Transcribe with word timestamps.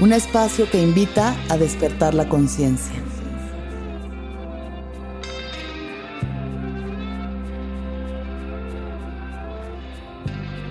Un 0.00 0.12
espacio 0.12 0.68
que 0.68 0.82
invita 0.82 1.36
a 1.48 1.56
despertar 1.56 2.14
la 2.14 2.28
conciencia. 2.28 2.96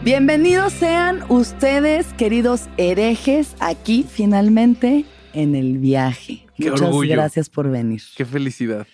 Bienvenidos 0.04 0.74
sean 0.74 1.24
ustedes, 1.30 2.12
queridos 2.14 2.68
herejes, 2.76 3.56
aquí 3.62 4.06
finalmente 4.08 5.06
en 5.32 5.56
el 5.56 5.78
viaje. 5.78 6.46
Qué 6.58 6.72
Muchas 6.72 6.88
orgullo. 6.88 7.16
gracias 7.16 7.50
por 7.50 7.70
venir. 7.70 8.02
Qué 8.18 8.26
felicidad. 8.26 8.86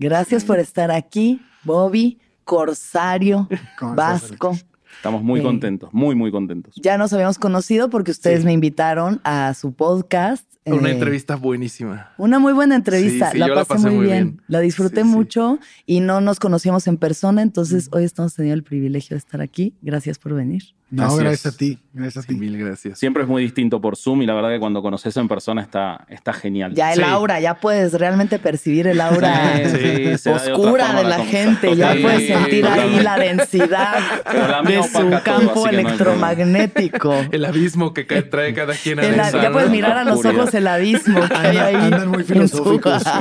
Gracias 0.00 0.44
por 0.44 0.58
estar 0.58 0.90
aquí, 0.90 1.40
Bobby, 1.62 2.18
Corsario, 2.42 3.48
¿Cómo 3.78 3.92
estás, 3.92 4.30
Vasco. 4.30 4.58
Estamos 4.98 5.22
muy 5.22 5.40
Sí. 5.40 5.46
contentos, 5.46 5.90
muy, 5.92 6.14
muy 6.14 6.30
contentos. 6.30 6.74
Ya 6.82 6.98
nos 6.98 7.12
habíamos 7.12 7.38
conocido 7.38 7.88
porque 7.88 8.10
ustedes 8.10 8.40
Sí. 8.40 8.46
me 8.46 8.52
invitaron 8.52 9.20
a 9.24 9.54
su 9.54 9.72
podcast. 9.72 10.44
Una 10.66 10.90
eh, 10.90 10.92
entrevista 10.92 11.36
buenísima. 11.36 12.12
Una 12.18 12.38
muy 12.38 12.52
buena 12.52 12.74
entrevista. 12.74 13.26
Sí, 13.26 13.32
sí, 13.32 13.38
la, 13.38 13.46
yo 13.46 13.54
la 13.54 13.64
pasé 13.64 13.86
muy 13.88 13.96
muy 13.96 14.06
bien. 14.06 14.24
bien. 14.24 14.42
La 14.48 14.60
disfruté 14.60 15.02
Sí, 15.02 15.08
sí. 15.08 15.14
mucho 15.16 15.58
y 15.86 16.00
no 16.00 16.20
nos 16.20 16.38
conocíamos 16.40 16.86
en 16.88 16.98
persona, 16.98 17.40
entonces 17.42 17.88
hoy 17.92 18.04
estamos 18.04 18.34
teniendo 18.34 18.54
el 18.56 18.64
privilegio 18.64 19.14
de 19.14 19.18
estar 19.18 19.40
aquí. 19.40 19.74
Gracias 19.82 20.18
por 20.18 20.34
venir. 20.34 20.62
No, 20.90 21.02
Gracias. 21.02 21.20
gracias 21.22 21.54
a 21.54 21.56
ti. 21.58 21.78
Gracias 21.92 22.24
a 22.24 22.26
Sí, 22.26 22.34
ti. 22.34 22.40
mil 22.40 22.56
gracias. 22.56 22.98
Siempre 22.98 23.22
es 23.22 23.28
muy 23.28 23.42
distinto 23.42 23.78
por 23.78 23.96
Zoom 23.96 24.22
y 24.22 24.26
la 24.26 24.32
verdad 24.32 24.48
que 24.50 24.58
cuando 24.58 24.80
conoces 24.80 25.14
en 25.18 25.28
persona 25.28 25.60
está, 25.60 26.06
está 26.08 26.32
genial. 26.32 26.72
Ya 26.74 26.92
el 26.94 27.00
Sí. 27.00 27.04
aura, 27.04 27.40
ya 27.40 27.54
puedes 27.60 27.92
realmente 27.92 28.38
percibir 28.38 28.86
el 28.86 28.98
aura 29.02 29.58
Sí, 29.66 29.70
de 29.76 30.18
oscura 30.32 30.94
de 30.94 31.02
la 31.04 31.18
la 31.18 31.24
gente. 31.26 31.76
Ya 31.76 31.94
puedes 32.00 32.26
sentir 32.26 32.66
ahí 32.66 33.00
la 33.00 33.18
densidad 33.18 33.98
la 34.24 34.62
de 34.62 34.82
su 34.82 35.10
campo 35.22 35.64
no 35.64 35.70
electromagnético. 35.70 37.14
El 37.32 37.44
abismo 37.44 37.92
que 37.92 38.06
cae- 38.06 38.22
trae 38.22 38.54
cada 38.54 38.72
quien 38.74 38.98
El- 38.98 39.20
adentro, 39.20 39.42
ya 39.42 39.52
puedes 39.52 39.70
mirar 39.70 39.98
a 39.98 40.04
los 40.04 40.24
ojos 40.24 40.54
el 40.54 40.66
abismo 40.68 41.20
que 41.28 41.34
hay 41.34 41.56
ahí. 41.58 41.74
andan 41.74 42.08
muy 42.08 42.24
filosóficos. 42.24 43.02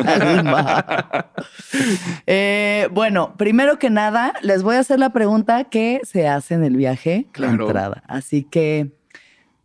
Eh, 2.26 2.88
bueno, 2.92 3.36
primero 3.38 3.80
que 3.80 3.90
nada, 3.90 4.34
les 4.42 4.64
voy 4.64 4.76
a 4.76 4.80
hacer 4.80 5.00
la 5.00 5.12
pregunta 5.12 5.66
que 5.66 6.02
se 6.04 6.28
hace 6.28 6.54
en 6.56 6.64
el 6.64 6.76
viaje 6.76 7.28
de 7.38 7.48
Claro. 7.58 7.68
entrada. 7.68 8.04
Así 8.08 8.44
que, 8.44 8.92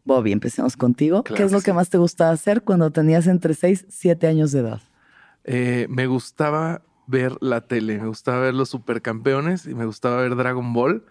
Bobby, 0.05 0.33
empecemos 0.33 0.77
contigo. 0.77 1.23
Claro 1.23 1.37
¿Qué 1.37 1.43
es 1.45 1.53
lo 1.53 1.61
que 1.61 1.73
más 1.73 1.91
te 1.91 1.99
gustaba 1.99 2.31
hacer 2.31 2.63
cuando 2.63 2.91
tenías 2.91 3.27
entre 3.27 3.55
6 3.55 3.87
y 3.89 3.93
7 3.93 4.27
años 4.27 4.53
de 4.53 4.61
edad? 4.61 4.81
Eh, 5.45 5.87
me 5.89 6.07
gustaba 6.07 6.83
ver 7.07 7.37
la 7.41 7.63
tele, 7.63 7.99
me 7.99 8.07
gustaba 8.07 8.41
ver 8.41 8.55
los 8.55 8.69
supercampeones 8.69 9.67
y 9.67 9.75
me 9.75 9.85
gustaba 9.85 10.17
ver 10.23 10.37
Dragon 10.37 10.73
Ball. 10.73 11.05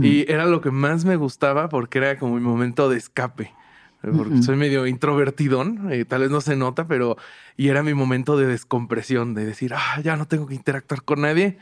Y 0.00 0.30
era 0.30 0.46
lo 0.46 0.60
que 0.60 0.70
más 0.70 1.04
me 1.04 1.16
gustaba 1.16 1.68
porque 1.68 1.98
era 1.98 2.16
como 2.16 2.36
mi 2.36 2.40
momento 2.40 2.88
de 2.88 2.98
escape. 2.98 3.52
Porque 4.00 4.42
soy 4.42 4.56
medio 4.56 4.86
introvertidón, 4.86 5.92
eh, 5.92 6.04
tal 6.04 6.22
vez 6.22 6.30
no 6.30 6.40
se 6.40 6.56
nota, 6.56 6.88
pero 6.88 7.16
y 7.56 7.68
era 7.68 7.84
mi 7.84 7.94
momento 7.94 8.36
de 8.36 8.46
descompresión, 8.46 9.34
de 9.34 9.44
decir, 9.44 9.74
ah, 9.74 10.00
ya 10.02 10.16
no 10.16 10.26
tengo 10.26 10.46
que 10.46 10.54
interactuar 10.54 11.02
con 11.02 11.20
nadie. 11.20 11.58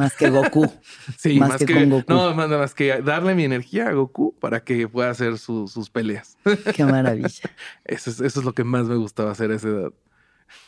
Más 0.00 0.16
que 0.16 0.30
Goku. 0.30 0.66
Sí, 1.18 1.38
Más 1.38 1.50
más, 1.50 1.58
que 1.58 1.66
que, 1.66 1.74
con 1.74 1.90
Goku. 1.90 2.12
no, 2.12 2.34
más, 2.34 2.48
más 2.48 2.74
que 2.74 3.00
darle 3.02 3.34
mi 3.34 3.44
energía 3.44 3.88
a 3.88 3.92
Goku 3.92 4.34
para 4.40 4.64
que 4.64 4.88
pueda 4.88 5.10
hacer 5.10 5.38
su- 5.38 5.68
sus 5.68 5.90
peleas. 5.90 6.36
Qué 6.74 6.84
maravilla. 6.84 7.50
Eso 7.84 8.10
es, 8.10 8.20
eso 8.20 8.40
es 8.40 8.44
lo 8.46 8.54
que 8.54 8.64
más 8.64 8.86
me 8.86 8.96
gustaba 8.96 9.30
hacer 9.32 9.50
a 9.50 9.56
esa 9.56 9.68
edad. 9.68 9.92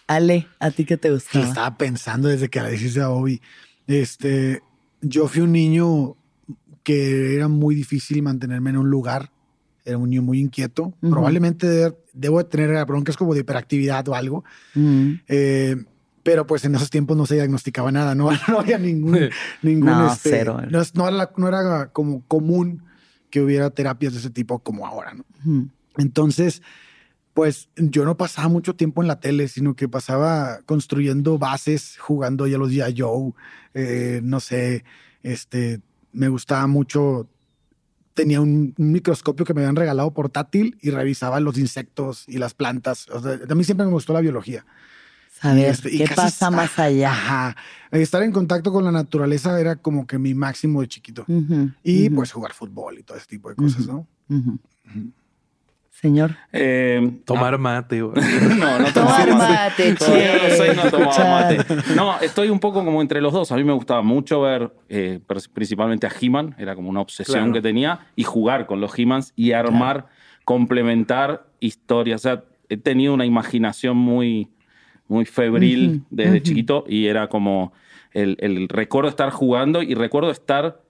Ale, 0.06 0.46
¿a 0.60 0.70
ti 0.70 0.84
qué 0.84 0.96
te 0.96 1.10
gustaba? 1.10 1.44
estaba 1.44 1.76
pensando 1.78 2.28
desde 2.28 2.48
que 2.50 2.60
la 2.60 2.68
dijiste 2.68 3.00
a 3.00 3.08
Bobby. 3.08 3.40
Este, 3.86 4.62
yo 5.00 5.26
fui 5.28 5.40
un 5.42 5.52
niño 5.52 6.16
que 6.82 7.34
era 7.34 7.48
muy 7.48 7.74
difícil 7.74 8.22
mantenerme 8.22 8.70
en 8.70 8.76
un 8.76 8.90
lugar. 8.90 9.30
Era 9.84 9.98
un 9.98 10.10
niño 10.10 10.22
muy 10.22 10.38
inquieto. 10.40 10.94
Probablemente 11.00 11.66
de- 11.66 11.96
debo 12.12 12.38
de 12.38 12.44
tener 12.44 12.84
broncas 12.84 13.16
como 13.16 13.34
de 13.34 13.40
hiperactividad 13.40 14.06
o 14.08 14.14
algo. 14.14 14.44
Eh, 15.28 15.76
pero 16.22 16.46
pues 16.46 16.64
en 16.64 16.74
esos 16.74 16.90
tiempos 16.90 17.16
no 17.16 17.26
se 17.26 17.34
diagnosticaba 17.34 17.90
nada, 17.92 18.14
no, 18.14 18.30
no 18.48 18.60
había 18.60 18.78
ningún, 18.78 19.30
ningún 19.62 19.90
No, 19.90 20.12
este, 20.12 20.30
cero. 20.30 20.60
No, 20.94 21.08
era, 21.08 21.30
no 21.36 21.48
era 21.48 21.88
como 21.92 22.22
común 22.26 22.84
que 23.30 23.40
hubiera 23.40 23.70
terapias 23.70 24.12
de 24.12 24.20
ese 24.20 24.30
tipo 24.30 24.58
como 24.60 24.86
ahora, 24.86 25.14
¿no? 25.14 25.24
Mm. 25.44 25.70
Entonces, 25.98 26.62
pues 27.34 27.70
yo 27.76 28.04
no 28.04 28.16
pasaba 28.16 28.48
mucho 28.48 28.76
tiempo 28.76 29.02
en 29.02 29.08
la 29.08 29.20
tele, 29.20 29.48
sino 29.48 29.74
que 29.74 29.88
pasaba 29.88 30.60
construyendo 30.66 31.38
bases, 31.38 31.96
jugando 31.98 32.46
ya 32.46 32.58
los. 32.58 32.70
Joe, 32.96 33.32
eh, 33.74 34.20
no 34.22 34.40
sé, 34.40 34.84
este, 35.22 35.80
me 36.12 36.28
gustaba 36.28 36.66
mucho, 36.66 37.28
tenía 38.14 38.40
un, 38.40 38.74
un 38.76 38.92
microscopio 38.92 39.46
que 39.46 39.54
me 39.54 39.62
habían 39.62 39.76
regalado 39.76 40.12
portátil 40.12 40.76
y 40.82 40.90
revisaba 40.90 41.40
los 41.40 41.56
insectos 41.58 42.24
y 42.28 42.38
las 42.38 42.52
plantas. 42.54 43.08
O 43.08 43.20
sea, 43.20 43.38
a 43.48 43.54
mí 43.54 43.64
siempre 43.64 43.86
me 43.86 43.92
gustó 43.92 44.12
la 44.12 44.20
biología. 44.20 44.66
Saber 45.42 45.66
este, 45.66 45.90
qué 45.90 46.04
casi 46.04 46.14
pasa 46.14 46.50
más 46.50 46.78
allá. 46.78 47.10
Ajá. 47.10 47.56
Estar 47.90 48.22
en 48.22 48.32
contacto 48.32 48.72
con 48.72 48.84
la 48.84 48.92
naturaleza 48.92 49.60
era 49.60 49.76
como 49.76 50.06
que 50.06 50.18
mi 50.18 50.32
máximo 50.34 50.80
de 50.80 50.88
chiquito. 50.88 51.24
Y 51.82 52.08
pues 52.10 52.32
jugar 52.32 52.52
fútbol 52.54 52.98
y 52.98 53.02
todo 53.02 53.18
ese 53.18 53.26
tipo 53.26 53.48
de 53.50 53.56
cosas. 53.56 53.86
¿no? 53.86 54.06
Señor. 55.90 56.34
Eh, 56.52 57.18
Tomar 57.26 57.58
mate. 57.58 58.02
o- 58.02 58.12
No, 58.14 58.78
no 58.78 58.92
Tomar 58.92 59.36
mate, 59.36 59.90
no 60.74 60.90
tomaba 60.90 61.42
mate. 61.42 61.64
No, 61.94 62.18
estoy 62.20 62.48
un 62.48 62.58
poco 62.58 62.84
como 62.84 63.00
entre 63.02 63.20
los 63.20 63.32
dos. 63.32 63.52
A 63.52 63.56
mí 63.56 63.62
me 63.64 63.72
gustaba 63.72 64.02
mucho 64.02 64.40
ver 64.40 64.72
eh, 64.88 65.20
pr- 65.26 65.48
principalmente 65.52 66.06
a 66.06 66.12
He-Man, 66.18 66.54
era 66.58 66.74
como 66.74 66.88
una 66.88 67.00
obsesión 67.00 67.36
Claro. 67.38 67.52
que 67.52 67.60
tenía, 67.60 68.06
y 68.16 68.24
jugar 68.24 68.66
con 68.66 68.80
los 68.80 68.98
He-Mans 68.98 69.32
y 69.36 69.52
armar, 69.52 70.06
complementar 70.44 71.46
historias. 71.60 72.22
O 72.22 72.22
sea, 72.22 72.44
he 72.68 72.76
tenido 72.78 73.12
una 73.14 73.26
imaginación 73.26 73.96
muy, 73.96 74.48
muy 75.08 75.24
febril 75.24 75.88
Ujú, 75.88 76.06
desde 76.10 76.42
chiquito 76.42 76.84
y 76.88 77.06
era 77.06 77.28
como 77.28 77.72
el, 78.12 78.36
el 78.40 78.68
recuerdo 78.68 79.08
estar 79.08 79.30
jugando 79.30 79.82
y 79.82 79.94
recuerdo 79.94 80.30
estar, 80.30 80.82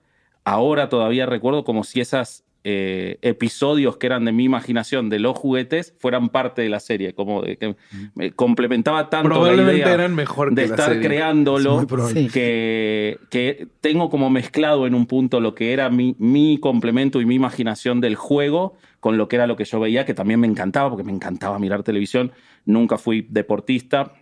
ahora 0.43 0.89
todavía 0.89 1.25
recuerdo 1.25 1.63
como 1.63 1.83
si 1.83 2.01
esas 2.01 2.43
eh, 2.65 3.17
episodios 3.21 3.97
que 3.97 4.05
eran 4.05 4.23
de 4.23 4.31
mi 4.31 4.45
imaginación 4.45 5.09
de 5.09 5.19
los 5.19 5.37
juguetes 5.37 5.93
fueran 5.99 6.29
parte 6.29 6.61
de 6.61 6.69
la 6.69 6.79
serie, 6.79 7.13
como 7.13 7.41
de 7.41 7.57
que 7.57 7.75
me 8.15 8.31
complementaba 8.31 9.09
tanto 9.09 9.27
la 9.27 9.35
Probablemente 9.35 9.79
idea 9.79 9.93
eran 9.93 10.15
mejor 10.15 10.53
de 10.53 10.63
estar 10.63 10.93
serie. 10.93 11.05
Creándolo 11.05 11.85
que, 12.31 13.19
que 13.29 13.67
tengo 13.81 14.09
como 14.09 14.29
mezclado 14.29 14.87
en 14.87 14.95
un 14.95 15.07
punto 15.07 15.41
lo 15.41 15.55
que 15.55 15.73
era 15.73 15.89
mi, 15.89 16.15
mi 16.19 16.57
complemento 16.57 17.19
y 17.19 17.25
mi 17.25 17.35
imaginación 17.35 17.99
del 17.99 18.15
juego 18.15 18.77
con 19.03 19.17
lo 19.17 19.27
que 19.27 19.35
era 19.35 19.47
lo 19.47 19.57
que 19.57 19.65
yo 19.65 19.81
veía, 19.81 20.05
que 20.05 20.13
también 20.13 20.39
me 20.39 20.47
encantaba, 20.47 20.89
porque 20.89 21.03
me 21.03 21.11
encantaba 21.11 21.59
mirar 21.59 21.83
televisión. 21.83 22.31
Nunca 22.63 22.97
fui 22.97 23.27
deportista. 23.29 24.13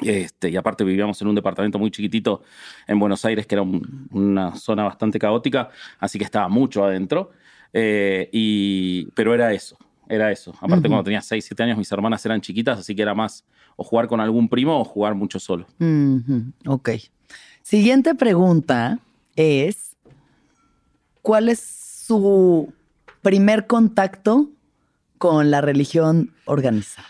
Este, 0.00 0.48
y 0.48 0.56
aparte 0.56 0.82
vivíamos 0.82 1.20
en 1.20 1.28
un 1.28 1.34
departamento 1.34 1.78
muy 1.78 1.90
chiquitito 1.90 2.40
en 2.86 2.98
Buenos 2.98 3.22
Aires, 3.26 3.46
que 3.46 3.54
era 3.56 3.60
un- 3.60 4.08
una 4.10 4.56
zona 4.56 4.84
bastante 4.84 5.18
caótica, 5.18 5.68
así 5.98 6.16
que 6.18 6.24
estaba 6.24 6.48
mucho 6.48 6.82
adentro. 6.84 7.32
Eh, 7.74 8.30
y, 8.32 9.10
pero 9.14 9.34
era 9.34 9.52
eso, 9.52 9.76
era 10.08 10.32
eso. 10.32 10.52
Aparte, 10.58 10.88
cuando 10.88 11.04
tenía 11.04 11.20
6, 11.20 11.44
7 11.44 11.64
años, 11.64 11.76
mis 11.76 11.92
hermanas 11.92 12.24
eran 12.24 12.40
chiquitas, 12.40 12.78
así 12.78 12.94
que 12.94 13.02
era 13.02 13.12
más 13.14 13.44
o 13.76 13.84
jugar 13.84 14.06
con 14.08 14.20
algún 14.20 14.48
primo 14.48 14.80
o 14.80 14.84
jugar 14.84 15.14
mucho 15.16 15.38
solo. 15.38 15.66
Ok. 16.64 16.90
Siguiente 17.62 18.14
pregunta 18.14 19.00
es: 19.36 19.94
¿Cuál 21.20 21.50
es 21.50 21.60
su 22.06 22.72
primer 23.28 23.66
contacto 23.66 24.48
con 25.18 25.50
la 25.50 25.60
religión 25.60 26.30
organizada? 26.46 27.06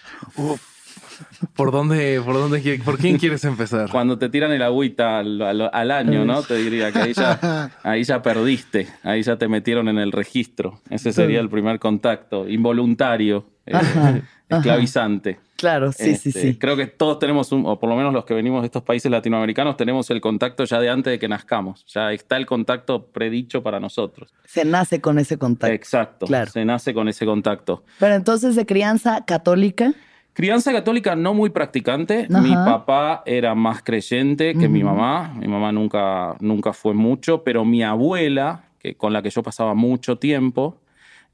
¿Por 1.54 1.70
dónde, 1.70 2.20
por 2.24 2.34
dónde, 2.34 2.80
por 2.84 2.98
quién 2.98 3.18
quieres 3.18 3.44
empezar? 3.44 3.88
Cuando 3.88 4.18
te 4.18 4.28
tiran 4.28 4.50
el 4.50 4.62
agüita 4.62 5.20
al, 5.20 5.40
al- 5.40 5.70
al 5.72 5.90
año, 5.92 6.24
¿no? 6.24 6.42
Te 6.42 6.56
diría 6.56 6.90
que 6.90 6.98
ahí 6.98 7.12
ya, 7.12 7.70
ahí 7.84 8.02
ya 8.02 8.20
perdiste, 8.20 8.88
ahí 9.04 9.22
ya 9.22 9.36
te 9.36 9.46
metieron 9.46 9.88
en 9.88 9.98
el 9.98 10.10
registro. 10.10 10.80
Ese 10.90 11.12
sería 11.12 11.38
el 11.38 11.48
primer 11.48 11.78
contacto, 11.78 12.48
involuntario, 12.48 13.46
eh, 13.66 13.76
Ajá, 13.76 14.20
esclavizante. 14.48 15.38
Claro, 15.58 15.90
sí, 15.90 16.14
sí, 16.14 16.28
Este, 16.28 16.40
sí. 16.52 16.56
Creo 16.56 16.76
que 16.76 16.86
todos 16.86 17.18
tenemos, 17.18 17.50
un, 17.50 17.66
o 17.66 17.80
por 17.80 17.88
lo 17.90 17.96
menos 17.96 18.12
los 18.14 18.24
que 18.24 18.32
venimos 18.32 18.62
de 18.62 18.66
estos 18.66 18.84
países 18.84 19.10
latinoamericanos, 19.10 19.76
tenemos 19.76 20.08
el 20.10 20.20
contacto 20.20 20.62
ya 20.64 20.78
de 20.78 20.88
antes 20.88 21.10
de 21.10 21.18
que 21.18 21.26
nazcamos. 21.26 21.84
Ya 21.92 22.12
está 22.12 22.36
el 22.36 22.46
contacto 22.46 23.06
predicho 23.06 23.60
para 23.60 23.80
nosotros. 23.80 24.32
Se 24.44 24.64
nace 24.64 25.00
con 25.00 25.18
ese 25.18 25.36
contacto. 25.36 25.74
Exacto. 25.74 26.26
Claro. 26.26 26.48
Se 26.52 26.64
nace 26.64 26.94
con 26.94 27.08
ese 27.08 27.26
contacto. 27.26 27.82
Pero 27.98 28.14
entonces, 28.14 28.54
de 28.54 28.66
crianza 28.66 29.24
católica. 29.24 29.92
Crianza 30.32 30.70
católica 30.70 31.16
no 31.16 31.34
muy 31.34 31.50
practicante. 31.50 32.28
Ajá. 32.30 32.40
Mi 32.40 32.54
papá 32.54 33.24
era 33.26 33.56
más 33.56 33.82
creyente 33.82 34.54
que 34.54 34.68
mi 34.68 34.84
Ujú. 34.84 34.94
mamá. 34.94 35.34
Mi 35.36 35.48
mamá 35.48 35.72
nunca, 35.72 36.36
nunca 36.38 36.72
fue 36.72 36.94
mucho, 36.94 37.42
pero 37.42 37.64
mi 37.64 37.82
abuela, 37.82 38.66
que, 38.78 38.94
con 38.94 39.12
la 39.12 39.22
que 39.22 39.30
yo 39.30 39.42
pasaba 39.42 39.74
mucho 39.74 40.18
tiempo, 40.18 40.80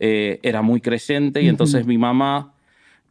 eh, 0.00 0.40
era 0.42 0.62
muy 0.62 0.80
creyente 0.80 1.42
y 1.42 1.48
entonces 1.48 1.84
mi 1.84 1.98
mamá, 1.98 2.53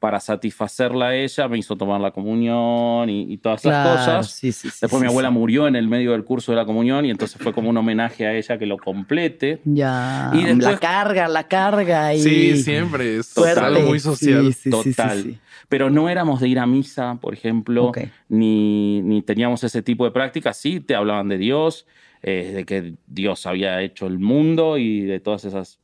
para 0.04 0.20
satisfacerla 0.20 1.06
a 1.08 1.16
ella, 1.16 1.48
me 1.48 1.58
hizo 1.58 1.78
tomar 1.78 2.02
la 2.02 2.12
comunión 2.12 3.10
y, 3.10 3.22
y 3.32 3.38
todas 3.38 3.62
esas 3.64 3.72
Claro, 3.72 3.98
cosas. 3.98 4.32
sí, 4.32 4.52
sí, 4.52 4.70
sí, 4.70 4.80
Después 4.82 5.00
sí, 5.00 5.06
mi 5.06 5.08
abuela 5.08 5.30
sí. 5.30 5.34
murió 5.34 5.66
en 5.66 5.78
el 5.78 5.88
medio 5.88 6.12
del 6.12 6.26
curso 6.26 6.52
de 6.52 6.58
la 6.58 6.66
comunión 6.66 7.06
y 7.06 7.10
entonces 7.10 7.42
fue 7.42 7.54
como 7.54 7.70
un 7.70 7.78
homenaje 7.78 8.28
a 8.28 8.34
ella 8.36 8.58
que 8.58 8.66
lo 8.66 8.78
complete. 8.78 9.62
Ya. 9.64 10.30
Y 10.34 10.44
después- 10.44 10.58
la 10.74 10.78
carga, 10.78 11.28
la 11.30 11.48
carga. 11.48 12.14
Y... 12.14 12.20
Sí, 12.20 12.58
siempre. 12.58 13.16
Es 13.16 13.30
Fuerte. 13.34 13.62
algo 13.62 13.80
muy 13.88 14.00
social. 14.02 14.48
Sí, 14.48 14.52
sí, 14.52 14.72
sí, 14.74 14.84
sí, 14.84 14.92
Total. 14.94 15.24
sí. 15.24 15.38
Pero 15.70 15.90
no 15.90 16.10
éramos 16.10 16.42
de 16.42 16.50
ir 16.50 16.60
a 16.60 16.66
misa, 16.66 17.18
por 17.22 17.34
ejemplo, 17.34 17.94
ni, 18.28 19.02
ni 19.04 19.22
teníamos 19.22 19.64
ese 19.64 19.82
tipo 19.82 20.04
de 20.04 20.12
prácticas. 20.12 20.58
Sí, 20.58 20.82
te 20.82 20.96
hablaban 20.96 21.30
de 21.30 21.38
Dios, 21.38 21.86
eh, 22.22 22.52
de 22.54 22.66
que 22.66 22.96
Dios 23.08 23.46
había 23.46 23.82
hecho 23.82 24.06
el 24.08 24.20
mundo 24.20 24.78
y 24.78 25.00
de 25.00 25.22
todas 25.22 25.46
esas 25.46 25.80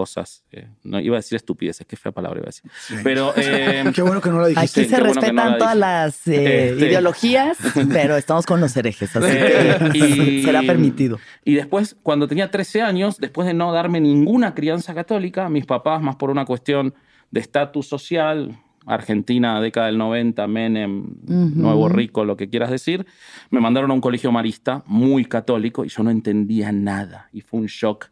cosas. 0.00 0.44
eh, 0.52 0.66
no 0.82 0.98
iba 1.00 1.16
a 1.16 1.18
decir 1.18 1.36
estupideces, 1.36 1.86
qué 1.86 1.96
fea 1.96 2.10
palabra 2.12 2.38
iba 2.40 2.46
a 2.46 2.52
decir. 2.54 2.70
Pero 3.04 3.32
eh, 3.36 3.84
Qué 3.94 4.00
bueno 4.02 4.20
que 4.22 4.30
no 4.30 4.38
la 4.40 4.46
Aquí 4.46 4.54
dijiste. 4.54 4.84
Sí, 4.84 4.88
se 4.88 4.96
qué 4.96 5.00
bueno 5.02 5.14
que 5.14 5.20
respetan 5.20 5.44
no 5.46 5.50
la 5.52 5.58
todas 5.58 5.76
las 5.76 6.26
eh, 6.28 6.70
Este. 6.70 6.86
ideologías, 6.86 7.58
pero 7.92 8.16
estamos 8.16 8.46
con 8.46 8.60
los 8.60 8.74
herejes, 8.76 9.14
así 9.14 9.26
Eh, 9.30 9.78
que 9.92 9.98
y- 10.38 10.42
será 10.44 10.62
permitido. 10.62 11.18
Y 11.44 11.54
después, 11.54 11.96
cuando 12.02 12.26
tenía 12.28 12.50
13 12.50 12.80
años, 12.82 13.18
después 13.18 13.46
de 13.46 13.52
no 13.54 13.72
darme 13.72 14.00
ninguna 14.00 14.54
crianza 14.54 14.94
católica, 14.94 15.48
mis 15.50 15.66
papás, 15.66 16.00
más 16.00 16.16
por 16.16 16.30
una 16.30 16.44
cuestión 16.46 16.94
de 17.30 17.40
estatus 17.40 17.86
social, 17.86 18.58
Argentina, 18.86 19.60
década 19.60 19.86
del 19.86 19.98
90, 19.98 20.46
Menem, 20.46 21.04
Nuevo 21.26 21.88
Rico, 21.88 22.24
lo 22.24 22.36
que 22.36 22.48
quieras 22.48 22.70
decir, 22.70 23.06
me 23.50 23.60
mandaron 23.60 23.90
a 23.90 23.94
un 23.94 24.00
colegio 24.00 24.32
marista 24.32 24.82
muy 24.86 25.26
católico 25.26 25.84
y 25.84 25.88
yo 25.88 26.02
no 26.02 26.10
entendía 26.10 26.72
nada. 26.72 27.28
Y 27.32 27.42
fue 27.42 27.60
un 27.60 27.66
shock 27.66 28.06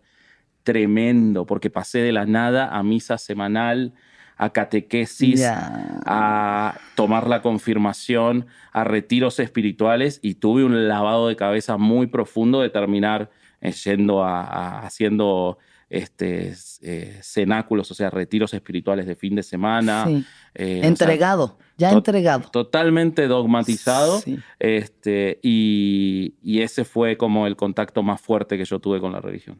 tremendo 0.72 1.46
porque 1.46 1.70
pasé 1.70 2.00
de 2.00 2.12
la 2.12 2.26
nada 2.26 2.68
a 2.76 2.82
misa 2.82 3.16
semanal, 3.16 3.94
a 4.36 4.50
catequesis, 4.50 5.40
a 6.04 6.78
tomar 6.94 7.26
la 7.26 7.40
confirmación, 7.40 8.46
a 8.72 8.84
retiros 8.84 9.40
espirituales 9.40 10.20
y 10.22 10.34
tuve 10.34 10.64
un 10.64 10.86
lavado 10.88 11.28
de 11.28 11.36
cabeza 11.36 11.78
muy 11.78 12.06
profundo 12.06 12.60
de 12.60 12.68
terminar 12.68 13.30
eh, 13.62 13.72
yendo 13.72 14.22
a, 14.22 14.42
a- 14.42 14.86
haciendo 14.86 15.56
este, 15.90 16.52
eh, 16.82 17.18
cenáculos, 17.22 17.90
o 17.90 17.94
sea, 17.94 18.10
retiros 18.10 18.52
espirituales 18.52 19.06
de 19.06 19.16
fin 19.16 19.34
de 19.34 19.42
semana. 19.42 20.04
Sí. 20.06 20.22
eh, 20.54 20.76
o 20.76 20.80
sea, 20.82 20.88
Entregado, 20.88 21.58
ya 21.78 21.90
to- 21.92 21.96
entregado. 21.96 22.50
Totalmente 22.50 23.26
dogmatizado. 23.26 24.20
Sí. 24.20 24.38
Este, 24.58 25.40
y, 25.42 26.34
y 26.42 26.60
ese 26.60 26.84
fue 26.84 27.16
como 27.16 27.46
el 27.46 27.56
contacto 27.56 28.02
más 28.02 28.20
fuerte 28.20 28.58
que 28.58 28.66
yo 28.66 28.78
tuve 28.80 29.00
con 29.00 29.12
la 29.12 29.20
religión. 29.22 29.58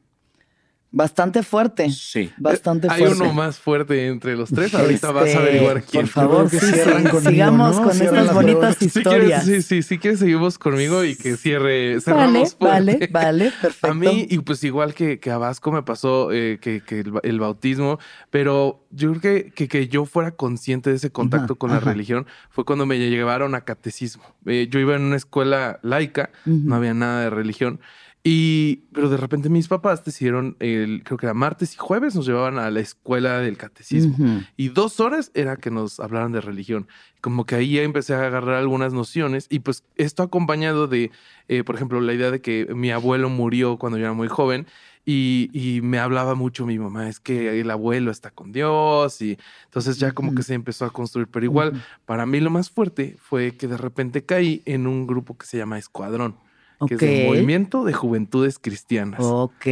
Bastante 0.90 1.42
fuerte. 1.42 1.90
Sí. 1.90 2.30
Bastante 2.38 2.88
Hay 2.90 3.00
fuerte. 3.02 3.22
uno 3.22 3.34
más 3.34 3.58
fuerte 3.58 4.06
entre 4.06 4.36
los 4.36 4.48
tres. 4.48 4.74
Ahorita 4.74 5.10
vas 5.12 5.24
a 5.24 5.28
Este, 5.28 5.38
averiguar 5.38 5.82
quién. 5.82 6.04
Por 6.06 6.10
favor, 6.12 6.48
sí, 6.48 6.58
que 6.58 6.66
cierran 6.66 7.02
sí, 7.04 7.08
conmigo, 7.10 7.30
sigamos 7.30 7.76
¿no? 7.76 7.82
con 7.82 7.92
Cierran 7.92 8.20
estas 8.20 8.34
bonitas 8.34 8.76
preguntas. 8.76 8.76
Si 8.78 9.02
quieres, 9.02 9.22
historias. 9.26 9.44
sí, 9.44 9.62
sí, 9.62 9.82
si 9.82 9.98
quieres 9.98 10.18
seguimos 10.20 10.58
conmigo 10.58 11.04
y 11.04 11.14
que 11.14 11.36
cierre, 11.36 11.88
vale, 11.90 12.00
cerramos 12.00 12.58
vale, 12.58 12.92
fuerte. 12.92 13.08
vale, 13.12 13.52
perfecto. 13.60 13.86
A 13.90 13.94
mí, 13.94 14.26
y 14.30 14.38
pues 14.38 14.64
igual 14.64 14.94
que, 14.94 15.20
que 15.20 15.30
a 15.30 15.36
Vasco 15.36 15.70
me 15.72 15.82
pasó 15.82 16.32
eh, 16.32 16.58
que, 16.60 16.80
que 16.82 17.00
el, 17.00 17.10
ba- 17.12 17.20
el 17.22 17.38
bautismo, 17.38 17.98
pero 18.30 18.86
yo 18.90 19.10
creo 19.10 19.20
que, 19.20 19.50
que, 19.52 19.68
que 19.68 19.88
yo 19.88 20.06
fuera 20.06 20.30
consciente 20.30 20.88
de 20.88 20.96
ese 20.96 21.10
contacto 21.10 21.52
Ajá, 21.52 21.58
con 21.58 21.70
la 21.70 21.76
ajá. 21.76 21.90
religión 21.92 22.26
fue 22.48 22.64
cuando 22.64 22.86
me 22.86 22.98
llevaron 22.98 23.54
a 23.54 23.60
catecismo. 23.60 24.24
Eh, 24.46 24.68
yo 24.70 24.80
iba 24.80 24.96
en 24.96 25.02
una 25.02 25.16
escuela 25.16 25.80
laica, 25.82 26.30
no 26.46 26.74
había 26.76 26.94
nada 26.94 27.20
de 27.24 27.30
religión. 27.30 27.80
Y, 28.24 28.84
pero 28.92 29.08
de 29.08 29.16
repente 29.16 29.48
mis 29.48 29.68
papás 29.68 30.04
decidieron, 30.04 30.56
el, 30.58 31.02
creo 31.04 31.16
que 31.16 31.26
era 31.26 31.34
martes 31.34 31.74
y 31.74 31.76
jueves, 31.78 32.14
nos 32.14 32.26
llevaban 32.26 32.58
a 32.58 32.70
la 32.70 32.80
escuela 32.80 33.38
del 33.38 33.56
catecismo. 33.56 34.42
Y 34.56 34.68
dos 34.68 35.00
horas 35.00 35.30
era 35.34 35.56
que 35.56 35.70
nos 35.70 36.00
hablaran 36.00 36.32
de 36.32 36.40
religión. 36.40 36.88
Como 37.20 37.46
que 37.46 37.54
ahí 37.54 37.74
ya 37.74 37.82
empecé 37.82 38.14
a 38.14 38.26
agarrar 38.26 38.56
algunas 38.56 38.92
nociones 38.92 39.46
y 39.48 39.60
pues 39.60 39.84
esto 39.96 40.22
acompañado 40.22 40.88
de, 40.88 41.10
eh, 41.48 41.64
por 41.64 41.76
ejemplo, 41.76 42.00
la 42.00 42.12
idea 42.12 42.30
de 42.30 42.40
que 42.40 42.66
mi 42.74 42.90
abuelo 42.90 43.30
murió 43.30 43.78
cuando 43.78 43.98
yo 43.98 44.04
era 44.04 44.12
muy 44.12 44.28
joven 44.28 44.66
y, 45.06 45.48
y 45.54 45.80
me 45.80 45.98
hablaba 45.98 46.34
mucho 46.34 46.66
mi 46.66 46.78
mamá, 46.78 47.08
es 47.08 47.18
que 47.18 47.60
el 47.60 47.70
abuelo 47.70 48.10
está 48.10 48.30
con 48.30 48.52
Dios 48.52 49.22
y 49.22 49.38
entonces 49.64 49.98
ya 49.98 50.12
como 50.12 50.34
que 50.34 50.42
se 50.42 50.52
empezó 50.52 50.84
a 50.84 50.90
construir. 50.90 51.28
Pero 51.28 51.46
igual, 51.46 51.82
para 52.04 52.26
mí 52.26 52.40
lo 52.40 52.50
más 52.50 52.68
fuerte 52.68 53.16
fue 53.18 53.52
que 53.56 53.68
de 53.68 53.78
repente 53.78 54.26
caí 54.26 54.62
en 54.66 54.86
un 54.86 55.06
grupo 55.06 55.38
que 55.38 55.46
se 55.46 55.56
llama 55.56 55.78
Escuadrón, 55.78 56.36
que 56.86 56.94
es 56.94 57.02
el. 57.02 57.26
Movimiento 57.28 57.84
de 57.84 57.92
Juventudes 57.92 58.58
Cristianas. 58.58 59.20
Ok. 59.22 59.66
Y 59.66 59.70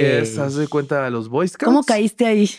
es, 0.00 0.38
haz 0.38 0.56
de 0.56 0.66
cuenta, 0.68 1.06
a 1.06 1.10
los 1.10 1.28
Boy 1.28 1.46
Scouts. 1.48 1.64
¿Cómo 1.64 1.84
caíste 1.84 2.26
ahí? 2.26 2.50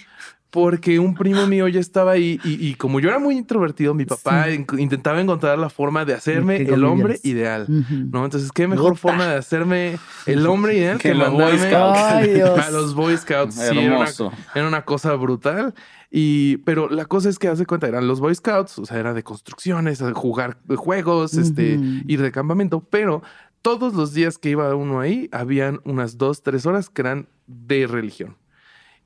Porque 0.50 1.00
un 1.00 1.16
primo 1.16 1.48
mío 1.48 1.66
ya 1.70 1.80
estaba 1.80 2.12
ahí 2.12 2.38
y, 2.44 2.68
y 2.68 2.76
como 2.76 3.00
yo 3.00 3.08
era 3.08 3.20
muy 3.20 3.38
introvertido, 3.38 3.94
mi 3.94 4.04
papá 4.04 4.48
Sí. 4.50 4.56
in- 4.56 4.80
intentaba 4.80 5.22
encontrar 5.22 5.58
la 5.58 5.70
forma 5.70 6.04
de 6.04 6.14
hacerme 6.14 6.66
¿Qué 6.66 6.74
el 6.74 6.84
hombre 6.84 7.20
ideal. 7.24 7.68
¿No? 7.70 8.26
Entonces, 8.26 8.52
¿qué 8.52 8.68
mejor 8.68 8.98
forma 8.98 9.28
de 9.28 9.36
hacerme 9.38 9.98
el 10.26 10.46
hombre 10.46 10.76
ideal 10.78 10.98
Que 11.00 11.10
que 11.12 11.16
los 11.16 11.32
Boy 11.32 11.54
mandarme 11.58 12.36
Scouts. 12.36 12.60
A 12.68 12.70
los 12.72 12.94
Boy 12.96 13.16
Scouts? 13.16 13.56
Sí, 13.56 13.62
era 13.62 13.72
una, 13.80 13.84
Hermoso. 13.84 14.34
era 14.54 14.68
una 14.68 14.84
cosa 14.84 15.14
brutal. 15.14 15.74
Y, 16.14 16.58
pero 16.58 16.90
la 16.90 17.06
cosa 17.06 17.30
es 17.30 17.40
que 17.40 17.48
hace 17.48 17.66
cuenta, 17.66 17.88
eran 17.88 18.06
los 18.06 18.20
Boy 18.20 18.36
Scouts, 18.36 18.78
o 18.80 18.86
sea, 18.86 19.00
era 19.00 19.14
de 19.14 19.24
construcciones, 19.24 20.04
jugar 20.14 20.58
juegos, 20.76 21.36
este, 21.36 21.80
ir 22.06 22.22
de 22.22 22.32
campamento, 22.34 22.82
pero 22.90 23.24
todos 23.62 23.94
los 23.94 24.14
días 24.14 24.38
que 24.38 24.50
iba 24.50 24.74
uno 24.76 25.00
ahí, 25.00 25.30
habían 25.32 25.80
unas 25.84 26.18
dos, 26.18 26.42
tres 26.44 26.66
horas 26.66 26.90
que 26.90 27.02
eran 27.02 27.28
de 27.48 27.88
religión. 27.88 28.38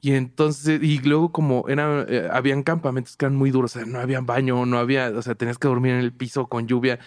Y 0.02 0.12
entonces, 0.12 0.82
y 0.84 1.00
luego 1.00 1.32
como 1.32 1.66
eran, 1.68 2.06
eh, 2.10 2.28
habían 2.32 2.62
campamentos 2.64 3.18
que 3.18 3.26
eran 3.26 3.36
muy 3.38 3.50
duros, 3.52 3.76
o 3.76 3.80
sea, 3.80 3.88
no 3.88 4.00
había 4.00 4.22
baño, 4.22 4.66
no 4.66 4.78
había, 4.78 5.10
o 5.10 5.22
sea, 5.22 5.34
tenías 5.36 5.58
que 5.58 5.68
dormir 5.68 5.94
en 5.94 6.00
el 6.00 6.14
piso 6.14 6.46
con 6.48 6.68
lluvia 6.68 7.00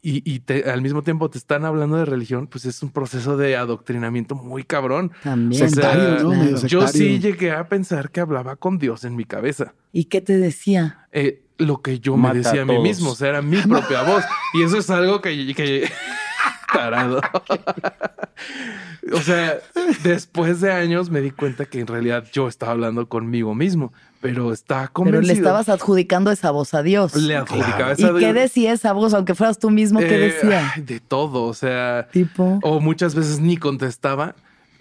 y, 0.00 0.22
y 0.32 0.40
te- 0.40 0.70
al 0.70 0.80
mismo 0.80 1.02
tiempo 1.02 1.28
te 1.28 1.36
están 1.36 1.64
hablando 1.66 1.96
de 1.98 2.04
religión, 2.06 2.46
pues 2.46 2.64
es 2.64 2.82
un 2.82 2.90
proceso 2.90 3.36
de 3.36 3.56
adoctrinamiento 3.56 4.34
muy 4.34 4.62
cabrón. 4.64 5.12
También. 5.22 5.62
O 5.62 5.68
sea, 5.68 5.68
Sectario, 5.68 6.22
¿no? 6.22 6.30
Medio 6.30 6.66
Yo 6.66 6.88
sí 6.88 7.18
llegué 7.18 7.50
a 7.52 7.68
pensar 7.68 8.10
que 8.10 8.20
hablaba 8.20 8.56
con 8.56 8.78
Dios 8.78 9.04
en 9.04 9.14
mi 9.16 9.24
cabeza. 9.24 9.74
¿Y 9.92 10.04
qué 10.04 10.20
te 10.22 10.38
decía? 10.38 11.06
Eh, 11.12 11.42
lo 11.58 11.82
que 11.82 11.98
yo 12.00 12.16
Mata 12.16 12.32
me 12.34 12.38
decía 12.38 12.60
a 12.60 12.62
a 12.62 12.66
mí 12.66 12.78
mismo, 12.78 13.10
o 13.10 13.14
sea, 13.14 13.28
era 13.28 13.42
mi 13.42 13.60
propia 13.60 14.02
voz. 14.04 14.24
Y 14.54 14.62
eso 14.62 14.78
es 14.78 14.88
algo 14.88 15.20
que... 15.20 15.52
que... 15.54 15.90
Tarado. 16.72 17.20
o 19.12 19.20
sea, 19.20 19.58
después 20.02 20.60
de 20.60 20.72
años 20.72 21.10
me 21.10 21.20
di 21.20 21.30
cuenta 21.30 21.64
que 21.64 21.80
en 21.80 21.86
realidad 21.86 22.24
yo 22.32 22.48
estaba 22.48 22.72
hablando 22.72 23.08
conmigo 23.08 23.54
mismo, 23.54 23.92
pero 24.20 24.52
estaba 24.52 24.82
Pero 24.82 24.92
convencido. 24.92 25.26
le 25.26 25.32
estabas 25.38 25.68
adjudicando 25.68 26.30
esa 26.30 26.50
voz 26.50 26.74
a 26.74 26.82
Dios. 26.82 27.14
Le 27.14 27.36
adjudicaba 27.36 27.90
¿Y 27.96 28.02
esa- 28.04 28.14
qué 28.18 28.32
decía 28.32 28.72
esa 28.72 28.92
voz? 28.92 29.14
Aunque 29.14 29.34
fueras 29.34 29.58
tú 29.58 29.70
mismo, 29.70 29.98
¿qué 30.00 30.14
Eh, 30.16 30.32
decía? 30.32 30.72
De 30.76 31.00
todo, 31.00 31.44
o 31.44 31.54
sea... 31.54 32.08
Tipo. 32.12 32.58
O 32.62 32.80
muchas 32.80 33.14
veces 33.14 33.40
ni 33.40 33.56
contestaba, 33.56 34.34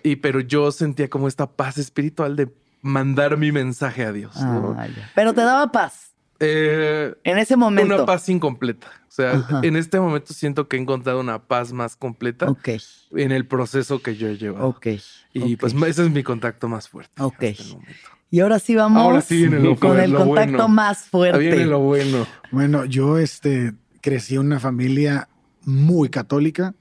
y, 0.03 0.17
pero 0.17 0.39
yo 0.39 0.71
sentía 0.71 1.09
como 1.09 1.27
esta 1.27 1.47
paz 1.47 1.77
espiritual 1.77 2.35
de 2.35 2.49
mandar 2.81 3.37
mi 3.37 3.51
mensaje 3.51 4.03
a 4.05 4.11
Dios. 4.11 4.33
Ah. 4.37 4.87
Pero 5.15 5.33
te 5.33 5.41
daba 5.41 5.71
paz. 5.71 6.11
Eh, 6.39 7.15
En 7.23 7.37
ese 7.37 7.55
momento. 7.55 7.95
una 7.95 8.05
paz 8.05 8.29
incompleta. 8.29 8.87
O 9.07 9.11
sea, 9.17 9.31
Ajá. 9.33 9.61
en 9.63 9.75
este 9.75 9.99
momento 9.99 10.33
siento 10.33 10.67
que 10.67 10.77
he 10.77 10.79
encontrado 10.79 11.19
una 11.19 11.39
paz 11.43 11.73
más 11.73 11.95
completa 11.95 12.45
Ok, 12.49 12.69
en 13.11 13.31
el 13.31 13.47
proceso 13.47 14.01
que 14.01 14.15
yo 14.15 14.27
he 14.27 14.37
llevado. 14.37 14.67
ok. 14.67 14.87
Y 15.33 15.55
pues 15.55 15.73
ese 15.73 16.03
es 16.05 16.11
mi 16.11 16.21
contacto 16.23 16.67
más 16.67 16.87
fuerte. 16.87 17.21
Ok. 17.23 17.43
hasta 17.43 17.63
el 17.63 17.69
momento. 17.69 18.09
Y 18.29 18.39
ahora 18.41 18.59
sí 18.59 18.75
vamos 18.75 19.01
Ahora 19.01 19.21
sí 19.21 19.37
viene 19.37 19.59
lo 19.59 19.75
con 19.77 19.99
el 19.99 20.11
lo 20.11 20.19
contacto 20.25 20.51
bueno. 20.51 20.67
más 20.67 21.05
fuerte. 21.05 21.39
Ahí 21.39 21.47
viene 21.47 21.65
lo 21.65 21.79
bueno. 21.79 22.27
Bueno, 22.51 22.85
yo 22.85 23.17
este, 23.17 23.73
crecí 24.01 24.35
en 24.35 24.41
una 24.41 24.59
familia 24.59 25.29
muy 25.63 26.09
católica. 26.09 26.75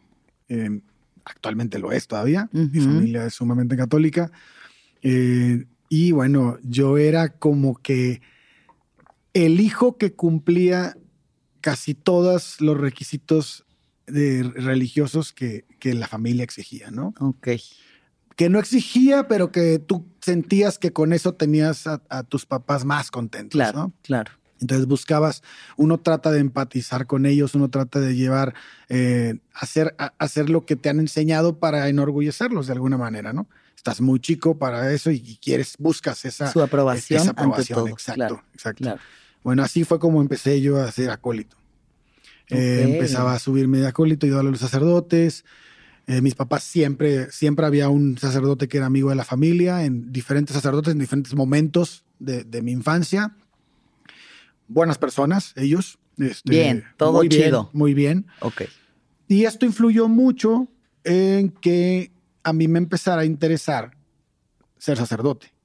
eh, 0.49 0.81
actualmente 1.25 1.79
lo 1.81 1.91
es 1.93 2.07
todavía. 2.07 2.49
Mi 2.53 2.81
familia 2.81 3.25
es 3.27 3.35
sumamente 3.35 3.77
católica. 3.77 4.31
eh, 5.03 5.65
y 5.89 6.11
bueno, 6.13 6.59
yo 6.65 6.99
era 6.99 7.29
como 7.31 7.77
que 7.77 8.21
el 9.45 9.61
hijo 9.61 9.99
que 9.99 10.15
cumplía 10.15 10.97
casi 11.61 11.95
todos 11.95 12.61
los 12.61 12.77
requisitos 12.79 13.65
de 14.07 14.43
religiosos 14.45 15.33
que, 15.33 15.65
que 15.79 15.93
la 15.95 16.07
familia 16.07 16.45
exigía, 16.45 16.91
¿no? 16.91 17.13
Ok. 17.21 17.49
Que 18.37 18.49
no 18.49 18.59
exigía, 18.59 19.29
pero 19.29 19.51
que 19.51 19.79
tú 19.79 20.07
sentías 20.21 20.79
que 20.79 20.93
con 20.93 21.13
eso 21.13 21.35
tenías 21.35 21.87
a, 21.87 22.03
a 22.09 22.23
tus 22.23 22.47
papás 22.47 22.85
más 22.85 23.11
contentos, 23.11 23.53
Claro, 23.59 23.79
¿no? 23.79 23.93
claro. 24.03 24.33
Entonces 24.61 24.87
buscabas, 24.87 25.43
uno 25.77 25.99
trata 25.99 26.31
de 26.31 26.41
empatizar 26.41 27.07
con 27.07 27.27
ellos, 27.27 27.55
uno 27.55 27.69
trata 27.69 28.01
de 28.01 28.15
llevar, 28.15 28.55
eh, 28.89 29.39
hacer, 29.53 29.95
a- 29.99 30.15
hacer 30.19 30.49
lo 30.49 30.65
que 30.65 30.77
te 30.77 30.89
han 30.89 30.99
enseñado 31.01 31.59
para 31.59 31.89
enorgullecerlos 31.91 32.67
de 32.69 32.73
alguna 32.73 32.97
manera, 32.97 33.33
¿no? 33.35 33.49
Estás 33.77 34.01
muy 34.01 34.19
chico 34.19 34.57
para 34.59 34.91
eso 34.93 35.11
y, 35.11 35.17
y 35.17 35.37
quieres, 35.37 35.75
buscas 35.79 36.25
esa, 36.25 36.51
Su 36.53 36.63
aprobación, 36.63 37.21
esa 37.21 37.31
ante 37.31 37.41
aprobación, 37.43 37.79
todo. 37.81 37.89
exacto, 37.89 38.17
Claro, 38.17 38.43
exacto. 38.55 38.83
claro. 38.85 39.01
Bueno, 39.47 39.63
así 39.63 39.85
fue 39.85 40.01
como 40.01 40.21
empecé 40.21 40.61
yo 40.61 40.83
a 40.83 40.91
ser 40.91 41.09
acólito. 41.09 41.57
Eh, 42.49 42.83
empezaba 42.83 43.33
a 43.33 43.39
subirme 43.39 43.79
de 43.79 43.87
acólito, 43.87 44.27
ayudar 44.27 44.41
a 44.45 44.51
los 44.51 44.59
sacerdotes. 44.59 45.45
Eh, 46.09 46.21
mis 46.21 46.35
papás 46.35 46.65
siempre, 46.65 47.31
siempre 47.31 47.65
había 47.65 47.89
un 47.89 48.19
sacerdote 48.19 48.67
que 48.67 48.79
era 48.79 48.87
amigo 48.87 49.11
de 49.11 49.15
la 49.15 49.23
familia, 49.23 49.85
en 49.85 50.11
diferentes 50.11 50.53
sacerdotes, 50.57 50.95
en 50.95 50.99
diferentes 50.99 51.33
momentos 51.37 52.05
de, 52.19 52.43
de 52.43 52.61
mi 52.61 52.73
infancia. 52.73 53.37
Buenas 54.67 54.99
personas, 54.99 55.53
ellos. 55.55 56.01
este, 56.19 56.51
Bien, 56.51 56.85
todo 56.97 57.13
muy 57.13 57.29
bien, 57.29 57.45
chido. 57.45 57.71
muy 57.73 57.95
bien. 57.95 58.27
Ok. 58.41 58.63
Y 59.29 59.45
esto 59.45 59.65
influyó 59.65 60.09
mucho 60.09 60.67
en 61.05 61.51
que 61.51 62.11
a 62.43 62.53
mí 62.53 62.67
me 62.67 62.81
empezara 62.81 63.23
a 63.23 63.25
interesar 63.25 63.97
ser 64.77 64.97
sacerdote. 64.97 65.56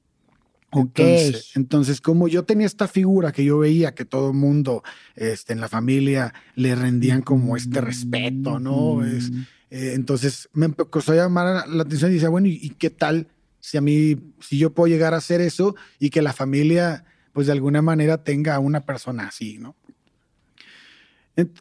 Entonces, 0.74 1.51
entonces, 1.56 2.01
como 2.01 2.28
yo 2.28 2.44
tenía 2.44 2.66
esta 2.66 2.88
figura 2.88 3.32
que 3.32 3.44
yo 3.44 3.60
veía 3.60 3.94
que 3.94 4.06
todo 4.06 4.30
el 4.30 4.38
mundo 4.38 4.84
este, 5.16 5.54
en 5.54 5.62
la 5.62 5.68
familia 5.68 6.34
le 6.56 6.75
rendían 6.75 7.22
como 7.22 7.58
este 7.58 7.82
respeto, 7.82 8.60
¿no? 8.60 9.06
Es, 9.06 9.32
eh, 9.70 9.94
entonces 9.96 10.50
me 10.54 10.66
empezó 10.68 11.12
a 11.12 11.16
llamar 11.16 11.68
la 11.68 11.84
atención 11.84 12.12
y 12.12 12.16
decía, 12.16 12.30
bueno, 12.30 12.48
¿y, 12.48 12.60
y 12.62 12.70
qué 12.72 12.90
tal 12.90 13.28
si 13.62 13.78
a 13.78 13.82
mí, 13.82 14.18
si 14.40 14.58
yo 14.58 14.74
puedo 14.74 14.88
llegar 14.88 15.13
a 15.13 15.18
hacer 15.18 15.40
eso 15.40 15.75
y 16.00 16.10
que 16.10 16.22
la 16.22 16.34
familia, 16.34 17.06
pues 17.32 17.48
de 17.48 17.54
alguna 17.54 17.82
manera 17.82 18.24
tenga 18.24 18.56
a 18.56 18.60
una 18.60 18.82
persona 18.82 19.28
así, 19.28 19.60
¿no? 19.60 19.75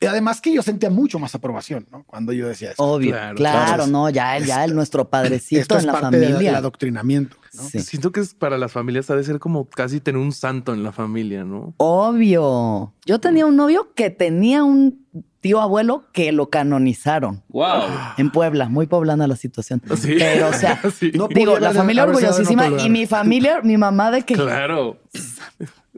Además 0.09 0.41
que 0.41 0.53
yo 0.53 0.63
sentía 0.63 0.91
mucho 0.91 1.19
más 1.19 1.35
aprobación, 1.35 1.87
¿no? 1.93 2.03
Cuando 2.05 2.33
yo 2.33 2.49
decía 2.49 2.73
eso. 2.73 2.83
Obvio. 2.83 3.11
Claro, 3.13 3.37
Claro, 3.37 3.65
claro. 3.67 3.87
no, 3.87 4.11
ya, 4.11 4.39
ya 4.39 4.65
el 4.65 4.75
nuestro 4.75 5.09
padrecito 5.09 5.61
Esto 5.63 5.77
es 5.77 5.83
en 5.85 5.87
la 5.87 5.93
parte 6.01 6.19
del 6.19 6.33
familia. 6.33 6.57
adoctrinamiento, 6.59 7.37
¿no? 7.55 7.63
Sí. 7.63 7.79
Siento 7.81 8.11
que 8.13 8.21
es 8.21 8.35
para 8.35 8.59
las 8.59 8.73
familias 8.73 9.09
ha 9.11 9.17
de 9.17 9.23
ser 9.25 9.39
como 9.39 9.69
casi 9.69 10.01
tener 10.01 10.21
un 10.21 10.33
santo 10.33 10.75
en 10.75 10.83
la 10.83 10.93
familia, 10.93 11.45
¿no? 11.45 11.75
Obvio. 11.77 12.93
Yo 13.07 13.21
tenía 13.21 13.47
un 13.47 13.57
novio 13.57 13.93
que 13.95 14.11
tenía 14.11 14.65
un 14.65 15.07
tío 15.41 15.61
abuelo 15.61 16.05
que 16.13 16.33
lo 16.33 16.51
canonizaron. 16.51 17.43
¡Wow! 17.49 17.85
En 18.19 18.31
Puebla, 18.31 18.69
muy 18.69 18.87
poblana 18.87 19.27
la 19.27 19.37
situación. 19.37 19.81
Sí. 19.97 20.17
Pero, 20.19 20.49
o 20.49 20.53
sea, 20.53 20.81
Sí. 20.99 21.13
No 21.15 21.29
digo, 21.29 21.59
la 21.59 21.73
familia 21.73 22.03
orgullosísima 22.05 22.67
y 22.85 22.91
mi 22.91 23.07
familia, 23.07 23.61
mi 23.63 23.77
mamá 23.79 24.11
de 24.11 24.23
que, 24.23 24.35
Claro. 24.35 24.99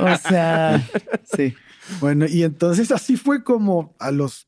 o 0.00 0.16
sea, 0.28 0.80
sí. 1.36 1.54
Bueno, 2.00 2.26
y 2.26 2.42
entonces 2.42 2.90
así 2.92 3.16
fue 3.16 3.42
como 3.44 3.94
a 3.98 4.10
los 4.10 4.46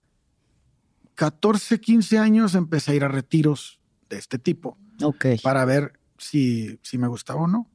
14, 1.15 1.81
15 1.81 2.19
años 2.19 2.55
empecé 2.55 2.93
a 2.93 2.95
ir 2.95 3.05
a 3.05 3.09
retiros 3.09 3.81
de 4.11 4.19
este 4.19 4.39
tipo 4.39 4.77
Ok. 5.03 5.27
para 5.43 5.65
ver 5.65 5.93
si, 6.19 6.79
si 6.83 6.99
me 6.99 7.09
gustaba 7.09 7.43
o 7.43 7.47
no. 7.47 7.71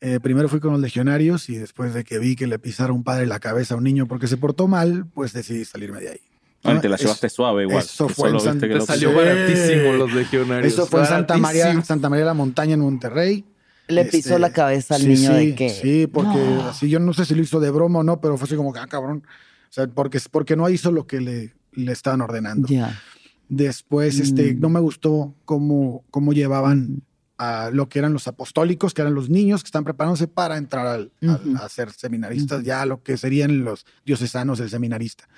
Eh, 0.00 0.18
primero 0.20 0.48
fui 0.48 0.58
con 0.60 0.72
los 0.72 0.80
legionarios 0.80 1.48
y 1.48 1.56
después 1.56 1.94
de 1.94 2.02
que 2.04 2.18
vi 2.18 2.34
que 2.34 2.46
le 2.48 2.58
pisara 2.58 2.92
un 2.92 3.04
padre 3.04 3.26
la 3.26 3.38
cabeza 3.38 3.74
a 3.74 3.76
un 3.76 3.84
niño 3.84 4.06
porque 4.08 4.26
se 4.26 4.36
portó 4.36 4.66
mal, 4.66 5.06
pues 5.14 5.32
decidí 5.32 5.64
salirme 5.64 6.00
de 6.00 6.08
ahí. 6.10 6.20
Ah, 6.64 6.80
te 6.80 6.88
la 6.88 6.94
Es- 6.96 7.02
llevaste 7.02 7.28
suave 7.28 7.62
igual. 7.64 7.78
eso 7.78 8.08
fue 8.08 8.28
en 8.28 8.38
solo 8.38 8.40
San- 8.40 8.54
viste 8.54 8.68
que 8.68 8.74
Te 8.74 8.78
lo 8.80 8.86
salió 8.86 9.12
baratísimo 9.14 9.92
los 9.94 10.12
legionarios. 10.12 10.72
Eso 10.72 10.86
fue 10.86 11.00
en 11.00 11.06
Santa 11.06 11.36
María. 11.36 11.82
Santa 11.82 12.08
María 12.08 12.24
de 12.24 12.26
la 12.30 12.34
Montaña 12.34 12.74
en 12.74 12.80
Monterrey. 12.80 13.44
Le 13.92 14.04
pisó 14.06 14.30
Este, 14.30 14.38
la 14.38 14.52
cabeza 14.52 14.94
al 14.96 15.02
sí, 15.02 15.08
niño 15.08 15.30
sí, 15.38 15.46
de 15.46 15.54
que. 15.54 15.70
Sí, 15.70 16.06
porque 16.06 16.28
No. 16.38 16.68
así 16.68 16.88
yo 16.88 16.98
no 16.98 17.12
sé 17.12 17.24
si 17.24 17.34
lo 17.34 17.42
hizo 17.42 17.60
de 17.60 17.70
broma 17.70 18.00
o 18.00 18.02
no, 18.02 18.20
pero 18.20 18.36
fue 18.36 18.46
así 18.46 18.56
como 18.56 18.74
ah, 18.76 18.86
cabrón. 18.86 19.24
O 19.70 19.72
sea, 19.72 19.86
porque, 19.86 20.20
porque 20.30 20.56
no 20.56 20.68
hizo 20.68 20.90
lo 20.92 21.06
que 21.06 21.20
le, 21.20 21.54
le 21.72 21.92
estaban 21.92 22.20
ordenando. 22.20 22.68
Ya. 22.68 23.00
Después, 23.48 24.18
este, 24.20 24.54
Mm. 24.54 24.60
no 24.60 24.68
me 24.70 24.80
gustó 24.80 25.34
cómo, 25.44 26.04
cómo 26.10 26.32
llevaban 26.32 27.02
a 27.38 27.70
lo 27.72 27.88
que 27.88 27.98
eran 27.98 28.12
los 28.12 28.28
apostólicos, 28.28 28.94
que 28.94 29.02
eran 29.02 29.14
los 29.14 29.28
niños 29.28 29.62
que 29.62 29.68
están 29.68 29.82
preparándose 29.84 30.28
para 30.28 30.56
entrar 30.56 30.86
al- 30.86 31.12
Ujú. 31.20 31.56
a 31.56 31.68
ser 31.68 31.90
seminaristas, 31.92 32.62
ya 32.62 32.86
lo 32.86 33.02
que 33.02 33.16
serían 33.16 33.64
los 33.64 33.84
diocesanos 34.06 34.58
del 34.58 34.70
seminarista. 34.70 35.28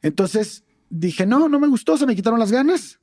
Entonces 0.00 0.64
dije, 0.90 1.26
no, 1.26 1.48
no 1.48 1.58
me 1.58 1.68
gustó, 1.68 1.96
se 1.96 2.06
me 2.06 2.14
quitaron 2.14 2.38
las 2.38 2.52
ganas. 2.52 2.98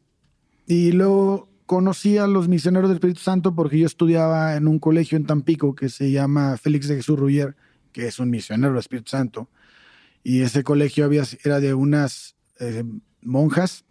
Y 0.68 0.92
luego 0.92 1.49
conocí 1.70 2.18
a 2.18 2.26
los 2.26 2.48
misioneros 2.48 2.90
del 2.90 2.96
Espíritu 2.96 3.20
Santo 3.20 3.54
porque 3.54 3.78
yo 3.78 3.86
estudiaba 3.86 4.56
en 4.56 4.68
un 4.68 4.80
colegio 4.80 5.18
en 5.18 5.28
Tampico 5.28 5.76
que 5.76 5.90
se 5.90 6.10
llama 6.10 6.58
Félix 6.58 6.88
de 6.88 6.96
Jesús 6.96 7.20
Ruyer, 7.20 7.56
que 7.92 8.08
es 8.08 8.18
un 8.18 8.32
misionero 8.32 8.74
del 8.74 8.80
Espíritu 8.80 9.12
Santo. 9.12 9.52
Y 10.24 10.42
ese 10.42 10.64
colegio 10.64 11.06
había, 11.06 11.22
era 11.44 11.60
de 11.60 11.76
unas 11.76 12.36
eh, 12.60 12.84
monjas 13.22 13.86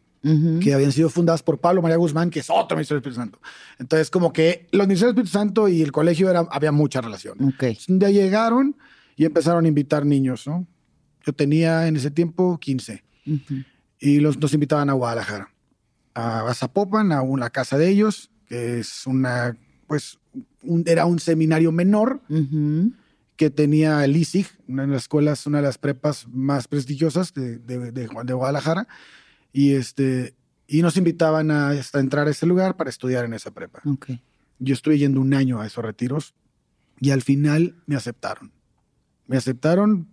que 0.60 0.74
habían 0.74 0.90
sido 0.90 1.08
fundadas 1.08 1.44
por 1.44 1.60
Pablo 1.60 1.80
María 1.80 1.96
Guzmán, 1.96 2.30
que 2.30 2.40
es 2.40 2.50
otro 2.50 2.76
misionero 2.76 3.00
del 3.00 3.12
Espíritu 3.12 3.20
Santo. 3.20 3.40
Entonces, 3.78 4.10
como 4.10 4.32
que 4.32 4.66
los 4.72 4.88
misioneros 4.88 5.14
del 5.14 5.24
Espíritu 5.24 5.38
Santo 5.38 5.68
y 5.68 5.80
el 5.80 5.92
colegio 5.92 6.28
era, 6.28 6.40
había 6.50 6.72
mucha 6.72 7.00
relación. 7.00 7.34
Ok. 7.40 7.62
Entonces, 7.62 7.88
un 7.88 8.00
día 8.00 8.10
llegaron 8.10 8.76
y 9.14 9.24
empezaron 9.24 9.64
a 9.64 9.68
invitar 9.68 10.04
niños, 10.04 10.48
¿no? 10.48 10.66
Yo 11.24 11.32
tenía 11.32 11.86
en 11.86 11.94
ese 11.94 12.10
tiempo 12.10 12.58
15 12.58 13.04
Ujú. 13.24 13.54
y 14.00 14.18
los, 14.18 14.36
nos 14.36 14.52
invitaban 14.52 14.90
a 14.90 14.94
Guadalajara, 14.94 15.52
a 16.48 16.54
Zapopan, 16.54 17.12
a 17.12 17.22
una 17.22 17.50
casa 17.50 17.78
de 17.78 17.88
ellos, 17.88 18.30
que 18.46 18.80
es 18.80 19.06
una, 19.06 19.56
pues, 19.86 20.18
un- 20.62 20.84
era 20.86 21.06
un 21.06 21.18
seminario 21.18 21.70
menor 21.72 22.20
que 23.36 23.50
tenía 23.50 24.04
el 24.04 24.16
ISIG, 24.16 24.46
una 24.66 24.82
de 24.82 24.88
las 24.88 25.02
escuelas, 25.02 25.46
una 25.46 25.58
de 25.58 25.64
las 25.64 25.78
prepas 25.78 26.26
más 26.28 26.66
prestigiosas 26.66 27.32
de, 27.34 27.58
de- 27.58 27.92
de- 27.92 28.08
de 28.08 28.34
Guadalajara, 28.34 28.88
y, 29.52 29.74
este, 29.74 30.34
y 30.66 30.82
nos 30.82 30.96
invitaban 30.96 31.50
a, 31.50 31.70
hasta 31.70 32.00
entrar 32.00 32.26
a 32.26 32.30
ese 32.30 32.46
lugar 32.46 32.76
para 32.76 32.90
estudiar 32.90 33.24
en 33.24 33.34
esa 33.34 33.50
prepa. 33.52 33.80
Yo 34.58 34.74
estuve 34.74 34.98
yendo 34.98 35.20
un 35.20 35.34
año 35.34 35.60
a 35.60 35.66
esos 35.66 35.84
retiros 35.84 36.34
y 37.00 37.10
al 37.10 37.22
final 37.22 37.76
me 37.86 37.94
aceptaron. 37.94 38.50
Me 39.28 39.36
aceptaron, 39.36 40.08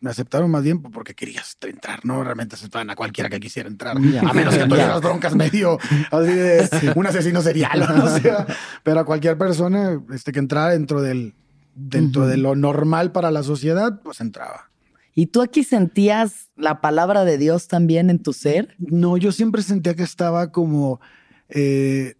me 0.00 0.10
aceptaron 0.10 0.50
más 0.50 0.62
bien 0.62 0.80
porque 0.80 1.14
querías 1.14 1.56
entrar, 1.62 2.04
no 2.04 2.22
realmente 2.22 2.54
aceptaban 2.54 2.88
a 2.90 2.94
cualquiera 2.94 3.28
que 3.28 3.40
quisiera 3.40 3.68
entrar, 3.68 3.96
a 3.96 4.00
menos 4.32 4.56
que 4.56 4.64
tuvieras 4.66 5.00
broncas 5.00 5.34
medio 5.34 5.78
así 6.10 6.32
de 6.32 6.68
un 6.96 7.06
asesino 7.06 7.42
serial, 7.42 7.82
o 8.02 8.18
sea, 8.18 8.46
pero 8.84 9.00
a 9.00 9.04
cualquier 9.04 9.36
persona 9.36 10.00
este, 10.12 10.32
que 10.32 10.38
entrara 10.38 10.70
dentro 10.70 11.02
del 11.02 11.34
dentro 11.74 12.26
de 12.26 12.36
lo 12.36 12.56
normal 12.56 13.12
para 13.12 13.30
la 13.30 13.42
sociedad, 13.44 14.00
pues 14.02 14.20
entraba. 14.20 14.68
¿Y 15.14 15.26
tú 15.26 15.42
aquí 15.42 15.62
sentías 15.64 16.48
la 16.56 16.80
palabra 16.80 17.24
de 17.24 17.38
Dios 17.38 17.66
también 17.68 18.10
en 18.10 18.20
tu 18.22 18.32
ser? 18.32 18.74
No, 18.78 19.16
yo 19.16 19.30
siempre 19.32 19.62
sentía 19.62 19.94
que 19.94 20.02
estaba 20.04 20.50
como 20.52 21.00
eh, 21.48 22.14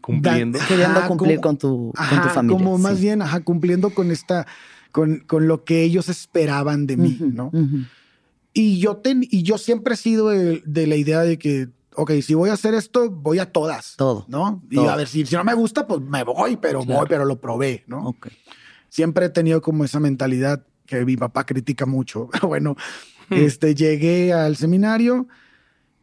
Cumpliendo. 0.00 0.58
Da- 0.58 0.66
Queriendo 0.66 0.98
Ajá, 1.00 1.08
cumplir 1.08 1.40
como- 1.40 1.42
con 1.42 1.58
tu, 1.58 1.92
con 1.96 2.22
tu 2.22 2.28
familia. 2.28 2.58
como 2.64 2.78
más 2.78 3.00
bien, 3.00 3.22
ajá, 3.22 3.40
cumpliendo 3.40 3.90
con 3.90 4.10
esta, 4.12 4.46
con, 4.92 5.20
con 5.20 5.48
lo 5.48 5.64
que 5.64 5.82
ellos 5.82 6.08
esperaban 6.08 6.86
de 6.86 6.96
mí, 6.96 7.18
¿no? 7.20 7.50
Y 8.52 8.78
yo, 8.78 8.96
ten, 8.98 9.26
y 9.30 9.42
yo 9.42 9.58
siempre 9.58 9.94
he 9.94 9.96
sido 9.96 10.28
de, 10.30 10.62
de 10.64 10.86
la 10.86 10.96
idea 10.96 11.20
de 11.20 11.38
que, 11.38 11.68
ok, 11.94 12.12
si 12.22 12.32
voy 12.34 12.48
a 12.50 12.54
hacer 12.54 12.72
esto, 12.74 13.10
voy 13.10 13.38
a 13.38 13.52
todas. 13.52 13.96
Todo. 13.96 14.24
¿No? 14.28 14.62
Y 14.70 14.76
Todo. 14.76 14.90
a 14.90 14.96
ver, 14.96 15.08
si, 15.08 15.26
si 15.26 15.34
no 15.34 15.44
me 15.44 15.52
gusta, 15.54 15.86
pues 15.86 16.00
me 16.00 16.24
voy, 16.24 16.56
pero 16.56 16.80
Claro. 16.82 17.00
voy, 17.00 17.06
pero 17.08 17.24
lo 17.26 17.38
probé, 17.40 17.84
¿no? 17.86 18.06
Ok. 18.08 18.28
Siempre 18.88 19.26
he 19.26 19.28
tenido 19.28 19.60
como 19.60 19.84
esa 19.84 20.00
mentalidad 20.00 20.64
que 20.86 21.04
mi 21.04 21.16
papá 21.16 21.44
critica 21.44 21.84
mucho. 21.84 22.28
Pero 22.32 22.48
bueno, 22.48 22.76
este, 23.30 23.74
llegué 23.74 24.32
al 24.32 24.56
seminario 24.56 25.26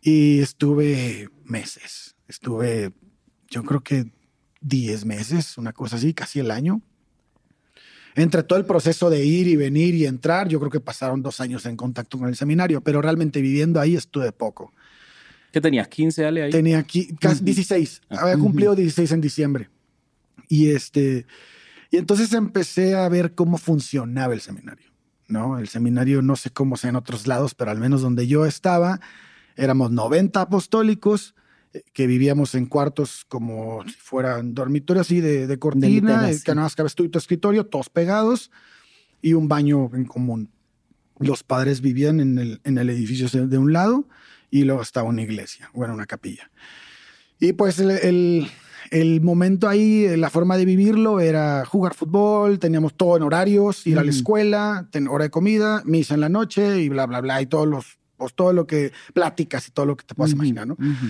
y 0.02 0.40
estuve 0.42 1.30
meses. 1.46 2.16
Estuve, 2.28 2.92
yo 3.50 3.64
creo 3.64 3.82
que 3.82 4.12
10 4.62 5.06
meses, 5.06 5.58
una 5.58 5.72
cosa 5.74 5.96
así, 5.96 6.14
casi 6.14 6.40
el 6.40 6.52
año. 6.52 6.82
Entre 8.16 8.44
todo 8.44 8.60
el 8.60 8.66
proceso 8.66 9.10
de 9.10 9.26
ir 9.26 9.48
y 9.48 9.56
venir 9.56 9.96
y 9.96 10.06
entrar, 10.06 10.48
yo 10.48 10.60
creo 10.60 10.72
que 10.72 10.80
pasaron 10.80 11.22
dos 11.22 11.40
años 11.40 11.66
en 11.66 11.76
contacto 11.76 12.18
con 12.18 12.28
el 12.28 12.36
seminario, 12.36 12.82
pero 12.82 13.02
realmente 13.02 13.42
viviendo 13.42 13.80
ahí 13.80 13.96
estuve 13.96 14.32
poco. 14.32 14.72
¿Qué 15.52 15.62
tenías? 15.62 15.90
¿15, 15.90 16.26
Ale, 16.26 16.44
ahí? 16.44 16.52
Tenía 16.52 16.80
aquí 16.80 17.16
casi 17.20 17.44
16. 17.44 18.02
Había 18.10 18.38
cumplido 18.38 18.76
16 18.76 19.12
en 19.12 19.22
diciembre. 19.22 19.70
Y 20.50 20.70
este, 20.70 21.26
y 21.92 21.98
entonces 21.98 22.34
empecé 22.34 22.96
a 22.96 23.08
ver 23.08 23.36
cómo 23.36 23.58
funcionaba 23.60 24.34
el 24.34 24.42
seminario. 24.42 24.92
¿no? 25.28 25.60
El 25.60 25.68
seminario 25.68 26.22
no 26.22 26.36
sé 26.36 26.50
cómo 26.50 26.78
sea 26.78 26.90
en 26.90 26.96
otros 26.96 27.28
lados, 27.28 27.54
pero 27.54 27.72
al 27.72 27.80
menos 27.80 28.02
donde 28.02 28.28
yo 28.28 28.46
estaba, 28.46 29.00
éramos 29.56 29.92
90 29.92 30.42
apostólicos 30.42 31.36
que 31.94 32.08
vivíamos 32.08 32.54
en 32.56 32.66
cuartos 32.68 33.26
como 33.28 33.84
si 33.88 33.94
fueran 34.00 34.54
dormitorios 34.54 35.08
así 35.08 35.22
de, 35.22 35.48
de 35.48 35.58
cortina, 35.60 35.88
literas, 35.88 36.38
eh, 36.38 36.42
que 36.44 36.52
nada 36.54 36.66
más 36.66 36.76
cabes 36.76 36.96
tú 36.96 37.04
y 37.04 37.10
tu 37.10 37.18
escritorio, 37.18 37.66
todos 37.66 37.90
pegados, 37.90 38.52
y 39.22 39.34
un 39.34 39.48
baño 39.48 39.90
en 39.94 40.06
común. 40.06 40.52
Los 41.20 41.44
padres 41.44 41.82
vivían 41.82 42.20
en 42.20 42.38
el, 42.38 42.62
en 42.64 42.78
el 42.78 42.90
edificio 42.90 43.28
de 43.30 43.48
de 43.48 43.58
un 43.58 43.72
lado 43.74 44.08
y 44.52 44.64
luego 44.66 44.82
estaba 44.82 45.08
una 45.10 45.22
iglesia, 45.22 45.70
bueno, 45.74 45.94
una 45.94 46.06
capilla. 46.06 46.52
Y 47.40 47.54
pues 47.54 47.80
el, 47.80 47.92
el- 47.92 48.48
el 48.92 49.22
momento 49.22 49.68
ahí, 49.68 50.06
eh, 50.06 50.18
la 50.18 50.30
forma 50.30 50.56
de 50.58 50.66
vivirlo 50.66 51.20
era 51.20 51.66
jugar 51.66 51.96
fútbol, 51.96 52.60
teníamos 52.60 52.96
todo 52.96 53.18
en 53.18 53.24
horarios, 53.24 53.88
ir 53.88 53.98
a 53.98 54.04
la 54.04 54.12
Ujú. 54.12 54.18
escuela, 54.20 54.88
ten- 54.92 55.08
hora 55.08 55.24
de 55.24 55.30
comida, 55.32 55.82
misa 55.86 56.14
en 56.14 56.20
la 56.22 56.30
noche 56.30 56.82
y 56.82 56.90
bla, 56.90 57.08
bla, 57.08 57.20
bla, 57.22 57.42
y 57.42 57.48
todos 57.48 57.68
los, 57.68 57.98
pues 58.18 58.36
todo 58.36 58.54
lo 58.54 58.68
que, 58.68 58.92
pláticas 59.14 59.68
y 59.68 59.72
todo 59.72 59.88
lo 59.88 59.96
que 59.98 60.06
te 60.06 60.14
puedas 60.14 60.32
Ujú, 60.34 60.38
imaginar, 60.38 60.68
¿no? 60.68 60.74
ujú. 60.76 61.08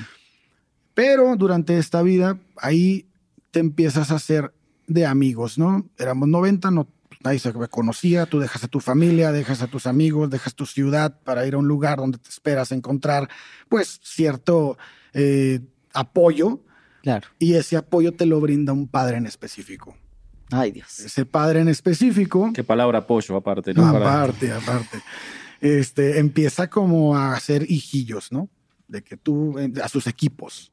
Pero 0.93 1.35
durante 1.35 1.77
esta 1.77 2.01
vida, 2.01 2.37
ahí 2.57 3.07
te 3.51 3.59
empiezas 3.59 4.11
a 4.11 4.15
hacer 4.15 4.53
de 4.87 5.05
amigos, 5.05 5.57
¿no? 5.57 5.89
Éramos 5.97 6.27
90, 6.27 6.71
no, 6.71 6.87
nadie 7.23 7.39
se 7.39 7.53
conocía, 7.53 8.25
tú 8.25 8.39
dejas 8.39 8.63
a 8.63 8.67
tu 8.67 8.79
familia, 8.79 9.31
dejas 9.31 9.61
a 9.61 9.67
tus 9.67 9.87
amigos, 9.87 10.29
dejas 10.29 10.55
tu 10.55 10.65
ciudad 10.65 11.17
para 11.23 11.47
ir 11.47 11.55
a 11.55 11.57
un 11.57 11.67
lugar 11.67 11.97
donde 11.99 12.17
te 12.17 12.29
esperas 12.29 12.71
encontrar, 12.71 13.29
pues, 13.69 13.99
cierto 14.03 14.77
eh, 15.13 15.61
apoyo, 15.93 16.59
Claro. 17.01 17.27
y 17.37 17.55
ese 17.55 17.75
apoyo 17.75 18.13
te 18.13 18.25
lo 18.25 18.39
brinda 18.39 18.71
un 18.73 18.87
padre 18.87 19.17
en 19.17 19.25
específico. 19.25 19.95
Ay, 20.51 20.71
Dios. 20.71 20.99
Ese 20.99 21.25
padre 21.25 21.61
en 21.61 21.67
específico, 21.67 22.51
Qué 22.53 22.63
palabra 22.63 22.99
apoyo, 22.99 23.35
aparte. 23.35 23.73
¿no? 23.73 23.87
Aparte, 23.87 24.51
aparte, 24.51 25.01
este, 25.61 26.19
empieza 26.19 26.69
como 26.69 27.15
a 27.15 27.33
hacer 27.33 27.65
hijillos, 27.69 28.31
¿no? 28.31 28.49
De 28.87 29.01
que 29.01 29.17
tú, 29.17 29.57
eh, 29.57 29.71
a 29.81 29.87
sus 29.89 30.07
equipos. 30.07 30.71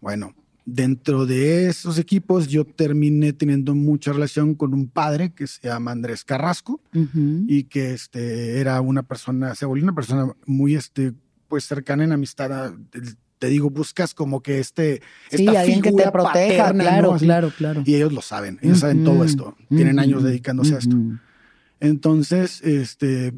Bueno, 0.00 0.34
dentro 0.64 1.26
de 1.26 1.68
esos 1.68 1.98
equipos 1.98 2.48
yo 2.48 2.64
terminé 2.64 3.32
teniendo 3.32 3.74
mucha 3.74 4.12
relación 4.12 4.54
con 4.54 4.74
un 4.74 4.88
padre 4.88 5.32
que 5.32 5.46
se 5.46 5.68
llama 5.68 5.92
Andrés 5.92 6.24
Carrasco 6.24 6.80
Ujú. 6.94 7.44
y 7.46 7.64
que 7.64 7.92
este, 7.92 8.58
era 8.60 8.80
una 8.80 9.02
persona, 9.04 9.54
se 9.54 9.64
volvió 9.66 9.84
una 9.84 9.94
persona 9.94 10.32
muy 10.44 10.74
este, 10.74 11.12
pues 11.48 11.64
cercana 11.64 12.04
en 12.04 12.12
amistad. 12.12 12.52
a- 12.52 12.76
te 13.38 13.48
digo, 13.48 13.68
buscas 13.68 14.14
como 14.14 14.42
que 14.42 14.58
este, 14.60 15.02
Sí, 15.30 15.46
esta 15.46 15.60
alguien 15.60 15.82
que 15.82 15.90
te 15.90 15.96
figura 15.98 16.10
proteja, 16.12 16.62
paterna, 16.64 16.84
claro, 16.84 17.12
¿no? 17.12 17.18
Claro, 17.18 17.50
claro. 17.56 17.82
Y 17.84 17.94
ellos 17.94 18.12
lo 18.12 18.22
saben, 18.22 18.58
ellos 18.62 18.78
saben 18.78 19.04
todo 19.04 19.24
esto, 19.24 19.54
tienen 19.68 19.96
ujú, 19.98 20.02
años 20.04 20.22
dedicándose 20.24 20.74
a 20.74 20.78
esto. 20.78 20.96
Entonces, 21.80 22.62
este, 22.62 23.34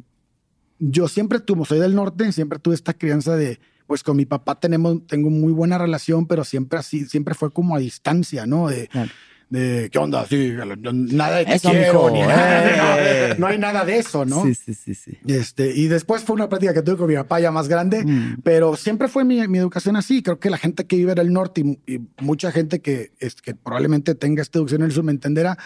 yo 0.78 1.08
siempre 1.08 1.40
tuve, 1.40 1.64
soy 1.64 1.80
del 1.80 1.94
norte, 1.94 2.30
siempre 2.32 2.58
tuve 2.60 2.74
esta 2.76 2.94
crianza 2.94 3.36
de, 3.36 3.58
pues 3.88 4.02
con 4.04 4.16
mi 4.16 4.26
papá 4.26 4.60
tenemos, 4.60 5.04
tengo 5.08 5.30
muy 5.30 5.52
buena 5.52 5.78
relación, 5.78 6.26
pero 6.26 6.44
siempre 6.44 6.78
así, 6.78 7.06
siempre 7.06 7.34
fue 7.34 7.50
como 7.50 7.74
a 7.74 7.78
distancia, 7.80 8.46
¿no? 8.46 8.68
De, 8.68 8.86
Claro. 8.88 9.10
de 9.48 9.88
¿qué 9.90 9.98
onda? 9.98 10.26
Sí, 10.26 10.52
nada 10.92 11.38
de 11.38 11.46
te 11.46 11.54
Eso, 11.54 11.70
quiero, 11.70 12.10
ni 12.10 12.20
nada, 12.20 12.98
eh. 13.00 13.28
no, 13.30 13.38
no 13.38 13.46
hay 13.46 13.56
nada 13.58 13.86
de 13.86 13.96
eso, 13.96 14.26
¿no? 14.26 14.44
Sí, 14.44 14.54
sí, 14.54 14.74
sí, 14.74 14.94
sí. 14.94 15.16
Este, 15.26 15.74
y 15.74 15.88
después 15.88 16.22
fue 16.22 16.34
una 16.36 16.50
práctica 16.50 16.74
que 16.74 16.82
tuve 16.82 16.98
con 16.98 17.08
mi 17.08 17.14
papá 17.14 17.40
ya 17.40 17.50
más 17.50 17.66
grande, 17.66 18.04
Mm. 18.04 18.42
pero 18.44 18.76
siempre 18.76 19.08
fue 19.08 19.24
mi, 19.24 19.48
mi 19.48 19.56
educación 19.56 19.96
así. 19.96 20.22
Creo 20.22 20.38
que 20.38 20.50
la 20.50 20.58
gente 20.58 20.86
que 20.86 20.96
vive 20.96 21.12
en 21.12 21.18
el 21.18 21.32
norte 21.32 21.62
y, 21.86 21.94
y 21.94 22.00
mucha 22.20 22.52
gente 22.52 22.80
que, 22.82 23.12
es, 23.20 23.36
que 23.36 23.54
probablemente 23.54 24.14
tenga 24.14 24.42
esta 24.42 24.58
educación 24.58 24.82
en 24.82 24.88
el 24.88 24.92
sur 24.92 25.02
me 25.04 25.12
entenderá, 25.12 25.56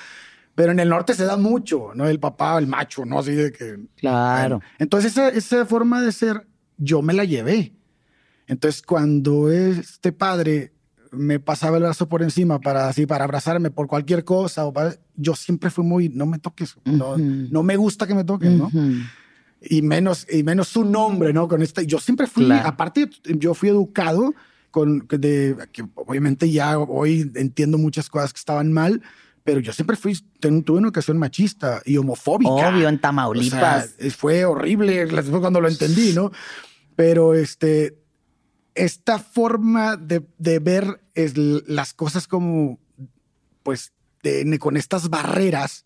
pero 0.54 0.70
en 0.70 0.78
el 0.78 0.88
norte 0.88 1.14
se 1.14 1.24
da 1.24 1.36
mucho, 1.36 1.90
¿no? 1.96 2.06
El 2.06 2.20
papá, 2.20 2.56
el 2.58 2.68
macho, 2.68 3.04
¿no? 3.04 3.18
Así 3.18 3.32
de 3.34 3.50
que... 3.50 3.78
Claro. 3.96 4.58
Bueno, 4.60 4.60
entonces 4.78 5.10
esa, 5.10 5.28
esa 5.30 5.66
forma 5.66 6.02
de 6.02 6.12
ser, 6.12 6.46
yo 6.78 7.02
me 7.02 7.14
la 7.14 7.24
llevé. 7.24 7.72
Entonces 8.46 8.82
cuando 8.82 9.50
este 9.50 10.12
padre 10.12 10.72
me 11.10 11.38
pasaba 11.38 11.76
el 11.76 11.82
brazo 11.82 12.08
por 12.08 12.22
encima 12.22 12.58
para 12.60 12.88
así 12.88 13.04
para 13.06 13.24
abrazarme 13.24 13.70
por 13.70 13.86
cualquier 13.86 14.24
cosa 14.24 14.64
o 14.64 14.72
para- 14.72 14.96
yo 15.14 15.34
siempre 15.36 15.68
fui 15.70 15.84
muy 15.84 16.08
no 16.08 16.24
me 16.26 16.38
toques 16.38 16.74
no, 16.86 17.10
Ujú. 17.12 17.20
no 17.50 17.62
me 17.62 17.76
gusta 17.76 18.06
que 18.06 18.14
me 18.14 18.24
toquen 18.24 18.56
no 18.56 18.66
Ujú. 18.68 18.92
y 19.60 19.82
menos 19.82 20.26
y 20.32 20.42
menos 20.42 20.68
su 20.68 20.84
nombre 20.86 21.34
no 21.34 21.48
con 21.48 21.60
este 21.60 21.86
yo 21.86 21.98
siempre 22.00 22.26
fui 22.26 22.46
Claro. 22.46 22.66
aparte 22.66 23.10
yo 23.24 23.52
fui 23.52 23.68
educado 23.68 24.34
con 24.70 25.06
de 25.06 25.54
que 25.70 25.84
obviamente 25.96 26.50
ya 26.50 26.78
hoy 26.78 27.30
entiendo 27.34 27.76
muchas 27.76 28.08
cosas 28.08 28.32
que 28.32 28.38
estaban 28.38 28.72
mal 28.72 29.02
pero 29.44 29.60
yo 29.60 29.74
siempre 29.74 29.96
fui 29.96 30.14
tuve 30.40 30.78
una 30.78 30.86
educación 30.88 31.18
machista 31.18 31.82
y 31.84 31.98
homofóbica 31.98 32.50
Obvio, 32.50 32.88
en 32.88 32.94
o 32.94 32.98
sea, 32.98 33.00
Tamaulipas. 33.00 33.94
fue 34.16 34.46
horrible 34.46 35.06
cuando 35.40 35.60
lo 35.60 35.68
entendí, 35.68 36.12
¿no? 36.14 36.30
Pero 36.96 37.34
este, 37.34 37.98
esta 38.74 39.18
forma 39.18 39.96
de, 39.96 40.26
de 40.38 40.58
ver 40.58 41.00
es 41.14 41.36
las 41.36 41.92
cosas 41.94 42.26
como, 42.26 42.78
pues, 43.62 43.92
de- 44.22 44.58
con 44.58 44.76
estas 44.76 45.08
barreras, 45.10 45.84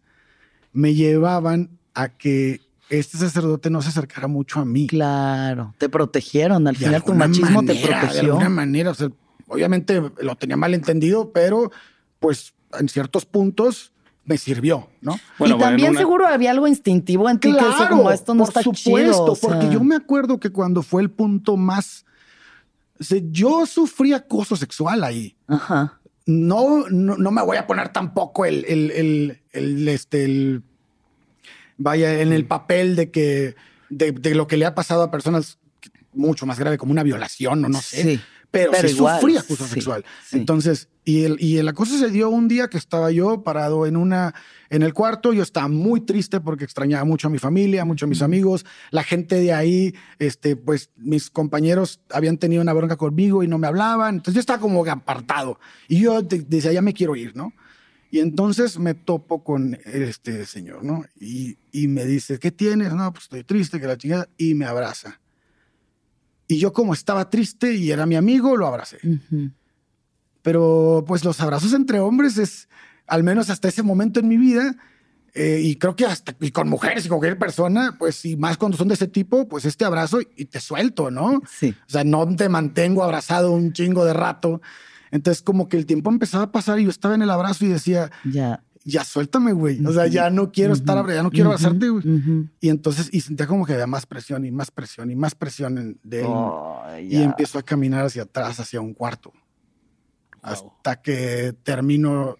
me 0.72 0.94
llevaban 0.94 1.70
a 1.94 2.10
que 2.10 2.60
este 2.90 3.18
sacerdote 3.18 3.70
no 3.70 3.82
se 3.82 3.88
acercara 3.88 4.28
mucho 4.28 4.60
a 4.60 4.64
mí. 4.64 4.86
Claro. 4.86 5.74
Te 5.78 5.88
protegieron. 5.88 6.68
Al 6.68 6.74
De 6.74 6.84
final 6.84 7.02
tu 7.02 7.14
machismo 7.14 7.62
te 7.64 7.74
manera, 7.74 8.00
De 8.00 8.06
protegió. 8.06 8.32
alguna 8.32 8.48
manera, 8.50 8.90
o 8.90 8.94
sea, 8.94 9.08
obviamente 9.48 10.00
lo 10.20 10.36
tenía 10.36 10.56
mal 10.56 10.74
entendido, 10.74 11.32
pero 11.32 11.72
pues 12.20 12.54
en 12.78 12.88
ciertos 12.88 13.24
puntos 13.26 13.92
me 14.24 14.38
sirvió, 14.38 14.88
¿no? 15.00 15.18
Bueno, 15.38 15.56
y 15.56 15.60
también 15.60 15.90
una- 15.90 16.00
seguro 16.00 16.26
había 16.26 16.50
algo 16.50 16.66
instintivo 16.66 17.28
en 17.30 17.38
ti 17.40 17.52
que 17.52 17.64
decía 17.64 17.88
como 17.88 18.10
esto 18.10 18.34
no 18.34 18.40
por 18.44 18.48
está 18.48 18.62
supuesto, 18.62 18.84
chido. 19.12 19.24
o 19.32 19.34
sea, 19.36 19.48
porque 19.50 19.70
yo 19.72 19.82
me 19.82 19.94
acuerdo 19.96 20.38
que 20.38 20.50
cuando 20.50 20.82
fue 20.82 21.00
el 21.02 21.10
punto 21.10 21.56
más... 21.56 22.04
yo 23.30 23.66
sufrí 23.66 24.12
acoso 24.12 24.56
sexual 24.56 25.04
ahí. 25.04 25.36
Ajá. 25.46 26.00
No, 26.26 26.88
no, 26.90 27.16
no 27.16 27.30
me 27.30 27.42
voy 27.42 27.56
a 27.56 27.66
poner 27.66 27.90
tampoco 27.90 28.44
el, 28.44 28.64
el, 28.66 28.90
el, 28.90 29.40
el, 29.52 29.88
este, 29.88 30.24
el- 30.24 30.62
vaya, 31.78 32.20
en 32.20 32.32
el 32.32 32.46
papel 32.46 32.96
de 32.96 33.10
que, 33.10 33.54
de, 33.90 34.12
de 34.12 34.34
lo 34.34 34.46
que 34.46 34.56
le 34.56 34.66
ha 34.66 34.74
pasado 34.74 35.02
a 35.02 35.10
personas 35.10 35.58
mucho 36.12 36.46
más 36.46 36.58
grave 36.58 36.78
como 36.78 36.92
una 36.92 37.02
violación 37.02 37.64
o 37.64 37.68
no 37.68 37.80
sé. 37.80 38.02
Sí. 38.02 38.20
Pero, 38.58 38.72
Pero 38.72 38.88
sí 38.88 38.94
igual, 38.94 39.20
sufrí 39.20 39.36
acoso 39.36 39.64
sí, 39.64 39.74
sexual. 39.74 40.04
sí. 40.26 40.36
Entonces, 40.38 40.88
y 41.04 41.22
el, 41.24 41.36
y 41.40 41.58
el 41.58 41.68
acoso 41.68 41.96
se 41.98 42.10
dio 42.10 42.28
un 42.30 42.48
día 42.48 42.68
que 42.68 42.78
estaba 42.78 43.10
yo 43.12 43.42
parado 43.44 43.86
en 43.86 43.96
una, 43.96 44.34
en 44.70 44.82
el 44.82 44.92
cuarto. 44.92 45.32
Yo 45.32 45.42
estaba 45.42 45.68
muy 45.68 46.00
triste 46.00 46.40
porque 46.40 46.64
extrañaba 46.64 47.04
mucho 47.04 47.28
a 47.28 47.30
mi 47.30 47.38
familia, 47.38 47.84
mucho 47.84 48.06
a 48.06 48.08
mis 48.08 48.22
amigos. 48.22 48.66
La 48.90 49.04
gente 49.04 49.36
de 49.36 49.52
ahí, 49.52 49.94
este, 50.18 50.56
pues 50.56 50.90
mis 50.96 51.30
compañeros 51.30 52.00
habían 52.10 52.38
tenido 52.38 52.60
una 52.62 52.72
bronca 52.72 52.96
conmigo 52.96 53.42
y 53.44 53.48
no 53.48 53.58
me 53.58 53.66
hablaban. 53.68 54.16
Entonces 54.16 54.34
yo 54.34 54.40
estaba 54.40 54.58
como 54.60 54.84
apartado. 54.84 55.60
Y 55.88 56.00
yo 56.00 56.22
de- 56.22 56.40
decía, 56.48 56.72
ya 56.72 56.82
me 56.82 56.92
quiero 56.92 57.14
ir, 57.14 57.36
¿no? 57.36 57.52
Y 58.10 58.20
entonces 58.20 58.78
me 58.78 58.94
topo 58.94 59.42
con 59.44 59.78
este 59.84 60.46
señor, 60.46 60.82
¿no? 60.84 61.04
Y, 61.20 61.58
y 61.72 61.88
me 61.88 62.04
dice, 62.04 62.38
¿qué 62.38 62.50
tienes? 62.52 62.92
No, 62.94 63.12
pues 63.12 63.24
estoy 63.24 63.44
triste, 63.44 63.80
que 63.80 63.86
la 63.86 63.96
chingada. 63.96 64.28
Y 64.38 64.54
me 64.54 64.64
abraza. 64.64 65.20
Y 66.48 66.58
yo 66.58 66.72
como 66.72 66.94
estaba 66.94 67.28
triste 67.30 67.74
y 67.74 67.90
era 67.90 68.06
mi 68.06 68.16
amigo, 68.16 68.56
lo 68.56 68.66
abracé. 68.66 68.98
Pero 70.42 71.04
pues 71.06 71.24
los 71.24 71.40
abrazos 71.40 71.72
entre 71.72 71.98
hombres 71.98 72.38
es, 72.38 72.68
al 73.06 73.24
menos 73.24 73.50
hasta 73.50 73.68
ese 73.68 73.82
momento 73.82 74.20
en 74.20 74.28
mi 74.28 74.36
vida, 74.36 74.76
eh, 75.34 75.60
y 75.62 75.76
creo 75.76 75.94
que 75.96 76.06
hasta 76.06 76.34
y 76.40 76.50
con 76.50 76.68
mujeres 76.68 77.04
y 77.04 77.08
con 77.08 77.18
cualquier 77.18 77.38
persona, 77.38 77.96
pues 77.98 78.24
y 78.24 78.36
más 78.36 78.56
cuando 78.56 78.78
son 78.78 78.88
de 78.88 78.94
ese 78.94 79.06
tipo, 79.06 79.46
pues 79.48 79.66
este 79.66 79.84
abrazo 79.84 80.20
y 80.34 80.46
te 80.46 80.60
suelto, 80.60 81.10
¿no? 81.10 81.42
Sí. 81.50 81.74
O 81.86 81.90
sea, 81.90 82.04
no 82.04 82.26
te 82.34 82.48
mantengo 82.48 83.02
abrazado 83.02 83.52
un 83.52 83.72
chingo 83.72 84.04
de 84.06 84.14
rato. 84.14 84.62
Entonces 85.10 85.42
como 85.42 85.68
que 85.68 85.76
el 85.76 85.84
tiempo 85.84 86.10
empezaba 86.10 86.44
a 86.44 86.52
pasar 86.52 86.80
y 86.80 86.84
yo 86.84 86.90
estaba 86.90 87.14
en 87.14 87.22
el 87.22 87.30
abrazo 87.30 87.66
y 87.66 87.68
decía, 87.68 88.10
Ya. 88.24 88.62
Ya 88.88 89.02
suéltame, 89.04 89.52
güey. 89.52 89.84
O 89.84 89.92
sea, 89.92 90.06
ya 90.06 90.30
no 90.30 90.52
quiero 90.52 90.72
estar, 90.72 90.96
abra- 90.96 91.14
ya 91.16 91.22
no 91.24 91.30
quiero 91.32 91.48
abrazarte, 91.48 91.88
güey. 91.88 92.08
Ujú. 92.08 92.48
Y 92.60 92.68
entonces, 92.68 93.08
y 93.12 93.20
sentía 93.20 93.46
como 93.48 93.66
que 93.66 93.72
había 93.72 93.88
más 93.88 94.06
presión 94.06 94.44
y 94.44 94.52
más 94.52 94.70
presión 94.70 95.10
y 95.10 95.16
más 95.16 95.34
presión 95.34 95.76
en- 95.76 95.98
de 96.04 96.20
él. 96.20 96.28
Ay, 96.84 97.06
Y 97.06 97.10
ya. 97.18 97.24
empiezo 97.24 97.58
a 97.58 97.62
caminar 97.64 98.06
hacia 98.06 98.22
atrás, 98.22 98.60
hacia 98.60 98.80
un 98.80 98.94
cuarto. 98.94 99.32
Hasta 100.42 101.02
que 101.02 101.54
termino, 101.64 102.36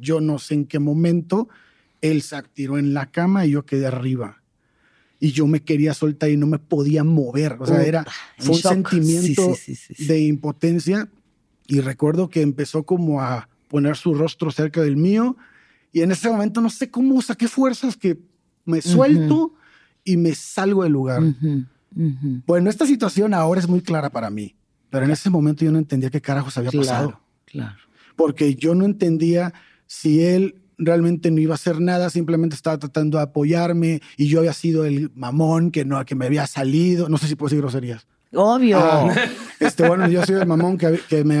yo 0.00 0.20
no 0.20 0.38
sé 0.38 0.54
en 0.54 0.66
qué 0.66 0.78
momento, 0.80 1.48
él 2.00 2.22
se 2.22 2.42
tiró 2.52 2.76
en 2.78 2.92
la 2.92 3.06
cama 3.10 3.46
y 3.46 3.52
yo 3.52 3.64
quedé 3.64 3.86
arriba. 3.86 4.42
Y 5.20 5.32
yo 5.32 5.46
me 5.46 5.60
quería 5.62 5.94
soltar 5.94 6.30
y 6.30 6.36
no 6.36 6.46
me 6.46 6.58
podía 6.58 7.04
mover. 7.04 7.56
O 7.60 7.66
sea, 7.66 7.82
era, 7.84 8.04
en 8.38 8.44
fue 8.46 8.54
un 8.56 8.60
shock. 8.60 8.72
sentimiento 8.72 9.54
sí, 9.54 9.74
sí, 9.76 9.94
sí. 9.94 10.06
de 10.06 10.20
impotencia. 10.22 11.08
Y 11.68 11.80
recuerdo 11.80 12.28
que 12.30 12.40
empezó 12.42 12.82
como 12.84 13.20
a 13.22 13.48
poner 13.68 13.96
su 13.96 14.14
rostro 14.14 14.50
cerca 14.50 14.80
del 14.80 14.96
mío 14.96 15.36
Y 15.92 16.02
en 16.02 16.12
ese 16.12 16.30
momento 16.30 16.60
no 16.60 16.70
sé 16.70 16.90
cómo 16.90 17.20
saqué 17.22 17.48
fuerzas 17.48 17.96
que 17.96 18.18
me 18.64 18.80
suelto 18.80 19.54
y 20.04 20.16
me 20.16 20.34
salgo 20.34 20.84
del 20.84 20.92
lugar. 20.92 21.22
Ujú, 21.22 21.64
ujú. 21.96 22.42
Bueno, 22.46 22.70
esta 22.70 22.86
situación 22.86 23.34
ahora 23.34 23.60
es 23.60 23.68
muy 23.68 23.80
clara 23.80 24.10
para 24.10 24.30
mí, 24.30 24.54
pero 24.90 25.04
en 25.04 25.10
ese 25.10 25.30
momento 25.30 25.64
yo 25.64 25.72
no 25.72 25.78
entendía 25.78 26.10
qué 26.10 26.20
carajos 26.20 26.56
había 26.58 26.70
pasado. 26.70 27.08
Claro, 27.08 27.20
claro. 27.46 27.76
Porque 28.16 28.54
yo 28.54 28.74
no 28.74 28.84
entendía 28.84 29.52
si 29.86 30.22
él 30.22 30.62
realmente 30.78 31.30
no 31.30 31.40
iba 31.40 31.54
a 31.54 31.56
hacer 31.56 31.80
nada, 31.80 32.10
simplemente 32.10 32.56
estaba 32.56 32.78
tratando 32.78 33.18
de 33.18 33.24
apoyarme 33.24 34.00
y 34.16 34.28
yo 34.28 34.38
había 34.38 34.52
sido 34.52 34.84
el 34.84 35.10
mamón 35.14 35.70
que 35.70 35.84
no 35.84 36.02
que 36.04 36.14
me 36.14 36.26
había 36.26 36.46
salido, 36.46 37.08
no 37.08 37.18
sé 37.18 37.28
si 37.28 37.34
puedo 37.34 37.50
decir 37.50 37.60
groserías. 37.60 38.06
Obvio. 38.32 38.78
Ah, 38.78 39.12
este, 39.58 39.88
bueno, 39.88 40.06
yo 40.08 40.24
soy 40.24 40.36
el 40.36 40.46
mamón 40.46 40.78
que, 40.78 41.00
que 41.08 41.24
me 41.24 41.40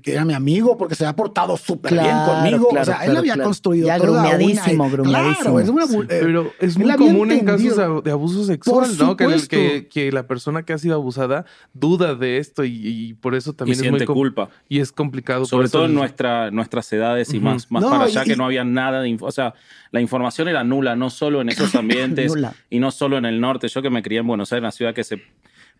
que, 0.00 0.12
era 0.12 0.24
mi 0.24 0.32
amigo 0.32 0.76
porque 0.78 0.94
se 0.94 1.04
ha 1.04 1.14
portado 1.14 1.58
súper 1.58 1.92
bien 1.92 2.06
conmigo. 2.24 2.68
claro, 2.70 2.82
o 2.82 2.84
sea, 2.86 2.94
él 2.96 3.04
claro, 3.04 3.18
había 3.18 3.34
claro. 3.34 3.48
construido 3.48 3.86
Ya 3.86 3.98
toda 3.98 4.10
una- 4.12 4.20
grumeadísimo, 4.30 4.90
grumeadísimo. 4.90 5.42
Claro, 5.56 5.60
es 5.60 5.68
una 5.68 5.84
eh, 5.84 6.06
Pero 6.08 6.52
es 6.58 6.78
muy 6.78 6.90
común 6.96 7.32
en 7.32 7.44
casos 7.44 8.02
de 8.04 8.10
abuso 8.10 8.44
sexual, 8.44 8.96
¿no? 8.98 9.14
Que, 9.16 9.26
que, 9.48 9.88
que 9.88 10.10
la 10.10 10.26
persona 10.26 10.62
que 10.62 10.72
ha 10.72 10.78
sido 10.78 10.94
abusada 10.94 11.44
duda 11.74 12.14
de 12.14 12.38
esto 12.38 12.64
y, 12.64 12.80
y 12.82 13.14
por 13.14 13.34
eso 13.34 13.50
Y 13.50 13.54
también 13.54 13.84
es 13.84 13.90
muy 13.90 14.04
culpa. 14.06 14.48
Y 14.70 14.80
es 14.80 14.92
complicado. 14.92 15.44
Sobre 15.44 15.68
todo 15.68 15.84
en 15.84 15.94
nuestra, 15.94 16.50
nuestras 16.50 16.90
edades 16.94 17.34
y 17.34 17.40
más, 17.40 17.70
más 17.70 17.82
No, 17.82 17.90
para 17.90 18.06
y- 18.06 18.12
allá, 18.12 18.22
y- 18.24 18.28
que 18.30 18.36
no 18.36 18.46
había 18.46 18.64
nada 18.64 19.02
de 19.02 19.08
info. 19.10 19.26
O 19.26 19.32
sea, 19.32 19.52
la 19.90 20.00
información 20.00 20.48
era 20.48 20.64
nula, 20.64 20.96
no 20.96 21.10
solo 21.10 21.42
en 21.42 21.50
esos 21.50 21.74
ambientes 21.74 22.32
y 22.70 22.78
no 22.78 22.90
solo 22.90 23.18
en 23.18 23.26
el 23.26 23.38
norte. 23.38 23.68
Yo 23.68 23.82
que 23.82 23.90
me 23.90 24.02
crié 24.02 24.20
en 24.20 24.26
Buenos 24.26 24.50
Aires, 24.52 24.62
una 24.62 24.72
ciudad 24.72 24.94
que 24.94 25.04
se 25.04 25.20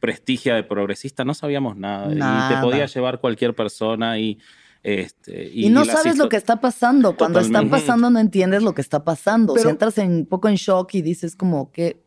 prestigia 0.00 0.54
de 0.54 0.62
progresista, 0.62 1.24
no 1.24 1.34
sabíamos 1.34 1.76
nada. 1.76 2.12
Y 2.12 2.16
Nada. 2.16 2.48
te 2.48 2.62
podía 2.66 2.86
llevar 2.86 3.20
cualquier 3.20 3.54
persona 3.54 4.18
y. 4.18 4.38
Este, 4.82 5.50
Y, 5.52 5.68
no 5.70 5.84
las 5.84 5.96
sabes 5.96 6.16
lo 6.16 6.28
que 6.28 6.36
está 6.36 6.60
pasando. 6.60 7.16
Cuando 7.16 7.40
está 7.40 7.62
pasando 7.68 8.08
no 8.08 8.20
entiendes 8.20 8.62
lo 8.62 8.72
que 8.74 8.82
está 8.82 9.02
pasando. 9.02 9.52
o 9.52 9.56
sea, 9.56 9.62
Pero- 9.64 9.70
entras 9.70 9.98
en, 9.98 10.10
un 10.12 10.26
poco 10.26 10.48
en 10.48 10.54
shock 10.54 10.94
y 10.94 11.02
dices 11.02 11.34
como 11.34 11.72
que 11.72 12.00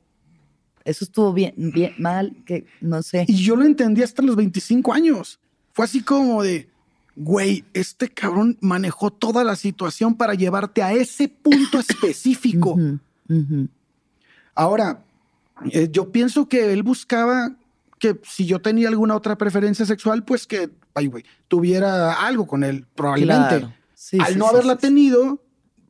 eso 0.85 1.03
estuvo 1.03 1.33
bien, 1.33 1.53
bien, 1.57 1.93
mal, 1.97 2.35
que 2.45 2.65
no 2.79 3.03
sé. 3.03 3.25
Y 3.27 3.35
yo 3.35 3.55
lo 3.57 3.65
entendí 3.65 4.01
hasta 4.01 4.21
los 4.21 4.35
25 4.37 4.93
años. 4.93 5.39
Fue 5.73 5.83
así 5.85 6.01
como 6.01 6.41
de, 6.41 6.69
güey, 7.17 7.65
este 7.73 8.07
cabrón 8.07 8.57
manejó 8.61 9.11
toda 9.11 9.43
la 9.43 9.57
situación 9.57 10.15
para 10.15 10.33
llevarte 10.35 10.81
a 10.81 10.93
ese 10.93 11.27
punto 11.27 11.79
específico. 11.87 12.71
Ujú, 12.71 12.99
ujú. 13.27 13.67
Ahora, 14.55 15.03
eh, 15.71 15.89
yo 15.91 16.11
pienso 16.11 16.47
que 16.47 16.71
él 16.71 16.83
buscaba 16.83 17.51
que 17.99 18.19
si 18.23 18.45
yo 18.45 18.61
tenía 18.61 18.87
alguna 18.87 19.15
otra 19.15 19.37
preferencia 19.37 19.85
sexual, 19.85 20.23
pues 20.23 20.47
que, 20.47 20.69
ay, 20.95 21.07
güey, 21.07 21.23
tuviera 21.47 22.13
algo 22.13 22.47
con 22.47 22.63
él, 22.63 22.87
probablemente. 22.95 23.59
Claro. 23.59 23.73
Sí, 23.93 24.17
Al 24.19 24.33
sí, 24.33 24.39
no 24.39 24.45
sí, 24.45 24.51
haberla 24.51 24.77
tenido, 24.77 25.43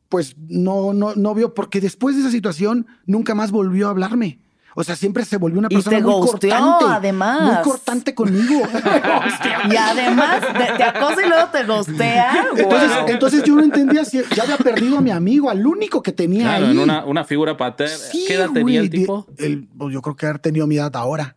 pues 0.08 0.34
no, 0.48 0.92
no, 0.92 1.14
no 1.14 1.34
vio, 1.34 1.54
porque 1.54 1.80
después 1.80 2.16
de 2.16 2.22
esa 2.22 2.30
situación 2.30 2.86
nunca 3.06 3.34
más 3.34 3.52
volvió 3.52 3.86
a 3.86 3.90
hablarme. 3.90 4.40
O 4.76 4.84
sea, 4.84 4.94
siempre 4.94 5.24
se 5.24 5.36
volvió 5.36 5.58
una 5.58 5.66
Y 5.68 5.74
persona 5.74 5.96
te 5.96 6.02
muy 6.04 6.12
ghosteó, 6.12 6.50
cortante. 6.50 6.84
además. 6.88 7.42
Muy 7.42 7.62
cortante 7.64 8.14
conmigo. 8.14 8.62
Y 9.70 9.76
además 9.76 10.40
te, 10.52 10.76
te 10.76 10.82
acosa 10.84 11.24
y 11.24 11.28
luego 11.28 11.48
te 11.50 11.64
gostea. 11.64 12.46
Entonces, 12.56 12.90
Wow. 13.00 13.08
entonces 13.08 13.42
yo 13.44 13.54
no 13.56 13.62
entendía 13.64 14.04
si 14.04 14.20
ya 14.34 14.42
había 14.44 14.56
perdido 14.58 14.98
a 14.98 15.00
mi 15.00 15.10
amigo, 15.10 15.50
al 15.50 15.66
único 15.66 16.02
que 16.02 16.12
tenía 16.12 16.42
Claro, 16.44 16.66
ahí. 16.66 16.72
en 16.72 16.78
una, 16.78 17.04
una 17.04 17.24
figura 17.24 17.56
paterna. 17.56 17.96
Sí, 17.96 18.24
¿Qué 18.28 18.34
edad 18.34 18.50
tenía 18.50 18.80
el 18.80 18.90
tipo? 18.90 19.26
el- 19.38 19.68
pues 19.76 19.92
yo 19.92 20.02
creo 20.02 20.14
que 20.16 20.26
haber 20.26 20.38
tenido 20.38 20.66
mi 20.68 20.76
edad 20.76 20.94
ahora. 20.96 21.36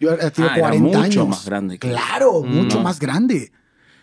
Yo 0.00 0.12
he 0.12 0.30
tenido 0.30 0.50
Ah, 0.52 0.56
era 0.56 0.60
40 0.68 0.86
mucho 0.86 1.00
años. 1.00 1.28
más 1.28 1.44
grande 1.46 1.78
que- 1.78 1.88
Claro, 1.90 2.42
Mm, 2.42 2.54
mucho 2.56 2.76
no. 2.78 2.82
más 2.84 2.98
grande. 3.00 3.52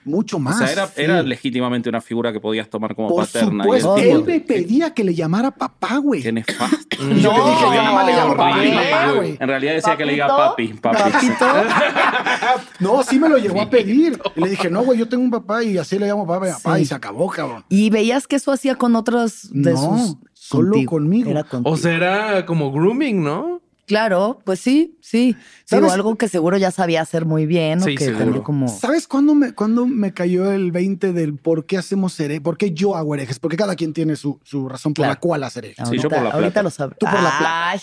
Mucho 0.07 0.35
O 0.37 0.39
más. 0.39 0.59
sea, 0.59 0.71
era, 0.71 0.85
sí. 0.85 0.93
era 1.01 1.23
legítimamente 1.23 1.89
una 1.89 1.99
figura 1.99 2.31
que 2.31 2.39
podías 2.39 2.69
tomar 2.69 2.93
como 2.95 3.07
Por 3.09 3.25
paterna. 3.25 3.63
supuesto, 3.63 3.97
él 3.97 4.23
me 4.23 4.39
pedía 4.39 4.93
que 4.93 5.03
le 5.03 5.15
llamara 5.15 5.49
papá, 5.49 5.97
güey. 5.97 6.21
Qué 6.21 6.31
nefasto. 6.31 6.77
Y 7.01 7.21
yo 7.21 7.31
le 7.33 7.49
dije, 7.49 7.63
yo 7.63 7.71
nada 7.73 7.91
más 7.91 8.05
le 8.05 8.13
llamo 8.13 8.35
papá, 8.37 9.11
güey. 9.15 9.35
En 9.39 9.47
realidad 9.47 9.73
decía 9.73 9.97
que 9.97 10.05
le 10.05 10.11
diga 10.13 10.27
papi, 10.27 10.67
papi. 10.73 10.97
Papito. 11.11 11.45
No, 12.79 13.01
sí 13.03 13.17
me 13.19 13.29
lo 13.29 13.37
llegó 13.37 13.61
a 13.61 13.69
pedir. 13.69 14.19
Y 14.35 14.41
le 14.41 14.49
dije, 14.49 14.69
no, 14.69 14.83
güey, 14.83 14.99
yo 14.99 15.07
tengo 15.09 15.23
un 15.23 15.31
papá 15.31 15.63
y 15.63 15.77
así 15.77 15.97
le 15.97 16.05
llamo 16.07 16.27
papá, 16.27 16.47
papá, 16.51 16.75
Sí. 16.75 16.83
y 16.83 16.85
se 16.85 16.93
acabó, 16.95 17.27
cabrón. 17.29 17.65
Y 17.69 17.89
veías 17.89 18.27
que 18.27 18.35
eso 18.35 18.51
hacía 18.51 18.75
con 18.75 18.95
otros 18.95 19.49
de 19.51 19.73
No, 19.73 19.97
sus. 19.97 20.17
solo 20.33 20.75
conmigo. 20.85 21.31
Era 21.31 21.43
contigo. 21.43 21.73
O 21.73 21.77
sea, 21.77 21.93
era 21.95 22.45
como 22.45 22.71
grooming, 22.71 23.23
¿no? 23.23 23.61
Claro, 23.85 24.39
pues 24.43 24.59
sí, 24.59 24.97
sí. 24.99 25.35
Digo, 25.69 25.91
algo 25.91 26.15
que 26.15 26.27
seguro 26.27 26.57
ya 26.57 26.71
sabía 26.71 27.01
hacer 27.01 27.25
muy 27.25 27.45
bien, 27.45 27.81
o 27.81 27.85
Sí, 27.85 27.95
que 27.95 28.05
seguro. 28.05 28.41
como. 28.43 28.67
¿Sabes 28.67 29.07
cuándo 29.07 29.35
me, 29.35 29.53
cuándo 29.53 29.85
me 29.85 30.11
cayó 30.11 30.51
el 30.51 30.71
20 30.71 31.13
del 31.13 31.35
por 31.35 31.65
qué 31.67 31.77
hacemos 31.77 32.19
herejes? 32.19 32.41
¿Por 32.41 32.57
qué 32.57 32.71
yo 32.71 32.95
hago 32.95 33.13
herejes? 33.13 33.37
Porque 33.37 33.57
cada 33.57 33.75
quien 33.75 33.93
tiene 33.93 34.15
su, 34.15 34.39
su 34.43 34.67
razón 34.67 34.93
por 34.93 35.03
Claro. 35.03 35.13
la 35.13 35.19
cual 35.19 35.43
hacer 35.43 35.65
herejes. 35.65 35.87
Sí, 35.89 35.97
yo 35.99 36.09
por 36.09 36.13
la 36.21 36.29
ahorita 36.31 36.39
plata. 36.51 36.63
lo 36.63 36.69
sabes. 36.71 36.97
Tú 36.99 37.05
por 37.05 37.13
la 37.13 37.37
plata. 37.37 37.69
Ay, 37.71 37.79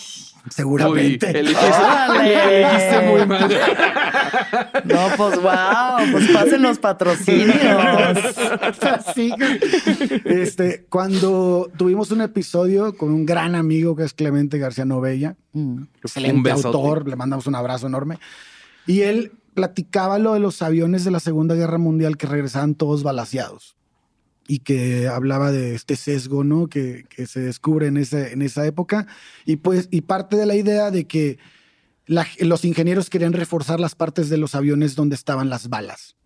Seguramente. 0.49 1.25
Uy, 1.27 1.37
elegiste, 1.37 1.65
Órale. 1.67 2.59
elegiste 2.65 3.09
muy 3.09 3.25
mal. 3.25 3.49
No, 4.83 4.99
pues 5.15 5.41
wow, 5.41 6.11
pues 6.11 6.29
pasen 6.31 6.61
los 6.63 6.79
patrocinios. 6.79 7.55
Sí. 9.15 9.31
Este, 10.25 10.85
cuando 10.89 11.71
tuvimos 11.77 12.11
un 12.11 12.21
episodio 12.21 12.97
con 12.97 13.11
un 13.13 13.25
gran 13.25 13.55
amigo 13.55 13.95
que 13.95 14.03
es 14.03 14.13
Clemente 14.13 14.57
García 14.57 14.83
Novella, 14.85 15.35
Mm. 15.55 15.83
Excelente 16.03 16.35
Un 16.53 16.65
autor, 16.65 17.07
le 17.07 17.15
mandamos 17.15 17.47
un 17.47 17.55
abrazo 17.55 17.87
enorme. 17.87 18.19
Y 18.85 19.01
él 19.01 19.33
platicaba 19.53 20.19
lo 20.19 20.33
de 20.33 20.39
los 20.39 20.61
aviones 20.61 21.03
de 21.05 21.11
la 21.11 21.19
Segunda 21.19 21.55
Guerra 21.55 21.77
Mundial 21.77 22.17
que 22.17 22.27
regresaban 22.27 22.75
todos 22.75 23.03
balaseados 23.03 23.75
y 24.47 24.59
que 24.59 25.07
hablaba 25.07 25.51
de 25.51 25.73
este 25.75 25.95
sesgo, 25.95 26.43
¿no? 26.43 26.67
Que, 26.67 27.05
que 27.09 27.27
se 27.27 27.39
descubre 27.39 27.87
en, 27.87 27.97
ese, 27.97 28.33
en 28.33 28.41
esa 28.41 28.65
época. 28.65 29.07
Y 29.45 29.57
pues, 29.57 29.87
y 29.91 30.01
parte 30.01 30.35
de 30.35 30.45
la 30.45 30.55
idea 30.55 30.91
de 30.91 31.05
que 31.05 31.37
la- 32.07 32.27
los 32.39 32.65
ingenieros 32.65 33.09
querían 33.09 33.31
reforzar 33.33 33.79
las 33.79 33.95
partes 33.95 34.29
de 34.29 34.37
los 34.37 34.55
aviones 34.55 34.95
donde 34.95 35.15
estaban 35.15 35.49
las 35.49 35.69
balas. 35.69 36.17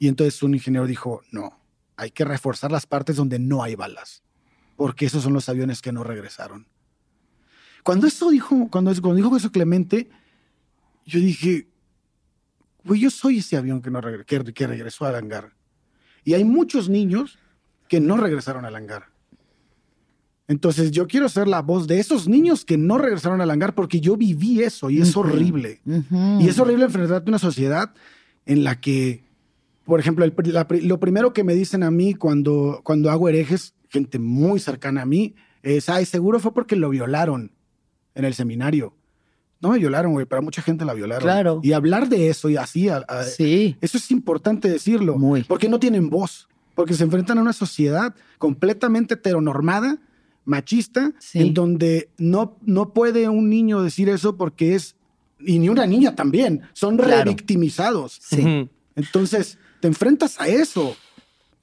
Y 0.00 0.08
entonces 0.08 0.42
un 0.42 0.54
ingeniero 0.54 0.86
dijo, 0.88 1.22
no, 1.30 1.60
hay 1.96 2.10
que 2.10 2.24
reforzar 2.24 2.72
las 2.72 2.86
partes 2.86 3.14
donde 3.14 3.38
no 3.38 3.62
hay 3.62 3.76
balas, 3.76 4.24
porque 4.74 5.06
esos 5.06 5.22
son 5.22 5.32
los 5.32 5.48
aviones 5.48 5.80
que 5.80 5.92
no 5.92 6.02
regresaron. 6.02 6.66
Cuando 7.84 8.08
eso 8.08 8.30
dijo, 8.30 8.68
cuando, 8.70 8.90
cuando 9.00 9.14
dijo 9.14 9.36
eso 9.36 9.52
Clemente, 9.52 10.08
yo 11.06 11.20
dije, 11.20 11.68
güey, 12.84 13.00
yo 13.00 13.10
soy 13.10 13.38
ese 13.38 13.56
avión 13.56 13.80
que, 13.82 13.90
no 13.90 14.00
regre- 14.00 14.24
que, 14.24 14.52
que 14.52 14.66
regresó 14.66 15.04
al 15.06 15.14
hangar. 15.14 15.52
Y 16.24 16.32
hay 16.34 16.42
muchos 16.44 16.88
niños 16.88 17.38
que 17.88 18.00
no 18.00 18.16
regresaron 18.16 18.64
al 18.64 18.74
hangar. 18.74 19.12
Entonces 20.46 20.90
yo 20.90 21.06
quiero 21.06 21.28
ser 21.28 21.48
la 21.48 21.62
voz 21.62 21.86
de 21.86 22.00
esos 22.00 22.28
niños 22.28 22.64
que 22.64 22.76
no 22.76 22.98
regresaron 22.98 23.40
al 23.40 23.50
hangar 23.50 23.74
porque 23.74 24.00
yo 24.00 24.16
viví 24.16 24.62
eso 24.62 24.90
y 24.90 25.00
es 25.00 25.16
horrible. 25.16 25.80
Y 26.40 26.48
es 26.48 26.58
horrible 26.58 26.84
enfrentarte 26.84 27.28
a 27.28 27.32
una 27.32 27.38
sociedad 27.38 27.94
en 28.44 28.62
la 28.64 28.78
que, 28.80 29.24
por 29.84 30.00
ejemplo, 30.00 30.24
el 30.24 30.34
la 30.52 30.66
lo 30.82 31.00
primero 31.00 31.32
que 31.32 31.44
me 31.44 31.54
dicen 31.54 31.82
a 31.82 31.90
mí 31.90 32.12
cuando, 32.14 32.80
cuando 32.84 33.10
hago 33.10 33.28
herejes, 33.30 33.74
gente 33.88 34.18
muy 34.18 34.58
cercana 34.60 35.02
a 35.02 35.06
mí, 35.06 35.34
es, 35.62 35.88
ay, 35.88 36.04
seguro 36.04 36.38
fue 36.40 36.52
porque 36.52 36.76
lo 36.76 36.90
violaron 36.90 37.52
en 38.14 38.24
el 38.24 38.34
seminario. 38.34 38.94
No 39.60 39.70
me 39.70 39.78
violaron, 39.78 40.12
güey, 40.12 40.26
pero 40.26 40.42
mucha 40.42 40.60
gente 40.62 40.84
la 40.84 40.92
violaron. 40.94 41.22
Claro. 41.22 41.60
Y 41.62 41.72
hablar 41.72 42.08
de 42.08 42.28
eso 42.28 42.50
y 42.50 42.56
así, 42.56 42.88
a- 42.88 42.98
a- 43.08 43.22
Sí. 43.24 43.76
eso 43.80 43.96
es 43.96 44.10
importante 44.10 44.68
decirlo. 44.68 45.16
Muy. 45.18 45.44
Porque 45.44 45.68
no 45.68 45.78
tienen 45.80 46.10
voz. 46.10 46.48
Porque 46.74 46.94
se 46.94 47.04
enfrentan 47.04 47.38
a 47.38 47.40
una 47.40 47.52
sociedad 47.52 48.14
completamente 48.38 49.14
heteronormada, 49.14 49.98
machista, 50.44 51.12
Sí. 51.20 51.38
en 51.40 51.54
donde 51.54 52.10
no, 52.18 52.58
no 52.62 52.92
puede 52.92 53.28
un 53.28 53.48
niño 53.48 53.80
decir 53.82 54.08
eso 54.08 54.36
porque 54.36 54.74
es, 54.74 54.96
y 55.38 55.58
ni 55.60 55.68
una 55.68 55.86
niña 55.86 56.14
también, 56.14 56.62
son 56.74 56.96
Claro. 56.96 57.24
revictimizados. 57.24 58.18
Sí. 58.22 58.68
Entonces, 58.96 59.58
te 59.80 59.88
enfrentas 59.88 60.38
a 60.40 60.48
eso. 60.48 60.96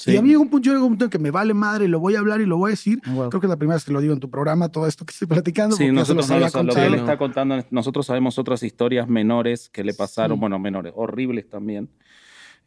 Sí. 0.03 0.11
Y 0.13 0.17
a 0.17 0.21
mí 0.21 0.29
llegó 0.29 0.41
un 0.41 0.49
punto, 0.49 0.65
yo 0.65 0.73
llegó 0.73 0.85
un 0.85 0.93
punto 0.93 1.05
en 1.05 1.11
que 1.11 1.19
me 1.19 1.29
vale 1.31 1.53
madre, 1.53 1.87
lo 1.87 1.99
voy 1.99 2.15
a 2.15 2.19
hablar 2.19 2.41
y 2.41 2.45
lo 2.47 2.57
voy 2.57 2.69
a 2.69 2.71
decir. 2.71 2.99
Wow. 3.05 3.29
Creo 3.29 3.39
que 3.41 3.45
es 3.47 3.49
la 3.51 3.57
primera 3.57 3.75
vez 3.75 3.85
que 3.85 3.91
lo 3.91 4.01
digo 4.01 4.13
en 4.13 4.19
tu 4.19 4.29
programa, 4.29 4.69
todo 4.69 4.87
esto 4.87 5.05
que 5.05 5.11
estoy 5.11 5.27
platicando. 5.27 5.75
Sí, 5.75 5.91
nosotros 5.91 6.27
no 6.29 6.39
lo 6.39 6.49
sabemos. 6.49 6.75
Lo 6.75 6.81
que 6.81 6.85
él 6.87 6.91
no. 6.93 6.97
está 6.97 7.17
contando, 7.17 7.63
nosotros 7.69 8.05
sabemos 8.07 8.39
otras 8.39 8.63
historias 8.63 9.07
menores 9.07 9.69
que 9.69 9.83
le 9.83 9.93
pasaron, 9.93 10.39
bueno, 10.39 10.57
menores, 10.59 10.93
horribles 10.95 11.47
también. 11.49 11.89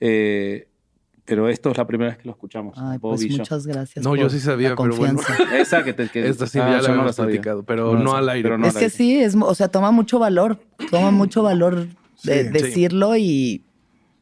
Eh, 0.00 0.68
pero 1.24 1.48
esto 1.48 1.70
es 1.70 1.78
la 1.78 1.86
primera 1.86 2.10
vez 2.10 2.18
que 2.18 2.24
lo 2.26 2.32
escuchamos. 2.32 2.76
Ay, 2.78 2.98
pues 2.98 3.26
muchas 3.30 3.66
gracias. 3.66 4.04
No, 4.04 4.10
por 4.10 4.18
yo 4.18 4.28
sí 4.30 4.40
sabía, 4.40 4.70
la 4.70 4.76
pero 4.76 4.94
bueno. 4.94 5.20
Esa 5.58 5.82
que 5.82 5.94
te. 5.94 6.08
Que, 6.08 6.28
Esta 6.28 6.46
sí 6.46 6.58
Ah, 6.58 6.66
ya 6.66 6.76
la 6.76 6.80
no 6.82 6.94
habíamos 6.94 7.16
sabía. 7.16 7.30
platicado, 7.40 7.62
pero 7.62 7.94
No 7.94 8.04
no 8.04 8.14
al 8.14 8.28
aire. 8.28 8.42
pero 8.42 8.58
no 8.58 8.66
Es 8.66 8.74
que 8.76 8.90
sí, 8.90 9.16
es, 9.18 9.34
o 9.34 9.54
sea, 9.54 9.68
toma 9.68 9.90
mucho 9.90 10.18
valor, 10.18 10.60
toma 10.90 11.10
mucho 11.10 11.42
valor 11.42 11.86
de 12.24 12.44
Sí. 12.44 12.48
decirlo 12.50 13.16
y 13.16 13.64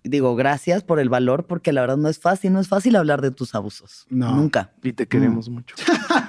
digo, 0.04 0.34
gracias 0.36 0.82
por 0.82 0.98
el 1.00 1.08
valor, 1.08 1.44
porque 1.46 1.72
la 1.72 1.80
verdad 1.82 1.96
no 1.96 2.08
es 2.08 2.18
fácil, 2.18 2.52
no 2.52 2.60
es 2.60 2.68
fácil 2.68 2.96
hablar 2.96 3.20
de 3.22 3.30
tus 3.30 3.54
abusos. 3.54 4.06
No. 4.10 4.34
Nunca. 4.34 4.72
Y 4.82 4.92
te 4.92 5.06
queremos 5.06 5.48
mucho. 5.48 5.74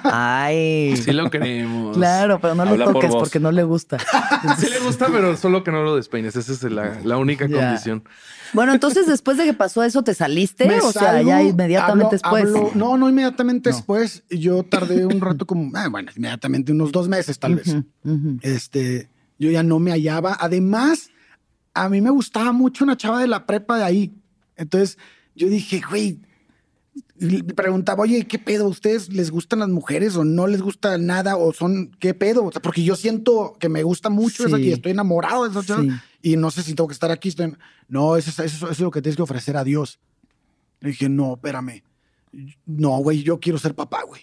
Ay. 0.04 0.96
Sí 0.96 1.12
lo 1.12 1.30
queremos. 1.30 1.96
Claro, 1.96 2.38
pero 2.40 2.54
no 2.54 2.64
lo 2.64 2.70
Habla 2.72 2.84
toques 2.86 3.10
porque 3.10 3.40
no 3.40 3.52
le 3.52 3.62
gusta. 3.64 3.98
Sí 4.58 4.66
le 4.68 4.78
gusta, 4.80 5.06
pero 5.10 5.36
solo 5.36 5.64
que 5.64 5.70
no 5.72 5.82
lo 5.82 5.96
despeines. 5.96 6.36
Esa 6.36 6.52
es 6.52 6.62
la, 6.64 6.98
la 7.04 7.16
única 7.16 7.48
condición. 7.48 8.04
Bueno, 8.52 8.72
entonces 8.72 9.06
después 9.06 9.36
de 9.36 9.44
que 9.44 9.54
pasó 9.54 9.82
eso, 9.82 10.02
¿te 10.04 10.14
saliste? 10.14 10.66
Me 10.68 10.78
o 10.80 10.92
sea, 10.92 11.20
ya 11.22 11.42
inmediatamente 11.42 12.04
hablo- 12.04 12.10
después. 12.10 12.44
hablo- 12.44 12.70
no, 12.74 12.96
no 12.96 13.08
inmediatamente 13.08 13.70
No. 13.70 13.76
después. 13.76 14.22
Yo 14.30 14.62
tardé 14.62 15.06
un 15.06 15.20
rato 15.20 15.46
como, 15.46 15.72
ah, 15.76 15.88
bueno, 15.88 16.12
inmediatamente 16.14 16.72
unos 16.72 16.92
dos 16.92 17.08
meses 17.08 17.38
tal 17.38 17.56
vez. 17.56 17.74
Este, 18.42 19.08
yo 19.38 19.50
ya 19.50 19.62
no 19.62 19.78
me 19.80 19.90
hallaba. 19.90 20.36
Además, 20.38 21.08
a 21.74 21.88
mí 21.88 22.00
me 22.00 22.10
gustaba 22.10 22.52
mucho 22.52 22.84
una 22.84 22.96
chava 22.96 23.20
de 23.20 23.26
la 23.28 23.46
prepa 23.46 23.76
de 23.78 23.84
ahí. 23.84 24.14
Entonces, 24.56 24.96
yo 25.34 25.48
dije, 25.48 25.80
güey, 25.88 26.20
le 27.16 27.42
preguntaba, 27.42 28.02
oye, 28.02 28.26
¿qué 28.26 28.38
pedo? 28.38 28.68
¿Ustedes 28.68 29.12
les 29.12 29.30
gustan 29.30 29.58
las 29.60 29.68
mujeres 29.68 30.14
o 30.16 30.24
no 30.24 30.46
les 30.46 30.62
gusta 30.62 30.96
nada? 30.98 31.36
¿O 31.36 31.52
son 31.52 31.90
qué 31.98 32.14
pedo? 32.14 32.44
O 32.44 32.52
sea, 32.52 32.62
porque 32.62 32.82
yo 32.84 32.94
siento 32.96 33.56
que 33.58 33.68
me 33.68 33.82
gusta 33.82 34.10
mucho 34.10 34.46
esa 34.46 34.56
Sí. 34.56 34.64
y 34.64 34.72
estoy 34.72 34.92
enamorado 34.92 35.44
de 35.44 35.50
esa 35.50 35.64
chava. 35.66 35.82
Sí. 35.82 35.90
Y 36.22 36.36
no 36.36 36.50
sé 36.50 36.62
si 36.62 36.74
tengo 36.74 36.88
que 36.88 36.94
estar 36.94 37.10
aquí. 37.10 37.28
estoy 37.30 37.54
No, 37.88 38.16
eso, 38.16 38.30
es- 38.30 38.38
eso, 38.54 38.66
eso 38.66 38.68
es 38.70 38.80
lo 38.80 38.90
que 38.90 39.02
tienes 39.02 39.16
que 39.16 39.22
ofrecer 39.22 39.56
a 39.56 39.64
Dios. 39.64 39.98
Le 40.80 40.90
dije, 40.90 41.08
no, 41.08 41.34
espérame. 41.34 41.82
No, 42.66 42.96
güey, 42.98 43.22
yo 43.22 43.38
quiero 43.40 43.58
ser 43.58 43.74
papá, 43.74 44.02
güey. 44.06 44.22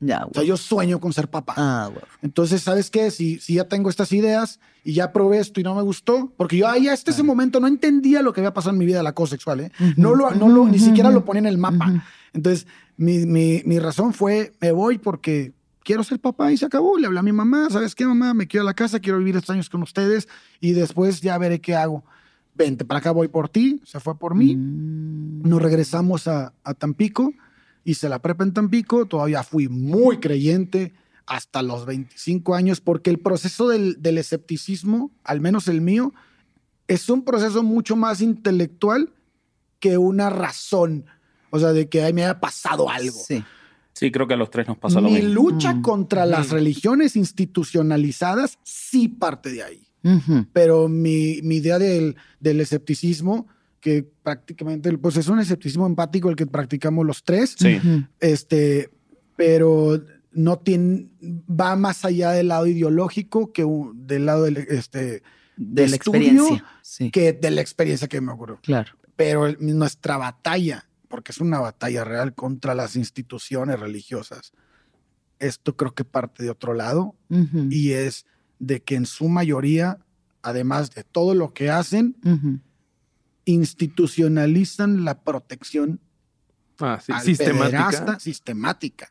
Ya, 0.00 0.24
O 0.24 0.30
sea, 0.32 0.42
yo 0.42 0.56
sueño 0.56 0.98
con 0.98 1.12
ser 1.12 1.28
papá. 1.28 1.54
Ah, 1.56 1.88
güey. 1.92 2.02
Entonces, 2.22 2.62
¿sabes 2.62 2.90
qué? 2.90 3.10
Si, 3.10 3.38
si 3.38 3.54
ya 3.54 3.64
tengo 3.64 3.90
estas 3.90 4.12
ideas 4.12 4.58
y 4.82 4.94
ya 4.94 5.12
probé 5.12 5.38
esto 5.38 5.60
y 5.60 5.62
no 5.62 5.74
me 5.74 5.82
gustó, 5.82 6.32
porque 6.36 6.56
yo 6.56 6.66
ahí 6.68 6.88
hasta 6.88 7.10
ese 7.10 7.22
momento 7.22 7.60
no 7.60 7.66
entendía 7.66 8.22
lo 8.22 8.32
que 8.32 8.40
había 8.40 8.54
pasado 8.54 8.72
en 8.72 8.78
mi 8.78 8.86
vida 8.86 8.98
del 8.98 9.06
acoso 9.06 9.32
sexual, 9.32 9.60
¿eh? 9.60 9.72
No 9.96 10.14
lo, 10.14 10.30
no 10.30 10.48
lo, 10.48 10.66
ni 10.66 10.78
siquiera 10.78 11.10
lo 11.10 11.24
ponía 11.24 11.40
en 11.40 11.46
el 11.46 11.58
mapa. 11.58 12.02
Entonces, 12.32 12.66
mi, 12.96 13.26
mi, 13.26 13.62
mi 13.66 13.78
razón 13.78 14.14
fue, 14.14 14.52
me 14.60 14.72
voy 14.72 14.98
porque 14.98 15.52
quiero 15.84 16.02
ser 16.04 16.18
papá 16.18 16.50
y 16.52 16.56
se 16.56 16.64
acabó. 16.66 16.96
Le 16.98 17.06
hablé 17.06 17.18
a 17.18 17.22
mi 17.22 17.32
mamá, 17.32 17.68
¿sabes 17.70 17.94
qué, 17.94 18.06
mamá? 18.06 18.32
Me 18.32 18.46
quiero 18.46 18.62
a 18.62 18.66
la 18.66 18.74
casa, 18.74 19.00
quiero 19.00 19.18
vivir 19.18 19.36
estos 19.36 19.50
años 19.50 19.68
con 19.68 19.82
ustedes 19.82 20.28
y 20.60 20.72
después 20.72 21.20
ya 21.20 21.36
veré 21.36 21.60
qué 21.60 21.74
hago. 21.74 22.04
Vente, 22.54 22.84
para 22.84 23.00
acá 23.00 23.10
voy 23.10 23.28
por 23.28 23.48
ti, 23.48 23.80
se 23.84 24.00
fue 24.00 24.18
por 24.18 24.34
mí. 24.34 24.54
Nos 24.56 25.60
regresamos 25.60 26.26
a, 26.26 26.52
a 26.64 26.74
Tampico, 26.74 27.32
hice 27.84 28.08
la 28.08 28.20
prepa 28.20 28.44
en 28.44 28.52
Tampico, 28.52 29.06
todavía 29.06 29.42
fui 29.42 29.68
muy 29.68 30.18
creyente 30.18 30.92
hasta 31.26 31.62
los 31.62 31.86
25 31.86 32.54
años, 32.54 32.80
porque 32.80 33.10
el 33.10 33.18
proceso 33.18 33.68
del, 33.68 34.02
del 34.02 34.18
escepticismo, 34.18 35.10
al 35.24 35.40
menos 35.40 35.68
el 35.68 35.80
mío, 35.80 36.12
es 36.88 37.08
un 37.08 37.24
proceso 37.24 37.62
mucho 37.62 37.94
más 37.96 38.20
intelectual 38.20 39.12
que 39.78 39.96
una 39.96 40.28
razón, 40.28 41.06
o 41.50 41.58
sea, 41.60 41.72
de 41.72 41.88
que 41.88 42.02
ay, 42.02 42.12
me 42.12 42.24
haya 42.24 42.40
pasado 42.40 42.90
algo. 42.90 43.18
Sí. 43.18 43.44
Sí, 43.92 44.10
creo 44.10 44.26
que 44.26 44.34
a 44.34 44.36
los 44.36 44.50
tres 44.50 44.66
nos 44.66 44.78
pasó 44.78 45.00
lo 45.00 45.08
Mi 45.08 45.16
mismo. 45.16 45.30
lucha 45.34 45.82
contra 45.82 46.24
las 46.26 46.50
religiones 46.50 47.16
institucionalizadas 47.16 48.58
sí 48.62 49.08
parte 49.08 49.50
de 49.52 49.62
ahí 49.62 49.82
Ujú. 50.02 50.46
pero 50.52 50.88
mi, 50.88 51.40
mi 51.42 51.56
idea 51.56 51.78
del, 51.78 52.16
del 52.38 52.60
escepticismo, 52.60 53.46
que 53.80 54.06
prácticamente 54.22 54.96
pues 54.98 55.16
es 55.16 55.28
un 55.28 55.40
escepticismo 55.40 55.86
empático 55.86 56.28
el 56.30 56.36
que 56.36 56.46
practicamos 56.46 57.06
los 57.06 57.24
tres, 57.24 57.56
Sí. 57.58 57.78
Este, 58.20 58.90
pero 59.36 60.00
no 60.32 60.58
tiene, 60.58 61.08
va 61.50 61.74
más 61.76 62.04
allá 62.04 62.30
del 62.32 62.48
lado 62.48 62.66
ideológico 62.66 63.52
que 63.52 63.64
un- 63.64 64.06
del 64.06 64.26
lado 64.26 64.44
del, 64.44 64.58
este, 64.58 65.22
De 65.56 65.88
la 65.88 65.96
estudio 65.96 66.20
experiencia. 66.20 66.64
Sí. 66.82 67.10
que 67.10 67.32
de 67.32 67.50
la 67.50 67.60
experiencia 67.60 68.06
que 68.08 68.20
me 68.20 68.32
ocurrió. 68.32 68.60
Claro. 68.62 68.92
Pero 69.16 69.46
el- 69.46 69.56
nuestra 69.76 70.16
batalla, 70.18 70.88
porque 71.08 71.32
es 71.32 71.38
una 71.40 71.58
batalla 71.58 72.04
real 72.04 72.34
contra 72.34 72.74
las 72.74 72.96
instituciones 72.96 73.80
religiosas, 73.80 74.52
esto 75.38 75.76
creo 75.76 75.94
que 75.94 76.04
parte 76.04 76.42
de 76.44 76.50
otro 76.50 76.74
lado, 76.74 77.14
Ujú. 77.30 77.66
y 77.70 77.92
es 77.92 78.26
de 78.58 78.82
que 78.82 78.94
en 78.94 79.06
su 79.06 79.28
mayoría, 79.28 79.98
además 80.42 80.90
de 80.94 81.02
todo 81.04 81.34
lo 81.34 81.52
que 81.54 81.70
hacen, 81.70 82.16
Ujú. 82.24 82.60
Institucionalizan 83.44 85.04
la 85.04 85.20
protección 85.22 86.00
Ah, 86.78 86.98
sí. 87.04 87.12
al 87.12 87.20
Sistemática. 87.22 87.66
pederasta 87.90 88.20
sistemática. 88.20 89.08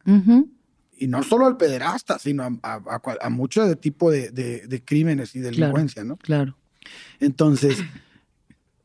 Y 0.98 1.08
no 1.08 1.22
solo 1.24 1.46
al 1.46 1.56
pederasta, 1.58 2.18
sino 2.20 2.44
a, 2.44 2.52
a, 2.64 2.82
a 2.96 3.00
cual- 3.00 3.20
a 3.22 3.30
mucho 3.30 3.66
de 3.66 3.76
tipo 3.76 4.10
de, 4.12 4.32
de- 4.32 4.68
de 4.68 4.84
crímenes 4.84 5.36
y 5.36 5.40
delincuencia, 5.40 6.04
¿no? 6.04 6.18
Claro. 6.18 6.58
Entonces, 7.20 7.78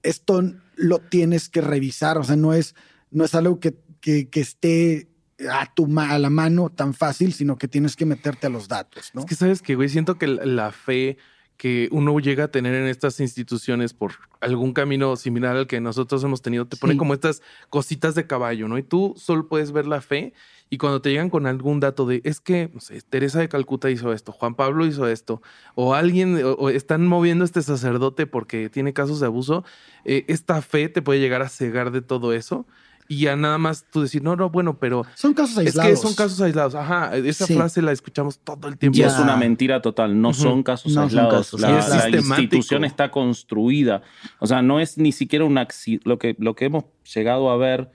esto 0.03 0.43
lo 0.77 0.99
tienes 0.99 1.49
que 1.49 1.61
revisar, 1.61 2.19
o 2.19 2.25
sea, 2.25 2.37
no 2.37 2.53
es, 2.53 2.75
no 3.11 3.25
es 3.25 3.35
algo 3.35 3.59
que, 3.59 3.75
que- 4.01 4.29
que 4.29 4.41
esté 4.41 5.09
a, 5.51 5.73
tu 5.75 5.87
ma- 5.87 6.11
a 6.11 6.19
la 6.19 6.31
mano 6.31 6.71
tan 6.71 6.95
fácil, 6.95 7.33
sino 7.33 7.57
que 7.59 7.69
tienes 7.69 7.97
que 7.97 8.05
meterte 8.07 8.47
a 8.47 8.51
los 8.51 8.69
datos, 8.69 9.11
¿no? 9.15 9.21
Es 9.23 9.27
que 9.27 9.35
sabes 9.35 9.63
que, 9.63 9.75
güey, 9.75 9.89
siento 9.89 10.17
que 10.19 10.27
la 10.27 10.71
fe 10.73 11.17
que 11.57 11.89
uno 11.93 12.19
llega 12.19 12.45
a 12.45 12.49
tener 12.49 12.75
en 12.75 12.87
estas 12.89 13.21
instituciones 13.21 13.95
por 13.95 14.13
algún 14.41 14.73
camino 14.73 15.17
similar 15.17 15.57
al 15.57 15.67
que 15.67 15.81
nosotros 15.81 16.23
hemos 16.25 16.43
tenido, 16.43 16.67
te 16.67 16.77
pone 16.77 16.95
Sí. 16.95 16.99
como 16.99 17.15
estas 17.15 17.43
cositas 17.71 18.15
de 18.15 18.27
caballo, 18.27 18.69
¿no? 18.69 18.77
Y 18.77 18.83
tú 18.83 19.15
solo 19.17 19.49
puedes 19.49 19.71
ver 19.73 19.87
la 19.87 20.01
fe 20.01 20.33
y 20.69 20.79
cuando 20.79 21.01
te 21.01 21.11
llegan 21.11 21.31
con 21.31 21.47
algún 21.47 21.79
dato 21.79 22.07
de, 22.07 22.21
es 22.25 22.41
que, 22.41 22.71
no 22.75 22.81
sé, 22.81 23.01
Teresa 23.09 23.39
de 23.39 23.49
Calcuta 23.49 23.91
hizo 23.91 24.13
esto, 24.13 24.33
Juan 24.33 24.55
Pablo 24.57 24.85
hizo 24.85 25.07
esto, 25.07 25.41
o 25.77 25.95
alguien, 25.95 26.43
o, 26.45 26.53
o 26.55 26.69
están 26.71 27.07
moviendo 27.07 27.45
a 27.45 27.47
este 27.47 27.63
sacerdote 27.63 28.27
porque 28.27 28.69
tiene 28.69 28.93
casos 28.93 29.21
de 29.21 29.27
abuso, 29.27 29.65
eh, 30.05 30.25
esta 30.27 30.61
fe 30.63 30.89
te 30.89 31.03
puede 31.03 31.21
llegar 31.21 31.43
a 31.43 31.49
cegar 31.49 31.93
de 31.93 32.03
todo 32.03 32.33
eso. 32.33 32.67
Y 33.07 33.21
ya 33.21 33.37
nada 33.37 33.59
más 33.59 33.85
tú 33.93 34.01
decir, 34.01 34.23
no, 34.23 34.35
no, 34.35 34.49
bueno, 34.49 34.79
pero 34.79 35.05
Son 35.15 35.35
casos 35.35 35.59
es 35.59 35.67
aislados. 35.67 35.91
que 35.91 35.97
son 35.97 36.15
casos 36.15 36.41
aislados. 36.41 36.75
Ajá, 36.75 37.15
esa 37.17 37.47
Sí. 37.47 37.55
frase 37.55 37.83
la 37.83 37.93
escuchamos 37.93 38.39
todo 38.39 38.67
el 38.69 38.79
tiempo. 38.79 38.97
Y 38.99 39.03
es 39.03 39.19
una 39.19 39.37
mentira 39.37 39.83
total, 39.83 40.19
no 40.21 40.31
Ujú. 40.31 40.41
son 40.41 40.63
casos 40.63 40.87
No 40.95 41.03
son 41.03 41.05
aislados. 41.05 41.35
casos 41.35 41.61
la, 41.61 41.69
aislados. 41.77 42.11
la 42.11 42.19
Es 42.19 42.25
institución 42.25 42.85
está 42.85 43.11
construida. 43.11 44.03
O 44.39 44.47
sea, 44.47 44.63
no 44.63 44.81
es 44.81 44.97
ni 44.97 45.13
siquiera 45.13 45.45
un 45.45 45.59
accidente. 45.59 46.09
Lo 46.09 46.19
que, 46.19 46.35
lo 46.39 46.55
que 46.55 46.65
hemos 46.65 46.85
llegado 47.15 47.51
a 47.51 47.57
ver 47.59 47.91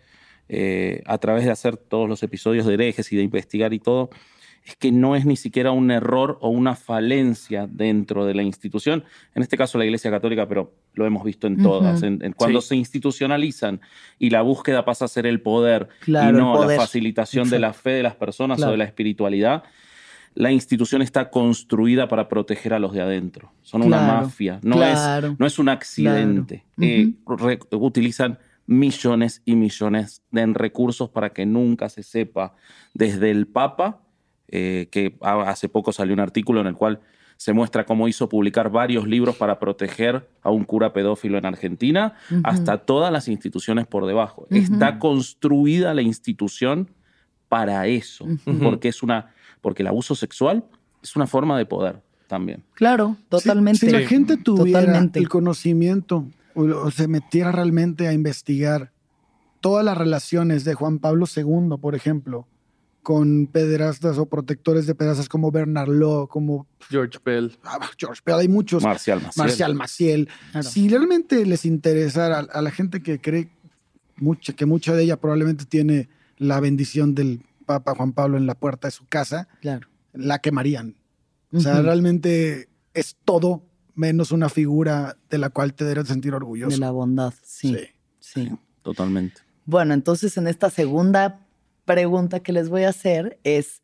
eh, 0.52 1.04
a 1.06 1.18
través 1.20 1.46
de 1.46 1.52
hacer 1.52 1.78
todos 1.78 2.10
los 2.10 2.24
episodios 2.24 2.66
de 2.66 2.74
herejes 2.74 3.12
y 3.12 3.16
de 3.16 3.22
investigar 3.24 3.72
y 3.74 3.80
todo, 3.80 4.10
es 4.66 4.76
que 4.76 4.92
no 4.92 5.16
es 5.16 5.26
ni 5.26 5.36
siquiera 5.36 5.72
un 5.72 5.90
error 5.92 6.38
o 6.42 6.50
una 6.50 6.76
falencia 6.76 7.68
dentro 7.70 8.26
de 8.26 8.34
la 8.36 8.44
institución. 8.44 9.04
En 9.36 9.42
este 9.42 9.58
caso 9.58 9.78
la 9.78 9.86
Iglesia 9.86 10.12
Católica, 10.12 10.48
pero 10.48 10.74
lo 10.94 11.06
hemos 11.06 11.24
visto 11.24 11.48
en 11.48 11.62
todas. 11.62 11.98
Ujú. 11.98 12.06
En- 12.06 12.24
en- 12.26 12.34
cuando 12.34 12.62
Sí. 12.62 12.70
se 12.70 12.76
institucionalizan 12.76 13.82
y 14.20 14.30
la 14.30 14.42
búsqueda 14.42 14.86
pasa 14.86 15.06
a 15.06 15.08
ser 15.08 15.26
el 15.26 15.42
poder 15.42 15.88
Claro, 16.02 16.38
y 16.38 16.40
no 16.42 16.54
poder. 16.54 16.78
la 16.78 16.84
facilitación 16.84 17.50
de 17.50 17.60
la 17.60 17.74
fe 17.74 17.92
de 17.92 18.04
las 18.04 18.16
personas 18.16 18.58
Claro. 18.58 18.70
o 18.70 18.72
de 18.74 18.78
la 18.78 18.84
espiritualidad, 18.86 19.64
la 20.36 20.52
institución 20.52 21.02
está 21.02 21.32
construida 21.32 22.08
para 22.08 22.30
proteger 22.30 22.74
a 22.74 22.80
los 22.80 22.94
de 22.94 23.02
adentro. 23.02 23.52
Son 23.64 23.82
una 23.82 23.98
Claro, 23.98 24.22
mafia, 24.26 24.60
no, 24.62 24.76
claro, 24.76 25.28
es, 25.30 25.40
no 25.40 25.46
es 25.48 25.58
un 25.60 25.70
accidente. 25.70 26.64
claro. 26.76 26.92
Eh, 26.94 27.14
re- 27.26 27.60
utilizan 27.72 28.38
millones 28.68 29.42
y 29.46 29.56
millones 29.56 30.22
de 30.30 30.46
recursos 30.54 31.10
para 31.10 31.32
que 31.32 31.46
nunca 31.48 31.90
se 31.90 32.04
sepa. 32.04 32.54
Desde 32.94 33.32
el 33.32 33.48
Papa, 33.48 34.04
eh, 34.52 34.88
que 34.92 35.16
ha- 35.22 35.50
hace 35.50 35.70
poco 35.70 35.92
salió 35.92 36.14
un 36.14 36.20
artículo 36.20 36.62
en 36.62 36.68
el 36.68 36.76
cual 36.76 37.00
se 37.38 37.54
muestra 37.54 37.86
cómo 37.86 38.08
hizo 38.10 38.28
publicar 38.28 38.70
varios 38.70 39.08
libros 39.08 39.38
para 39.38 39.60
proteger 39.60 40.28
a 40.44 40.50
un 40.52 40.66
cura 40.66 40.92
pedófilo 40.92 41.38
en 41.38 41.46
Argentina, 41.46 42.16
hasta 42.44 42.80
todas 42.80 43.14
las 43.14 43.30
instituciones 43.30 43.88
por 43.88 44.06
debajo. 44.06 44.46
Está 44.50 45.00
construida 45.00 45.94
la 45.94 46.02
institución 46.02 46.90
para 47.48 47.88
eso, 47.88 48.26
porque 48.62 48.90
es 48.90 49.02
una, 49.04 49.32
porque 49.62 49.84
el 49.84 49.88
abuso 49.88 50.16
sexual 50.16 50.66
es 51.02 51.16
una 51.16 51.28
forma 51.28 51.58
de 51.58 51.66
poder 51.66 52.02
también. 52.28 52.62
Claro, 52.74 53.16
Si- 53.18 53.26
totalmente. 53.30 53.80
Si, 53.88 53.90
la 53.90 54.02
gente 54.02 54.36
tuviera 54.36 54.82
Totalmente. 54.82 55.20
el 55.20 55.30
conocimiento 55.30 56.26
o, 56.56 56.64
o 56.64 56.92
se 56.92 57.08
metiera 57.08 57.52
realmente 57.54 58.08
a 58.10 58.12
investigar 58.14 58.92
todas 59.62 59.86
las 59.86 59.98
relaciones 59.98 60.66
de 60.66 60.74
Juan 60.74 61.00
Pablo 61.00 61.26
II, 61.34 61.78
por 61.82 61.96
ejemplo, 61.96 62.48
con 63.10 63.48
pederastas 63.48 64.20
o 64.20 64.28
protectores 64.28 64.86
de 64.86 64.94
pederastas 64.94 65.28
como 65.28 65.50
Bernard 65.50 65.90
Law, 65.90 66.28
como 66.28 66.68
George 66.92 67.18
Bell. 67.26 67.58
ah, 67.64 67.80
George 67.98 68.22
Bell, 68.24 68.36
hay 68.38 68.48
muchos. 68.48 68.84
Marcial 68.84 69.20
Maciel. 69.20 69.44
Marcial 69.48 69.74
Maciel. 69.74 70.30
Claro. 70.52 70.70
Si 70.70 70.88
realmente 70.88 71.44
les 71.48 71.66
interesara 71.66 72.38
a, 72.38 72.42
a 72.42 72.62
la 72.62 72.70
gente 72.70 73.02
que 73.02 73.20
cree 73.20 73.50
mucha, 74.18 74.54
que 74.54 74.68
mucha 74.68 74.94
de 74.94 75.02
ella 75.06 75.18
probablemente 75.20 75.66
tiene 75.66 76.08
la 76.38 76.60
bendición 76.60 77.16
del 77.16 77.42
Papa 77.66 77.96
Juan 77.96 78.14
Pablo 78.14 78.38
en 78.38 78.46
la 78.46 78.54
puerta 78.54 78.90
de 78.90 78.92
su 78.92 79.08
casa, 79.08 79.48
Claro. 79.62 79.88
la 80.14 80.38
quemarían. 80.38 80.94
O 81.52 81.60
sea, 81.62 81.82
realmente 81.82 82.70
es 82.94 83.18
todo 83.26 83.64
menos 83.96 84.32
una 84.32 84.50
figura 84.50 85.18
de 85.32 85.40
la 85.40 85.50
cual 85.50 85.74
te 85.74 85.84
debes 85.84 86.10
sentir 86.10 86.36
orgulloso. 86.36 86.70
De 86.76 86.78
la 86.78 86.92
bondad, 86.92 87.34
sí. 87.44 87.76
Sí. 88.20 88.44
sí. 88.46 88.52
Totalmente. 88.84 89.42
Bueno, 89.66 89.96
entonces 89.96 90.38
en 90.38 90.46
esta 90.46 90.70
segunda 90.70 91.48
pregunta 91.90 92.40
que 92.40 92.54
les 92.54 92.70
voy 92.70 92.84
a 92.84 92.90
hacer 92.90 93.40
es, 93.44 93.82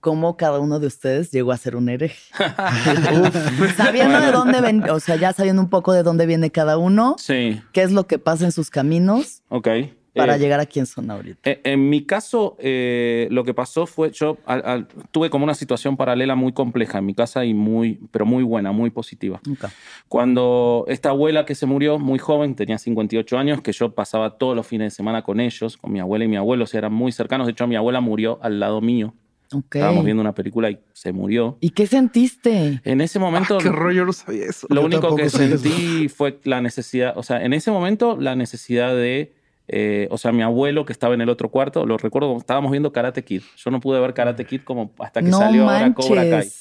cómo 0.00 0.38
cada 0.38 0.58
uno 0.58 0.80
de 0.80 0.86
ustedes 0.86 1.30
llegó 1.30 1.52
a 1.52 1.58
ser 1.58 1.76
un 1.76 1.90
hereje. 1.90 2.18
Sabiendo 3.76 4.22
de 4.22 4.32
dónde 4.32 4.62
ven, 4.62 4.88
o 4.88 4.98
sea, 5.00 5.16
ya 5.16 5.34
sabiendo 5.34 5.60
un 5.60 5.68
poco 5.68 5.92
de 5.92 6.02
dónde 6.02 6.24
viene 6.24 6.50
cada 6.50 6.78
uno, 6.78 7.16
Sí, 7.18 7.60
qué 7.72 7.82
es 7.82 7.92
lo 7.92 8.06
que 8.06 8.18
pasa 8.18 8.46
en 8.46 8.52
sus 8.52 8.70
caminos 8.70 9.42
ok. 9.50 9.68
Para 10.14 10.36
Eh, 10.36 10.38
llegar 10.38 10.60
a 10.60 10.66
quién 10.66 10.84
son 10.86 11.10
ahorita. 11.10 11.48
Eh, 11.50 11.60
En 11.64 11.88
mi 11.88 12.04
caso, 12.04 12.56
eh, 12.60 13.28
lo 13.30 13.44
que 13.44 13.54
pasó 13.54 13.86
fue, 13.86 14.10
yo 14.12 14.36
al- 14.46 14.62
al- 14.64 14.86
tuve 15.10 15.30
como 15.30 15.44
una 15.44 15.54
situación 15.54 15.96
paralela 15.96 16.34
muy 16.34 16.52
compleja 16.52 16.98
en 16.98 17.06
mi 17.06 17.14
casa 17.14 17.44
y 17.44 17.54
muy, 17.54 17.98
pero 18.10 18.26
muy 18.26 18.42
buena, 18.42 18.72
muy 18.72 18.90
positiva. 18.90 19.40
Nunca. 19.46 19.70
Cuando 20.08 20.84
esta 20.88 21.08
abuela 21.08 21.46
que 21.46 21.54
se 21.54 21.64
murió 21.64 21.98
muy 21.98 22.18
joven, 22.18 22.54
tenía 22.54 22.76
58 22.76 23.38
años, 23.38 23.62
que 23.62 23.72
yo 23.72 23.94
pasaba 23.94 24.36
todos 24.36 24.54
los 24.54 24.66
fines 24.66 24.92
de 24.92 24.96
semana 24.96 25.22
con 25.22 25.40
ellos, 25.40 25.78
con 25.78 25.90
mi 25.90 26.00
abuela 26.00 26.26
y 26.26 26.28
mi 26.28 26.36
abuelo, 26.36 26.64
o 26.64 26.66
sea, 26.66 26.78
eran 26.78 26.92
muy 26.92 27.12
cercanos. 27.12 27.46
De 27.46 27.52
hecho, 27.52 27.66
mi 27.66 27.76
abuela 27.76 28.00
murió 28.02 28.38
al 28.42 28.60
lado 28.60 28.80
mío. 28.82 29.14
Ok. 29.54 29.76
Estábamos 29.76 30.04
viendo 30.04 30.20
una 30.20 30.34
película 30.34 30.70
y 30.70 30.78
se 30.92 31.12
murió. 31.12 31.56
¿Y 31.60 31.70
qué 31.70 31.86
sentiste? 31.86 32.80
En 32.84 33.00
ese 33.00 33.18
momento, 33.18 33.56
Ah, 33.58 33.62
qué 33.62 33.70
rollo, 33.70 34.04
no 34.04 34.12
sabía 34.12 34.44
eso. 34.44 34.66
lo 34.70 34.82
Yo 34.82 34.86
único 34.86 35.14
que 35.16 35.30
sé 35.30 35.46
eso. 35.46 35.58
sentí 35.58 36.08
fue 36.08 36.38
la 36.44 36.60
necesidad, 36.60 37.14
o 37.16 37.22
sea, 37.22 37.42
en 37.42 37.52
ese 37.52 37.70
momento 37.70 38.16
la 38.20 38.34
necesidad 38.36 38.94
de, 38.94 39.32
eh, 39.72 40.08
o 40.10 40.18
sea, 40.18 40.32
mi 40.32 40.42
abuelo 40.42 40.84
que 40.84 40.92
estaba 40.92 41.14
en 41.14 41.22
el 41.22 41.28
otro 41.28 41.48
cuarto, 41.48 41.86
lo 41.86 41.96
recuerdo, 41.96 42.36
estábamos 42.36 42.70
viendo 42.70 42.92
Karate 42.92 43.24
Kid. 43.24 43.42
Yo 43.56 43.70
no 43.70 43.80
pude 43.80 43.98
ver 44.00 44.12
Karate 44.12 44.44
Kid 44.44 44.60
como 44.62 44.92
hasta 44.98 45.22
que 45.22 45.28
no 45.28 45.38
salió 45.38 45.62
ahora 45.62 45.80
manches. 45.80 46.06
Cobra 46.06 46.22
Kai. 46.28 46.48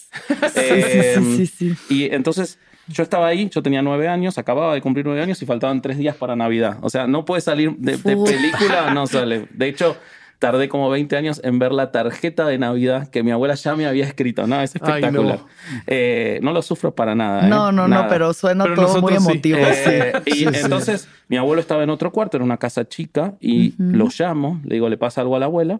Sí, 0.54 0.82
sí, 0.82 1.45
sí, 1.45 1.45
sí. 1.45 1.76
Y 1.89 2.13
entonces 2.13 2.58
yo 2.88 3.04
estaba 3.04 3.28
ahí, 3.28 3.50
yo 3.50 3.62
tenía 3.62 3.82
nueve 3.82 4.08
años, 4.08 4.38
acababa 4.38 4.74
de 4.74 4.82
cumplir 4.82 5.06
nueve 5.06 5.21
años 5.21 5.41
y 5.41 5.45
faltaban 5.45 5.82
tres 5.82 5.97
días 5.97 6.15
para 6.15 6.36
Navidad. 6.36 6.78
O 6.82 6.89
sea, 6.89 7.08
no 7.08 7.26
puede 7.26 7.41
salir 7.41 7.76
de, 7.78 7.97
de 7.97 8.17
película, 8.17 8.93
no 8.93 9.08
sale. 9.08 9.47
De 9.52 9.67
hecho, 9.67 9.97
tardé 10.41 10.69
como 10.69 10.89
20 10.89 11.15
años 11.17 11.39
en 11.43 11.60
ver 11.60 11.71
la 11.71 11.91
tarjeta 11.91 12.47
de 12.47 12.58
Navidad 12.58 13.08
que 13.10 13.21
mi 13.21 13.30
abuela 13.30 13.54
ya 13.54 13.75
me 13.75 13.86
había 13.86 14.06
escrito. 14.06 14.47
No, 14.47 14.60
es 14.60 14.73
Ay, 14.75 14.82
no. 14.82 14.88
espectacular. 14.95 15.39
Eh, 15.86 16.39
no 16.41 16.51
lo 16.51 16.63
sufro 16.63 16.95
para 16.95 17.13
nada. 17.13 17.45
¿eh? 17.45 17.47
No, 17.47 17.71
no, 17.71 17.88
Nada. 17.88 18.04
no, 18.04 18.10
pero 18.10 18.34
suena 18.34 18.63
Pero 18.63 18.75
todo 18.75 19.01
muy 19.01 19.13
nosotros 19.13 19.23
sí. 19.23 19.32
emotivo. 19.32 19.58
Eh, 19.60 20.13
sí. 20.25 20.32
y 20.32 20.32
Sí, 20.32 20.45
sí. 20.51 20.60
entonces 20.63 21.08
mi 21.27 21.38
abuelo 21.38 21.62
estaba 21.62 21.84
en 21.84 21.91
otro 21.91 22.12
cuarto, 22.12 22.38
en 22.38 22.43
una 22.43 22.58
casa 22.58 22.88
chica, 22.88 23.36
y 23.39 23.75
lo 23.77 24.08
llamo, 24.17 24.60
le 24.65 24.73
digo, 24.75 24.89
¿le 24.89 24.97
pasa 24.97 25.21
algo 25.21 25.36
a 25.36 25.39
la 25.39 25.45
abuela? 25.45 25.80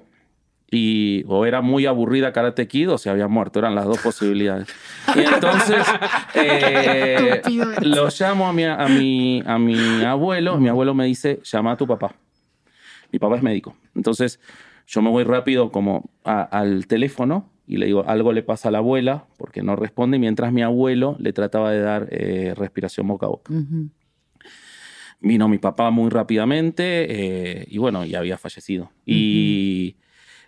Y 0.70 1.24
o 1.28 1.46
era 1.48 1.62
muy 1.62 1.86
aburrida 1.88 2.32
Karate 2.32 2.68
Kid 2.68 2.92
o 2.92 2.98
se 3.00 3.10
había 3.10 3.28
muerto, 3.28 3.58
eran 3.60 3.74
las 3.76 3.86
dos 3.86 3.98
posibilidades. 3.98 4.68
Y 5.16 5.20
entonces 5.22 5.86
eh, 6.36 7.42
lo 7.82 8.08
llamo 8.10 8.48
a 8.48 8.54
mi, 8.54 8.64
a, 8.64 8.78
mi, 8.88 9.44
a 9.46 9.58
mi 9.58 10.04
abuelo, 10.04 10.58
mi 10.58 10.70
abuelo 10.70 10.94
me 10.94 11.06
dice, 11.06 11.40
llama 11.44 11.74
a 11.74 11.78
tu 11.78 11.88
papá. 11.88 12.14
Mi 13.12 13.20
papá 13.20 13.36
es 13.38 13.44
médico. 13.44 13.76
Entonces 13.96 14.40
yo 14.88 15.02
me 15.02 15.10
voy 15.10 15.24
rápido 15.24 15.72
como 15.72 16.10
a- 16.24 16.42
al 16.44 16.88
teléfono 16.88 17.50
y 17.68 17.78
le 17.78 17.86
digo, 17.86 18.04
algo 18.08 18.34
le 18.34 18.44
pasa 18.44 18.70
a 18.70 18.72
la 18.72 18.80
abuela 18.80 19.26
porque 19.38 19.62
no 19.64 19.76
responde, 19.76 20.20
mientras 20.20 20.52
mi 20.52 20.62
abuelo 20.62 21.16
le 21.20 21.32
trataba 21.34 21.72
de 21.72 21.80
dar 21.80 22.08
eh, 22.12 22.54
respiración 22.56 23.08
boca 23.08 23.26
a 23.28 23.30
boca. 23.30 23.54
Ujú. 23.54 23.90
Vino 25.22 25.48
mi 25.48 25.60
papá 25.60 25.92
muy 25.92 26.10
rápidamente 26.10 27.06
eh, 27.62 27.66
y 27.70 27.78
bueno, 27.78 28.04
ya 28.06 28.20
había 28.20 28.38
fallecido. 28.38 28.92
Y 29.06 29.96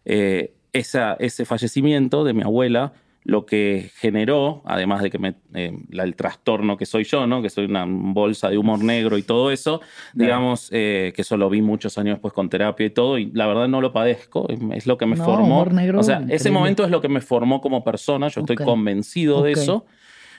eh, 0.05 0.53
esa, 0.73 1.13
ese 1.19 1.45
fallecimiento 1.45 2.23
de 2.23 2.33
mi 2.33 2.41
abuela 2.41 2.93
lo 3.25 3.45
que 3.45 3.91
generó, 3.95 4.61
además 4.65 5.01
de 5.01 5.09
que 5.09 5.17
me, 5.17 5.35
eh, 5.53 5.71
la- 5.89 6.03
el 6.03 6.15
trastorno 6.15 6.75
que 6.77 6.85
soy 6.85 7.03
yo, 7.05 7.25
¿no? 7.25 7.41
que 7.41 7.49
soy 7.49 7.65
una 7.65 7.85
bolsa 7.87 8.49
de 8.49 8.57
humor 8.57 8.83
negro 8.83 9.17
y 9.17 9.23
todo 9.23 9.51
eso, 9.51 9.79
digamos 10.13 10.69
eh, 10.71 11.13
que 11.15 11.21
eso 11.21 11.37
lo 11.37 11.49
vi 11.49 11.61
muchos 11.61 11.97
años 11.97 12.15
después 12.15 12.33
con 12.33 12.49
terapia 12.49 12.85
y 12.85 12.89
todo, 12.89 13.17
y 13.17 13.31
la 13.31 13.47
verdad 13.47 13.67
no 13.67 13.79
lo 13.81 13.93
padezco, 13.93 14.47
es, 14.73 14.85
lo 14.87 14.97
que 14.97 15.05
me 15.05 15.15
No, 15.15 15.23
formó. 15.25 15.45
humor 15.45 15.73
negro, 15.73 15.99
o 15.99 16.03
sea, 16.03 16.17
ese 16.29 16.51
momento 16.51 16.83
es 16.83 16.91
lo 16.91 16.99
que 17.01 17.07
me 17.09 17.21
formó 17.21 17.61
como 17.61 17.83
persona, 17.83 18.27
yo 18.27 18.41
estoy 18.41 18.57
convencido 18.65 19.41
de 19.43 19.53
eso. 19.53 19.85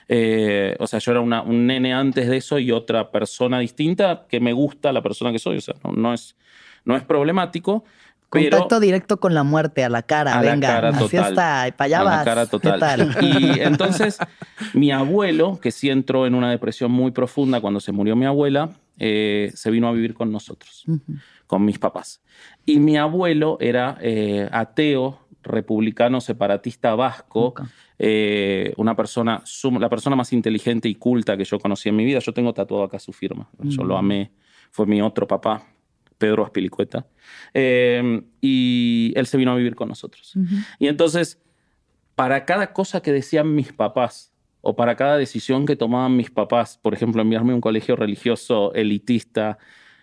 Eh, 0.07 0.75
o 0.79 0.85
sea, 0.87 0.99
yo 0.99 1.11
era 1.11 1.21
una- 1.21 1.41
un 1.41 1.65
nene 1.65 1.93
antes 1.93 2.27
de 2.27 2.37
eso 2.37 2.59
y 2.59 2.71
otra 2.71 3.09
persona 3.11 3.59
distinta 3.59 4.25
que 4.29 4.39
me 4.39 4.53
gusta 4.53 4.93
la 4.93 5.01
persona 5.01 5.31
que 5.31 5.39
soy. 5.39 5.57
O 5.57 5.61
sea, 5.61 5.73
no, 5.83 5.91
no 5.93 6.13
es, 6.13 6.35
no 6.83 6.95
es 6.95 7.03
problemático. 7.03 7.83
Pero 8.43 8.57
Contacto 8.57 8.79
directo 8.79 9.19
con 9.19 9.33
la 9.33 9.43
muerte, 9.43 9.83
a 9.83 9.89
la 9.89 10.01
cara, 10.03 10.37
a 10.37 10.43
la 10.43 10.51
venga. 10.51 10.67
cara 10.67 10.89
así 10.89 10.99
total. 11.17 11.29
está, 11.31 11.67
para 11.77 11.85
allá 11.85 11.99
a 11.99 12.03
vas. 12.03 12.17
la 12.19 12.23
cara 12.25 12.45
¿Qué 12.45 12.49
total. 12.51 12.79
tal? 12.79 13.17
Y 13.23 13.59
entonces, 13.61 14.17
mi 14.73 14.91
abuelo, 14.91 15.59
que 15.61 15.71
sí 15.71 15.89
entró 15.89 16.25
en 16.27 16.35
una 16.35 16.49
depresión 16.51 16.91
muy 16.91 17.11
profunda 17.11 17.61
cuando 17.61 17.79
se 17.79 17.91
murió 17.91 18.15
mi 18.15 18.25
abuela, 18.25 18.69
eh, 18.99 19.51
se 19.55 19.71
vino 19.71 19.87
a 19.87 19.91
vivir 19.91 20.13
con 20.13 20.31
nosotros, 20.31 20.83
Ujú. 20.87 21.01
con 21.47 21.65
mis 21.65 21.79
papás. 21.79 22.21
Y 22.65 22.79
mi 22.79 22.97
abuelo 22.97 23.57
era 23.59 23.97
eh, 24.01 24.47
ateo, 24.51 25.19
republicano, 25.43 26.21
separatista 26.21 26.95
vasco, 26.95 27.45
Ok. 27.47 27.61
eh, 27.99 28.73
una 28.77 28.95
persona, 28.95 29.43
la 29.79 29.89
persona 29.89 30.15
más 30.15 30.33
inteligente 30.33 30.89
y 30.89 30.95
culta 30.95 31.37
que 31.37 31.43
yo 31.45 31.59
conocí 31.59 31.87
en 31.89 31.95
mi 31.95 32.03
vida. 32.03 32.17
Yo 32.19 32.33
tengo 32.33 32.51
tatuado 32.53 32.83
acá 32.83 32.97
su 32.99 33.13
firma. 33.13 33.47
Yo 33.59 33.83
lo 33.83 33.95
amé. 33.97 34.31
Fue 34.71 34.85
mi 34.87 35.01
otro 35.01 35.27
papá, 35.27 35.63
Pedro 36.17 36.43
Aspilicueta. 36.45 37.05
Eh, 37.53 38.21
y 38.41 39.13
él 39.15 39.25
se 39.27 39.37
vino 39.37 39.51
a 39.51 39.55
vivir 39.55 39.75
con 39.75 39.89
nosotros. 39.89 40.33
Y 40.79 40.87
entonces, 40.87 41.41
para 42.15 42.45
cada 42.45 42.73
cosa 42.73 43.01
que 43.01 43.11
decían 43.11 43.53
mis 43.55 43.73
papás, 43.73 44.31
o 44.61 44.75
para 44.75 44.95
cada 44.95 45.17
decisión 45.17 45.65
que 45.65 45.75
tomaban 45.75 46.15
mis 46.17 46.31
papás, 46.31 46.79
por 46.81 46.93
ejemplo, 46.93 47.21
enviarme 47.21 47.51
a 47.51 47.55
un 47.55 47.61
colegio 47.61 47.95
religioso 47.95 48.73
elitista, 48.73 49.57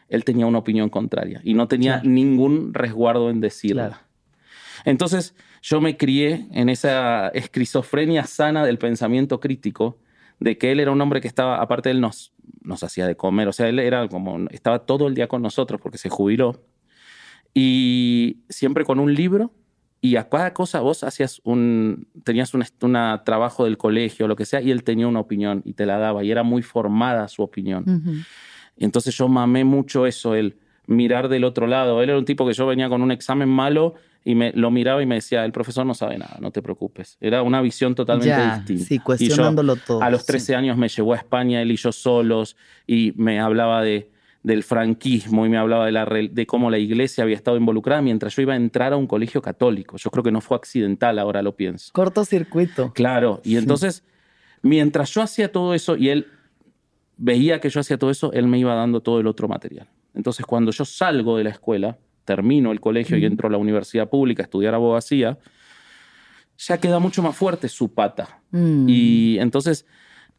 él 0.08 0.24
tenía 0.24 0.46
una 0.46 0.58
opinión 0.58 0.88
contraria 0.88 1.40
y 1.42 1.54
no 1.54 1.66
tenía 1.66 1.94
Claro. 1.94 2.08
ningún 2.10 2.72
resguardo 2.74 3.28
en 3.30 3.40
decirla. 3.40 3.88
Claro. 3.88 4.02
Entonces, 4.84 5.34
yo 5.62 5.80
me 5.80 5.96
crié 5.96 6.46
en 6.52 6.68
esa 6.68 7.28
esquizofrenia 7.28 8.24
sana 8.24 8.64
del 8.64 8.78
pensamiento 8.78 9.40
crítico, 9.40 9.98
de 10.42 10.58
que 10.58 10.72
él 10.72 10.80
era 10.80 10.90
un 10.90 11.00
hombre 11.00 11.20
que 11.20 11.28
estaba, 11.28 11.60
aparte 11.60 11.90
él 11.90 12.00
nos, 12.00 12.32
nos 12.62 12.82
hacía 12.82 13.06
de 13.06 13.16
comer, 13.16 13.48
o 13.48 13.52
sea, 13.52 13.68
él 13.68 13.78
era 13.78 14.08
como, 14.08 14.48
estaba 14.50 14.80
todo 14.80 15.06
el 15.06 15.14
día 15.14 15.28
con 15.28 15.42
nosotros 15.42 15.80
porque 15.80 15.98
se 15.98 16.08
jubiló, 16.08 16.64
y 17.54 18.38
siempre 18.48 18.84
con 18.84 18.98
un 18.98 19.14
libro, 19.14 19.52
y 20.00 20.16
a 20.16 20.28
cada 20.28 20.52
cosa 20.52 20.80
vos 20.80 21.04
hacías 21.04 21.40
un, 21.44 22.08
tenías 22.24 22.54
un 22.54 22.64
una 22.80 23.22
trabajo 23.24 23.64
del 23.64 23.78
colegio, 23.78 24.26
lo 24.26 24.34
que 24.34 24.46
sea, 24.46 24.60
y 24.60 24.72
él 24.72 24.82
tenía 24.82 25.06
una 25.06 25.20
opinión 25.20 25.62
y 25.64 25.74
te 25.74 25.86
la 25.86 25.98
daba, 25.98 26.24
y 26.24 26.30
era 26.30 26.42
muy 26.42 26.62
formada 26.62 27.28
su 27.28 27.42
opinión. 27.42 28.24
Entonces 28.76 29.16
yo 29.16 29.28
mamé 29.28 29.62
mucho 29.62 30.06
eso, 30.06 30.34
el 30.34 30.56
mirar 30.86 31.28
del 31.28 31.44
otro 31.44 31.68
lado. 31.68 32.02
Él 32.02 32.10
era 32.10 32.18
un 32.18 32.24
tipo 32.24 32.44
que 32.46 32.52
yo 32.52 32.66
venía 32.66 32.88
con 32.88 33.00
un 33.00 33.12
examen 33.12 33.48
malo 33.48 33.94
y 34.24 34.34
me 34.34 34.52
lo 34.52 34.70
miraba 34.70 35.02
y 35.02 35.06
me 35.06 35.16
decía, 35.16 35.44
el 35.44 35.52
profesor 35.52 35.84
no 35.84 35.94
sabe 35.94 36.16
nada, 36.18 36.38
no 36.40 36.50
te 36.50 36.62
preocupes. 36.62 37.16
Era 37.20 37.42
una 37.42 37.60
visión 37.60 37.94
totalmente 37.94 38.28
Ya, 38.28 38.56
distinta. 38.58 38.84
sí, 38.84 38.94
Y 38.94 38.98
yo, 38.98 39.04
cuestionándolo 39.04 39.76
todo. 39.76 40.02
a 40.02 40.10
los 40.10 40.20
sí. 40.22 40.26
13 40.28 40.54
años 40.56 40.76
me 40.76 40.88
llevó 40.88 41.14
a 41.14 41.16
España, 41.16 41.60
él 41.62 41.72
y 41.72 41.76
yo 41.76 41.90
solos, 41.92 42.56
y 42.86 43.12
me 43.16 43.40
hablaba 43.40 43.82
de, 43.82 44.10
del 44.44 44.62
franquismo 44.62 45.44
y 45.46 45.48
me 45.48 45.58
hablaba 45.58 45.86
de, 45.86 45.92
la, 45.92 46.04
de 46.04 46.46
cómo 46.46 46.70
la 46.70 46.78
iglesia 46.78 47.24
había 47.24 47.36
estado 47.36 47.56
involucrada 47.56 48.00
mientras 48.02 48.34
yo 48.36 48.42
iba 48.42 48.52
a 48.52 48.56
entrar 48.56 48.92
a 48.92 48.96
un 48.96 49.06
colegio 49.06 49.42
católico. 49.42 49.96
Yo 49.96 50.10
creo 50.10 50.22
que 50.22 50.32
no 50.32 50.40
fue 50.40 50.56
accidental, 50.56 51.18
ahora 51.18 51.42
lo 51.42 51.56
pienso. 51.56 51.90
Cortocircuito. 51.92 52.92
Claro, 52.92 53.40
y 53.44 53.56
entonces, 53.56 54.04
mientras 54.62 55.12
yo 55.14 55.22
hacía 55.22 55.50
todo 55.50 55.74
eso 55.74 55.96
y 55.96 56.10
él 56.10 56.26
veía 57.16 57.60
que 57.60 57.70
yo 57.70 57.80
hacía 57.80 57.98
todo 57.98 58.10
eso, 58.10 58.32
él 58.32 58.46
me 58.46 58.58
iba 58.58 58.74
dando 58.74 59.00
todo 59.00 59.20
el 59.20 59.26
otro 59.26 59.48
material. 59.48 59.88
Entonces, 60.14 60.44
cuando 60.46 60.70
yo 60.72 60.84
salgo 60.84 61.36
de 61.38 61.44
la 61.44 61.50
escuela, 61.50 61.98
termino 62.24 62.72
el 62.72 62.80
colegio 62.80 63.16
y 63.16 63.24
entro 63.24 63.48
a 63.48 63.50
la 63.50 63.58
universidad 63.58 64.08
pública 64.08 64.42
a 64.42 64.44
estudiar 64.44 64.74
abogacía, 64.74 65.38
ya 66.58 66.78
queda 66.78 66.98
mucho 66.98 67.22
más 67.22 67.36
fuerte 67.36 67.68
su 67.68 67.92
pata. 67.92 68.40
Mm. 68.50 68.86
Y 68.88 69.38
entonces, 69.38 69.86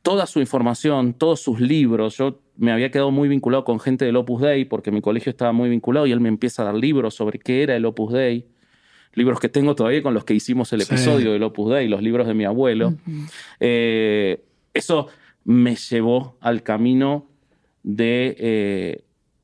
toda 0.02 0.26
su 0.26 0.40
información, 0.40 1.14
todos 1.14 1.42
sus 1.42 1.60
libros, 1.60 2.18
yo 2.18 2.40
me 2.56 2.72
había 2.72 2.92
quedado 2.92 3.12
muy 3.12 3.28
vinculado 3.28 3.64
con 3.64 3.80
gente 3.80 4.06
del 4.06 4.16
Opus 4.16 4.42
Dei 4.42 4.66
porque 4.66 4.92
mi 4.92 5.02
colegio 5.02 5.30
estaba 5.30 5.52
muy 5.52 5.70
vinculado 5.70 6.06
y 6.08 6.12
él 6.12 6.20
me 6.20 6.30
empieza 6.30 6.62
a 6.62 6.66
dar 6.66 6.76
libros 6.76 7.16
sobre 7.16 7.40
qué 7.40 7.64
era 7.64 7.76
el 7.76 7.86
Opus 7.86 8.14
Dei. 8.14 8.46
Libros 9.16 9.40
que 9.40 9.50
tengo 9.50 9.76
todavía 9.76 10.02
con 10.02 10.14
los 10.14 10.24
que 10.24 10.34
hicimos 10.34 10.74
el 10.74 10.82
Sí. 10.82 10.94
episodio 10.94 11.34
del 11.34 11.44
Opus 11.44 11.72
Dei, 11.72 11.88
los 11.88 12.02
libros 12.02 12.26
de 12.28 12.34
mi 12.34 12.46
abuelo. 12.46 12.96
Eh, 13.60 14.44
eso 14.74 15.08
me 15.44 15.76
llevó 15.76 16.38
al 16.42 16.64
camino 16.64 17.28
de... 17.84 18.36
eh, 18.40 19.04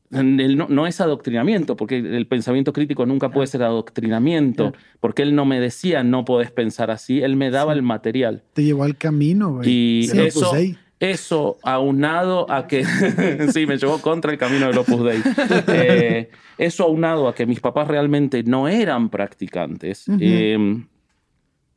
no, 0.09 0.67
no 0.69 0.87
es 0.87 1.01
adoctrinamiento, 1.01 1.75
porque 1.75 1.97
el 1.97 2.27
pensamiento 2.27 2.73
crítico 2.73 3.05
nunca 3.05 3.29
puede 3.29 3.47
ser 3.47 3.63
adoctrinamiento, 3.63 4.73
porque 4.99 5.21
él 5.21 5.35
no 5.35 5.45
me 5.45 5.59
decía 5.59 6.03
no 6.03 6.25
podés 6.25 6.51
pensar 6.51 6.91
así, 6.91 7.21
él 7.21 7.35
me 7.35 7.51
daba 7.51 7.73
el 7.73 7.83
material. 7.83 8.43
Te 8.53 8.63
llevó 8.63 8.83
al 8.83 8.97
camino, 8.97 9.53
güey. 9.53 9.69
Y 9.69 10.09
Opus 10.11 10.19
eso, 10.19 10.55
eso 10.99 11.57
aunado 11.63 12.51
a 12.51 12.67
que, 12.67 12.83
sí, 13.53 13.65
me 13.67 13.77
llevó 13.77 13.99
contra 14.01 14.31
el 14.31 14.37
camino 14.37 14.67
del 14.67 14.77
Opus 14.77 15.03
Dei. 15.03 15.21
Eh, 15.67 16.29
eso 16.57 16.83
aunado 16.83 17.27
a 17.27 17.35
que 17.35 17.45
mis 17.45 17.59
papás 17.59 17.87
realmente 17.87 18.43
no 18.43 18.67
eran 18.67 19.09
practicantes, 19.09 20.07
Ujú. 20.07 20.17
eh, 20.21 20.57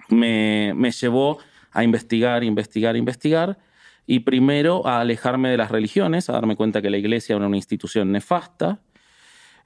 me, 0.09 0.73
me 0.75 0.90
llevó 0.90 1.38
a 1.71 1.85
investigar, 1.85 2.42
investigar, 2.45 2.97
investigar. 2.97 3.59
Y 4.07 4.20
primero 4.20 4.86
a 4.86 5.00
alejarme 5.00 5.50
de 5.50 5.57
las 5.57 5.70
religiones, 5.70 6.28
a 6.28 6.32
darme 6.32 6.57
cuenta 6.57 6.82
que 6.82 6.90
la 6.90 6.96
iglesia 6.98 7.36
era 7.36 7.46
una 7.46 7.57
institución 7.57 8.11
nefasta, 8.12 8.80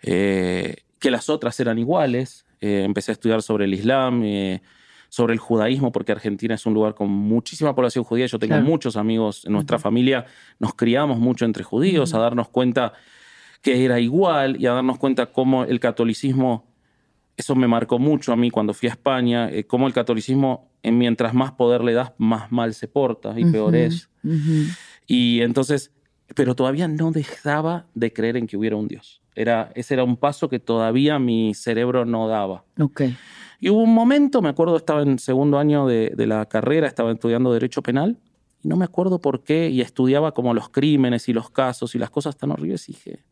eh, 0.02 0.76
que 0.98 1.10
las 1.10 1.28
otras 1.28 1.58
eran 1.60 1.78
iguales. 1.78 2.44
Eh, 2.60 2.82
empecé 2.84 3.12
a 3.12 3.14
estudiar 3.14 3.42
sobre 3.42 3.64
el 3.64 3.74
Islam, 3.74 4.22
eh, 4.24 4.62
sobre 5.08 5.32
el 5.34 5.38
judaísmo, 5.38 5.92
porque 5.92 6.12
Argentina 6.12 6.54
es 6.54 6.66
un 6.66 6.74
lugar 6.74 6.94
con 6.94 7.08
muchísima 7.10 7.74
población 7.74 8.04
judía. 8.04 8.26
Yo 8.26 8.38
tengo 8.38 8.54
Claro. 8.54 8.66
muchos 8.66 8.96
amigos 8.96 9.44
en 9.46 9.52
nuestra 9.52 9.78
familia, 9.78 10.26
nos 10.58 10.74
criamos 10.74 11.18
mucho 11.18 11.44
entre 11.44 11.64
judíos, 11.64 12.12
a 12.14 12.18
darnos 12.18 12.48
cuenta 12.48 12.92
que 13.62 13.84
era 13.84 14.00
igual 14.00 14.60
y 14.60 14.66
a 14.66 14.72
darnos 14.72 14.98
cuenta 14.98 15.26
cómo 15.26 15.64
el 15.64 15.80
catolicismo, 15.80 16.64
eso 17.36 17.54
me 17.54 17.68
marcó 17.68 17.98
mucho 17.98 18.32
a 18.32 18.36
mí 18.36 18.50
cuando 18.50 18.72
fui 18.72 18.88
a 18.88 18.92
España, 18.92 19.50
eh, 19.50 19.66
cómo 19.66 19.86
el 19.86 19.92
catolicismo, 19.92 20.70
eh, 20.82 20.90
mientras 20.90 21.34
más 21.34 21.52
poder 21.52 21.84
le 21.84 21.92
das, 21.92 22.12
más 22.18 22.50
mal 22.50 22.72
se 22.74 22.88
porta 22.88 23.38
y 23.38 23.44
peor 23.44 23.76
es. 23.76 24.08
Y 25.06 25.42
entonces, 25.42 25.92
pero 26.34 26.54
todavía 26.54 26.88
no 26.88 27.12
dejaba 27.12 27.86
de 27.94 28.12
creer 28.12 28.36
en 28.36 28.46
que 28.46 28.56
hubiera 28.56 28.76
un 28.76 28.88
Dios. 28.88 29.22
Era, 29.34 29.70
ese 29.74 29.94
era 29.94 30.04
un 30.04 30.16
paso 30.16 30.48
que 30.48 30.58
todavía 30.58 31.18
mi 31.18 31.52
cerebro 31.54 32.06
no 32.06 32.26
daba. 32.26 32.64
Ok. 32.80 33.02
Y 33.60 33.68
hubo 33.68 33.82
un 33.82 33.94
momento, 33.94 34.40
me 34.40 34.48
acuerdo, 34.48 34.76
estaba 34.76 35.02
en 35.02 35.18
segundo 35.18 35.58
año 35.58 35.86
de, 35.86 36.12
de 36.16 36.26
la 36.26 36.46
carrera, 36.46 36.86
estaba 36.86 37.12
estudiando 37.12 37.52
Derecho 37.52 37.82
Penal, 37.82 38.18
y 38.62 38.68
no 38.68 38.76
me 38.76 38.84
acuerdo 38.84 39.20
por 39.20 39.44
qué, 39.44 39.68
y 39.68 39.82
estudiaba 39.82 40.32
como 40.32 40.54
los 40.54 40.70
crímenes 40.70 41.28
y 41.28 41.32
los 41.32 41.50
casos 41.50 41.94
y 41.94 41.98
las 41.98 42.10
cosas 42.10 42.36
tan 42.36 42.50
horribles, 42.50 42.88
y 42.88 42.92
dije, 42.92 43.24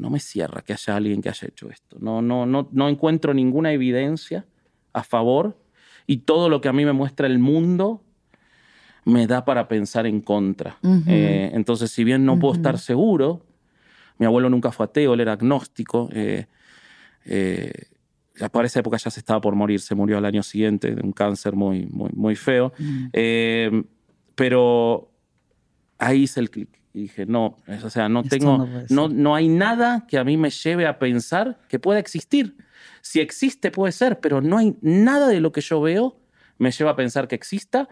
no 0.00 0.10
me 0.10 0.18
cierra 0.18 0.62
que 0.62 0.72
haya 0.72 0.96
alguien 0.96 1.20
que 1.22 1.28
haya 1.28 1.46
hecho 1.46 1.70
esto. 1.70 1.96
No, 2.00 2.22
no, 2.22 2.46
no, 2.46 2.68
no 2.72 2.88
encuentro 2.88 3.34
ninguna 3.34 3.72
evidencia 3.72 4.46
a 4.92 5.02
favor, 5.02 5.56
y 6.06 6.18
todo 6.18 6.48
lo 6.48 6.60
que 6.60 6.68
a 6.68 6.72
mí 6.72 6.84
me 6.84 6.92
muestra 6.92 7.26
el 7.26 7.38
mundo 7.38 8.02
me 9.04 9.26
da 9.26 9.44
para 9.44 9.68
pensar 9.68 10.06
en 10.06 10.20
contra. 10.20 10.78
Eh, 11.06 11.50
entonces, 11.54 11.90
si 11.90 12.02
bien 12.02 12.24
no 12.24 12.38
puedo 12.38 12.54
estar 12.54 12.78
seguro, 12.78 13.46
mi 14.18 14.26
abuelo 14.26 14.50
nunca 14.50 14.72
fue 14.72 14.86
ateo, 14.86 15.14
él 15.14 15.20
era 15.20 15.32
agnóstico. 15.32 16.08
eh, 16.12 16.46
eh, 17.24 17.72
para 18.48 18.66
esa 18.66 18.80
época 18.80 18.96
ya 18.96 19.10
se 19.10 19.20
estaba 19.20 19.40
por 19.40 19.54
morir, 19.54 19.80
se 19.80 19.94
murió 19.94 20.16
al 20.16 20.24
año 20.24 20.42
siguiente 20.42 20.94
de 20.94 21.02
un 21.02 21.12
cáncer 21.12 21.54
muy, 21.54 21.86
muy, 21.86 22.10
muy 22.14 22.36
feo. 22.36 22.72
Eh, 23.12 23.82
pero 24.34 25.10
ahí 25.98 26.22
hice 26.22 26.40
el 26.40 26.50
clic 26.50 26.79
y 26.92 27.02
dije, 27.02 27.26
no, 27.26 27.56
es- 27.66 27.84
o 27.84 27.90
sea, 27.90 28.08
no 28.08 28.20
Esto 28.20 28.36
tengo, 28.36 28.58
no 28.58 28.68
no, 28.88 29.08
no 29.08 29.34
hay 29.34 29.48
nada 29.48 30.06
que 30.08 30.18
a 30.18 30.24
mí 30.24 30.36
me 30.36 30.50
lleve 30.50 30.86
a 30.86 30.98
pensar 30.98 31.58
que 31.68 31.78
pueda 31.78 31.98
existir. 31.98 32.56
Si 33.00 33.20
existe 33.20 33.70
puede 33.70 33.92
ser, 33.92 34.20
pero 34.20 34.40
no 34.40 34.58
hay 34.58 34.76
nada 34.82 35.28
de 35.28 35.40
lo 35.40 35.52
que 35.52 35.60
yo 35.60 35.80
veo 35.80 36.16
me 36.58 36.70
lleva 36.72 36.90
a 36.90 36.96
pensar 36.96 37.26
que 37.28 37.34
exista 37.34 37.88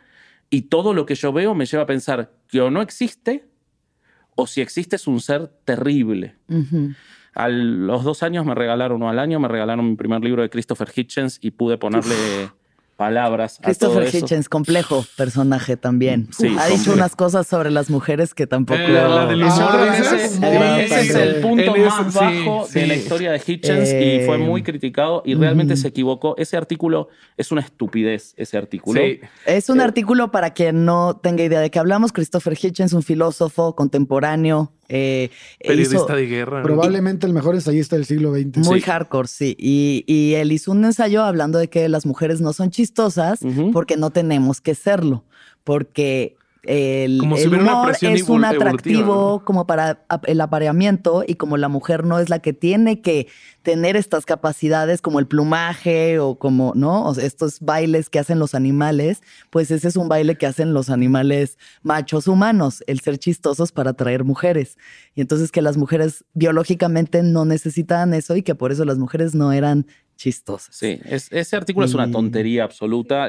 y 0.51 0.63
todo 0.63 0.93
lo 0.95 1.07
que 1.07 1.15
yo 1.15 1.33
veo 1.33 1.55
me 1.55 1.65
lleva 1.67 1.85
a 1.85 1.87
pensar 1.87 2.33
que 2.49 2.61
o 2.61 2.71
no 2.71 2.83
existe 2.83 3.47
o 4.35 4.47
si 4.47 4.61
existe 4.61 4.97
es 4.97 5.07
un 5.07 5.21
ser 5.21 5.49
terrible. 5.65 6.37
Ujú. 6.49 6.93
A 7.35 7.49
los 7.49 8.05
dos 8.05 8.23
años 8.23 8.45
me 8.45 8.55
regalaron, 8.55 9.03
o 9.03 9.09
al 9.09 9.19
año 9.19 9.39
me 9.41 9.49
regalaron 9.49 9.89
mi 9.91 9.97
primer 9.97 10.23
libro 10.23 10.43
de 10.43 10.51
Christopher 10.51 10.89
Hitchens 10.95 11.39
y 11.41 11.51
pude 11.53 11.79
ponerle 11.79 12.15
palabras 12.99 13.55
a 13.61 13.63
todo 13.63 13.65
Christopher 13.71 14.03
eso. 14.03 14.19
Hitchens, 14.19 14.49
complejo 14.49 15.05
personaje 15.17 15.77
también. 15.77 16.29
Sí, 16.37 16.55
ha 16.59 16.67
dicho 16.67 16.93
unas 16.93 17.15
cosas 17.15 17.47
sobre 17.47 17.71
las 17.71 17.91
mujeres 17.91 18.35
que 18.35 18.49
tampoco. 18.49 18.81
Eh, 18.81 18.89
la 18.89 19.27
del 19.27 19.43
Ah, 19.45 19.97
ese- 19.97 20.85
Ese 20.85 21.01
es 21.01 21.15
el 21.15 21.37
punto 21.41 21.77
más 21.77 22.13
sí, 22.13 22.19
bajo 22.19 22.67
sí. 22.69 22.81
de 22.81 22.87
la 22.89 22.95
historia 22.97 23.31
de 23.33 23.41
Hitchens 23.47 23.89
Eh, 23.91 24.21
y 24.23 24.27
fue 24.27 24.37
muy 24.39 24.63
criticado 24.65 25.23
y 25.25 25.35
realmente 25.37 25.77
se 25.77 25.89
equivocó. 25.89 26.35
Ese 26.37 26.57
artículo 26.57 27.09
es 27.37 27.53
una 27.53 27.61
estupidez, 27.61 28.35
ese 28.37 28.59
artículo. 28.59 29.01
Sí. 29.01 29.21
Es 29.47 29.69
un 29.71 29.81
Eh, 29.81 29.85
artículo 29.85 30.31
para 30.33 30.53
quien 30.53 30.85
no 30.85 31.17
tenga 31.23 31.45
idea 31.45 31.61
de 31.61 31.71
qué 31.71 31.79
hablamos. 31.79 32.13
Christopher 32.13 32.59
Hitchens, 32.61 32.93
un 32.93 33.03
filósofo 33.05 33.77
contemporáneo. 33.77 34.73
Eh, 34.89 35.31
Periodista 35.63 35.97
hizo- 35.97 36.07
de 36.17 36.27
guerra. 36.27 36.59
¿no? 36.59 36.65
Probablemente 36.65 37.27
el 37.27 37.35
mejor 37.35 37.55
ensayista 37.55 37.97
del 37.97 38.07
siglo 38.07 38.33
XX. 38.35 38.59
Muy 38.67 38.81
Sí. 38.81 38.87
hardcore, 38.87 39.29
sí. 39.29 39.55
Y, 39.59 40.03
y 40.07 40.35
él 40.35 40.51
hizo 40.51 40.73
un 40.73 40.85
ensayo 40.85 41.23
hablando 41.25 41.59
de 41.59 41.69
que 41.69 41.89
las 41.91 42.07
mujeres 42.07 42.41
no 42.41 42.53
son 42.55 42.71
chistosas 42.71 43.41
porque 43.73 43.97
no 43.99 44.09
tenemos 44.11 44.61
que 44.63 44.75
serlo. 44.75 45.25
Porque 45.65 46.38
el, 46.65 47.19
Como 47.19 47.37
si 47.37 47.43
el 47.43 47.49
hubiera 47.49 47.65
una 47.65 47.73
humor 47.81 47.97
es 48.01 48.29
un 48.29 48.45
atractivo 48.45 49.43
como 49.45 49.67
para 49.67 50.05
el 50.25 50.41
apareamiento 50.41 51.25
y 51.27 51.35
como 51.37 51.57
la 51.57 51.69
mujer 51.69 52.05
no 52.05 52.19
es 52.19 52.29
la 52.29 52.41
que 52.41 52.53
tiene 52.53 53.01
que 53.01 53.29
tener 53.63 53.97
estas 53.97 54.27
capacidades 54.27 55.01
como 55.01 55.19
el 55.19 55.27
plumaje 55.27 56.19
o 56.19 56.37
como, 56.39 56.73
¿no? 56.75 57.05
O 57.07 57.15
sea, 57.15 57.25
estos 57.25 57.61
bailes 57.61 58.11
que 58.11 58.19
hacen 58.19 58.39
los 58.39 58.55
animales, 58.55 59.23
pues 59.51 59.71
ese 59.71 59.89
es 59.89 59.97
un 59.97 60.09
baile 60.09 60.37
que 60.37 60.47
hacen 60.47 60.73
los 60.75 60.91
animales 60.91 61.59
machos 61.83 62.27
humanos, 62.29 62.83
el 62.87 63.01
ser 63.01 63.19
chistosos 63.19 63.73
para 63.73 63.91
atraer 63.91 64.25
mujeres. 64.25 64.77
Y 65.15 65.21
entonces 65.21 65.51
que 65.53 65.63
las 65.63 65.77
mujeres 65.77 66.25
biológicamente 66.35 67.23
no 67.23 67.45
necesitaban 67.45 68.15
eso 68.15 68.37
y 68.37 68.43
que 68.43 68.55
por 68.55 68.73
eso 68.73 68.85
las 68.85 68.99
mujeres 68.99 69.35
no 69.35 69.53
eran 69.53 69.87
chistosas. 70.17 70.75
Sí, 70.75 70.99
es- 71.05 71.31
ese 71.31 71.57
artículo 71.57 71.87
es 71.87 71.95
una 71.95 72.11
tontería 72.11 72.65
absoluta. 72.65 73.29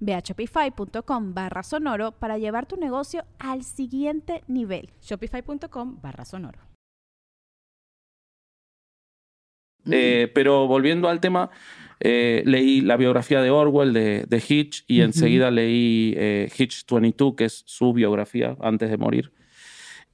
Ve 0.00 0.14
a 0.14 0.20
shopify.com 0.20 1.34
barra 1.34 1.62
sonoro 1.62 2.12
para 2.12 2.38
llevar 2.38 2.66
tu 2.66 2.76
negocio 2.76 3.24
al 3.38 3.62
siguiente 3.62 4.42
nivel. 4.46 4.90
Shopify.com 5.00 6.00
barra 6.00 6.24
sonoro. 6.24 6.60
Eh, 9.90 10.30
pero 10.34 10.66
volviendo 10.66 11.08
al 11.08 11.20
tema, 11.20 11.50
eh, 12.00 12.42
leí 12.44 12.80
la 12.80 12.96
biografía 12.96 13.40
de 13.40 13.50
Orwell, 13.50 13.92
de, 13.92 14.24
de 14.28 14.44
Hitch, 14.46 14.84
y 14.86 15.00
enseguida 15.00 15.50
leí 15.50 16.14
eh, 16.16 16.50
Hitch 16.56 16.84
22, 16.90 17.34
que 17.34 17.44
es 17.44 17.62
su 17.66 17.92
biografía 17.92 18.56
antes 18.60 18.90
de 18.90 18.98
morir. 18.98 19.32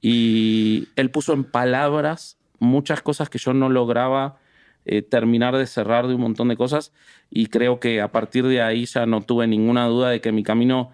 Y 0.01 0.87
él 0.95 1.11
puso 1.11 1.33
en 1.33 1.43
palabras 1.43 2.37
muchas 2.59 3.01
cosas 3.01 3.29
que 3.29 3.37
yo 3.37 3.53
no 3.53 3.69
lograba 3.69 4.37
eh, 4.85 5.01
terminar 5.01 5.57
de 5.57 5.65
cerrar 5.65 6.07
de 6.07 6.15
un 6.15 6.21
montón 6.21 6.47
de 6.47 6.55
cosas. 6.57 6.93
Y 7.29 7.47
creo 7.47 7.79
que 7.79 8.01
a 8.01 8.11
partir 8.11 8.45
de 8.47 8.61
ahí 8.61 8.85
ya 8.85 9.05
no 9.05 9.21
tuve 9.21 9.47
ninguna 9.47 9.85
duda 9.87 10.09
de 10.09 10.21
que 10.21 10.31
mi 10.31 10.43
camino 10.43 10.91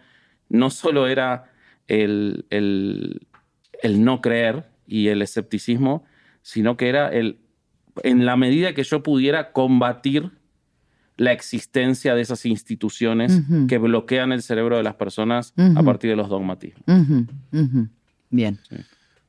no 0.49 0.69
solo 0.69 1.07
era 1.07 1.51
el, 1.87 2.45
el, 2.49 3.27
el 3.81 4.03
no 4.03 4.21
creer 4.21 4.65
y 4.87 5.07
el 5.09 5.21
escepticismo, 5.21 6.03
sino 6.41 6.77
que 6.77 6.89
era 6.89 7.09
el, 7.09 7.39
en 8.03 8.25
la 8.25 8.35
medida 8.37 8.73
que 8.73 8.83
yo 8.83 9.03
pudiera 9.03 9.51
combatir 9.51 10.31
la 11.17 11.33
existencia 11.33 12.15
de 12.15 12.21
esas 12.21 12.45
instituciones 12.45 13.43
que 13.67 13.77
bloquean 13.77 14.31
el 14.31 14.41
cerebro 14.41 14.77
de 14.77 14.83
las 14.83 14.95
personas 14.95 15.53
a 15.75 15.83
partir 15.83 16.09
de 16.09 16.15
los 16.15 16.29
dogmatismos. 16.29 16.83
Bien, 18.29 18.59
Sí. 18.67 18.77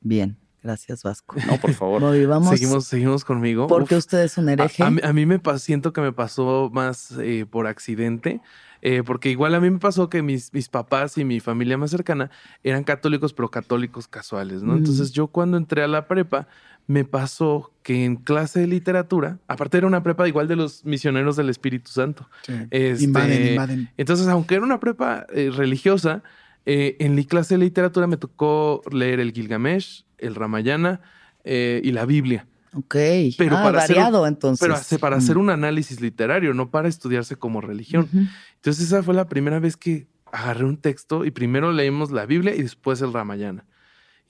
bien. 0.00 0.36
Gracias, 0.62 1.02
Vasco. 1.02 1.36
No, 1.46 1.58
por 1.58 1.72
favor. 1.74 2.02
Vamos. 2.26 2.50
Seguimos, 2.50 2.84
seguimos 2.86 3.24
conmigo. 3.24 3.66
Porque 3.66 3.94
Uf. 3.94 4.00
usted 4.00 4.22
es 4.22 4.38
un 4.38 4.48
hereje. 4.48 4.82
a 4.82 4.90
mí, 4.90 5.00
a 5.02 5.12
mí 5.12 5.26
me 5.26 5.40
siento 5.58 5.92
que 5.92 6.00
me 6.00 6.12
pasó 6.12 6.70
más 6.72 7.12
eh, 7.20 7.46
por 7.48 7.66
accidente, 7.66 8.40
eh, 8.80 9.02
porque 9.04 9.30
igual 9.30 9.54
a 9.54 9.60
mí 9.60 9.70
me 9.70 9.78
pasó 9.78 10.08
que 10.08 10.22
mis, 10.22 10.52
mis 10.52 10.68
papás 10.68 11.18
y 11.18 11.24
mi 11.24 11.40
familia 11.40 11.76
más 11.78 11.90
cercana 11.90 12.30
eran 12.62 12.84
católicos, 12.84 13.32
pero 13.32 13.50
católicos 13.50 14.06
casuales, 14.06 14.62
¿no? 14.62 14.74
Mm. 14.74 14.78
Entonces 14.78 15.12
yo 15.12 15.26
cuando 15.26 15.56
entré 15.56 15.82
a 15.82 15.88
la 15.88 16.06
prepa, 16.06 16.46
me 16.86 17.04
pasó 17.04 17.72
que 17.82 18.04
en 18.04 18.16
clase 18.16 18.60
de 18.60 18.66
literatura, 18.66 19.38
aparte 19.48 19.78
era 19.78 19.86
una 19.86 20.02
prepa 20.02 20.28
igual 20.28 20.48
de 20.48 20.56
los 20.56 20.84
misioneros 20.84 21.36
del 21.36 21.48
Espíritu 21.48 21.90
Santo. 21.90 22.28
Sí. 22.42 22.54
Este, 22.70 23.04
Invaden, 23.04 23.46
invaden. 23.48 23.90
Entonces, 23.96 24.28
aunque 24.28 24.56
era 24.56 24.64
una 24.64 24.80
prepa 24.80 25.26
eh, 25.32 25.50
religiosa, 25.54 26.22
eh, 26.64 26.96
en 27.00 27.14
mi 27.14 27.24
clase 27.24 27.54
de 27.54 27.64
literatura 27.64 28.06
me 28.06 28.16
tocó 28.16 28.82
leer 28.90 29.20
el 29.20 29.32
Gilgamesh, 29.32 30.04
el 30.22 30.34
Ramayana 30.34 31.00
eh, 31.44 31.80
y 31.84 31.92
la 31.92 32.06
Biblia. 32.06 32.46
ok. 32.74 32.94
pero 33.36 33.56
ah, 33.58 33.62
para 33.64 33.78
hacer 33.82 33.96
un- 33.96 34.02
variado, 34.02 34.26
entonces. 34.26 34.60
Pero 34.60 34.74
hace- 34.74 34.98
para 34.98 35.16
Mm. 35.16 35.18
hacer 35.18 35.38
un 35.38 35.50
análisis 35.50 36.00
literario, 36.00 36.54
no 36.54 36.70
para 36.70 36.88
estudiarse 36.88 37.36
como 37.36 37.60
religión. 37.60 38.08
Entonces 38.56 38.84
esa 38.86 39.02
fue 39.02 39.12
la 39.14 39.28
primera 39.28 39.58
vez 39.60 39.76
que 39.76 40.06
agarré 40.30 40.64
un 40.64 40.78
texto 40.78 41.24
y 41.26 41.30
primero 41.30 41.70
leímos 41.72 42.10
la 42.10 42.24
Biblia 42.24 42.54
y 42.54 42.62
después 42.62 43.02
el 43.02 43.12
Ramayana. 43.12 43.66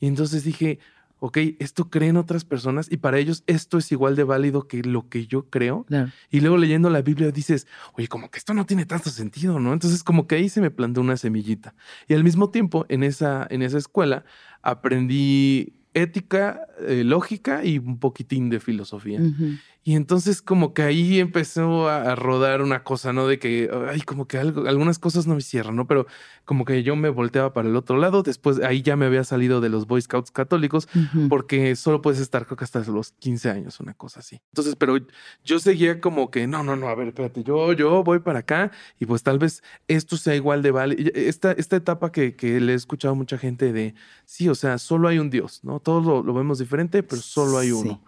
Y 0.01 0.09
entonces 0.09 0.43
dije, 0.43 0.81
ok, 1.21 1.39
esto 1.61 1.89
creen 1.89 2.17
otras 2.17 2.45
personas 2.45 2.91
y 2.91 2.97
para 2.97 3.19
ellos 3.19 3.45
esto 3.47 3.79
es 3.79 3.93
igual 3.93 4.17
de 4.17 4.25
válido 4.25 4.67
que 4.67 4.83
lo 4.83 5.09
que 5.09 5.29
yo 5.29 5.49
creo. 5.49 5.85
Claro. 5.85 6.11
Y 6.29 6.41
luego 6.41 6.57
leyendo 6.57 6.91
la 6.91 7.03
Biblia 7.03 7.31
dices, 7.31 7.69
oye, 7.93 8.09
como 8.09 8.29
que 8.33 8.39
esto 8.41 8.53
no 8.55 8.67
tiene 8.67 8.85
tanto 8.87 9.11
sentido, 9.11 9.61
¿no? 9.61 9.73
Entonces 9.73 10.03
como 10.03 10.27
que 10.27 10.35
ahí 10.35 10.49
se 10.49 10.61
me 10.61 10.73
plantó 10.73 11.01
una 11.01 11.17
semillita. 11.17 11.77
Y 12.09 12.15
al 12.15 12.25
mismo 12.25 12.51
tiempo, 12.51 12.85
en 12.89 13.05
esa, 13.05 13.47
en 13.51 13.63
esa 13.63 13.79
escuela, 13.79 14.25
aprendí 14.63 15.75
ética, 15.95 16.67
eh, 16.87 17.05
lógica 17.05 17.65
y 17.65 17.79
un 17.79 17.99
poquitín 17.99 18.51
de 18.51 18.61
filosofía. 18.61 19.21
Y 19.85 19.97
entonces 19.97 20.43
como 20.43 20.75
que 20.75 20.83
ahí 20.83 21.19
empezó 21.19 21.89
a, 21.89 22.13
a 22.13 22.15
rodar 22.15 22.63
una 22.63 22.85
cosa, 22.85 23.13
¿no? 23.13 23.27
De 23.27 23.41
que, 23.41 23.69
ay, 23.89 24.01
como 24.03 24.29
que 24.29 24.39
algo, 24.39 24.69
algunas 24.69 25.01
cosas 25.01 25.27
no 25.27 25.35
me 25.35 25.41
cierran, 25.41 25.75
¿no? 25.75 25.89
Pero 25.89 26.07
como 26.45 26.65
que 26.65 26.85
yo 26.85 26.95
me 26.95 27.09
volteaba 27.09 27.53
para 27.53 27.69
el 27.69 27.75
otro 27.75 27.97
lado. 27.97 28.23
Después 28.23 28.61
ahí 28.61 28.83
ya 28.83 28.95
me 28.95 29.07
había 29.07 29.25
salido 29.25 29.61
de 29.61 29.71
los 29.71 29.89
Boy 29.89 30.01
Scouts 30.01 30.31
católicos 30.31 30.89
Ujú. 30.95 31.29
porque 31.29 31.75
solo 31.75 32.01
puedes 32.01 32.21
estar 32.21 32.47
creo 32.47 32.57
que 32.57 32.65
hasta 32.65 32.79
los 32.85 33.11
15 33.13 33.51
años, 33.51 33.81
una 33.81 33.95
cosa 33.95 34.21
así. 34.21 34.41
Entonces, 34.53 34.77
pero 34.77 34.97
yo 35.45 35.59
seguía 35.59 36.01
como 36.01 36.31
que, 36.31 36.47
no, 36.47 36.63
no, 36.63 36.77
no, 36.77 36.89
a 36.89 36.95
ver, 36.95 37.09
espérate, 37.09 37.43
yo, 37.43 37.73
yo 37.73 38.05
voy 38.05 38.21
para 38.21 38.41
acá 38.41 38.71
y 39.01 39.07
pues 39.07 39.25
tal 39.25 39.41
vez 39.41 39.65
esto 39.89 40.17
sea 40.17 40.37
igual 40.37 40.63
de 40.63 40.71
vale. 40.71 41.11
Esta, 41.15 41.51
esta 41.53 41.75
etapa 41.75 42.13
que, 42.13 42.37
que 42.37 42.61
le 42.61 42.73
he 42.73 42.77
escuchado 42.77 43.13
a 43.13 43.17
mucha 43.17 43.37
gente 43.37 43.73
de, 43.73 43.95
sí, 44.27 44.49
o 44.49 44.55
sea, 44.55 44.79
solo 44.79 45.09
hay 45.09 45.19
un 45.19 45.29
Dios, 45.29 45.65
¿no? 45.65 45.81
Todos 45.81 46.05
lo, 46.07 46.23
lo 46.23 46.35
vemos 46.35 46.59
diferente, 46.61 47.03
pero 47.03 47.21
solo 47.21 47.59
hay 47.59 47.73
Sí. 47.73 47.99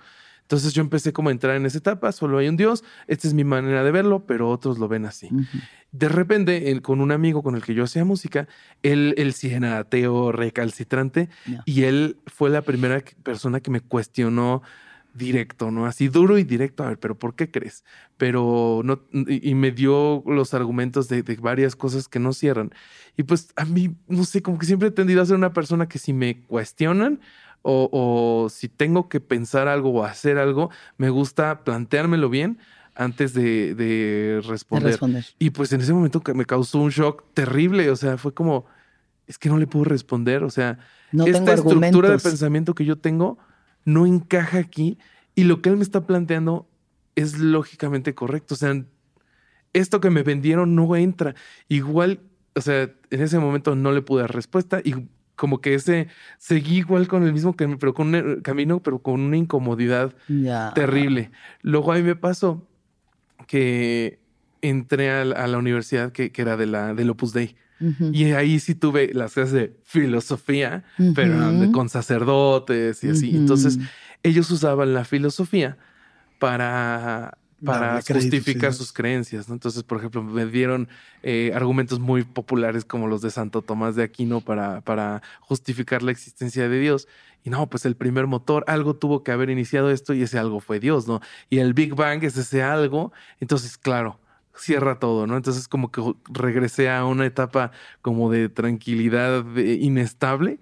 Entonces 0.45 0.75
yo 0.75 0.83
empecé 0.83 1.13
como 1.13 1.31
a 1.31 1.33
entrar 1.33 1.57
en 1.57 1.65
esa 1.65 1.79
etapa, 1.79 2.13
solo 2.13 2.37
hay 2.39 2.49
un 2.49 2.57
Dios, 2.57 2.85
esta 3.07 3.27
es 3.27 3.33
mi 3.35 3.45
manera 3.45 3.83
de 3.83 3.91
verlo, 3.91 4.27
pero 4.27 4.51
otros 4.51 4.79
lo 4.79 4.89
ven 4.89 5.07
así. 5.07 5.29
Ujú. 5.33 5.59
De 5.91 6.09
repente, 6.09 6.71
él- 6.71 6.83
con 6.83 7.01
un 7.01 7.13
amigo 7.13 7.43
con 7.43 7.55
el 7.55 7.63
que 7.63 7.73
yo 7.75 7.85
hacía 7.85 8.05
música, 8.05 8.47
él, 8.83 9.15
él 9.17 9.33
sí 9.33 9.49
era 9.51 9.79
ateo, 9.79 10.33
recalcitrante, 10.33 11.31
y 11.65 11.85
él 11.85 12.19
fue 12.27 12.51
la 12.51 12.63
primera 12.63 13.03
persona 13.23 13.61
que 13.61 13.71
me 13.71 13.81
cuestionó 13.81 14.63
directo, 15.15 15.71
¿no? 15.71 15.87
Así 15.87 16.09
duro 16.09 16.39
y 16.39 16.45
directo, 16.45 16.83
a 16.83 16.89
ver, 16.89 16.99
pero 16.99 17.17
¿por 17.17 17.37
qué 17.37 17.51
crees? 17.51 17.85
Pero 18.17 18.83
no, 18.85 19.01
y, 19.13 19.49
y 19.51 19.55
me 19.55 19.71
dio 19.71 20.23
los 20.27 20.55
argumentos 20.55 21.09
de, 21.09 21.23
de 21.23 21.37
varias 21.37 21.77
cosas 21.77 22.09
que 22.09 22.19
no 22.19 22.33
cierran. 22.33 22.73
Y 23.17 23.23
pues 23.23 23.49
a 23.57 23.65
mí, 23.65 23.95
no 24.09 24.25
sé, 24.25 24.43
como 24.43 24.59
que 24.59 24.67
siempre 24.67 24.89
he 24.89 24.91
tendido 24.91 25.23
a 25.23 25.27
ser 25.27 25.37
una 25.37 25.53
persona 25.53 25.87
que 25.89 26.01
si 26.01 26.13
me 26.13 26.43
cuestionan 26.43 27.21
o, 27.67 27.89
o 27.91 28.49
si 28.51 28.69
tengo 28.69 29.09
que 29.09 29.21
pensar 29.21 29.69
algo 29.69 29.91
o 29.91 30.05
hacer 30.05 30.37
algo, 30.37 30.71
me 30.99 31.09
gusta 31.09 31.65
planteármelo 31.65 32.29
bien 32.29 32.59
antes 32.95 33.33
de, 33.33 33.75
de 33.75 33.85
De 34.35 34.41
responder. 34.47 35.25
Y 35.39 35.51
pues 35.51 35.73
en 35.73 35.81
ese 35.81 35.93
momento 35.93 36.21
que 36.21 36.35
me 36.35 36.45
causó 36.45 36.79
un 36.79 36.91
shock 36.91 37.25
terrible, 37.33 37.91
o 37.91 37.97
sea, 37.97 38.19
fue 38.19 38.35
como, 38.35 38.67
es 39.27 39.39
que 39.39 39.49
no 39.49 39.57
le 39.57 39.67
puedo 39.67 39.87
responder, 39.87 40.45
o 40.45 40.51
sea, 40.51 40.79
No 41.11 41.27
esta 41.27 41.39
tengo 41.39 41.73
estructura 41.73 42.11
de 42.11 42.19
pensamiento 42.19 42.75
que 42.75 42.85
yo 42.85 42.97
tengo 42.97 43.39
no 43.85 44.07
encaja 44.07 44.59
aquí 44.59 44.99
y 45.35 45.45
lo 45.45 45.63
que 45.63 45.71
él 45.71 45.77
me 45.77 45.83
está 45.83 46.07
planteando 46.07 46.69
es 47.17 47.39
lógicamente 47.39 48.15
correcto, 48.15 48.55
o 48.55 48.57
sea, 48.57 48.85
esto 49.73 50.01
que 50.01 50.11
me 50.11 50.23
vendieron 50.23 50.75
no 50.75 50.95
entra. 50.97 51.35
Igual, 51.69 52.21
o 52.55 52.61
sea, 52.61 52.91
en 53.11 53.23
ese 53.23 53.39
momento 53.39 53.75
no 53.75 53.91
le 53.91 54.03
pude 54.03 54.23
dar 54.23 54.35
respuesta 54.35 54.81
y 54.85 54.95
como 55.37 55.61
que 55.61 55.75
ese 55.75 56.09
seguí 56.39 56.79
igual 56.79 57.09
con 57.09 57.25
el 57.25 57.33
mismo 57.33 57.55
cam- 57.57 57.79
pero 57.79 57.95
con 57.95 58.15
un 58.15 58.41
camino, 58.43 58.83
pero 58.83 59.01
con 59.03 59.21
una 59.21 59.37
incomodidad 59.37 60.15
terrible. 60.75 61.31
Luego 61.63 61.93
ahí 61.93 62.03
me 62.03 62.17
pasó 62.17 62.69
que 63.47 64.21
entré 64.63 65.11
a 65.11 65.25
la, 65.25 65.37
a 65.45 65.47
la 65.47 65.59
universidad 65.59 66.13
que, 66.13 66.33
que 66.33 66.43
era 66.43 66.57
de 66.57 66.67
la 66.67 66.95
del 66.95 67.11
Opus 67.11 67.33
Dei. 67.33 67.57
Y 68.13 68.33
ahí 68.33 68.61
sí 68.61 68.75
tuve 68.75 69.13
las 69.13 69.35
clases 69.35 69.53
de 69.53 69.77
filosofía, 69.85 70.85
pero 71.15 71.35
de- 71.53 71.71
con 71.71 71.89
sacerdotes 71.89 73.03
y 73.05 73.11
así. 73.11 73.37
Entonces, 73.37 73.79
ellos 74.23 74.51
usaban 74.51 74.95
la 74.95 75.05
filosofía 75.05 75.77
para, 76.39 77.39
para 77.65 78.01
justificar 78.03 78.73
sí. 78.73 78.79
sus 78.79 78.93
creencias. 78.93 79.49
¿no? 79.49 79.55
Entonces, 79.55 79.83
por 79.83 79.99
ejemplo, 79.99 80.23
me 80.23 80.47
dieron 80.47 80.89
eh, 81.23 81.53
argumentos 81.55 82.01
muy 82.01 82.25
populares 82.25 82.85
como 82.85 83.07
los 83.07 83.23
de 83.23 83.31
Santo 83.31 83.63
Tomás 83.63 83.97
de 83.97 84.03
Aquino 84.03 84.41
para, 84.41 84.81
para 84.83 85.23
justificar 85.41 86.03
la 86.03 86.13
existencia 86.13 86.69
de 86.69 86.79
Dios. 86.79 87.09
Y 87.45 87.51
no, 87.51 87.69
pues 87.69 87.85
el 87.85 87.95
primer 87.95 88.27
motor, 88.27 88.65
algo 88.67 88.95
tuvo 88.95 89.23
que 89.23 89.33
haber 89.33 89.51
iniciado 89.51 89.91
esto 89.91 90.15
y 90.15 90.23
ese 90.23 90.39
algo 90.39 90.61
fue 90.61 90.81
Dios, 90.81 91.07
¿no? 91.07 91.21
Y 91.51 91.59
el 91.59 91.75
Big 91.75 91.95
Bang 91.95 92.25
es 92.25 92.37
ese 92.37 92.63
algo. 92.63 93.13
Entonces, 93.39 93.77
claro, 93.77 94.19
cierra 94.57 94.99
todo, 94.99 95.27
¿no? 95.27 95.37
Entonces, 95.37 95.69
como 95.69 95.91
que 95.91 96.03
regresé 96.33 96.91
a 96.91 97.05
una 97.05 97.27
etapa 97.27 97.73
como 98.03 98.31
de 98.31 98.49
tranquilidad 98.49 99.45
inestable 99.57 100.59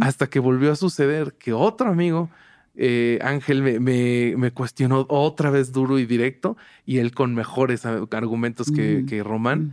hasta 0.00 0.28
que 0.28 0.38
volvió 0.38 0.72
a 0.72 0.76
suceder 0.76 1.34
que 1.34 1.52
otro 1.52 1.88
amigo, 1.88 2.30
eh, 2.76 3.18
Ángel, 3.22 3.62
me, 3.62 3.78
me- 3.80 4.34
me 4.36 4.50
cuestionó 4.52 5.06
otra 5.08 5.50
vez 5.50 5.72
duro 5.72 5.98
y 5.98 6.06
directo 6.06 6.56
y 6.84 6.98
él 6.98 7.12
con 7.14 7.34
mejores 7.34 7.84
argumentos 7.86 8.70
que, 8.70 9.04
que 9.06 9.22
Román. 9.22 9.72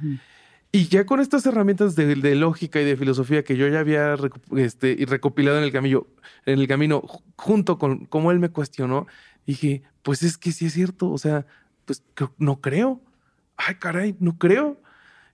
Y 0.74 0.86
ya 0.88 1.06
con 1.06 1.20
estas 1.20 1.46
herramientas 1.46 1.96
de, 1.96 2.16
de 2.16 2.36
lógica 2.36 2.80
y 2.80 2.86
de 2.86 2.96
filosofía 2.96 3.44
que 3.44 3.58
yo 3.58 3.68
ya 3.68 3.80
había 3.80 4.16
este, 4.56 4.96
y 4.98 5.04
recopilado 5.06 5.58
en 5.58 5.66
el 5.66 5.72
camino, 5.74 6.08
en 6.46 6.60
el 6.60 6.68
camino 6.68 7.02
ju- 7.02 7.22
junto 7.36 7.78
con 7.78 8.06
cómo 8.06 8.32
él 8.32 8.40
me 8.40 8.50
cuestionó, 8.50 9.06
dije, 9.46 9.82
pues 10.02 10.24
es 10.24 10.38
que 10.38 10.52
sí 10.54 10.68
es 10.68 10.74
cierto, 10.74 11.10
o 11.12 11.18
sea, 11.18 11.46
pues 11.86 12.04
no 12.38 12.62
creo. 12.62 13.02
Ay, 13.58 13.76
caray, 13.76 14.16
no 14.20 14.38
creo. 14.38 14.80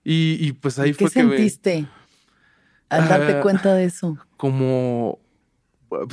Y, 0.02 0.38
y 0.40 0.52
pues 0.52 0.78
ahí 0.80 0.92
¿Qué 0.92 1.04
fue 1.04 1.10
que 1.12 1.22
me- 1.22 1.36
sentiste 1.36 1.86
al 2.88 3.08
darte 3.08 3.34
Ah, 3.34 3.42
cuenta 3.42 3.74
de 3.74 3.84
eso? 3.84 4.18
como 4.36 5.18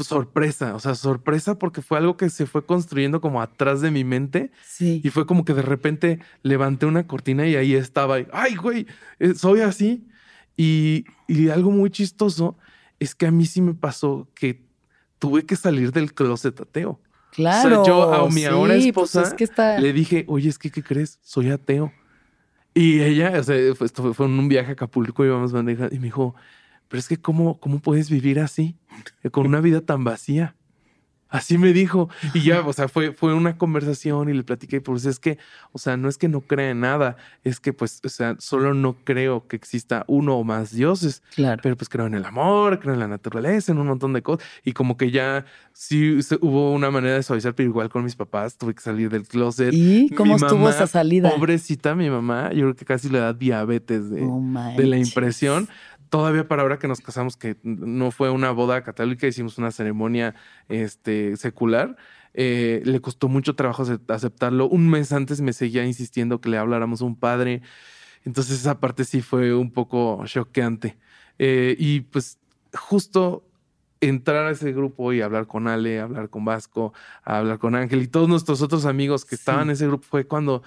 sorpresa, 0.03 0.76
o 0.76 0.80
sea, 0.80 0.95
sorpresa 0.95 1.57
porque 1.59 1.82
fue 1.82 1.97
algo 1.97 2.17
que 2.17 2.30
se 2.30 2.45
fue 2.45 2.65
construyendo 2.65 3.21
como 3.21 3.41
atrás 3.41 3.82
de 3.82 3.91
mi 3.91 4.03
mente 4.03 4.51
Sí. 4.65 5.01
y 5.03 5.09
fue 5.09 5.26
como 5.26 5.45
que 5.45 5.53
de 5.53 5.61
repente 5.61 6.19
levanté 6.43 6.86
una 6.86 7.07
cortina 7.07 7.47
y 7.47 7.55
ahí 7.55 7.76
estaba, 7.76 8.19
y, 8.19 8.28
ay, 8.32 8.55
güey, 8.55 8.88
eh, 9.19 9.34
soy 9.36 9.61
así. 9.61 10.07
Y, 10.57 11.05
y 11.28 11.49
algo 11.49 11.71
muy 11.71 11.89
chistoso 11.89 12.57
es 12.99 13.13
que 13.13 13.26
a 13.26 13.32
mí 13.32 13.45
sí 13.45 13.61
me 13.61 13.73
pasó 13.73 14.30
que 14.36 14.63
tuve 15.19 15.45
que 15.45 15.55
salir 15.55 15.91
del 15.91 16.13
closet 16.13 16.59
ateo. 16.61 17.01
Claro. 17.32 17.86
yo 17.86 18.13
a 18.13 18.30
mi 18.30 18.45
ahora 18.45 18.80
sí, 18.80 18.88
esposa 18.88 19.19
Pues 19.19 19.32
es 19.32 19.34
que 19.36 19.43
está. 19.43 19.78
Le 19.80 19.91
dije, 19.91 20.23
oye, 20.30 20.47
es 20.47 20.57
que, 20.57 20.71
¿qué 20.71 20.82
crees? 20.82 21.19
Soy 21.21 21.49
ateo. 21.51 21.91
Y 22.73 23.01
ella, 23.01 23.34
o 23.38 23.43
sea, 23.43 23.55
fue, 23.76 23.86
esto 23.88 24.01
fue, 24.03 24.13
fue 24.13 24.26
un 24.26 24.47
viaje 24.47 24.69
a 24.69 24.73
Acapulco, 24.73 25.26
íbamos 25.26 25.51
bandeja, 25.51 25.89
y 25.91 25.99
me 25.99 26.05
dijo, 26.05 26.36
pero 26.95 26.99
es 27.01 27.09
que, 27.09 27.17
¿cómo, 27.17 27.59
cómo 27.59 27.79
puedes 27.79 28.09
vivir 28.09 28.39
así? 28.39 28.77
Eh, 29.21 29.29
Con 29.29 29.45
una 29.47 29.59
vida 29.59 29.81
tan 29.81 30.05
vacía. 30.05 30.55
Así 31.27 31.57
me 31.57 31.73
dijo. 31.73 32.07
Y 32.33 32.43
ya, 32.43 32.61
o 32.61 32.71
sea, 32.71 32.87
fue, 32.87 33.11
fue 33.11 33.33
una 33.33 33.57
conversación 33.57 34.29
y 34.29 34.33
le 34.33 34.43
platiqué, 34.43 34.79
pues 34.79 35.05
es 35.05 35.19
que, 35.19 35.37
o 35.73 35.79
sea, 35.79 35.97
no 35.97 36.07
es 36.07 36.17
que 36.17 36.29
no 36.29 36.39
crea 36.39 36.69
en 36.69 36.79
nada, 36.79 37.17
es 37.43 37.59
que, 37.59 37.73
pues, 37.73 37.99
o 38.05 38.09
sea, 38.09 38.37
solo 38.39 38.73
no 38.73 38.95
creo 39.03 39.45
que 39.47 39.57
exista 39.57 40.05
uno 40.07 40.35
o 40.37 40.45
más 40.45 40.71
dioses, 40.73 41.23
Claro. 41.35 41.59
pero 41.61 41.75
pues 41.75 41.89
creo 41.89 42.05
en 42.05 42.13
el 42.13 42.23
amor, 42.23 42.79
creo 42.79 42.93
en 42.93 42.99
la 43.01 43.07
naturaleza, 43.09 43.73
en 43.73 43.79
un 43.79 43.87
montón 43.87 44.13
de 44.13 44.21
cosas. 44.21 44.47
Y 44.63 44.71
como 44.73 44.95
que 44.95 45.11
ya 45.11 45.45
sí 45.73 46.21
se- 46.21 46.37
hubo 46.39 46.71
una 46.71 46.89
manera 46.91 47.15
de 47.15 47.23
suavizar, 47.23 47.53
pero 47.53 47.67
igual 47.67 47.89
con 47.89 48.05
mis 48.05 48.15
papás 48.15 48.55
tuve 48.57 48.73
que 48.73 48.81
salir 48.81 49.09
del 49.09 49.27
closet. 49.27 49.73
¿Y 49.73 50.11
cómo 50.11 50.35
Mi 50.35 50.41
estuvo 50.41 50.59
mamá, 50.59 50.69
esa 50.69 50.87
salida? 50.87 51.31
Pobrecita 51.31 51.95
mi 51.95 52.09
mamá, 52.09 52.53
yo 52.53 52.61
creo 52.61 52.75
que 52.75 52.85
casi 52.85 53.09
le 53.09 53.17
da 53.19 53.33
diabetes 53.33 54.09
de, 54.09 54.21
de 54.77 54.85
la 54.85 54.97
impresión. 54.97 55.67
Todavía 56.09 56.47
para 56.47 56.61
ahora 56.61 56.77
que 56.79 56.87
nos 56.87 57.01
casamos, 57.01 57.35
que 57.37 57.57
no 57.63 58.11
fue 58.11 58.29
una 58.29 58.51
boda 58.51 58.83
católica, 58.83 59.27
hicimos 59.27 59.57
una 59.57 59.71
ceremonia 59.71 60.35
este, 60.69 61.35
secular. 61.37 61.95
eh, 62.37 62.81
le 62.83 62.99
costó 62.99 63.29
mucho 63.29 63.55
trabajo 63.55 63.83
acep- 63.85 64.13
aceptarlo. 64.13 64.67
Un 64.67 64.89
mes 64.89 65.13
antes 65.13 65.39
me 65.39 65.53
seguía 65.53 65.85
insistiendo 65.85 66.41
que 66.41 66.49
le 66.49 66.57
habláramos 66.57 67.01
a 67.01 67.05
un 67.05 67.15
padre. 67.15 67.61
Entonces 68.25 68.59
esa 68.59 68.79
parte 68.81 69.05
sí 69.05 69.21
fue 69.21 69.53
un 69.55 69.71
poco 69.71 70.21
choqueante. 70.25 70.97
Eh, 71.39 71.75
y 71.79 72.01
pues 72.01 72.37
justo 72.73 73.47
entrar 74.01 74.47
a 74.47 74.51
ese 74.51 74.73
grupo 74.73 75.13
y 75.13 75.21
hablar 75.21 75.47
con 75.47 75.67
Ale, 75.69 76.01
hablar 76.01 76.29
con 76.29 76.43
Vasco, 76.43 76.93
hablar 77.23 77.57
con 77.59 77.73
Ángel 77.75 78.01
y 78.03 78.07
todos 78.07 78.27
nuestros 78.27 78.61
otros 78.61 78.85
amigos 78.85 79.23
que 79.23 79.37
Sí. 79.37 79.41
estaban 79.41 79.63
en 79.69 79.71
ese 79.71 79.87
grupo 79.87 80.05
fue 80.05 80.25
cuando 80.27 80.61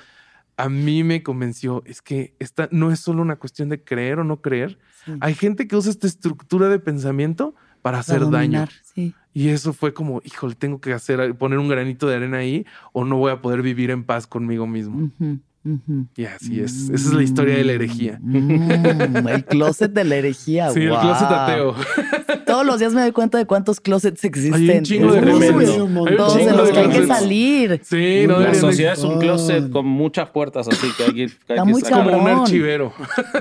a 0.59 0.69
mí 0.69 1.05
me 1.05 1.23
convenció, 1.23 1.83
es 1.87 2.03
que 2.03 2.35
esta 2.41 2.69
no 2.73 2.91
es 2.91 2.99
solo 2.99 3.23
una 3.23 3.37
cuestión 3.37 3.69
de 3.69 3.83
creer 3.83 4.19
o 4.19 4.25
no 4.25 4.43
creer. 4.43 4.79
Sí. 5.05 5.13
Hay 5.21 5.35
gente 5.35 5.69
que 5.69 5.77
usa 5.77 5.91
esta 5.91 6.09
estructura 6.09 6.69
de 6.69 6.81
pensamiento 6.81 7.55
para 7.81 8.01
hacer 8.01 8.19
Para 8.19 8.31
daño. 8.31 8.67
Sí. 8.83 9.15
Y 9.33 9.51
eso 9.51 9.73
fue 9.73 9.95
como, 9.95 10.21
híjole, 10.25 10.57
tengo 10.57 10.81
que 10.81 10.93
hacer, 10.93 11.37
poner 11.37 11.61
un 11.61 11.69
granito 11.69 12.09
de 12.09 12.17
arena 12.17 12.39
ahí 12.39 12.67
o 12.93 13.05
no 13.05 13.19
voy 13.19 13.31
a 13.31 13.41
poder 13.41 13.63
vivir 13.63 13.91
en 13.93 14.03
paz 14.03 14.27
conmigo 14.27 14.67
mismo. 14.67 15.13
Y 16.17 16.25
así 16.25 16.61
es. 16.61 16.89
Esa 16.91 17.09
es 17.09 17.13
la 17.13 17.23
historia 17.23 17.57
de 17.57 17.65
la 17.65 17.73
herejía. 17.73 18.19
Mm, 18.21 19.29
el 19.29 19.45
closet 19.45 19.93
de 19.93 20.05
la 20.05 20.17
herejía. 20.17 20.71
Sí, 20.75 20.81
el 20.83 20.91
closet 20.91 21.29
ateo. 21.29 21.75
Todos 22.49 22.67
los 22.67 22.79
días 22.81 22.93
me 22.95 23.03
doy 23.03 23.13
cuenta 23.13 23.39
de 23.39 23.47
cuántos 23.47 23.81
closets 23.81 24.25
existen. 24.25 24.55
Hay 24.71 24.79
un 24.79 24.83
chingo 24.85 25.13
de 25.13 26.17
Todos 26.17 26.37
de 26.37 26.53
los 26.53 26.71
que 26.71 26.79
hay 26.79 26.89
que 26.89 27.07
salir. 27.07 27.81
Sí, 27.85 28.25
no 28.27 28.41
La 28.41 28.55
sociedad 28.55 28.95
es 28.95 29.05
un 29.05 29.19
closet 29.19 29.71
con 29.71 29.87
muchas 29.87 30.31
puertas, 30.31 30.67
así 30.69 30.87
que 30.97 31.05
hay 31.05 31.13
que, 31.15 31.21
hay 31.21 31.27
Está 31.27 31.55
que 31.55 31.65
muy 31.65 31.81
sacar. 31.83 32.05
como 32.11 32.19
un 32.23 32.29
archivero. 32.29 32.93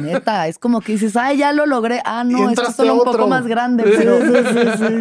Neta, 0.01 0.47
es 0.47 0.60
como 0.60 0.82
que 0.82 0.91
dices, 0.93 1.16
ay, 1.16 1.38
ya 1.38 1.53
lo 1.53 1.66
logré. 1.66 2.01
Ah, 2.05 2.24
no, 2.24 2.49
esto 2.49 2.64
es 2.70 2.76
solo 2.76 2.93
un 2.95 3.03
poco 3.03 3.28
más 3.28 3.47
grande, 3.47 3.84
pero. 3.84 4.20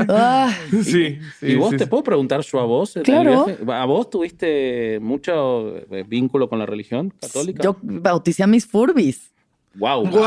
Ah, 0.09 0.53
Sí. 0.71 0.83
sí, 0.83 1.19
¿Y 1.43 1.55
vos 1.57 1.71
sí, 1.71 1.77
te 1.79 1.85
sí. 1.85 1.91
puedo 1.91 2.03
preguntar 2.03 2.41
yo 2.43 2.61
a 2.61 2.65
vos? 2.65 2.99
Claro. 3.05 3.47
¿A 3.69 3.85
vos 3.85 4.09
tuviste 4.11 4.99
mucho 5.01 5.77
eh, 5.91 6.05
vínculo 6.07 6.49
con 6.49 6.59
la 6.59 6.67
religión 6.67 7.13
católica? 7.21 7.63
yo 7.63 7.77
bauticé 7.83 8.43
a 8.43 8.47
mis 8.47 8.67
furbis. 8.67 9.33
Wow. 9.75 10.07
Wow. 10.07 10.23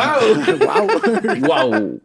Wow. 1.42 2.00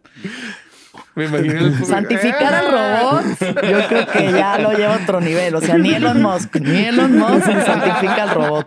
Santificar 1.87 2.55
al 2.55 2.73
robot, 2.73 3.25
yo 3.41 3.89
creo 3.89 4.07
que 4.07 4.33
ya 4.33 4.59
lo 4.59 4.73
lleva 4.73 4.97
a 4.97 5.03
otro 5.03 5.21
nivel. 5.21 5.55
O 5.55 5.61
sea, 5.61 5.79
ni 5.79 5.95
Elon 5.95 6.21
Musk, 6.21 6.57
ni 6.57 6.85
Elon 6.87 7.17
Musk 7.17 7.47
santifica 7.65 8.25
al 8.25 8.31
robot. 8.31 8.67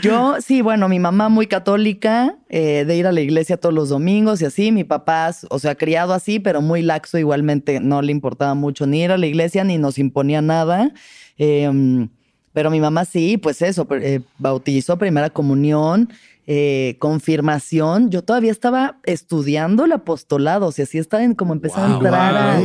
Yo, 0.00 0.36
sí, 0.40 0.62
bueno, 0.62 0.88
mi 0.88 0.98
mamá 0.98 1.28
muy 1.28 1.46
católica, 1.46 2.36
eh, 2.48 2.84
de 2.86 2.96
ir 2.96 3.06
a 3.06 3.12
la 3.12 3.20
iglesia 3.20 3.58
todos 3.58 3.74
los 3.74 3.90
domingos 3.90 4.40
y 4.40 4.46
así. 4.46 4.72
Mi 4.72 4.84
papá, 4.84 5.30
o 5.50 5.58
sea, 5.58 5.74
criado 5.74 6.14
así, 6.14 6.40
pero 6.40 6.62
muy 6.62 6.80
laxo 6.80 7.18
igualmente. 7.18 7.80
No 7.80 8.00
le 8.00 8.12
importaba 8.12 8.54
mucho 8.54 8.86
ni 8.86 9.02
ir 9.02 9.12
a 9.12 9.18
la 9.18 9.26
iglesia 9.26 9.62
ni 9.62 9.76
nos 9.76 9.98
imponía 9.98 10.40
nada. 10.40 10.90
Eh, 11.36 12.08
pero 12.52 12.70
mi 12.70 12.80
mamá 12.80 13.04
sí, 13.04 13.36
pues 13.36 13.62
eso, 13.62 13.86
eh, 13.92 14.20
bautizó 14.38 14.98
primera 14.98 15.30
comunión, 15.30 16.10
eh, 16.52 16.96
confirmación. 16.98 18.10
Yo 18.10 18.24
todavía 18.24 18.50
estaba 18.50 18.98
estudiando 19.04 19.84
el 19.84 19.92
apostolado, 19.92 20.66
o 20.66 20.72
sea, 20.72 20.84
sí 20.84 20.98
estaba 20.98 21.22
en, 21.22 21.36
como 21.36 21.52
empezando 21.52 22.00
Wow, 22.00 22.06
a 22.06 22.08
entrar 22.08 22.36
a... 22.36 22.60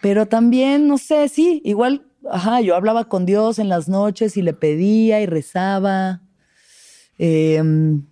Pero 0.00 0.24
también, 0.24 0.88
no 0.88 0.96
sé, 0.96 1.28
sí, 1.28 1.60
igual, 1.62 2.06
ajá, 2.30 2.62
yo 2.62 2.74
hablaba 2.74 3.10
con 3.10 3.26
Dios 3.26 3.58
en 3.58 3.68
las 3.68 3.86
noches 3.86 4.38
y 4.38 4.42
le 4.42 4.54
pedía 4.54 5.20
y 5.20 5.26
rezaba. 5.26 6.22
Em, 7.18 8.06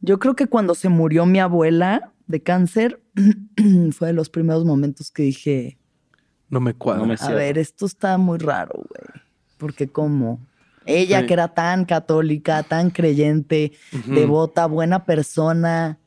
yo 0.00 0.18
creo 0.18 0.34
que 0.34 0.48
cuando 0.48 0.74
se 0.74 0.88
murió 0.88 1.24
mi 1.24 1.38
abuela 1.38 2.12
de 2.26 2.42
cáncer, 2.42 3.00
fue 3.92 4.08
de 4.08 4.14
los 4.14 4.30
primeros 4.30 4.64
momentos 4.64 5.12
que 5.12 5.22
dije, 5.22 5.78
No 6.48 6.58
me 6.58 6.74
cuadra. 6.74 7.02
No 7.02 7.06
me 7.06 7.14
a 7.20 7.30
ver, 7.30 7.56
esto 7.56 7.86
está 7.86 8.18
muy 8.18 8.38
raro, 8.38 8.72
güey. 8.74 9.22
Porque 9.58 9.86
como 9.86 10.40
ella 10.88 11.20
Sí. 11.20 11.26
que 11.26 11.32
era 11.34 11.54
tan 11.54 11.84
católica, 11.84 12.62
tan 12.64 12.90
creyente, 12.90 13.72
devota, 14.06 14.66
buena 14.66 15.04
persona, 15.04 15.98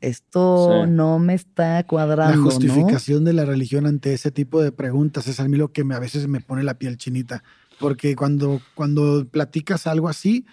esto 0.00 0.82
Sí. 0.84 0.90
no 0.90 1.18
me 1.18 1.34
está 1.34 1.84
cuadrando, 1.84 2.32
La 2.32 2.36
¿no? 2.36 2.44
justificación 2.44 3.24
de 3.24 3.32
la 3.32 3.44
religión 3.44 3.86
ante 3.86 4.12
ese 4.12 4.30
tipo 4.30 4.62
de 4.62 4.70
preguntas 4.72 5.26
es 5.26 5.40
a 5.40 5.48
mí 5.48 5.56
lo 5.56 5.72
que 5.72 5.84
me, 5.84 5.94
a 5.94 5.98
veces 5.98 6.28
me 6.28 6.40
pone 6.40 6.62
la 6.62 6.74
piel 6.78 6.96
chinita. 6.98 7.42
Porque 7.80 8.14
cuando, 8.16 8.60
cuando 8.74 9.26
platicas 9.26 9.86
algo 9.86 10.08
así, 10.08 10.46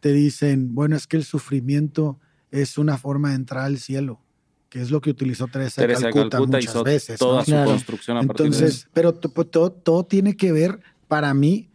te 0.00 0.12
dicen, 0.12 0.74
bueno, 0.74 0.96
es 0.96 1.06
que 1.06 1.16
el 1.16 1.24
sufrimiento 1.24 2.18
es 2.50 2.78
una 2.78 2.98
forma 2.98 3.30
de 3.30 3.34
entrar 3.36 3.64
al 3.64 3.78
cielo, 3.78 4.20
que 4.68 4.80
es 4.80 4.90
lo 4.90 5.00
que 5.00 5.10
utilizó 5.10 5.46
Teresa, 5.48 5.80
Teresa 5.82 6.00
de 6.02 6.06
de 6.08 6.12
Calcuta, 6.12 6.36
Calcuta 6.38 6.56
muchas 6.58 6.70
hizo 6.72 6.84
veces. 6.84 7.18
toda 7.18 7.38
¿no? 7.40 7.44
su 7.44 7.50
Claro. 7.52 7.70
construcción 7.70 8.16
a 8.16 8.22
partir 8.22 8.46
de 8.46 8.50
eso. 8.50 8.58
Entonces, 8.64 8.88
pero 8.92 9.14
to- 9.14 9.28
todo, 9.46 9.72
todo 9.72 10.04
tiene 10.06 10.36
que 10.36 10.52
ver 10.52 10.80
para 11.08 11.34
mí 11.34 11.68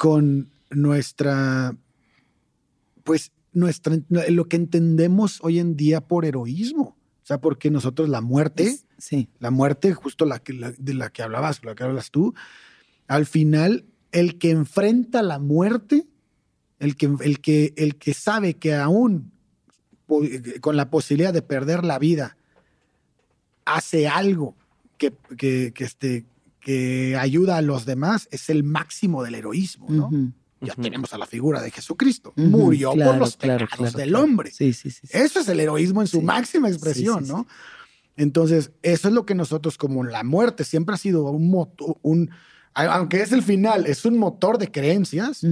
con 0.00 0.48
nuestra, 0.70 1.76
pues, 3.04 3.32
nuestra, 3.52 3.98
lo 4.08 4.48
que 4.48 4.56
entendemos 4.56 5.40
hoy 5.42 5.58
en 5.58 5.76
día 5.76 6.00
por 6.00 6.24
heroísmo. 6.24 6.96
O 7.22 7.26
sea, 7.26 7.38
porque 7.42 7.70
nosotros 7.70 8.08
la 8.08 8.22
muerte, 8.22 8.78
Sí. 8.96 9.28
la 9.40 9.50
muerte, 9.50 9.92
justo 9.92 10.24
la 10.24 10.38
que, 10.38 10.54
la- 10.54 10.72
de 10.78 10.94
la 10.94 11.10
que 11.10 11.22
hablabas, 11.22 11.62
la 11.66 11.74
que 11.74 11.84
hablas 11.84 12.10
tú, 12.10 12.32
al 13.08 13.26
final, 13.26 13.84
el 14.10 14.38
que 14.38 14.52
enfrenta 14.52 15.20
la 15.20 15.38
muerte, 15.38 16.06
el 16.78 16.96
que, 16.96 17.10
el 17.20 17.40
que, 17.42 17.74
el 17.76 17.96
que 17.96 18.14
sabe 18.14 18.54
que 18.54 18.74
aún 18.74 19.30
po- 20.06 20.22
con 20.62 20.78
la 20.78 20.88
posibilidad 20.88 21.34
de 21.34 21.42
perder 21.42 21.84
la 21.84 21.98
vida, 21.98 22.38
hace 23.66 24.08
algo 24.08 24.56
que, 24.96 25.12
que, 25.36 25.72
que, 25.74 25.84
este, 25.84 26.24
que 26.60 27.16
ayuda 27.16 27.56
a 27.56 27.62
los 27.62 27.86
demás, 27.86 28.28
es 28.30 28.50
el 28.50 28.62
máximo 28.64 29.22
del 29.22 29.34
heroísmo, 29.34 29.86
¿no? 29.88 30.10
Ya 30.60 30.74
tenemos 30.74 31.14
a 31.14 31.18
la 31.18 31.26
figura 31.26 31.62
de 31.62 31.70
Jesucristo. 31.70 32.34
Murió 32.36 32.92
claro, 32.92 33.12
por 33.12 33.20
los 33.20 33.36
claro, 33.36 33.64
pecados 33.64 33.92
claro, 33.92 33.98
del 33.98 34.08
claro. 34.10 34.24
hombre. 34.24 34.50
Sí, 34.50 34.74
sí, 34.74 34.90
sí. 34.90 35.06
sí. 35.06 35.16
Eso 35.16 35.40
es 35.40 35.48
el 35.48 35.58
heroísmo 35.58 36.02
en 36.02 36.06
su 36.06 36.18
Sí. 36.18 36.24
máxima 36.24 36.68
expresión, 36.68 37.20
Sí, 37.20 37.26
sí, 37.26 37.32
¿no? 37.32 37.46
Entonces, 38.16 38.70
eso 38.82 39.08
es 39.08 39.14
lo 39.14 39.24
que 39.24 39.34
nosotros, 39.34 39.78
como 39.78 40.04
la 40.04 40.22
muerte 40.22 40.64
siempre 40.64 40.94
ha 40.94 40.98
sido 40.98 41.24
un 41.30 41.48
motor, 41.50 41.96
un, 42.02 42.30
aunque 42.74 43.22
es 43.22 43.32
el 43.32 43.42
final, 43.42 43.86
es 43.86 44.04
un 44.04 44.18
motor 44.18 44.58
de 44.58 44.70
creencias, 44.70 45.42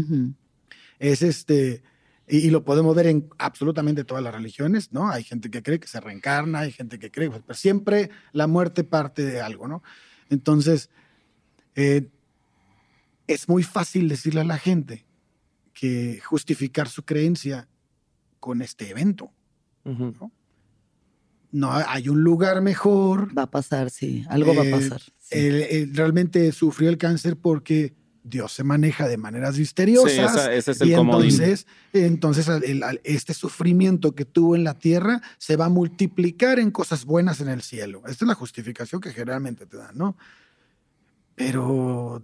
es 0.99 1.23
este, 1.23 1.83
y, 2.29 2.39
y 2.39 2.51
lo 2.51 2.65
podemos 2.65 2.95
ver 2.95 3.07
en 3.07 3.31
absolutamente 3.39 4.05
todas 4.05 4.23
las 4.23 4.35
religiones, 4.35 4.93
¿no? 4.93 5.09
Hay 5.11 5.25
gente 5.25 5.51
que 5.51 5.63
cree 5.63 5.81
que 5.81 5.89
se 5.89 6.01
reencarna, 6.01 6.59
hay 6.61 6.73
gente 6.73 6.99
que 6.99 7.11
cree, 7.11 7.31
pero 7.31 7.55
siempre 7.55 8.11
la 8.33 8.47
muerte 8.47 8.85
parte 8.85 9.25
de 9.25 9.41
algo, 9.41 9.67
¿no? 9.67 9.83
Entonces, 10.31 10.91
eh, 11.75 12.09
es 13.27 13.49
muy 13.49 13.63
fácil 13.63 14.09
decirle 14.09 14.41
a 14.41 14.45
la 14.45 14.59
gente 14.59 15.07
que 15.73 16.21
justificar 16.25 16.89
su 16.89 17.05
creencia 17.05 17.69
con 18.41 18.63
este 18.63 18.91
evento. 18.91 19.33
No, 21.51 21.73
hay 21.73 22.09
un 22.09 22.23
lugar 22.23 22.61
mejor. 22.61 23.37
Va 23.37 23.43
a 23.43 23.51
pasar, 23.51 23.91
sí. 23.91 24.25
Algo 24.29 24.55
va 24.55 24.63
a 24.63 24.71
pasar. 24.71 25.01
sí. 25.01 25.39
Él, 25.39 25.55
él 25.71 25.95
realmente 25.95 26.53
sufrió 26.53 26.91
el 26.91 26.99
cáncer 26.99 27.37
porque 27.37 27.95
Dios 28.29 28.53
se 28.53 28.65
maneja 28.65 29.09
de 29.09 29.17
maneras 29.17 29.59
misteriosas. 29.59 30.13
Sí, 30.13 30.21
esa- 30.21 30.53
ese 30.53 30.71
es 30.73 30.81
el 30.81 30.91
y 30.91 30.95
comodín. 30.95 31.31
entonces, 31.31 31.67
entonces 31.93 32.49
el- 32.49 33.01
este 33.05 33.35
sufrimiento 33.35 34.15
que 34.15 34.25
tuvo 34.25 34.55
en 34.57 34.65
la 34.65 34.75
tierra 34.79 35.21
se 35.39 35.57
va 35.57 35.67
a 35.67 35.69
multiplicar 35.71 36.59
en 36.59 36.71
cosas 36.71 37.05
buenas 37.05 37.41
en 37.41 37.49
el 37.49 37.63
cielo. 37.63 38.03
Esta 38.07 38.25
es 38.25 38.29
la 38.29 38.35
justificación 38.35 39.01
que 39.01 39.11
generalmente 39.13 39.67
te 39.67 39.77
dan, 39.77 39.97
¿no? 39.97 40.17
Pero 41.35 42.23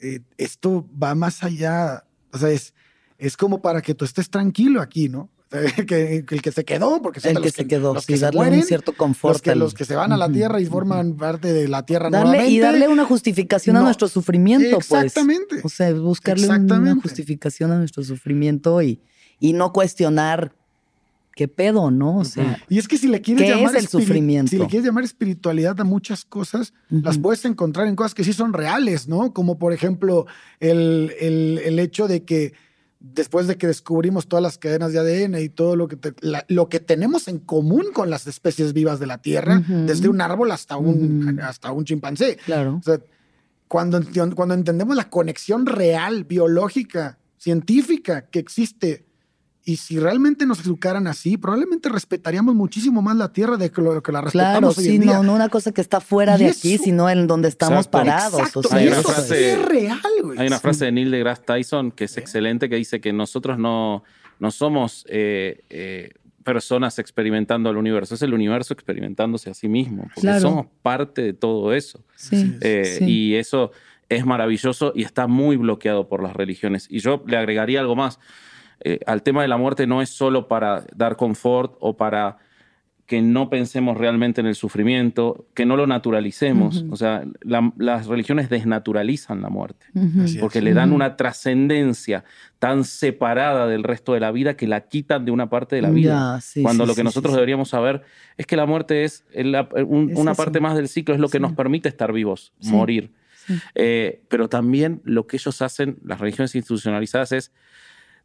eh, 0.00 0.20
esto 0.36 0.88
va 1.00 1.14
más 1.14 1.42
allá. 1.44 2.04
O 2.32 2.38
sea, 2.38 2.50
es, 2.50 2.74
es 3.18 3.36
como 3.36 3.62
para 3.62 3.80
que 3.82 3.94
tú 3.94 4.04
estés 4.04 4.28
tranquilo 4.30 4.80
aquí, 4.80 5.08
¿no? 5.08 5.30
Que, 5.86 6.24
el 6.28 6.42
que 6.42 6.52
se 6.52 6.64
quedó, 6.64 7.00
porque 7.02 7.18
El 7.18 7.22
siempre 7.22 7.42
que 7.42 7.48
los 7.48 7.54
se 7.54 7.66
quedó, 7.66 7.94
los 7.94 8.04
sí, 8.04 8.14
que 8.14 8.18
se 8.18 8.32
mueren, 8.32 8.60
un 8.60 8.64
cierto 8.66 8.92
confort. 8.94 9.34
los 9.34 9.42
que, 9.42 9.50
al- 9.50 9.58
los 9.58 9.74
que 9.74 9.84
se 9.84 9.94
van 9.94 10.12
a 10.12 10.16
la 10.16 10.28
tierra 10.30 10.60
y 10.60 10.66
forman 10.66 11.14
parte 11.16 11.52
de 11.52 11.68
la 11.68 11.84
tierra 11.84 12.10
Darle, 12.10 12.26
nuevamente. 12.28 12.52
y 12.54 12.58
darle 12.60 12.88
una 12.88 13.04
justificación 13.04 13.76
a 13.76 13.82
nuestro 13.82 14.08
sufrimiento, 14.08 14.78
pues. 14.88 15.04
Exactamente. 15.04 15.60
O 15.64 15.68
sea, 15.68 15.92
buscarle 15.94 16.48
una 16.48 16.94
justificación 16.96 17.70
a 17.72 17.78
nuestro 17.78 18.02
sufrimiento 18.02 18.80
y, 18.82 19.00
y 19.40 19.52
no 19.52 19.72
cuestionar 19.72 20.54
qué 21.34 21.48
pedo, 21.48 21.90
¿no? 21.90 22.18
O 22.18 22.24
sea, 22.26 22.62
Y 22.68 22.78
es 22.78 22.86
que 22.88 22.98
si 22.98 23.08
le 23.08 23.22
quieres 23.22 23.44
¿Qué 23.44 23.54
llamar 23.56 23.74
es 23.76 23.82
el 23.84 23.88
sufrimiento? 23.88 24.50
si 24.50 24.58
le 24.58 24.66
quieres 24.66 24.84
llamar 24.84 25.02
espiritualidad 25.04 25.80
a 25.80 25.84
muchas 25.84 26.24
cosas, 26.26 26.74
las 26.90 27.16
puedes 27.18 27.44
encontrar 27.46 27.86
en 27.86 27.96
cosas 27.96 28.14
que 28.14 28.22
sí 28.22 28.32
son 28.34 28.52
reales, 28.52 29.08
¿no? 29.08 29.32
Como 29.32 29.58
por 29.58 29.72
ejemplo 29.72 30.26
el, 30.60 31.12
el- 31.20 31.60
el 31.64 31.78
hecho 31.78 32.06
de 32.06 32.24
que 32.24 32.52
después 33.04 33.46
de 33.48 33.56
que 33.58 33.66
descubrimos 33.66 34.28
todas 34.28 34.42
las 34.42 34.58
cadenas 34.58 34.92
de 34.92 34.98
ADN 35.00 35.38
y 35.42 35.48
todo 35.48 35.74
lo 35.76 35.88
que, 35.88 35.96
te- 35.96 36.14
la- 36.20 36.44
lo 36.48 36.68
que 36.68 36.78
tenemos 36.80 37.26
en 37.28 37.38
común 37.38 37.86
con 37.92 38.10
las 38.10 38.26
especies 38.26 38.72
vivas 38.72 39.00
de 39.00 39.06
la 39.06 39.18
Tierra, 39.18 39.60
desde 39.86 40.08
un 40.08 40.20
árbol 40.20 40.52
hasta 40.52 40.76
un, 40.76 41.40
hasta 41.42 41.72
un 41.72 41.84
chimpancé. 41.84 42.36
claro. 42.44 42.76
O 42.80 42.82
sea, 42.82 43.00
cuando, 43.68 44.00
cuando 44.36 44.54
entendemos 44.54 44.94
la 44.96 45.08
conexión 45.10 45.66
real, 45.66 46.24
biológica, 46.24 47.18
científica 47.38 48.26
que 48.30 48.38
existe, 48.38 49.04
y 49.64 49.76
si 49.76 49.98
realmente 49.98 50.44
nos 50.46 50.60
educaran 50.66 51.06
así, 51.06 51.36
probablemente 51.36 51.88
respetaríamos 51.88 52.54
muchísimo 52.54 53.00
más 53.02 53.16
la 53.16 53.32
Tierra 53.32 53.56
de 53.56 53.70
que 53.70 53.80
lo 53.80 54.02
que 54.02 54.10
la 54.12 54.22
Claro, 54.22 54.24
respetamos 54.24 54.78
hoy 54.78 54.84
sí, 54.84 54.94
en 54.96 55.02
día. 55.02 55.12
no, 55.14 55.22
no 55.22 55.34
una 55.34 55.48
cosa 55.48 55.70
que 55.72 55.80
está 55.80 56.00
fuera 56.00 56.34
Y 56.36 56.40
de 56.40 56.46
eso- 56.48 56.58
aquí, 56.58 56.78
sino 56.78 57.08
en 57.08 57.26
donde 57.26 57.48
estamos 57.48 57.86
Exacto. 57.86 57.90
parados. 57.98 58.38
Exacto, 58.40 58.60
o 58.60 58.62
sea, 58.64 58.78
Hay 58.78 58.88
una 58.88 58.98
eso 58.98 59.08
frase- 59.08 59.36
sí 59.38 59.44
es 59.44 59.64
real, 59.64 60.00
güey. 60.22 60.38
Hay 60.38 60.46
una 60.48 60.58
frase 60.58 60.86
de 60.86 60.92
Neil 60.92 61.10
deGrasse 61.10 61.42
Tyson 61.44 61.92
que 61.92 62.04
es 62.04 62.16
excelente, 62.18 62.68
que 62.68 62.76
dice 62.76 63.00
que 63.00 63.12
nosotros 63.12 63.58
no, 63.58 64.02
no 64.40 64.50
somos 64.50 65.04
eh, 65.08 65.62
eh, 65.70 66.10
personas 66.42 66.98
experimentando 66.98 67.70
el 67.70 67.76
universo, 67.76 68.16
es 68.16 68.22
el 68.22 68.34
universo 68.34 68.74
experimentándose 68.74 69.48
a 69.50 69.54
sí 69.54 69.68
mismo, 69.68 70.02
porque 70.12 70.22
Claro. 70.22 70.40
somos 70.40 70.66
parte 70.82 71.22
de 71.22 71.32
todo 71.34 71.72
eso. 71.72 72.04
sí, 72.16 72.56
Eh, 72.62 72.96
sí. 72.98 73.04
Y 73.04 73.34
eso 73.36 73.70
es 74.08 74.26
maravilloso 74.26 74.92
y 74.96 75.04
está 75.04 75.28
muy 75.28 75.56
bloqueado 75.56 76.08
por 76.08 76.20
las 76.20 76.34
religiones. 76.34 76.86
Y 76.90 76.98
yo 76.98 77.22
le 77.28 77.36
agregaría 77.36 77.78
algo 77.80 77.94
más. 77.94 78.18
Eh, 78.84 79.00
al 79.06 79.22
tema 79.22 79.42
de 79.42 79.48
la 79.48 79.56
muerte 79.56 79.86
no 79.86 80.02
es 80.02 80.08
solo 80.10 80.48
para 80.48 80.84
dar 80.94 81.16
confort 81.16 81.76
o 81.80 81.96
para 81.96 82.38
que 83.06 83.20
no 83.20 83.50
pensemos 83.50 83.98
realmente 83.98 84.40
en 84.40 84.46
el 84.46 84.54
sufrimiento, 84.54 85.46
que 85.54 85.66
no 85.66 85.76
lo 85.76 85.86
naturalicemos. 85.86 86.84
O 86.90 86.96
sea, 86.96 87.24
la- 87.42 87.70
las 87.76 88.06
religiones 88.06 88.48
desnaturalizan 88.48 89.42
la 89.42 89.50
muerte, 89.50 89.84
Así 90.22 90.36
es. 90.36 90.40
porque 90.40 90.62
le 90.62 90.72
dan 90.72 90.92
una 90.92 91.16
trascendencia 91.16 92.24
tan 92.58 92.84
separada 92.84 93.66
del 93.66 93.82
resto 93.82 94.14
de 94.14 94.20
la 94.20 94.30
vida 94.30 94.56
que 94.56 94.66
la 94.66 94.82
quitan 94.82 95.24
de 95.26 95.30
una 95.30 95.50
parte 95.50 95.76
de 95.76 95.82
la 95.82 95.90
vida. 95.90 96.36
Ya, 96.36 96.40
sí, 96.40 96.62
Cuando 96.62 96.84
sí, 96.84 96.88
lo 96.88 96.94
que 96.94 97.00
sí, 97.00 97.04
nosotros 97.04 97.34
deberíamos 97.34 97.68
saber 97.68 98.02
es 98.38 98.46
que 98.46 98.56
la 98.56 98.64
muerte 98.66 99.04
es 99.04 99.24
el- 99.32 99.54
un- 99.86 100.10
Es 100.10 100.18
una 100.18 100.32
eso. 100.32 100.42
parte 100.42 100.60
más 100.60 100.74
del 100.76 100.88
ciclo, 100.88 101.12
es 101.14 101.20
lo 101.20 101.28
que 101.28 101.40
nos 101.40 101.52
permite 101.52 101.88
estar 101.90 102.12
vivos, 102.12 102.52
morir. 102.62 103.12
Eh, 103.74 104.22
pero 104.28 104.48
también 104.48 105.02
lo 105.04 105.26
que 105.26 105.36
ellos 105.36 105.60
hacen, 105.60 105.98
las 106.04 106.20
religiones 106.20 106.54
institucionalizadas, 106.54 107.32
es 107.32 107.52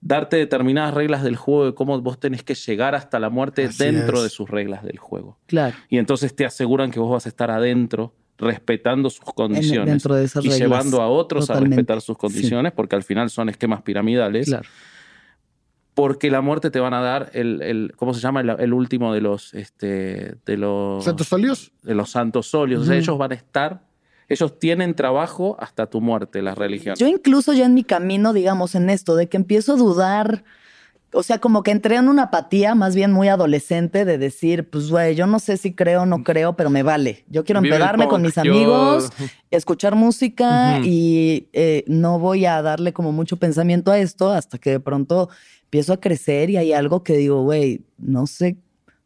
darte 0.02 0.38
determinadas 0.38 0.94
reglas 0.94 1.24
del 1.24 1.36
juego 1.36 1.66
de 1.66 1.74
cómo 1.74 2.00
vos 2.02 2.20
tenés 2.20 2.44
que 2.44 2.54
llegar 2.56 2.94
hasta 2.96 3.20
la 3.20 3.30
muerte 3.30 3.66
Así 3.66 3.84
dentro 3.84 4.18
es. 4.18 4.24
de 4.24 4.30
sus 4.30 4.50
reglas 4.50 4.84
del 4.84 4.98
juego. 5.00 5.38
Claro. 5.48 5.76
Y 5.90 5.98
entonces 5.98 6.36
te 6.36 6.46
aseguran 6.46 6.92
que 6.92 7.00
vos 7.00 7.12
vas 7.12 7.26
a 7.26 7.30
estar 7.30 7.50
adentro 7.52 8.14
respetando 8.38 9.10
sus 9.10 9.26
condiciones 9.34 9.88
dentro 9.90 10.14
de 10.14 10.26
esas 10.26 10.46
y 10.46 10.50
reglas, 10.50 10.60
llevando 10.60 11.02
a 11.02 11.08
otros 11.10 11.48
totalmente. 11.48 11.74
a 11.74 11.78
respetar 11.78 12.02
sus 12.02 12.18
condiciones, 12.18 12.72
porque 12.74 12.96
al 12.96 13.04
final 13.04 13.30
son 13.32 13.50
esquemas 13.50 13.82
piramidales, 13.82 14.46
Claro. 14.46 14.70
porque 15.96 16.30
la 16.30 16.42
muerte 16.42 16.70
te 16.70 16.80
van 16.80 16.94
a 16.94 17.02
dar 17.02 17.32
el, 17.34 17.62
el- 17.64 17.94
¿cómo 17.96 18.14
se 18.14 18.20
llama? 18.22 18.42
El, 18.42 18.52
el 18.52 18.74
último 18.74 19.12
de 19.14 19.22
los, 19.22 19.56
este, 19.56 20.36
de 20.46 20.58
los, 20.58 21.04
¿Santos 21.04 21.34
óleos? 21.34 21.72
de 21.82 21.96
los 21.96 22.12
santos 22.12 22.54
óleos. 22.54 22.84
O 22.84 22.86
sea, 22.86 22.94
Ujú. 22.94 23.02
ellos 23.02 23.18
van 23.18 23.32
a 23.32 23.36
estar, 23.36 23.82
ellos 24.30 24.60
tienen 24.60 24.94
trabajo 24.96 25.56
hasta 25.60 25.86
tu 25.88 26.02
muerte, 26.02 26.42
las 26.42 26.58
religiones. 26.58 27.00
Yo 27.00 27.08
incluso 27.08 27.54
ya 27.54 27.66
en 27.66 27.74
mi 27.74 27.84
camino, 27.84 28.34
digamos, 28.34 28.76
en 28.76 28.90
esto, 28.90 29.16
de 29.16 29.28
que 29.30 29.38
empiezo 29.38 29.74
a 29.74 29.78
dudar, 29.78 30.44
o 31.14 31.24
sea, 31.24 31.40
como 31.40 31.64
que 31.64 31.72
entré 31.72 31.96
en 31.96 32.10
una 32.10 32.24
apatía 32.24 32.76
más 32.76 32.94
bien 32.94 33.14
muy 33.14 33.30
adolescente 33.30 34.04
de 34.04 34.18
decir, 34.18 34.70
pues, 34.70 34.90
güey, 34.90 35.16
yo 35.16 35.26
no 35.28 35.40
sé 35.40 35.56
si 35.56 35.74
creo 35.74 36.02
o 36.02 36.06
no 36.06 36.24
creo, 36.26 36.58
pero 36.58 36.70
me 36.70 36.84
vale. 36.84 37.24
Yo 37.30 37.46
quiero 37.46 37.62
Vive 37.62 37.76
empedarme 37.76 38.08
con 38.10 38.22
mis 38.22 38.36
yo- 38.36 38.42
amigos, 38.42 39.10
escuchar 39.52 39.96
música 39.96 40.80
y 40.84 41.48
eh, 41.54 41.86
no 41.88 42.20
voy 42.20 42.46
a 42.46 42.62
darle 42.62 42.92
como 42.92 43.14
mucho 43.14 43.38
pensamiento 43.38 43.92
a 43.92 44.00
esto 44.00 44.32
hasta 44.32 44.58
que 44.58 44.72
de 44.72 44.80
pronto 44.82 45.30
empiezo 45.64 45.94
a 45.94 45.98
crecer 46.02 46.50
y 46.50 46.58
hay 46.58 46.74
algo 46.74 47.02
que 47.04 47.16
digo, 47.16 47.44
güey, 47.44 47.86
no 47.98 48.28
sé, 48.28 48.58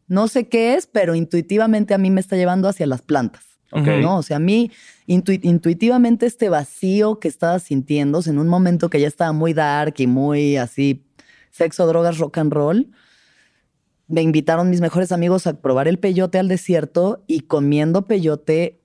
no 0.08 0.26
sé 0.26 0.48
qué 0.48 0.74
es, 0.74 0.86
pero 0.88 1.14
intuitivamente 1.14 1.94
a 1.94 1.98
mí 1.98 2.10
me 2.10 2.20
está 2.20 2.36
llevando 2.36 2.68
hacia 2.68 2.86
las 2.86 3.02
plantas. 3.02 3.44
Ok. 3.72 3.86
¿no? 4.00 4.18
O 4.18 4.22
sea, 4.22 4.36
a 4.36 4.40
mí 4.40 4.70
intu- 5.06 5.40
intuitivamente 5.42 6.26
este 6.26 6.48
vacío 6.48 7.18
que 7.18 7.28
estaba 7.28 7.58
sintiendo 7.58 8.20
en 8.26 8.38
un 8.38 8.48
momento 8.48 8.90
que 8.90 9.00
ya 9.00 9.08
estaba 9.08 9.32
muy 9.32 9.54
dark 9.54 9.94
y 9.98 10.06
muy 10.06 10.56
así, 10.56 11.04
sexo, 11.50 11.86
drogas, 11.86 12.18
rock 12.18 12.38
and 12.38 12.52
roll, 12.52 12.90
me 14.08 14.20
invitaron 14.22 14.68
mis 14.68 14.80
mejores 14.80 15.10
amigos 15.10 15.46
a 15.46 15.54
probar 15.60 15.88
el 15.88 15.98
peyote 15.98 16.38
al 16.38 16.48
desierto 16.48 17.24
y 17.26 17.40
comiendo 17.40 18.06
peyote 18.06 18.80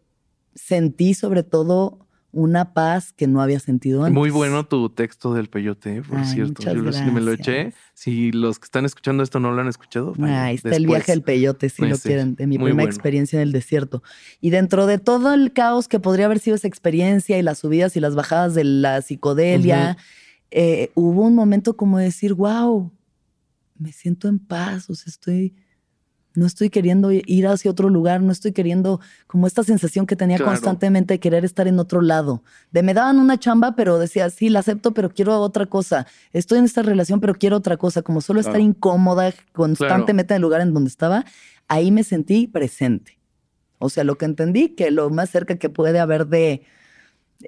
sentí 0.55 1.13
sobre 1.13 1.43
todo 1.43 2.06
una 2.37 2.73
paz 2.73 3.13
que 3.13 3.25
no 3.25 3.41
había 3.41 3.59
sentido 3.59 4.03
antes. 4.03 4.13
Muy 4.13 4.29
bueno 4.29 4.63
tu 4.67 4.89
texto 4.89 5.33
del 5.33 5.49
peyote, 5.49 6.03
por 6.03 6.19
Ay, 6.19 6.25
cierto. 6.25 6.63
Yo 6.63 6.75
lo- 6.75 7.11
me 7.11 7.19
lo 7.21 7.31
eché. 7.31 7.73
Si 7.95 8.31
los 8.31 8.59
que 8.59 8.65
están 8.65 8.85
escuchando 8.85 9.23
esto 9.23 9.39
no 9.39 9.51
lo 9.51 9.59
han 9.59 9.67
escuchado, 9.67 10.13
vayan 10.17 10.37
Ahí 10.45 10.55
está 10.55 10.75
el 10.75 10.85
viaje 10.85 11.11
del 11.11 11.23
peyote, 11.23 11.69
si 11.69 11.81
lo 11.81 11.95
Ese, 11.95 12.09
quieren, 12.09 12.35
de 12.35 12.45
mi 12.45 12.59
muy 12.59 12.67
primera 12.69 12.85
bueno. 12.85 12.95
experiencia 12.95 13.37
en 13.37 13.43
el 13.47 13.51
desierto. 13.51 14.03
Y 14.39 14.51
dentro 14.51 14.85
de 14.85 14.99
todo 14.99 15.33
el 15.33 15.51
caos 15.51 15.87
que 15.87 15.99
podría 15.99 16.27
haber 16.27 16.37
sido 16.37 16.55
esa 16.55 16.67
experiencia 16.67 17.39
y 17.39 17.41
las 17.41 17.57
subidas 17.57 17.95
y 17.97 17.99
las 17.99 18.13
bajadas 18.13 18.53
de 18.53 18.63
la 18.65 19.01
psicodelia, 19.01 19.97
eh, 20.51 20.91
hubo 20.93 21.23
un 21.23 21.33
momento 21.33 21.75
como 21.75 21.97
de 21.97 22.05
decir, 22.05 22.35
wow, 22.35 22.91
me 23.79 23.91
siento 23.91 24.27
en 24.27 24.37
paz, 24.37 24.89
o 24.91 24.95
sea, 24.95 25.09
estoy, 25.09 25.55
no 26.37 26.45
estoy 26.45 26.69
queriendo 26.69 27.11
ir 27.11 27.47
hacia 27.47 27.71
otro 27.71 27.89
lugar, 27.89 28.21
no 28.21 28.31
estoy 28.31 28.51
queriendo, 28.51 28.99
como 29.25 29.47
esta 29.47 29.63
sensación 29.63 30.05
que 30.05 30.15
tenía 30.15 30.37
Claro. 30.37 30.51
constantemente 30.51 31.15
de 31.15 31.19
querer 31.19 31.43
estar 31.43 31.67
en 31.67 31.79
otro 31.79 31.99
lado. 32.01 32.43
De 32.71 32.83
me 32.83 32.93
daban 32.93 33.17
una 33.17 33.39
chamba, 33.39 33.75
pero 33.75 33.97
decía, 33.97 34.29
sí, 34.29 34.49
la 34.49 34.59
acepto, 34.59 34.93
pero 34.93 35.09
quiero 35.09 35.39
otra 35.39 35.65
cosa. 35.65 36.05
Estoy 36.33 36.59
en 36.59 36.65
esta 36.65 36.83
relación, 36.83 37.19
pero 37.19 37.33
quiero 37.33 37.57
otra 37.57 37.77
cosa. 37.77 38.03
Como 38.03 38.21
solo 38.21 38.39
estar 38.39 38.53
Claro. 38.53 38.65
incómoda 38.69 39.33
constantemente 39.51 40.33
en 40.33 40.37
el 40.37 40.41
lugar 40.43 40.61
en 40.61 40.73
donde 40.75 40.89
estaba, 40.89 41.25
ahí 41.67 41.89
me 41.91 42.03
sentí 42.03 42.45
presente. 42.47 43.17
O 43.79 43.89
sea, 43.89 44.03
lo 44.03 44.17
que 44.17 44.25
entendí 44.25 44.69
que 44.69 44.91
lo 44.91 45.09
más 45.09 45.29
cerca 45.31 45.55
que 45.57 45.69
puede 45.69 45.99
haber 45.99 46.27
de 46.27 46.61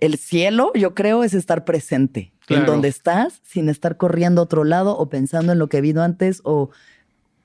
el 0.02 0.18
cielo, 0.18 0.72
yo 0.76 0.94
creo, 0.96 1.24
es 1.24 1.34
estar 1.34 1.64
presente 1.66 2.34
en 2.48 2.66
donde 2.66 2.88
estás, 2.88 3.42
sin 3.44 3.70
estar 3.70 3.98
corriendo 3.98 4.42
a 4.42 4.44
otro 4.46 4.64
lado 4.64 4.98
o 4.98 5.10
pensando 5.10 5.52
en 5.52 5.60
lo 5.60 5.70
que 5.70 5.82
vino 5.82 6.02
antes 6.02 6.42
o 6.44 6.70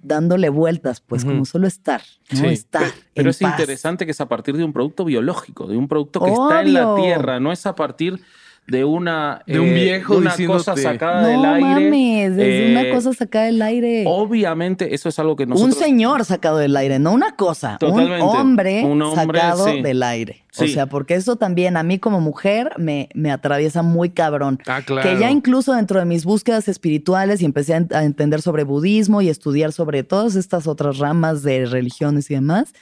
dándole 0.05 0.51
vueltas, 0.51 1.01
pues 1.01 1.25
como 1.25 1.45
solo 1.45 1.67
estar, 1.67 2.03
¿no? 2.31 2.39
Sí. 2.39 2.47
Estar. 2.47 2.83
Pero, 2.83 2.95
pero 3.15 3.27
en 3.27 3.31
es 3.31 3.39
paz. 3.39 3.53
interesante 3.53 4.05
que 4.05 4.13
es 4.13 4.21
a 4.21 4.29
partir 4.29 4.57
de 4.57 4.63
un 4.63 4.73
producto 4.73 5.05
biológico, 5.05 5.67
de 5.67 5.77
un 5.77 5.89
producto 5.89 6.21
que 6.21 6.31
está 6.31 6.63
en 6.63 6.75
la 6.75 6.95
tierra, 6.95 7.41
no 7.41 7.51
es 7.51 7.65
a 7.67 7.75
partir 7.75 8.21
de 8.67 8.85
una, 8.85 9.43
De 9.47 9.61
un 9.61 9.75
viejo 9.75 10.15
de 10.15 10.21
una 10.21 10.31
diciéndote- 10.37 10.47
cosa 10.65 10.77
sacada 10.77 11.21
No 11.23 11.29
del 11.29 11.45
aire. 11.45 11.61
mames, 11.61 12.33
Eh, 12.39 12.69
una 12.71 12.95
cosa 12.95 13.13
sacada 13.13 13.45
del 13.45 13.61
aire. 13.61 14.05
Obviamente, 14.07 14.95
eso 14.95 15.09
es 15.09 15.19
algo 15.19 15.37
que 15.37 15.45
nosotros. 15.47 15.75
Un 15.77 15.81
señor 15.83 16.25
sacado 16.25 16.57
del 16.59 16.75
aire, 16.77 16.99
no 16.99 17.13
una 17.13 17.37
cosa. 17.37 17.77
Totalmente. 17.79 18.23
Un 18.23 18.37
hombre, 18.37 18.85
Un 18.85 19.03
hombre, 19.03 19.39
sacado 19.41 19.67
sí. 19.69 19.83
del 19.83 20.03
aire. 20.03 20.43
O 20.57 20.67
sea, 20.69 20.87
porque 20.87 21.15
eso 21.15 21.35
también 21.37 21.77
a 21.77 21.83
mí 21.83 21.99
como 21.99 22.21
mujer 22.21 22.71
me, 22.79 23.09
me 23.15 23.33
atraviesa 23.33 23.83
muy 23.83 24.11
cabrón. 24.11 24.61
Ah, 24.69 24.83
claro. 24.87 25.09
Que 25.11 25.19
ya 25.19 25.31
incluso 25.31 25.73
dentro 25.75 25.99
de 25.99 26.07
mis 26.07 26.25
búsquedas 26.25 26.69
espirituales 26.69 27.43
y 27.43 27.45
empecé 27.45 27.75
a, 27.75 27.81
ent- 27.81 27.93
a 27.95 28.05
entender 28.05 28.41
sobre 28.41 28.63
budismo 28.63 29.21
y 29.21 29.29
estudiar 29.29 29.73
sobre 29.73 30.05
todas 30.05 30.37
estas 30.37 30.67
otras 30.69 30.99
ramas 30.99 31.43
de 31.43 31.67
religiones 31.67 32.31
y 32.31 32.35
demás, 32.35 32.73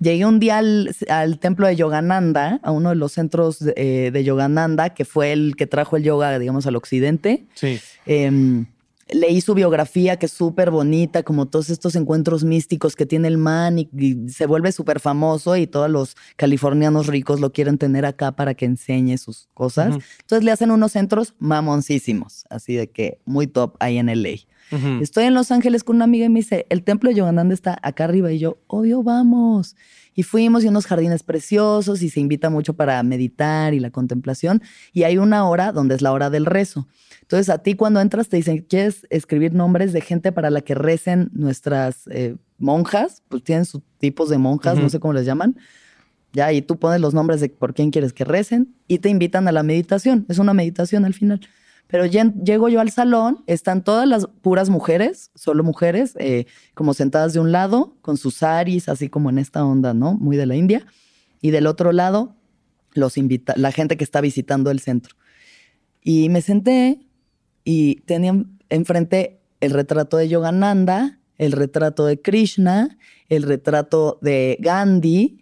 llegué 0.00 0.26
un 0.26 0.40
día 0.40 0.58
al, 0.58 0.94
al 1.08 1.38
templo 1.38 1.66
de 1.66 1.76
Yogananda, 1.76 2.58
a 2.62 2.72
uno 2.72 2.88
de 2.88 2.96
los 2.96 3.12
centros 3.12 3.60
de, 3.60 3.74
eh, 3.76 4.10
de 4.10 4.24
Yogananda, 4.24 4.90
que 4.90 5.04
fue 5.04 5.32
el 5.32 5.54
que 5.56 5.66
trajo 5.66 5.96
el 5.96 6.02
yoga, 6.02 6.38
digamos, 6.38 6.66
al 6.66 6.76
occidente. 6.76 7.44
Sí. 7.54 7.78
Em, 8.06 8.66
leí 9.12 9.40
su 9.40 9.54
biografía, 9.54 10.16
que 10.16 10.26
es 10.26 10.32
súper 10.32 10.70
bonita, 10.70 11.22
como 11.22 11.46
todos 11.46 11.70
estos 11.70 11.94
encuentros 11.96 12.44
místicos 12.44 12.96
que 12.96 13.06
tiene 13.06 13.28
el 13.28 13.38
man 13.38 13.78
y, 13.78 13.88
y 13.96 14.28
se 14.28 14.46
vuelve 14.46 14.72
súper 14.72 15.00
famoso 15.00 15.56
y 15.56 15.66
todos 15.66 15.90
los 15.90 16.16
californianos 16.36 17.06
ricos 17.06 17.40
lo 17.40 17.52
quieren 17.52 17.78
tener 17.78 18.04
acá 18.04 18.32
para 18.32 18.54
que 18.54 18.64
enseñe 18.66 19.16
sus 19.18 19.48
cosas. 19.54 19.96
Ujú. 19.96 20.02
Entonces 20.20 20.44
le 20.44 20.52
hacen 20.52 20.70
unos 20.70 20.92
centros 20.92 21.34
mamoncísimos, 21.38 22.44
así 22.50 22.74
de 22.74 22.90
que 22.90 23.18
muy 23.24 23.46
top 23.46 23.76
ahí 23.80 23.98
en 23.98 24.08
LA. 24.08 24.46
Ujú. 24.72 25.02
Estoy 25.02 25.24
en 25.24 25.34
Los 25.34 25.50
Ángeles 25.50 25.84
con 25.84 25.96
una 25.96 26.04
amiga 26.04 26.26
y 26.26 26.28
me 26.28 26.40
dice, 26.40 26.66
el 26.68 26.84
templo 26.84 27.10
de 27.10 27.16
Yogananda 27.16 27.54
está 27.54 27.78
acá 27.82 28.04
arriba 28.04 28.30
y 28.32 28.38
yo, 28.38 28.58
obvio, 28.66 29.02
vamos. 29.02 29.76
Y 30.14 30.22
fuimos 30.22 30.64
y 30.64 30.68
unos 30.68 30.86
jardines 30.86 31.22
preciosos 31.22 32.02
y 32.02 32.10
se 32.10 32.20
invita 32.20 32.50
mucho 32.50 32.74
para 32.74 33.02
meditar 33.02 33.74
y 33.74 33.80
la 33.80 33.90
contemplación. 33.90 34.62
Y 34.92 35.04
hay 35.04 35.18
una 35.18 35.48
hora 35.48 35.72
donde 35.72 35.94
es 35.94 36.02
la 36.02 36.12
hora 36.12 36.30
del 36.30 36.46
rezo. 36.46 36.86
Entonces 37.30 37.48
a 37.48 37.58
ti 37.58 37.76
cuando 37.76 38.00
entras 38.00 38.28
te 38.28 38.38
dicen, 38.38 38.66
¿quieres 38.68 39.06
escribir 39.08 39.54
nombres 39.54 39.92
de 39.92 40.00
gente 40.00 40.32
para 40.32 40.50
la 40.50 40.62
que 40.62 40.74
recen 40.74 41.30
nuestras 41.32 42.08
eh, 42.08 42.34
monjas? 42.58 43.22
Pues 43.28 43.44
tienen 43.44 43.66
sus 43.66 43.82
tipos 43.98 44.30
de 44.30 44.38
monjas, 44.38 44.74
no 44.74 44.80
Ujú. 44.86 44.90
sé 44.90 44.98
cómo 44.98 45.14
les 45.14 45.26
llaman. 45.26 45.56
Ya, 46.32 46.52
y 46.52 46.60
tú 46.60 46.80
pones 46.80 47.00
los 47.00 47.14
nombres 47.14 47.40
de 47.40 47.48
por 47.48 47.72
quién 47.72 47.92
quieres 47.92 48.12
que 48.12 48.24
recen 48.24 48.74
y 48.88 48.98
te 48.98 49.10
invitan 49.10 49.46
a 49.46 49.52
la 49.52 49.62
meditación. 49.62 50.26
Es 50.28 50.40
una 50.40 50.54
meditación 50.54 51.04
al 51.04 51.14
final. 51.14 51.40
Pero 51.86 52.04
llego 52.04 52.68
yo 52.68 52.80
al 52.80 52.90
salón, 52.90 53.44
están 53.46 53.84
todas 53.84 54.08
las 54.08 54.26
puras 54.26 54.68
mujeres, 54.68 55.30
solo 55.36 55.62
mujeres, 55.62 56.16
eh, 56.18 56.46
como 56.74 56.94
sentadas 56.94 57.32
de 57.32 57.38
un 57.38 57.52
lado, 57.52 57.96
con 58.02 58.16
sus 58.16 58.34
saris, 58.34 58.88
así 58.88 59.08
como 59.08 59.30
en 59.30 59.38
esta 59.38 59.64
onda, 59.64 59.94
¿no? 59.94 60.14
Muy 60.14 60.36
de 60.36 60.46
la 60.46 60.56
India. 60.56 60.84
Y 61.40 61.52
del 61.52 61.68
otro 61.68 61.92
lado, 61.92 62.34
los 62.92 63.16
invita 63.16 63.54
la 63.56 63.70
gente 63.70 63.96
que 63.96 64.02
está 64.02 64.20
visitando 64.20 64.72
el 64.72 64.80
centro. 64.80 65.14
Y 66.02 66.28
me 66.28 66.42
senté 66.42 67.06
y 67.72 67.96
tenían 68.06 68.58
enfrente 68.68 69.38
el 69.60 69.70
retrato 69.70 70.16
de 70.16 70.28
Yogananda, 70.28 71.18
el 71.38 71.52
retrato 71.52 72.04
de 72.04 72.20
Krishna, 72.20 72.98
el 73.28 73.44
retrato 73.44 74.18
de 74.22 74.56
Gandhi, 74.60 75.36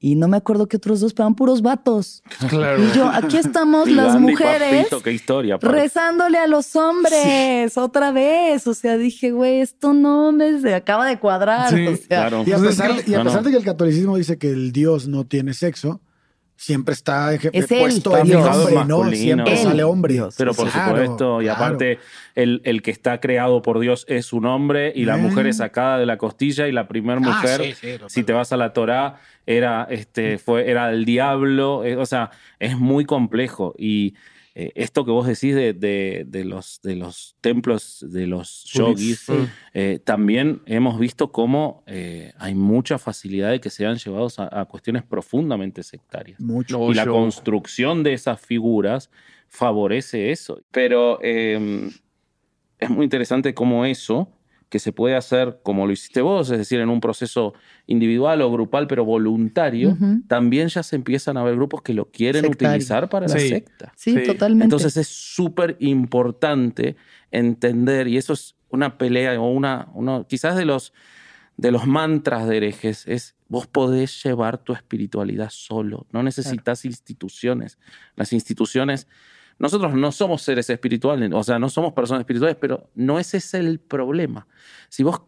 y 0.00 0.14
no 0.16 0.26
me 0.28 0.36
acuerdo 0.36 0.66
qué 0.68 0.76
otros 0.76 1.00
dos, 1.00 1.14
pero 1.14 1.24
eran 1.26 1.34
puros 1.36 1.62
vatos. 1.62 2.22
Claro. 2.48 2.82
Y 2.82 2.90
yo, 2.96 3.06
aquí 3.08 3.36
estamos 3.38 3.88
Y 3.88 3.92
las 3.94 4.14
Gandhi, 4.14 4.32
mujeres 4.32 4.76
papito, 4.84 5.02
qué 5.02 5.12
historia. 5.12 5.54
aparte. 5.54 5.76
rezándole 5.82 6.38
a 6.38 6.46
los 6.48 6.74
hombres 6.76 7.76
otra 7.78 8.10
vez. 8.12 8.66
O 8.66 8.74
sea, 8.74 8.96
dije, 8.98 9.30
güey, 9.30 9.60
esto 9.60 9.94
no 9.94 10.32
me 10.32 10.60
se 10.60 10.74
acaba 10.74 11.06
de 11.06 11.18
cuadrar. 11.18 11.70
Sí, 11.72 11.86
o 11.86 11.96
sea, 11.96 12.28
claro. 12.28 12.44
Y 12.46 12.52
a 12.52 12.56
es 12.56 12.62
pesar, 12.62 13.04
que- 13.04 13.10
y 13.10 13.14
a 13.14 13.18
no, 13.18 13.24
pesar 13.24 13.40
no. 13.42 13.46
de 13.46 13.50
que 13.52 13.56
el 13.58 13.64
catolicismo 13.64 14.16
dice 14.16 14.36
que 14.38 14.50
el 14.50 14.72
Dios 14.72 15.06
no 15.08 15.24
tiene 15.24 15.54
sexo, 15.54 16.00
siempre 16.56 16.94
está 16.94 17.32
Es 17.34 17.66
puesto 17.66 18.16
en 18.16 18.24
Dios. 18.26 18.46
hombre, 18.46 18.84
¿no? 18.86 19.10
Siempre 19.10 19.52
Él, 19.52 19.58
sale 19.58 19.84
hombre. 19.84 20.14
Dios. 20.14 20.34
Pero 20.38 20.54
por 20.54 20.70
Claro, 20.70 20.90
supuesto, 20.96 21.42
y 21.42 21.44
claro. 21.44 21.64
aparte, 21.64 21.98
el, 22.34 22.60
el 22.64 22.82
que 22.82 22.90
está 22.90 23.20
creado 23.20 23.62
por 23.62 23.78
Dios 23.78 24.04
es 24.08 24.32
un 24.32 24.46
hombre 24.46 24.92
y 24.94 25.04
la 25.04 25.16
Eh. 25.16 25.22
mujer 25.22 25.46
es 25.46 25.58
sacada 25.58 25.98
de 25.98 26.06
la 26.06 26.16
costilla 26.18 26.66
y 26.68 26.72
la 26.72 26.88
primera 26.88 27.20
Ah, 27.24 27.40
mujer, 27.40 27.62
sí, 27.62 27.72
sí, 27.74 27.92
total. 27.92 28.10
si 28.10 28.24
te 28.24 28.32
vas 28.32 28.52
a 28.52 28.56
la 28.56 28.72
Torá, 28.72 29.20
era, 29.46 29.86
este, 29.90 30.38
fue, 30.38 30.70
era 30.70 30.90
el 30.90 31.04
diablo. 31.04 31.84
eh, 31.84 31.96
o 31.96 32.06
sea, 32.06 32.30
es 32.58 32.76
muy 32.78 33.04
complejo. 33.04 33.74
Y 33.78 34.14
eh, 34.58 34.72
esto 34.74 35.04
que 35.04 35.10
vos 35.10 35.26
decís 35.26 35.54
de, 35.54 35.74
de- 35.74 36.24
de 36.26 36.44
los, 36.44 36.80
de 36.82 36.96
los 36.96 37.36
templos 37.42 38.04
de 38.08 38.26
los 38.26 38.64
yogis, 38.64 39.26
eh, 39.74 40.00
también 40.02 40.62
hemos 40.64 40.98
visto 40.98 41.30
cómo 41.30 41.82
eh, 41.86 42.32
hay 42.38 42.54
mucha 42.54 42.96
facilidad 42.98 43.50
de 43.50 43.60
que 43.60 43.68
sean 43.68 43.96
llevados 43.98 44.38
a, 44.38 44.48
a 44.60 44.64
cuestiones 44.64 45.02
profundamente 45.02 45.82
sectarias. 45.82 46.40
Mucho. 46.40 46.90
Y 46.90 46.94
la 46.94 47.04
construcción 47.12 48.02
de 48.02 48.14
esas 48.14 48.40
figuras 48.40 49.10
favorece 49.48 50.30
eso. 50.32 50.60
Pero 50.70 51.18
eh, 51.22 51.90
es 52.78 52.90
muy 52.90 53.04
interesante 53.04 53.52
cómo 53.52 53.84
eso, 53.84 54.28
que 54.68 54.78
se 54.80 54.92
puede 54.92 55.14
hacer 55.14 55.60
como 55.62 55.86
lo 55.86 55.92
hiciste 55.92 56.20
vos, 56.22 56.50
es 56.50 56.58
decir, 56.58 56.80
en 56.80 56.88
un 56.88 57.00
proceso 57.00 57.54
individual 57.86 58.42
o 58.42 58.50
grupal, 58.50 58.86
pero 58.88 59.04
voluntario, 59.04 59.96
también 60.26 60.68
ya 60.68 60.82
se 60.82 60.96
empiezan 60.96 61.36
a 61.36 61.44
ver 61.44 61.54
grupos 61.54 61.82
que 61.82 61.94
lo 61.94 62.10
quieren 62.10 62.42
Sectario. 62.44 62.72
utilizar 62.74 63.08
para 63.08 63.28
la 63.28 63.38
secta. 63.38 63.92
Sí, 63.96 64.12
Sí. 64.14 64.24
totalmente. 64.24 64.64
Entonces 64.64 64.96
es 64.96 65.06
súper 65.08 65.76
importante 65.78 66.96
entender, 67.30 68.08
y 68.08 68.16
eso 68.16 68.32
es 68.32 68.56
una 68.68 68.98
pelea 68.98 69.40
o 69.40 69.48
una, 69.50 69.88
uno, 69.94 70.26
quizás 70.28 70.56
de 70.56 70.64
los, 70.64 70.92
de 71.56 71.70
los 71.70 71.86
mantras 71.86 72.48
de 72.48 72.56
herejes, 72.56 73.06
es 73.06 73.34
vos 73.48 73.66
podés 73.68 74.22
llevar 74.24 74.58
tu 74.58 74.72
espiritualidad 74.72 75.50
solo, 75.50 76.06
no 76.10 76.22
necesitas 76.24 76.84
instituciones. 76.84 77.78
Las 78.16 78.32
instituciones, 78.32 79.06
nosotros 79.58 79.94
no 79.94 80.12
somos 80.12 80.42
seres 80.42 80.68
espirituales, 80.68 81.30
o 81.32 81.42
sea, 81.42 81.58
no 81.58 81.68
somos 81.68 81.92
personas 81.92 82.20
espirituales, 82.20 82.56
pero 82.60 82.90
no 82.94 83.18
ese 83.18 83.38
es 83.38 83.54
el 83.54 83.78
problema. 83.78 84.46
Si 84.88 85.02
vos 85.02 85.22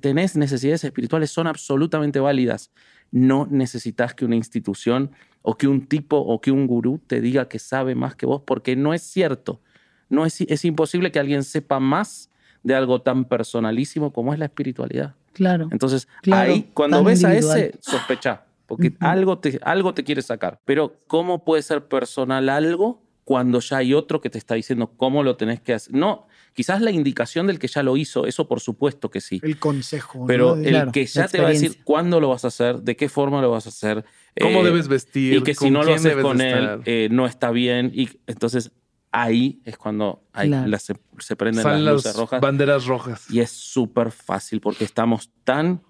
tenés 0.00 0.36
necesidades 0.36 0.84
espirituales, 0.84 1.30
son 1.30 1.46
absolutamente 1.46 2.20
válidas. 2.20 2.70
No 3.10 3.46
necesitas 3.50 4.14
que 4.14 4.24
una 4.24 4.36
institución 4.36 5.10
o 5.42 5.56
que 5.56 5.66
un 5.66 5.86
tipo 5.86 6.16
o 6.18 6.40
que 6.40 6.50
un 6.50 6.66
gurú 6.66 7.00
te 7.06 7.20
diga 7.20 7.48
que 7.48 7.58
sabe 7.58 7.94
más 7.94 8.14
que 8.14 8.26
vos, 8.26 8.42
porque 8.46 8.76
no 8.76 8.94
es 8.94 9.02
cierto. 9.02 9.60
No 10.08 10.26
es, 10.26 10.40
es 10.40 10.64
imposible 10.64 11.10
que 11.10 11.18
alguien 11.18 11.42
sepa 11.42 11.80
más 11.80 12.30
de 12.62 12.74
algo 12.74 13.00
tan 13.00 13.24
personalísimo 13.24 14.12
como 14.12 14.32
es 14.32 14.38
la 14.38 14.46
espiritualidad. 14.46 15.14
claro. 15.32 15.68
Entonces, 15.72 16.08
Claro, 16.22 16.52
ahí, 16.52 16.70
cuando 16.74 17.02
ves 17.02 17.24
a 17.24 17.28
individual. 17.28 17.58
ese, 17.58 17.78
sospecha, 17.80 18.44
porque 18.66 18.88
Ujú. 18.88 18.96
algo, 19.00 19.38
te, 19.38 19.58
algo 19.62 19.94
te 19.94 20.04
quiere 20.04 20.20
sacar. 20.22 20.60
Pero, 20.64 20.96
¿cómo 21.06 21.44
puede 21.44 21.62
ser 21.62 21.86
personal 21.86 22.48
algo 22.48 23.02
cuando 23.30 23.60
ya 23.60 23.76
hay 23.76 23.94
otro 23.94 24.20
que 24.20 24.28
te 24.28 24.38
está 24.38 24.56
diciendo 24.56 24.92
cómo 24.96 25.22
lo 25.22 25.36
tenés 25.36 25.60
que 25.60 25.72
hacer? 25.72 25.94
No, 25.94 26.26
quizás 26.52 26.80
la 26.80 26.90
indicación 26.90 27.46
del 27.46 27.60
que 27.60 27.68
ya 27.68 27.84
lo 27.84 27.96
hizo, 27.96 28.26
eso 28.26 28.48
por 28.48 28.58
supuesto 28.58 29.08
que 29.08 29.20
sí. 29.20 29.38
El 29.44 29.56
consejo. 29.56 30.24
Pero 30.26 30.56
el 30.56 30.64
Claro, 30.70 30.90
que 30.90 31.06
ya 31.06 31.28
te 31.28 31.40
va 31.40 31.46
a 31.46 31.50
decir 31.50 31.84
cuándo 31.84 32.18
lo 32.18 32.28
vas 32.30 32.44
a 32.44 32.48
hacer, 32.48 32.80
de 32.82 32.96
qué 32.96 33.08
forma 33.08 33.40
lo 33.40 33.48
vas 33.52 33.66
a 33.66 33.68
hacer. 33.68 34.04
¿Cómo 34.40 34.62
eh, 34.62 34.64
debes 34.64 34.88
vestir? 34.88 35.34
Y 35.36 35.42
que 35.44 35.54
si 35.54 35.66
¿Con 35.66 35.74
no 35.74 35.84
lo 35.84 35.94
haces 35.94 36.16
con 36.16 36.40
él, 36.40 36.80
eh, 36.86 37.06
no 37.12 37.24
está 37.24 37.52
bien. 37.52 37.92
Y 37.94 38.08
entonces 38.26 38.72
ahí 39.12 39.62
es 39.64 39.78
cuando 39.78 40.24
hay- 40.32 40.48
Claro. 40.48 40.66
las- 40.66 40.82
se, 40.82 40.96
se 41.20 41.36
prenden 41.36 41.62
Salen 41.62 41.84
las 41.84 41.94
las 41.94 42.04
luces 42.06 42.16
rojas. 42.16 42.40
banderas 42.40 42.86
rojas. 42.86 43.30
Y 43.30 43.38
es 43.38 43.50
súper 43.52 44.10
fácil 44.10 44.60
porque 44.60 44.82
estamos 44.82 45.30
tan, 45.44 45.84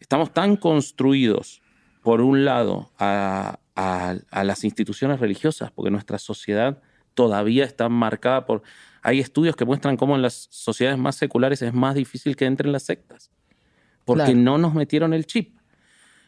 estamos 0.00 0.32
tan 0.32 0.56
construidos, 0.56 1.60
por 2.02 2.22
un 2.22 2.46
lado, 2.46 2.90
a, 2.98 3.58
a- 3.74 4.14
a 4.30 4.44
las 4.44 4.64
instituciones 4.64 5.20
religiosas, 5.20 5.70
porque 5.72 5.90
nuestra 5.90 6.18
sociedad 6.18 6.80
todavía 7.16 7.64
está 7.64 7.88
marcada 7.88 8.46
por... 8.46 8.62
Hay 9.02 9.18
estudios 9.20 9.56
que 9.56 9.64
muestran 9.64 9.96
cómo 9.96 10.14
en 10.14 10.22
las 10.22 10.46
sociedades 10.50 10.98
más 10.98 11.16
seculares 11.16 11.62
es 11.62 11.72
más 11.74 11.94
difícil 11.96 12.36
que 12.36 12.44
entren 12.44 12.70
las 12.72 12.84
sectas, 12.84 13.30
porque 14.04 14.24
Claro. 14.32 14.38
no 14.38 14.58
nos 14.58 14.74
metieron 14.74 15.12
el 15.14 15.26
chip. 15.26 15.56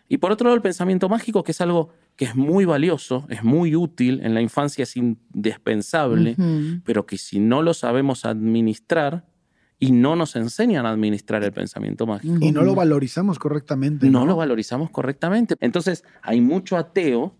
Y 0.08 0.16
por 0.18 0.32
otro 0.32 0.46
lado, 0.46 0.56
el 0.56 0.62
pensamiento 0.62 1.08
mágico, 1.08 1.44
que 1.44 1.52
es 1.52 1.60
algo 1.60 1.90
que 2.16 2.24
es 2.24 2.34
muy 2.34 2.64
valioso, 2.64 3.26
es 3.28 3.44
muy 3.44 3.76
útil, 3.76 4.20
en 4.24 4.32
la 4.34 4.40
infancia 4.40 4.82
es 4.84 4.96
indispensable, 4.96 6.36
pero 6.84 7.04
que 7.06 7.18
si 7.18 7.38
no 7.38 7.62
lo 7.62 7.74
sabemos 7.74 8.24
administrar 8.24 9.26
y 9.78 9.92
no 9.92 10.16
nos 10.16 10.34
enseñan 10.34 10.86
a 10.86 10.90
administrar 10.90 11.44
el 11.44 11.52
pensamiento 11.52 12.06
mágico, 12.06 12.36
Y 12.40 12.50
no 12.52 12.62
lo 12.62 12.74
valorizamos 12.74 13.38
correctamente. 13.38 14.08
no 14.10 14.24
lo 14.26 14.34
valorizamos 14.36 14.90
correctamente. 14.90 15.54
Entonces, 15.60 16.04
hay 16.22 16.40
mucho 16.40 16.76
ateo 16.76 17.34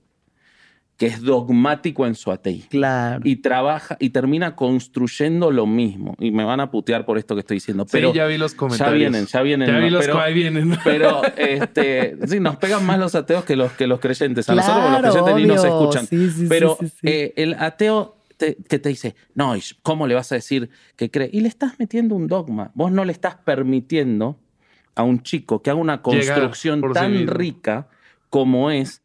que 0.99 1.07
es 1.07 1.23
dogmático 1.23 2.07
en 2.07 2.15
su 2.17 2.31
ateísmo 2.33 2.69
Claro. 2.71 3.21
y 3.25 3.37
trabaja 3.37 3.97
y 4.01 4.11
termina 4.11 4.57
construyendo 4.57 5.51
lo 5.53 5.65
mismo. 5.65 6.17
Y 6.19 6.33
me 6.33 6.43
van 6.45 6.59
a 6.61 6.71
putear 6.73 7.07
por 7.07 7.19
esto 7.19 7.35
que 7.37 7.41
estoy 7.41 7.57
diciendo, 7.59 7.87
pero 7.91 8.11
sí, 8.11 8.17
ya 8.17 8.27
vi 8.27 8.37
los 8.37 8.53
ya 8.53 8.59
comentarios. 8.59 8.99
vienen, 8.99 9.27
ya 9.27 9.43
vienen. 9.43 9.69
Ya 9.71 9.79
vi 9.79 9.91
los 9.91 10.05
pero- 10.05 10.25
vienen. 10.35 10.77
pero 10.83 11.23
este, 11.37 12.17
sí, 12.27 12.41
nos 12.41 12.57
pegan 12.57 12.85
más 12.85 12.99
los 12.99 13.15
ateos 13.15 13.45
que 13.45 13.55
los, 13.55 13.71
que 13.73 13.87
los 13.87 14.01
creyentes. 14.01 14.49
A 14.51 14.57
nosotros 14.57 14.87
Claro, 14.89 15.01
los 15.07 15.15
creyentes 15.17 15.37
ni 15.37 15.47
nos 15.47 15.65
escuchan. 15.65 16.07
Sí, 16.09 16.31
sí, 16.31 16.47
pero 16.49 16.77
eh, 17.05 17.33
el 17.37 17.55
ateo 17.55 18.17
te- 18.37 18.57
que 18.69 18.81
te 18.81 18.89
dice, 18.89 19.15
no, 19.35 19.57
¿y 19.57 19.63
¿cómo 19.83 20.09
le 20.09 20.17
vas 20.17 20.33
a 20.33 20.35
decir 20.35 20.69
que 20.97 21.11
cree? 21.13 21.31
Y 21.33 21.43
le 21.43 21.49
estás 21.49 21.75
metiendo 21.79 22.17
un 22.17 22.27
dogma. 22.27 22.73
Vos 22.75 22.91
no 22.91 23.05
le 23.05 23.13
estás 23.13 23.37
permitiendo 23.37 24.37
a 24.97 25.05
un 25.05 25.23
chico 25.23 25.63
que 25.63 25.71
haga 25.71 25.79
una 25.81 26.03
construcción 26.03 26.83
tan 26.93 27.29
rica 27.29 27.87
como 28.31 28.73
es 28.73 29.01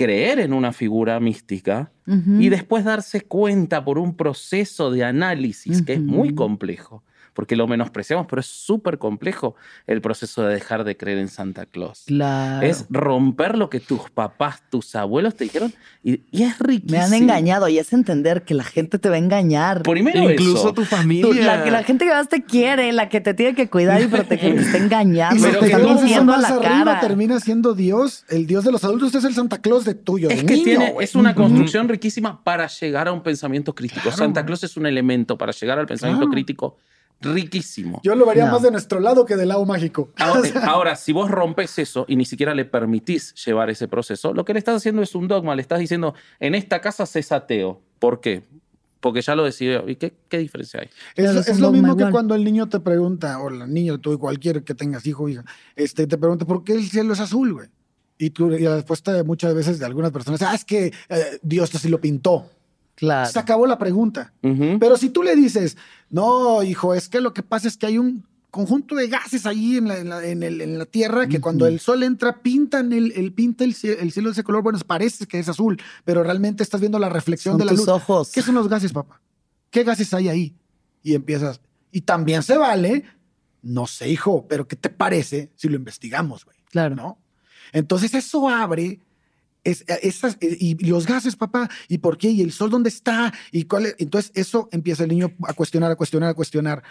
creer 0.00 0.40
en 0.40 0.54
una 0.54 0.72
figura 0.72 1.20
mística 1.20 1.92
y 2.06 2.48
después 2.48 2.84
darse 2.84 3.20
cuenta 3.20 3.84
por 3.84 3.98
un 3.98 4.16
proceso 4.16 4.90
de 4.90 5.04
análisis 5.04 5.82
que 5.82 5.92
es 5.92 6.00
muy 6.00 6.34
complejo, 6.34 7.04
porque 7.40 7.56
lo 7.56 7.66
menospreciamos, 7.66 8.26
pero 8.28 8.40
es 8.40 8.46
súper 8.46 8.98
complejo 8.98 9.54
el 9.86 10.02
proceso 10.02 10.42
de 10.42 10.52
dejar 10.52 10.84
de 10.84 10.94
creer 10.98 11.16
en 11.16 11.28
Santa 11.28 11.64
Claus. 11.64 12.02
Claro. 12.06 12.66
Es 12.66 12.84
romper 12.90 13.56
lo 13.56 13.70
que 13.70 13.80
tus 13.80 14.10
papás, 14.10 14.62
tus 14.68 14.94
abuelos 14.94 15.34
te 15.36 15.44
dijeron 15.44 15.72
y, 16.04 16.20
y 16.30 16.42
es 16.42 16.58
riquísimo. 16.58 16.98
Me 16.98 17.02
han 17.02 17.14
engañado 17.14 17.66
y 17.68 17.78
es 17.78 17.94
entender 17.94 18.42
que 18.42 18.52
la 18.52 18.62
gente 18.64 18.98
te 18.98 19.08
va 19.08 19.14
a 19.14 19.18
engañar. 19.18 19.84
Primero 19.84 20.30
Incluso 20.30 20.58
eso. 20.58 20.74
tu 20.74 20.82
Tú- 20.82 20.88
familia. 20.88 21.46
la, 21.46 21.64
que 21.64 21.70
la 21.70 21.82
gente 21.82 22.04
que 22.04 22.10
más 22.10 22.28
te 22.28 22.42
quiere, 22.44 22.92
la 22.92 23.08
que 23.08 23.22
te 23.22 23.32
tiene 23.32 23.54
que 23.54 23.70
cuidar 23.70 24.02
y 24.02 24.06
proteger, 24.08 24.56
te 24.56 24.60
está 24.60 24.76
engañando, 24.76 25.42
Pero 25.42 25.60
te 25.60 25.66
está 25.66 25.78
mintiendo 25.78 26.34
a 26.34 26.38
la 26.38 26.48
arriba, 26.48 26.84
cara. 26.84 27.00
termina 27.00 27.40
siendo 27.40 27.72
Dios, 27.72 28.26
el 28.28 28.46
Dios 28.46 28.64
de 28.64 28.72
los 28.72 28.84
adultos 28.84 29.14
es 29.14 29.24
el 29.24 29.32
Santa 29.32 29.62
Claus 29.62 29.86
de 29.86 29.94
tuyo, 29.94 30.28
de 30.28 30.34
Es 30.34 30.44
que 30.44 30.52
niño, 30.52 30.64
tiene, 30.64 30.94
es 31.00 31.14
una 31.14 31.34
construcción 31.34 31.88
riquísima 31.88 32.44
para 32.44 32.66
llegar 32.66 33.08
a 33.08 33.12
un 33.12 33.22
pensamiento 33.22 33.74
crítico. 33.74 34.02
Claro. 34.02 34.16
Santa 34.18 34.44
Claus 34.44 34.62
es 34.62 34.76
un 34.76 34.84
elemento 34.84 35.38
para 35.38 35.52
llegar 35.52 35.78
al 35.78 35.86
pensamiento 35.86 36.20
Claro. 36.26 36.32
crítico 36.32 36.76
riquísimo. 37.20 38.00
Yo 38.02 38.14
lo 38.14 38.26
vería 38.26 38.46
No. 38.46 38.52
más 38.52 38.62
de 38.62 38.70
nuestro 38.70 39.00
lado 39.00 39.24
que 39.24 39.36
del 39.36 39.48
lado 39.48 39.64
mágico. 39.64 40.10
Ahora, 40.18 40.48
sea, 40.48 40.66
ahora, 40.66 40.96
si 40.96 41.12
vos 41.12 41.30
rompes 41.30 41.78
eso 41.78 42.04
y 42.08 42.16
ni 42.16 42.24
siquiera 42.24 42.54
le 42.54 42.64
permitís 42.64 43.34
llevar 43.44 43.70
ese 43.70 43.88
proceso, 43.88 44.32
lo 44.32 44.44
que 44.44 44.52
le 44.52 44.58
estás 44.58 44.76
haciendo 44.76 45.02
es 45.02 45.14
un 45.14 45.28
dogma. 45.28 45.54
Le 45.54 45.62
estás 45.62 45.78
diciendo, 45.78 46.14
en 46.38 46.54
esta 46.54 46.80
casa 46.80 47.06
se 47.06 47.20
es 47.20 47.32
ateo. 47.32 47.80
¿Por 47.98 48.20
qué? 48.20 48.44
Porque 49.00 49.22
ya 49.22 49.34
lo 49.34 49.44
decidió. 49.44 49.88
¿Y 49.88 49.96
qué, 49.96 50.14
qué 50.28 50.38
diferencia 50.38 50.80
hay? 50.80 50.90
Es, 51.16 51.58
lo 51.58 51.72
mismo 51.72 51.96
que 51.96 52.10
cuando 52.10 52.34
el 52.34 52.44
niño 52.44 52.68
te 52.68 52.80
pregunta, 52.80 53.38
o 53.38 53.48
el 53.48 53.72
niño, 53.72 53.98
tú, 53.98 54.18
cualquier 54.18 54.62
que 54.64 54.74
tengas 54.74 55.06
hijo 55.06 55.24
o 55.24 55.28
hija, 55.28 55.44
este, 55.76 56.06
te 56.06 56.18
pregunta, 56.18 56.44
¿por 56.44 56.64
qué 56.64 56.72
el 56.74 56.84
cielo 56.88 57.12
es 57.12 57.20
azul, 57.20 57.52
güey? 57.54 57.68
Y, 58.18 58.30
tú, 58.30 58.52
y 58.52 58.60
la 58.60 58.76
respuesta 58.76 59.14
de 59.14 59.24
muchas 59.24 59.54
veces 59.54 59.78
de 59.78 59.86
algunas 59.86 60.10
personas, 60.10 60.42
ah, 60.42 60.54
es 60.54 60.66
que 60.66 60.92
eh, 61.08 61.38
Dios 61.42 61.74
así 61.74 61.88
lo 61.88 62.00
pintó. 62.00 62.50
Claro. 63.00 63.28
Se 63.30 63.38
acabó 63.38 63.66
la 63.66 63.78
pregunta. 63.78 64.32
Pero 64.78 64.96
si 64.96 65.08
tú 65.10 65.22
le 65.24 65.34
dices, 65.34 65.76
no, 66.10 66.62
hijo, 66.62 66.94
es 66.94 67.08
que 67.08 67.20
lo 67.20 67.32
que 67.32 67.42
pasa 67.42 67.66
es 67.66 67.76
que 67.76 67.86
hay 67.86 67.98
un 67.98 68.24
conjunto 68.50 68.94
de 68.94 69.08
gases 69.08 69.46
ahí 69.46 69.76
en 69.78 69.88
la, 69.88 69.98
en 69.98 70.08
la- 70.10 70.24
en 70.26 70.42
el- 70.42 70.60
en 70.60 70.78
la 70.78 70.84
Tierra 70.84 71.26
que 71.28 71.40
cuando 71.40 71.66
el 71.66 71.78
sol 71.80 72.02
entra 72.02 72.42
pintan 72.42 72.92
el, 72.92 73.12
el 73.12 73.32
pinta 73.32 73.64
el, 73.64 73.74
cie- 73.74 73.96
el 74.00 74.12
cielo 74.12 74.28
de 74.28 74.32
ese 74.34 74.44
color. 74.44 74.62
Bueno, 74.62 74.78
parece 74.86 75.26
que 75.26 75.38
es 75.38 75.48
azul, 75.48 75.80
pero 76.04 76.22
realmente 76.22 76.62
estás 76.62 76.80
viendo 76.80 76.98
la 76.98 77.08
reflexión 77.08 77.52
Son 77.52 77.58
de 77.58 77.64
la 77.64 77.70
tus 77.70 77.80
luz. 77.80 77.88
ojos. 77.88 78.30
¿Qué 78.32 78.42
son 78.42 78.54
los 78.56 78.68
gases, 78.68 78.92
papá? 78.92 79.20
¿Qué 79.70 79.82
gases 79.84 80.12
hay 80.14 80.28
ahí? 80.28 80.54
Y 81.02 81.14
empiezas. 81.14 81.60
Y 81.92 82.02
también 82.02 82.42
se 82.42 82.56
vale, 82.58 83.04
no 83.62 83.86
sé, 83.86 84.10
hijo, 84.10 84.46
pero 84.48 84.66
¿qué 84.68 84.76
te 84.76 84.90
parece 84.90 85.50
si 85.54 85.68
lo 85.68 85.76
investigamos, 85.76 86.44
güey? 86.44 86.56
Claro. 86.70 86.96
¿No? 86.96 87.18
Entonces 87.72 88.12
eso 88.14 88.48
abre 88.48 89.00
es, 89.64 89.84
esas, 90.02 90.36
eh, 90.40 90.56
y, 90.58 90.86
los 90.86 91.06
gases, 91.06 91.36
papá, 91.36 91.68
¿y 91.88 91.98
por 91.98 92.16
qué? 92.18 92.30
¿Y 92.30 92.42
el 92.42 92.52
sol 92.52 92.70
dónde 92.70 92.88
está? 92.88 93.32
¿Y 93.52 93.64
cuál 93.64 93.86
es? 93.86 93.96
Entonces 93.98 94.32
eso 94.34 94.68
empieza 94.72 95.02
el 95.04 95.10
niño 95.10 95.32
a 95.46 95.52
cuestionar, 95.52 95.90
a 95.90 95.96
cuestionar, 95.96 96.30
a 96.30 96.34
cuestionar. 96.34 96.82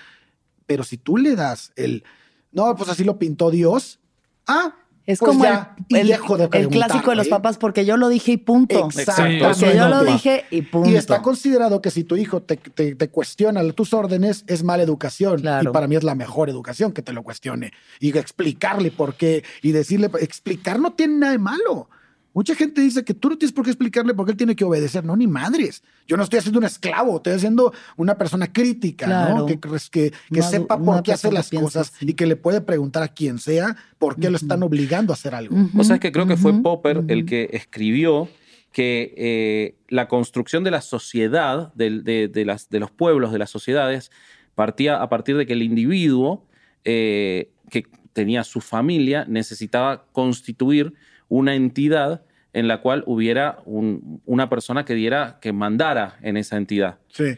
Pero 0.66 0.84
si 0.84 0.98
tú 0.98 1.18
le 1.18 1.36
das 1.36 1.72
el, 1.76 2.04
no, 2.52 2.76
pues 2.76 2.90
así 2.90 3.04
lo 3.04 3.18
pintó 3.18 3.50
Dios, 3.52 4.00
ah, 4.48 4.76
Es 5.06 5.18
pues 5.18 5.30
como 5.30 5.44
ya, 5.44 5.76
el, 5.90 5.98
el- 5.98 6.12
el 6.12 6.68
clásico 6.70 7.10
de 7.10 7.16
los 7.16 7.26
güey. 7.26 7.30
papás, 7.32 7.58
porque 7.58 7.84
yo 7.86 7.98
lo 7.98 8.10
dije 8.10 8.34
y 8.34 8.38
punto. 8.38 8.86
Exactamente. 8.88 9.44
Porque 9.44 9.76
yo 9.76 9.90
lo 9.90 10.04
dije 10.04 10.46
y 10.52 10.62
punto. 10.62 10.88
Y 10.92 10.96
está 10.96 11.24
considerado 11.24 11.82
que 11.82 11.90
si 11.90 12.04
tu 12.04 12.16
hijo 12.16 12.44
te, 12.44 12.58
te- 12.58 12.94
te 12.94 13.10
cuestiona 13.10 13.64
tus 13.72 13.92
órdenes, 13.96 14.44
es 14.46 14.62
mala 14.64 14.84
educación. 14.84 15.42
Claro. 15.42 15.72
Y 15.72 15.74
para 15.74 15.88
mí 15.88 15.96
es 15.96 16.04
la 16.04 16.14
mejor 16.14 16.50
educación 16.52 16.92
que 16.92 17.02
te 17.02 17.14
lo 17.14 17.24
cuestione. 17.24 17.72
Y 18.00 18.16
explicarle 18.16 18.92
por 18.92 19.16
qué. 19.16 19.44
Y 19.64 19.72
decirle, 19.72 20.12
explicar 20.20 20.80
no 20.80 20.94
tiene 20.94 21.16
nada 21.18 21.32
de 21.32 21.40
malo. 21.40 21.90
Mucha 22.34 22.54
gente 22.56 22.82
dice 22.82 23.04
que 23.04 23.14
tú 23.16 23.30
no 23.30 23.38
tienes 23.38 23.52
por 23.54 23.64
qué 23.66 23.72
explicarle 23.72 24.14
por 24.14 24.26
qué 24.26 24.32
él 24.34 24.38
tiene 24.38 24.56
que 24.56 24.64
obedecer. 24.64 25.04
No, 25.04 25.18
ni 25.18 25.26
madres. 25.28 25.82
Yo 26.08 26.16
no 26.16 26.24
estoy 26.24 26.40
haciendo 26.40 26.60
un 26.60 26.66
esclavo, 26.66 27.18
estoy 27.18 27.34
haciendo 27.34 27.74
una 27.98 28.18
persona 28.18 28.52
crítica, 28.54 29.06
Claro. 29.08 29.38
¿no? 29.40 29.46
Que, 29.48 29.60
que, 29.60 30.12
que 30.12 30.12
Una- 30.40 30.44
sepa 30.44 30.78
por 30.78 31.02
qué 31.04 31.12
hace 31.14 31.32
las 31.32 31.50
cosas 31.50 31.92
así. 31.96 32.10
y 32.10 32.14
que 32.14 32.28
le 32.28 32.36
puede 32.36 32.62
preguntar 32.62 33.02
a 33.04 33.08
quien 33.08 33.40
sea 33.40 33.76
por 33.98 34.16
qué 34.20 34.30
lo 34.30 34.38
están 34.38 34.62
obligando 34.64 35.12
a 35.12 35.16
hacer 35.16 35.34
algo. 35.34 35.56
O 35.78 35.84
sea, 35.84 35.96
es 35.96 36.02
que 36.02 36.12
creo 36.12 36.28
que 36.28 36.38
fue 36.38 36.54
Popper 36.62 37.04
el 37.08 37.26
que 37.26 37.50
escribió 37.54 38.30
que 38.72 39.16
eh, 39.18 39.76
la 39.88 40.08
construcción 40.08 40.64
de 40.64 40.70
la 40.72 40.82
sociedad, 40.82 41.74
de, 41.74 42.02
de- 42.02 42.28
de 42.28 42.46
las, 42.46 42.70
de 42.70 42.80
los 42.80 42.92
pueblos, 42.92 43.32
de 43.32 43.40
las 43.40 43.50
sociedades, 43.50 44.12
partía 44.54 45.02
a 45.02 45.10
partir 45.10 45.36
de 45.36 45.48
que 45.48 45.54
el 45.54 45.64
individuo 45.64 46.46
eh, 46.86 47.50
que 47.72 47.88
tenía 48.14 48.44
su 48.44 48.62
familia 48.62 49.26
necesitaba 49.28 50.06
constituir 50.12 50.94
una 51.30 51.56
entidad 51.56 52.24
en 52.52 52.68
la 52.68 52.82
cual 52.82 53.04
hubiera 53.06 53.60
un- 53.66 54.22
una 54.26 54.50
persona 54.50 54.84
que 54.84 54.96
diera, 54.96 55.38
que 55.42 55.54
mandara 55.54 56.18
en 56.22 56.36
esa 56.36 56.58
entidad. 56.58 56.98
Sí. 57.10 57.38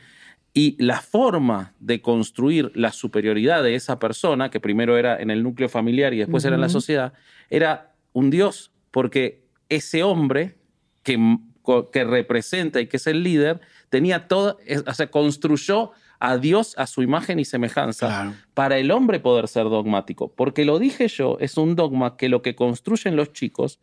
Y 0.54 0.76
la 0.84 1.00
forma 1.02 1.74
de 1.80 2.02
construir 2.02 2.72
la 2.76 2.92
superioridad 2.92 3.64
de 3.64 3.76
esa 3.76 4.00
persona, 4.00 4.50
que 4.50 4.60
primero 4.60 4.98
era 4.98 5.22
en 5.22 5.30
el 5.30 5.44
núcleo 5.44 5.70
familiar 5.70 6.14
y 6.14 6.18
después 6.20 6.44
era 6.46 6.56
en 6.56 6.62
la 6.62 6.70
sociedad, 6.70 7.14
era 7.50 7.94
un 8.14 8.30
dios, 8.30 8.72
porque 8.92 9.46
ese 9.70 10.04
hombre 10.04 10.56
que, 11.04 11.18
que 11.94 12.04
representa 12.04 12.82
y 12.82 12.88
que 12.88 12.98
es 12.98 13.08
el 13.08 13.24
líder, 13.24 13.62
tenía 13.90 14.28
todo, 14.28 14.58
o 14.88 14.94
sea, 14.94 15.08
construyó 15.08 15.92
a 16.22 16.38
Dios 16.38 16.76
a 16.78 16.86
su 16.88 17.02
imagen 17.02 17.40
y 17.40 17.46
semejanza 17.46 18.08
Claro. 18.08 18.34
para 18.54 18.78
el 18.78 18.92
hombre 18.92 19.20
poder 19.20 19.48
ser 19.48 19.64
dogmático. 19.66 20.32
Porque 20.34 20.64
lo 20.66 20.80
dije 20.80 21.08
yo, 21.08 21.38
es 21.40 21.58
un 21.58 21.76
dogma 21.76 22.16
que 22.16 22.30
lo 22.30 22.42
que 22.42 22.56
construyen 22.56 23.16
los 23.16 23.34
chicos 23.34 23.80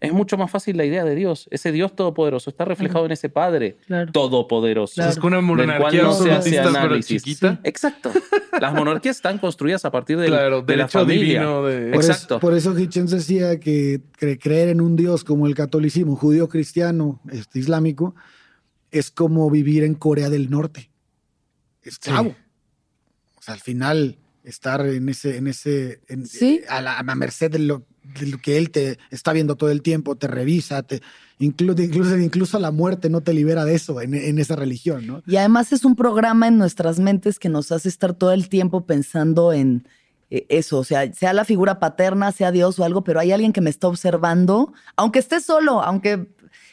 es 0.00 0.12
mucho 0.12 0.36
más 0.36 0.50
fácil 0.50 0.76
la 0.76 0.84
idea 0.84 1.04
de 1.04 1.14
Dios. 1.14 1.46
Ese 1.52 1.70
Dios 1.70 1.94
todopoderoso 1.94 2.50
está 2.50 2.64
reflejado 2.64 3.06
en 3.06 3.12
ese 3.12 3.28
Padre 3.28 3.76
Claro. 3.86 4.10
todopoderoso. 4.10 4.94
Claro. 4.96 5.10
Es 5.12 5.18
que 5.20 5.26
una 5.28 5.36
del 5.36 5.46
cual 5.46 5.58
monarquía 5.68 6.02
no 6.02 6.12
se 6.12 6.22
hace 6.32 6.58
absolutista, 6.58 6.62
pero 6.72 6.78
análisis. 6.86 7.22
chiquita. 7.22 7.60
Exacto. 7.62 8.10
Las 8.60 8.74
monarquías 8.74 9.14
están 9.16 9.38
construidas 9.38 9.84
a 9.84 9.92
partir 9.92 10.18
del- 10.18 10.30
Claro, 10.30 10.62
de 10.62 10.76
la 10.76 10.88
familia. 10.88 11.22
divino 11.24 11.62
de- 11.64 11.90
Por 11.92 12.02
Exacto. 12.02 12.34
Eso, 12.34 12.40
por 12.40 12.54
eso 12.54 12.76
Hitchens 12.76 13.12
decía 13.12 13.60
que 13.60 14.00
cre- 14.18 14.40
creer 14.42 14.70
en 14.70 14.80
un 14.80 14.96
Dios 14.96 15.22
como 15.22 15.46
el 15.46 15.54
catolicismo, 15.54 16.16
judío 16.16 16.48
cristiano, 16.48 17.20
este, 17.30 17.60
islámico, 17.60 18.16
es 18.90 19.10
como 19.12 19.48
vivir 19.50 19.84
en 19.84 19.94
Corea 19.94 20.30
del 20.30 20.50
Norte. 20.50 20.90
Esclavo. 21.84 22.34
O 23.36 23.42
sea, 23.42 23.54
al 23.54 23.60
final, 23.60 24.18
estar 24.44 24.84
en 24.86 25.08
ese, 25.08 25.36
en 25.36 25.46
ese, 25.46 26.00
en- 26.08 26.26
Sí. 26.26 26.60
a, 26.68 26.80
la, 26.80 26.98
a 26.98 27.02
la 27.02 27.14
merced 27.14 27.50
de 27.50 27.58
lo, 27.60 27.84
de 28.20 28.26
lo 28.26 28.38
que 28.38 28.56
él 28.58 28.70
te 28.70 28.98
está 29.10 29.32
viendo 29.32 29.56
todo 29.56 29.70
el 29.70 29.82
tiempo, 29.82 30.16
te 30.16 30.26
revisa, 30.28 30.82
te, 30.82 31.00
incluso, 31.38 31.80
incluso, 31.82 32.18
incluso 32.18 32.58
la 32.58 32.70
muerte 32.70 33.08
no 33.10 33.20
te 33.20 33.32
libera 33.34 33.64
de 33.64 33.74
eso 33.74 34.00
en, 34.00 34.14
en 34.14 34.38
esa 34.38 34.56
religión, 34.56 35.06
¿no? 35.06 35.22
Y 35.26 35.36
además 35.36 35.72
es 35.72 35.84
un 35.84 35.94
programa 35.96 36.48
en 36.48 36.58
nuestras 36.58 36.98
mentes 36.98 37.38
que 37.38 37.48
nos 37.48 37.70
hace 37.72 37.88
estar 37.88 38.14
todo 38.14 38.32
el 38.32 38.48
tiempo 38.48 38.84
pensando 38.86 39.52
en 39.52 39.86
eh, 40.30 40.46
eso, 40.48 40.78
o 40.78 40.84
sea, 40.84 41.12
sea 41.12 41.32
la 41.32 41.44
figura 41.44 41.78
paterna, 41.78 42.32
sea 42.32 42.50
Dios 42.52 42.78
o 42.78 42.84
algo, 42.84 43.04
pero 43.04 43.20
hay 43.20 43.30
alguien 43.32 43.52
que 43.52 43.60
me 43.60 43.70
está 43.70 43.86
observando, 43.88 44.72
aunque 44.96 45.18
esté 45.20 45.40
solo, 45.40 45.82
aunque 45.82 46.28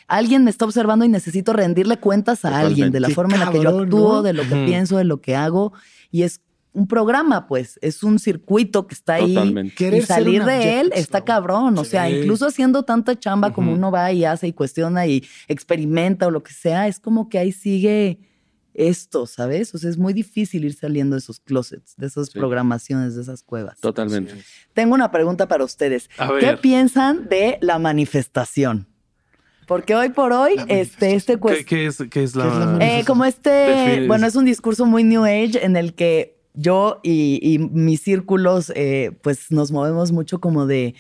alguien 0.08 0.44
me 0.44 0.50
está 0.50 0.66
observando 0.66 1.06
y 1.06 1.10
necesito 1.10 1.54
rendirle 1.54 1.98
cuentas 1.98 2.46
a 2.46 2.60
alguien 2.60 2.92
de 2.92 3.00
la 3.00 3.08
Qué 3.10 3.14
forma 3.16 3.36
en 3.36 3.40
la 3.42 3.52
que 3.52 3.62
yo 3.62 3.80
actúo, 3.80 4.14
¿no? 4.16 4.22
de 4.22 4.34
lo 4.34 4.44
que 4.44 4.66
pienso, 4.66 4.98
de 4.98 5.04
lo 5.04 5.22
que 5.22 5.36
hago, 5.36 5.74
y 6.12 6.24
es 6.24 6.42
un 6.72 6.88
programa, 6.88 7.48
pues, 7.48 7.80
es 7.82 8.04
un 8.04 8.20
circuito 8.20 8.86
que 8.86 8.94
está 8.94 9.16
ahí. 9.16 9.34
Totalmente. 9.34 9.74
Y 9.74 9.76
Querer 9.76 10.06
ser 10.06 10.16
salir 10.18 10.46
de 10.46 10.80
él 10.80 10.92
está 10.94 11.26
cabrón. 11.26 11.78
O 11.80 11.84
sea, 11.84 12.10
incluso 12.10 12.46
haciendo 12.46 12.84
tanta 12.84 13.18
chamba 13.20 13.52
como 13.54 13.74
uno 13.74 13.90
va 13.92 14.12
y 14.12 14.24
hace 14.24 14.48
y 14.48 14.54
cuestiona 14.54 15.08
y 15.08 15.24
experimenta 15.48 16.28
o 16.28 16.32
lo 16.32 16.44
que 16.44 16.54
sea, 16.54 16.88
es 16.88 17.00
como 17.00 17.28
que 17.28 17.40
ahí 17.40 17.52
sigue 17.52 18.20
esto, 18.76 19.26
¿sabes? 19.26 19.74
O 19.74 19.80
sea, 19.80 19.90
es 19.90 19.98
muy 19.98 20.14
difícil 20.14 20.64
ir 20.64 20.74
saliendo 20.76 21.16
de 21.16 21.20
esos 21.22 21.40
closets, 21.40 21.96
de 21.98 22.06
esas 22.06 22.28
Sí. 22.28 22.38
programaciones, 22.38 23.16
de 23.16 23.24
esas 23.24 23.42
cuevas. 23.42 23.80
Totalmente. 23.80 24.36
Tengo 24.74 24.94
una 24.94 25.12
pregunta 25.12 25.48
para 25.48 25.64
ustedes. 25.66 26.08
A 26.20 26.28
¿Qué 26.40 26.46
ver. 26.46 26.62
piensan 26.62 27.28
de 27.28 27.58
la 27.62 27.80
manifestación? 27.80 28.88
Porque 29.70 29.96
hoy 29.96 30.10
por 30.10 30.34
hoy, 30.34 30.56
La 30.58 30.64
este, 30.64 31.16
este 31.16 31.40
¿Qué, 31.40 31.86
es, 31.86 31.98
qué 32.10 32.24
es 32.24 32.36
la, 32.36 32.44
¿Qué 32.44 32.50
es 32.50 32.56
la 32.56 32.78
eh, 33.00 33.04
como 33.08 33.24
este, 33.24 33.50
Defines. 33.52 34.08
bueno, 34.08 34.28
es 34.28 34.36
un 34.36 34.44
discurso 34.44 34.86
muy 34.86 35.04
New 35.06 35.24
Age 35.24 35.64
en 35.64 35.78
el 35.78 35.94
que 35.94 36.36
yo 36.56 37.00
y, 37.04 37.40
y 37.42 37.60
mis 37.60 38.02
círculos, 38.02 38.74
eh, 38.76 39.12
pues 39.22 39.52
nos 39.52 39.72
movemos 39.72 40.12
mucho 40.12 40.40
como 40.42 40.66
de, 40.66 40.96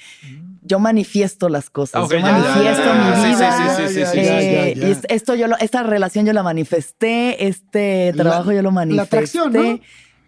yo 0.61 0.79
manifiesto 0.79 1.49
las 1.49 1.69
cosas, 1.71 1.95
Ah, 1.99 2.05
ok, 2.05 2.11
yo 2.11 2.17
ya, 2.19 2.31
manifiesto 2.31 2.83
ya, 2.85 2.93
mi 2.93 3.33
vida. 3.33 4.99
esto 5.09 5.33
yo 5.35 5.47
lo- 5.47 5.57
esta 5.57 5.81
relación 5.83 6.25
yo 6.27 6.33
la 6.33 6.43
manifesté, 6.43 7.47
este 7.47 8.13
La- 8.13 8.23
trabajo 8.23 8.51
yo 8.51 8.61
lo 8.61 8.69
la 8.69 8.71
manifesté. 8.71 9.17
atracción, 9.17 9.51
¿no? 9.51 9.79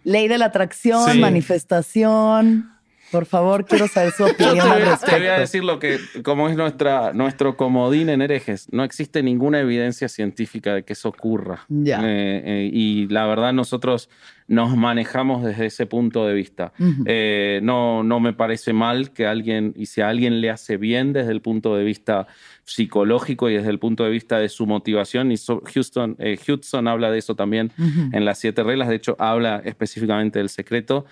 Ley 0.04 0.26
de 0.26 0.36
la 0.38 0.46
atracción, 0.46 1.12
Sí. 1.12 1.18
manifestación. 1.20 2.72
Por 3.12 3.26
favor, 3.26 3.64
quiero 3.66 3.86
saber 3.86 4.10
su 4.12 4.26
Yo 4.26 4.34
te 4.34 4.44
opinión 4.44 4.66
al 4.66 4.72
voy, 4.72 4.80
a- 4.82 4.84
te 4.84 4.90
respecto. 4.90 5.16
voy 5.18 5.26
a 5.28 5.38
decir 5.38 5.62
lo 5.64 5.78
que, 5.78 5.98
como 6.24 6.48
es 6.48 6.56
nuestra, 6.56 7.12
nuestro 7.12 7.56
comodín 7.56 8.08
en 8.08 8.22
herejes, 8.22 8.68
no 8.72 8.82
existe 8.82 9.22
ninguna 9.22 9.60
evidencia 9.60 10.08
científica 10.08 10.74
de 10.74 10.82
que 10.84 10.94
eso 10.94 11.10
ocurra. 11.10 11.60
Ya. 11.68 12.00
Eh, 12.02 12.42
eh, 12.44 12.70
y 12.72 13.06
la 13.08 13.26
verdad 13.26 13.52
nosotros 13.52 14.08
nos 14.48 14.76
manejamos 14.76 15.44
desde 15.44 15.66
ese 15.66 15.86
punto 15.86 16.26
de 16.26 16.34
vista. 16.34 16.72
Eh, 17.06 17.60
no, 17.62 18.02
no 18.02 18.18
me 18.20 18.32
parece 18.32 18.72
mal 18.72 19.12
que 19.12 19.26
alguien, 19.26 19.72
y 19.76 19.86
si 19.86 20.00
a 20.00 20.08
alguien 20.08 20.40
le 20.40 20.50
hace 20.50 20.76
bien 20.76 21.12
desde 21.12 21.30
el 21.32 21.40
punto 21.40 21.76
de 21.76 21.84
vista 21.84 22.26
psicológico 22.64 23.48
y 23.50 23.54
desde 23.54 23.70
el 23.70 23.78
punto 23.78 24.04
de 24.04 24.10
vista 24.10 24.38
de 24.38 24.48
su 24.48 24.66
motivación, 24.66 25.32
y 25.32 25.36
so- 25.36 25.62
Houston, 25.72 26.16
Hudson 26.48 26.88
habla 26.88 27.10
de 27.10 27.18
eso 27.18 27.34
también 27.34 27.70
en 28.12 28.24
las 28.24 28.38
siete 28.38 28.62
reglas, 28.62 28.88
de 28.88 28.96
hecho 28.96 29.16
habla 29.18 29.62
específicamente 29.64 30.38
del 30.38 30.48
secreto, 30.48 31.04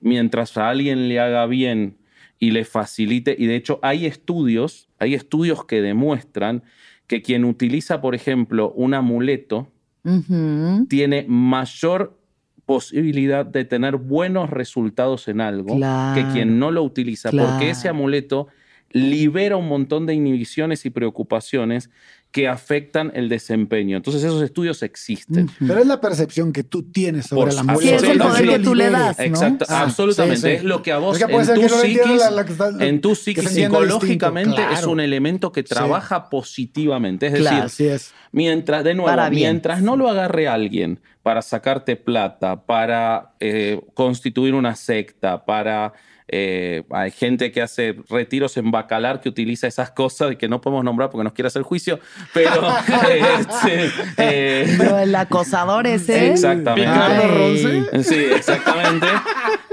mientras 0.00 0.56
a 0.56 0.68
alguien 0.70 1.08
le 1.08 1.20
haga 1.20 1.46
bien 1.46 1.96
y 2.38 2.52
le 2.52 2.64
facilite, 2.64 3.36
y 3.38 3.46
de 3.46 3.56
hecho 3.56 3.78
hay 3.82 4.06
estudios, 4.06 4.88
hay 4.98 5.14
estudios 5.14 5.64
que 5.64 5.82
demuestran 5.82 6.62
que 7.06 7.22
quien 7.22 7.44
utiliza, 7.44 8.00
por 8.00 8.14
ejemplo, 8.14 8.72
un 8.72 8.94
amuleto, 8.94 9.68
tiene 10.88 11.26
mayor 11.28 12.18
posibilidad 12.64 13.44
de 13.44 13.64
tener 13.64 13.96
buenos 13.96 14.48
resultados 14.48 15.28
en 15.28 15.40
algo 15.40 15.76
Claro. 15.76 16.14
que 16.14 16.32
quien 16.32 16.58
no 16.58 16.70
lo 16.70 16.82
utiliza, 16.82 17.30
porque 17.30 17.70
ese 17.70 17.88
amuleto 17.88 18.46
libera 18.92 19.56
un 19.56 19.68
montón 19.68 20.06
de 20.06 20.14
inhibiciones 20.14 20.86
y 20.86 20.90
preocupaciones 20.90 21.90
que 22.32 22.46
afectan 22.46 23.10
el 23.14 23.28
desempeño. 23.28 23.96
Entonces 23.96 24.22
esos 24.22 24.40
estudios 24.42 24.82
existen. 24.84 25.50
Pero 25.58 25.80
es 25.80 25.86
la 25.86 26.00
percepción 26.00 26.52
que 26.52 26.62
tú 26.62 26.84
tienes 26.84 27.26
sobre 27.26 27.46
Por 27.46 27.54
la 27.54 27.62
mujer. 27.64 27.88
Sí, 27.88 27.94
es 27.94 28.02
el 28.12 28.18
poder 28.18 28.48
que 28.48 28.58
tú 28.60 28.74
le 28.76 28.88
das, 28.90 29.18
¿no? 29.18 29.24
Exacto, 29.24 29.64
Ah, 29.68 29.82
absolutamente. 29.82 30.36
sí, 30.36 30.42
sí. 30.42 30.48
Es 30.52 30.62
lo 30.64 30.80
que 30.82 30.92
a 30.92 30.98
vos, 30.98 31.16
Es 31.18 31.24
que 31.26 31.32
puede 31.32 31.48
en 31.52 31.54
tu 31.56 31.60
que 31.62 31.68
psiquis, 31.68 32.18
la- 32.18 32.30
la 32.30 32.44
que 32.44 32.52
está- 32.52 32.68
en 32.86 33.00
tu 33.00 33.14
psiquis 33.16 33.48
psicológicamente 33.50 34.60
es 34.72 34.84
un 34.84 35.00
elemento 35.00 35.50
que 35.52 35.62
Sí. 35.62 35.68
trabaja 35.68 36.28
positivamente. 36.30 37.26
Es 37.26 37.34
Claro. 37.34 37.62
decir, 37.64 37.64
Así 37.64 37.86
es. 37.88 38.14
Mientras, 38.32 38.84
de 38.84 38.94
nuevo, 38.94 39.08
Para 39.10 39.28
bien. 39.28 39.50
mientras 39.50 39.82
no 39.82 39.96
lo 39.96 40.08
agarre 40.08 40.46
alguien 40.46 41.00
para 41.22 41.42
sacarte 41.42 41.96
plata, 41.96 42.64
para 42.64 43.32
eh, 43.40 43.80
constituir 43.94 44.54
una 44.54 44.76
secta, 44.76 45.44
para... 45.44 45.92
eh, 46.32 46.84
hay 46.90 47.10
gente 47.10 47.50
que 47.52 47.60
hace 47.62 47.96
retiros 48.08 48.56
en 48.56 48.70
Bacalar 48.70 49.20
que 49.20 49.28
utiliza 49.28 49.66
esas 49.66 49.90
cosas 49.90 50.32
y 50.32 50.36
que 50.36 50.48
no 50.48 50.60
podemos 50.60 50.84
nombrar 50.84 51.10
porque 51.10 51.24
nos 51.24 51.32
quiere 51.32 51.48
hacer 51.48 51.62
juicio, 51.62 51.98
pero... 52.32 52.50
este, 53.38 53.90
eh, 54.16 54.74
Pero 54.78 54.98
el 54.98 55.14
acosador 55.14 55.86
ese. 55.86 56.30
Exactamente. 56.32 56.90
Picardo 56.90 57.22
Ay. 57.22 57.80
Ronce. 57.90 58.04
Sí, 58.04 58.24
exactamente. 58.34 59.06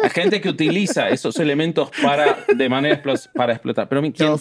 Hay 0.03 0.09
gente 0.09 0.41
que 0.41 0.49
utiliza 0.49 1.09
esos 1.09 1.37
elementos 1.39 1.89
para, 2.01 2.37
de 2.55 2.69
manera 2.69 3.01
para 3.33 3.53
explotar. 3.53 3.87
Pero 3.89 4.01
mi- 4.01 4.11
quien- 4.11 4.35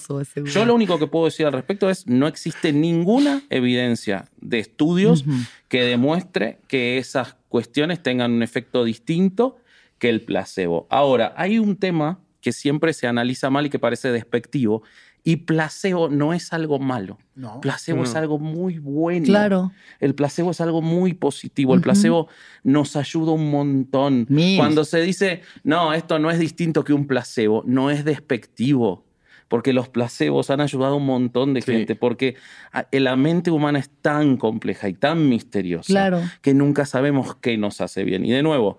yo 0.45 0.65
lo 0.65 0.75
único 0.75 0.99
que 0.99 1.07
puedo 1.07 1.27
decir 1.27 1.47
al 1.47 1.53
respecto 1.53 1.91
es 1.91 2.07
no 2.07 2.27
existe 2.27 2.73
ninguna 2.73 3.43
evidencia 3.51 4.27
de 4.41 4.59
estudios 4.59 5.25
que 5.69 5.83
demuestre 5.83 6.59
que 6.69 6.99
esas 6.99 7.37
cuestiones 7.49 8.03
tengan 8.03 8.33
un 8.33 8.43
efecto 8.43 8.85
distinto 8.85 9.59
que 9.99 10.09
el 10.09 10.23
placebo. 10.23 10.87
Ahora, 10.91 11.33
hay 11.37 11.59
un 11.59 11.77
tema 11.77 12.21
que 12.41 12.53
siempre 12.53 12.93
se 12.93 13.07
analiza 13.07 13.51
mal 13.51 13.67
y 13.67 13.71
que 13.71 13.79
parece 13.79 14.11
despectivo, 14.13 14.83
y 15.25 15.37
placebo 15.39 16.09
no 16.09 16.33
es 16.33 16.53
algo 16.53 16.79
malo. 16.79 17.19
No. 17.35 17.61
Placebo 17.61 18.05
es 18.05 18.13
No. 18.15 18.21
algo 18.21 18.39
muy 18.39 18.79
bueno. 18.79 19.27
Claro. 19.27 19.73
El 19.99 20.15
placebo 20.15 20.53
es 20.53 20.61
algo 20.61 20.81
muy 20.83 21.15
positivo. 21.15 21.75
El 21.75 21.81
placebo 21.81 22.29
nos 22.63 22.95
ayuda 22.95 23.33
un 23.33 23.51
montón. 23.51 24.27
Mil. 24.29 24.57
Cuando 24.59 24.85
se 24.85 25.01
dice, 25.01 25.43
no, 25.65 25.93
esto 25.95 26.21
no 26.21 26.31
es 26.31 26.39
distinto 26.39 26.85
que 26.85 26.93
un 26.93 27.09
placebo, 27.09 27.65
no 27.67 27.91
es 27.91 28.05
despectivo. 28.05 29.05
Porque 29.49 29.73
los 29.73 29.89
placebos 29.89 30.51
han 30.51 30.61
ayudado 30.61 30.95
a 30.95 30.97
un 30.97 31.07
montón 31.07 31.55
de 31.55 31.63
Sí. 31.63 31.73
gente. 31.73 31.97
Porque 31.97 32.37
a- 32.73 32.87
la 32.93 33.17
mente 33.17 33.51
humana 33.51 33.79
es 33.81 33.89
tan 34.03 34.37
compleja 34.37 34.89
y 34.89 34.95
tan 34.95 35.29
misteriosa 35.29 35.87
Claro. 35.87 36.21
que 36.43 36.55
nunca 36.55 36.85
sabemos 36.87 37.35
qué 37.37 37.57
nos 37.57 37.81
hace 37.81 38.05
bien. 38.05 38.25
Y 38.25 38.31
de 38.33 38.43
nuevo, 38.45 38.79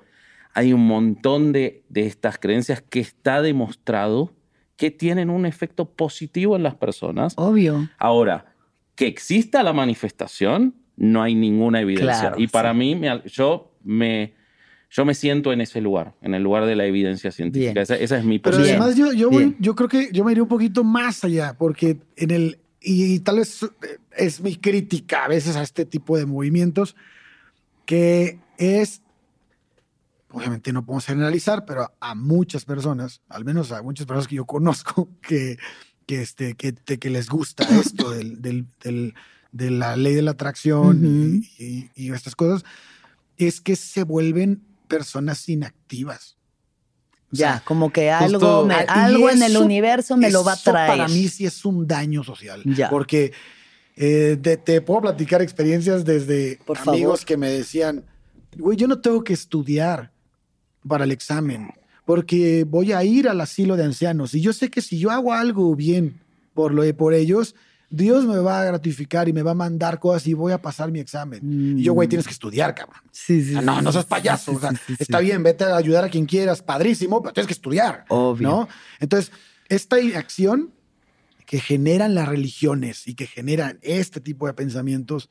hay 0.57 0.73
un 0.73 0.87
montón 0.87 1.51
de, 1.53 1.83
de 1.87 2.07
estas 2.07 2.39
creencias 2.39 2.81
que 2.81 2.99
está 2.99 3.41
demostrado 3.43 4.33
que 4.75 4.89
tienen 4.91 5.29
un 5.29 5.45
efecto 5.45 5.85
positivo 5.85 6.55
en 6.55 6.63
las 6.63 6.73
personas. 6.75 7.33
Obvio. 7.37 7.87
Ahora, 7.99 8.53
que 8.95 9.05
exista 9.07 9.61
la 9.61 9.71
manifestación, 9.73 10.73
no 10.95 11.21
hay 11.21 11.35
ninguna 11.35 11.81
evidencia. 11.81 12.29
Claro, 12.29 12.39
y 12.39 12.47
para 12.47 12.71
sí. 12.71 12.77
mí, 12.79 12.95
me- 12.95 13.21
yo, 13.25 13.71
me, 13.83 14.33
yo 14.89 15.05
me 15.05 15.13
siento 15.13 15.53
en 15.53 15.61
ese 15.61 15.79
lugar, 15.79 16.15
en 16.21 16.33
el 16.33 16.41
lugar 16.41 16.65
de 16.65 16.75
la 16.75 16.85
evidencia 16.85 17.31
científica. 17.31 17.81
Esa, 17.81 17.95
esa 17.95 18.17
es 18.17 18.23
mi 18.25 18.39
Pero 18.39 18.57
posición. 18.57 18.79
Bien, 18.79 18.81
además 18.81 18.97
yo, 18.97 19.13
yo, 19.13 19.29
voy- 19.29 19.55
yo 19.59 19.75
creo 19.75 19.89
que 19.89 20.09
yo 20.11 20.23
me 20.23 20.31
iría 20.31 20.41
un 20.43 20.49
poquito 20.49 20.83
más 20.83 21.23
allá, 21.23 21.55
porque 21.57 21.97
en 22.15 22.31
el, 22.31 22.59
y 22.81 23.19
tal 23.19 23.37
vez 23.37 23.63
es 24.15 24.41
mi 24.41 24.55
crítica 24.55 25.25
a 25.25 25.27
veces 25.27 25.55
a 25.55 25.61
este 25.61 25.85
tipo 25.85 26.17
de 26.17 26.25
movimientos, 26.25 26.95
que 27.85 28.39
es, 28.57 29.01
obviamente 30.31 30.73
no 30.73 30.85
podemos 30.85 31.05
generalizar, 31.05 31.65
pero 31.65 31.91
a 31.99 32.15
muchas 32.15 32.65
personas, 32.65 33.21
al 33.29 33.45
menos 33.45 33.71
a 33.71 33.81
muchas 33.81 34.05
personas 34.05 34.27
que 34.27 34.35
yo 34.35 34.45
conozco, 34.45 35.09
que, 35.21 35.57
que, 36.05 36.21
este, 36.21 36.55
que, 36.55 36.73
que 36.73 37.09
les 37.09 37.29
gusta 37.29 37.63
esto 37.79 38.09
del, 38.11 38.41
del, 38.41 38.65
del, 38.83 39.13
de 39.51 39.71
la 39.71 39.95
ley 39.95 40.13
de 40.15 40.21
la 40.21 40.31
atracción 40.31 40.97
Ujú. 41.05 41.45
y, 41.59 41.89
y 41.95 42.11
estas 42.11 42.35
cosas, 42.35 42.63
es 43.37 43.61
que 43.61 43.75
se 43.75 44.03
vuelven 44.03 44.63
personas 44.87 45.47
inactivas. 45.49 46.37
O 47.29 47.35
Ya, 47.35 47.53
sea, 47.57 47.63
como 47.65 47.91
que 47.91 48.11
justo- 48.19 48.25
algo, 48.61 48.65
me- 48.65 48.73
y 48.75 48.85
algo 48.87 49.29
en 49.29 49.43
el 49.43 49.51
eso- 49.51 49.63
universo 49.65 50.15
me 50.17 50.31
lo 50.31 50.43
va 50.43 50.53
a 50.53 50.55
eso 50.55 50.71
traer. 50.71 50.89
Para 50.89 51.07
mí 51.09 51.27
sí 51.27 51.45
es 51.45 51.65
un 51.65 51.85
daño 51.85 52.23
social. 52.23 52.61
Ya. 52.65 52.89
Porque 52.89 53.33
eh, 53.97 54.37
te, 54.41 54.55
te 54.57 54.79
puedo 54.81 55.01
platicar 55.01 55.41
experiencias 55.41 56.05
desde 56.05 56.57
Por 56.65 56.77
amigos 56.77 57.19
favor. 57.21 57.25
que 57.25 57.37
me 57.37 57.49
decían, 57.49 58.05
güey, 58.57 58.77
yo 58.77 58.87
no 58.87 58.99
tengo 59.01 59.23
que 59.25 59.33
estudiar 59.33 60.11
para 60.87 61.03
el 61.03 61.11
examen 61.11 61.69
porque 62.07 62.63
voy 62.63 62.93
a 62.93 63.03
ir 63.03 63.27
al 63.27 63.41
asilo 63.41 63.75
de 63.75 63.83
ancianos 63.83 64.33
y 64.33 64.39
yo 64.39 64.53
sé 64.53 64.69
que 64.69 64.81
si 64.81 64.97
yo 64.97 65.11
hago 65.11 65.33
algo 65.33 65.75
bien 65.75 66.21
por, 66.53 66.73
lo, 66.73 66.81
por 66.95 67.13
ellos, 67.13 67.53
Dios 67.89 68.25
me 68.25 68.37
va 68.37 68.61
a 68.61 68.63
gratificar 68.63 69.27
y 69.27 69.33
me 69.33 69.43
va 69.43 69.51
a 69.51 69.55
mandar 69.55 69.99
cosas 69.99 70.25
y 70.25 70.33
voy 70.33 70.53
a 70.53 70.61
pasar 70.61 70.89
mi 70.89 70.99
examen. 71.01 71.77
Y 71.77 71.83
yo, 71.83 71.91
güey, 71.91 72.07
tienes 72.07 72.25
que 72.25 72.31
estudiar, 72.31 72.73
cabrón. 72.73 73.01
Sí, 73.11 73.43
sí, 73.43 73.55
Ah, 73.57 73.61
no, 73.61 73.77
sí, 73.79 73.83
no 73.83 73.91
seas 73.91 74.05
payaso. 74.05 74.51
sí, 74.51 74.57
o 74.57 74.59
sea, 74.61 74.71
sí, 74.71 74.95
está 74.97 75.19
bien, 75.19 75.43
vete 75.43 75.65
a 75.65 75.75
ayudar 75.75 76.05
a 76.05 76.09
quien 76.09 76.25
quieras, 76.25 76.61
padrísimo, 76.61 77.21
pero 77.21 77.33
tienes 77.33 77.47
que 77.47 77.53
estudiar. 77.53 78.05
Obvio. 78.07 78.47
¿no? 78.47 78.69
Entonces, 79.01 79.33
esta 79.67 79.99
inacción 79.99 80.71
que 81.45 81.59
generan 81.59 82.15
las 82.15 82.29
religiones 82.29 83.05
y 83.05 83.15
que 83.15 83.27
generan 83.27 83.79
este 83.81 84.21
tipo 84.21 84.47
de 84.47 84.53
pensamientos, 84.53 85.29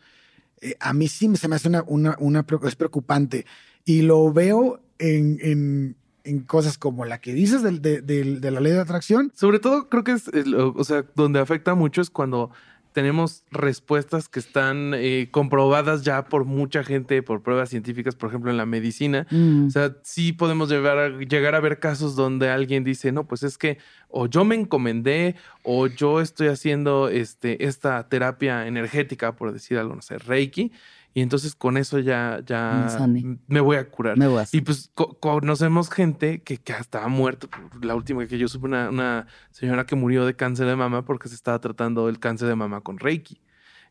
eh, 0.61 0.77
a 0.79 0.93
mí 0.93 1.09
sí 1.09 1.35
se 1.37 1.49
me 1.49 1.57
hace 1.57 1.69
una, 1.69 1.85
una, 1.87 2.17
una 2.21 2.47
es 2.67 2.77
preocupante. 2.77 3.47
Y 3.87 4.03
lo 4.03 4.31
veo 4.31 4.83
en, 4.99 5.39
en- 5.43 5.97
en 6.25 6.41
cosas 6.41 6.77
como 6.77 7.05
la 7.05 7.21
que 7.21 7.33
dices 7.33 7.63
de, 7.63 8.01
del- 8.03 8.41
de 8.41 8.51
la 8.51 8.59
ley 8.61 8.73
de 8.73 8.81
atracción. 8.81 9.31
Sobre 9.35 9.61
todo 9.61 9.89
creo 9.89 10.03
que 10.03 10.13
es, 10.13 10.29
o 10.29 10.83
sea, 10.83 11.05
donde 11.15 11.39
afecta 11.39 11.75
mucho 11.77 12.01
es 12.01 12.11
cuando 12.11 12.51
tenemos 12.93 13.45
respuestas 13.51 14.29
que 14.29 14.41
están 14.41 14.93
eh, 14.95 15.29
comprobadas 15.31 16.03
ya 16.03 16.25
por 16.25 16.47
mucha 16.47 16.83
gente, 16.83 17.23
por 17.23 17.43
pruebas 17.43 17.69
científicas, 17.69 18.17
por 18.17 18.31
ejemplo, 18.31 18.51
en 18.51 18.57
la 18.57 18.65
medicina. 18.65 19.27
Mm. 19.31 19.67
O 19.67 19.71
sea, 19.71 19.95
sí 20.03 20.33
podemos 20.33 20.71
llegar 20.71 20.99
a, 20.99 21.09
llegar 21.11 21.55
a 21.55 21.61
ver 21.61 21.79
casos 21.79 22.17
donde 22.17 22.49
alguien 22.49 22.85
dice, 22.85 23.13
no, 23.13 23.27
pues 23.29 23.43
es 23.43 23.59
que 23.59 23.77
o 24.09 24.27
yo 24.27 24.47
me 24.47 24.55
encomendé 24.55 25.37
o 25.63 25.89
yo 25.89 26.23
estoy 26.23 26.49
haciendo 26.49 27.11
este, 27.11 27.67
esta 27.67 28.09
terapia 28.09 28.67
energética, 28.67 29.37
por 29.37 29.53
decir 29.53 29.77
algo, 29.77 29.95
no 29.95 30.01
sé, 30.03 30.17
Reiki, 30.17 30.73
y 31.17 31.23
entonces 31.23 31.55
con 31.55 31.79
eso 31.79 31.99
ya, 31.99 32.41
Me 32.41 32.45
ya 32.47 33.07
me 33.49 33.61
voy 33.61 33.77
a 33.79 33.89
curar. 33.89 34.19
Me 34.19 34.27
voy 34.27 34.43
a 34.43 34.47
Y 34.53 34.61
pues 34.61 34.91
co- 34.95 35.19
conocemos 35.19 35.89
gente 35.89 36.43
que, 36.43 36.59
que 36.59 36.75
hasta 36.75 37.03
ha 37.05 37.09
muerto. 37.09 37.49
La 37.81 37.95
última 37.95 38.27
que 38.27 38.37
yo 38.37 38.49
supe, 38.49 38.67
una, 38.67 38.91
una 38.91 39.27
señora 39.51 39.87
que 39.87 39.97
murió 39.97 40.27
de 40.27 40.37
cáncer 40.37 40.67
de 40.67 40.77
mama 40.77 41.07
porque 41.07 41.31
se 41.31 41.35
estaba 41.35 41.59
tratando 41.59 42.11
el 42.11 42.19
cáncer 42.19 42.49
de 42.49 42.55
mama 42.55 42.83
con 42.83 42.99
Reiki. 42.99 43.41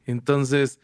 Entonces, 0.06 0.80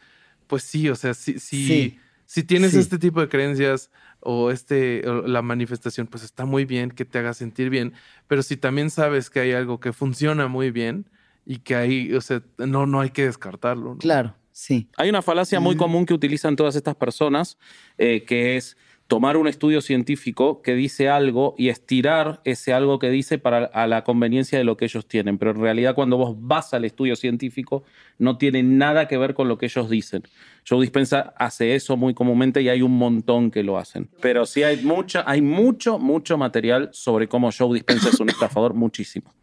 pues 0.48 0.64
sí, 0.64 0.90
o 0.90 0.96
sea, 0.96 1.14
si, 1.14 1.38
si, 1.40 1.68
Sí. 1.68 2.00
si 2.26 2.44
tienes 2.44 2.72
Sí. 2.72 2.80
este 2.80 2.98
tipo 2.98 3.22
de 3.22 3.30
creencias 3.30 3.92
o 4.20 4.50
este 4.50 5.08
o 5.08 5.28
la 5.28 5.44
manifestación, 5.44 6.08
pues 6.08 6.24
está 6.24 6.46
muy 6.46 6.66
bien 6.66 6.90
que 6.90 7.06
te 7.06 7.20
haga 7.20 7.36
sentir 7.36 7.70
bien. 7.70 7.94
Pero 8.28 8.42
si 8.42 8.58
también 8.58 8.90
sabes 8.90 9.30
que 9.30 9.42
hay 9.42 9.52
algo 9.52 9.80
que 9.80 9.94
funciona 9.94 10.48
muy 10.48 10.72
bien 10.72 11.08
y 11.46 11.60
que 11.60 11.76
ahí, 11.76 12.14
o 12.16 12.22
sea, 12.22 12.42
no, 12.58 12.88
no 12.88 13.00
hay 13.00 13.12
que 13.12 13.26
descartarlo. 13.26 13.92
¿no? 13.94 13.98
Claro, 14.00 14.36
sí. 14.52 14.88
Hay 14.98 15.10
una 15.10 15.22
falacia 15.22 15.60
muy 15.60 15.76
común 15.76 16.06
que 16.06 16.14
utilizan 16.14 16.56
todas 16.56 16.76
estas 16.76 16.96
personas, 16.96 17.58
eh, 17.98 18.24
que 18.26 18.58
es 18.58 18.78
tomar 19.12 19.36
un 19.36 19.50
estudio 19.50 19.82
científico 19.82 20.62
que 20.62 20.74
dice 20.74 21.10
algo 21.10 21.54
y 21.58 21.68
estirar 21.68 22.40
ese 22.46 22.72
algo 22.72 22.98
que 22.98 23.10
dice 23.10 23.38
para 23.40 23.66
a 23.66 23.86
la 23.86 24.06
conveniencia 24.06 24.58
de 24.58 24.64
lo 24.64 24.78
que 24.78 24.86
ellos 24.86 25.06
tienen. 25.06 25.38
Pero 25.38 25.52
en 25.52 25.60
realidad 25.60 25.96
cuando 25.96 26.16
vos 26.16 26.38
vas 26.40 26.74
al 26.74 26.86
estudio 26.86 27.18
científico 27.18 27.84
no 28.20 28.38
tiene 28.38 28.64
nada 28.64 29.10
que 29.10 29.18
ver 29.18 29.34
con 29.34 29.50
lo 29.50 29.58
que 29.58 29.66
ellos 29.66 29.90
dicen. 29.90 30.24
Joe 30.66 30.80
Dispensa 30.80 31.34
hace 31.36 31.76
eso 31.76 31.98
muy 31.98 32.14
comúnmente 32.14 32.62
y 32.62 32.70
hay 32.70 32.82
un 32.82 32.98
montón 32.98 33.52
que 33.52 33.64
lo 33.64 33.78
hacen. 33.78 34.10
Pero 34.22 34.46
sí 34.46 34.64
hay, 34.64 34.82
mucha, 34.82 35.26
hay 35.30 35.42
mucho, 35.42 36.00
mucho 36.00 36.38
material 36.38 36.90
sobre 36.94 37.28
cómo 37.28 37.50
Joe 37.52 37.74
Dispensa 37.74 38.08
es 38.08 38.20
un 38.22 38.30
estafador, 38.30 38.74
muchísimo. 38.76 39.34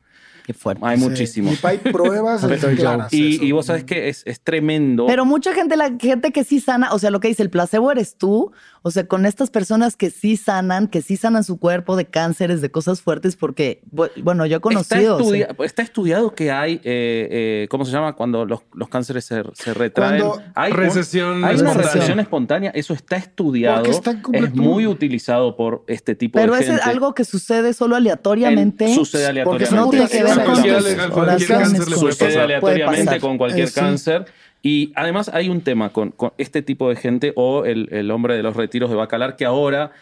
Qué 0.49 0.55
fuerte. 0.55 0.83
Hay 0.83 0.97
muchísimo. 0.97 1.53
Y 1.53 1.59
hay 1.63 1.77
pruebas 1.77 2.43
Pero 2.49 2.75
claras. 2.75 3.13
Y, 3.13 3.45
y 3.45 3.53
vos 3.53 3.67
sabés 3.67 3.85
que 3.85 4.09
es, 4.09 4.23
es 4.25 4.41
tremendo. 4.41 5.05
Pero 5.07 5.27
mucha 5.27 5.53
gente, 5.53 5.77
la 5.77 5.93
gente 6.01 6.33
que 6.33 6.43
sí 6.43 6.59
sana, 6.59 6.95
o 6.95 6.99
sea, 6.99 7.11
lo 7.11 7.21
que 7.21 7.29
dice 7.29 7.43
el 7.43 7.51
placebo 7.51 7.93
eres 7.93 8.17
tú, 8.17 8.51
o 8.81 8.91
sea, 8.91 9.07
con 9.07 9.27
estas 9.27 9.51
personas 9.51 9.95
que 9.95 10.09
sí 10.09 10.39
sanan, 10.39 10.87
que 10.89 11.03
sí 11.03 11.19
sanan 11.19 11.45
su 11.45 11.59
cuerpo 11.59 11.97
de 11.97 12.07
cánceres, 12.07 12.63
de 12.63 12.71
cosas 12.71 13.03
fuertes, 13.03 13.37
porque, 13.37 13.83
bu- 13.95 14.09
bueno, 14.23 14.47
yo 14.47 14.57
he 14.57 14.61
conocido. 14.61 15.19
Está, 15.19 15.25
o 15.25 15.29
sea, 15.29 15.37
estudia- 15.49 15.67
está 15.67 15.83
estudiado 15.83 16.35
que 16.35 16.51
hay, 16.51 16.77
eh, 16.77 17.29
eh, 17.65 17.67
¿cómo 17.71 17.85
se 17.85 17.93
llama? 17.93 18.15
Cuando 18.15 18.47
los, 18.47 18.61
los 18.73 18.89
cánceres 18.89 19.27
se, 19.27 19.43
se 19.53 19.75
retraen. 19.75 20.23
Cuando- 20.23 20.43
hay 20.55 20.71
un- 20.73 20.79
Recesión 20.79 21.45
hay 21.45 21.57
una 21.57 21.69
espontánea. 21.73 21.93
recesión 21.93 22.21
espontánea, 22.21 22.71
eso 22.71 22.95
está 22.95 23.17
estudiado. 23.17 23.85
Está 23.85 24.19
es 24.33 24.55
muy 24.55 24.87
utilizado 24.87 25.57
por 25.57 25.85
este 25.89 26.15
tipo 26.15 26.39
pero 26.39 26.55
de 26.55 26.61
es 26.61 26.67
gente. 26.69 26.83
algo 26.85 27.15
que 27.15 27.27
sucede 27.27 27.75
solo 27.75 27.97
aleatoriamente. 27.97 28.87
En- 28.87 28.95
sucede 28.95 29.43
Porque 29.45 29.67
aleatoriamente. 29.67 29.77
no 29.77 29.91
tiene 29.91 30.09
que 30.09 30.23
ver 30.25 30.38
Cualquier- 30.45 31.59
cáncer 31.59 31.89
le 31.89 31.97
puede 31.97 32.13
Sucede 32.13 32.29
pasar. 32.29 32.43
aleatoriamente 32.45 33.05
pasar. 33.07 33.21
con 33.21 33.39
cualquier 33.39 33.65
Eh, 33.67 33.71
sí. 33.71 33.81
cáncer. 33.81 34.25
Y 34.63 34.93
además 34.97 35.29
hay 35.33 35.49
un 35.49 35.61
tema 35.61 35.91
con, 35.91 36.11
con 36.11 36.33
este 36.39 36.63
tipo 36.63 36.89
de 36.89 36.97
gente 36.97 37.33
o 37.37 37.65
el, 37.65 37.89
el 37.93 38.11
hombre 38.11 38.37
de 38.37 38.43
los 38.43 38.57
retiros 38.57 38.91
de 38.91 38.97
Bacalar 38.97 39.37
que 39.37 39.45
ahora... 39.45 39.93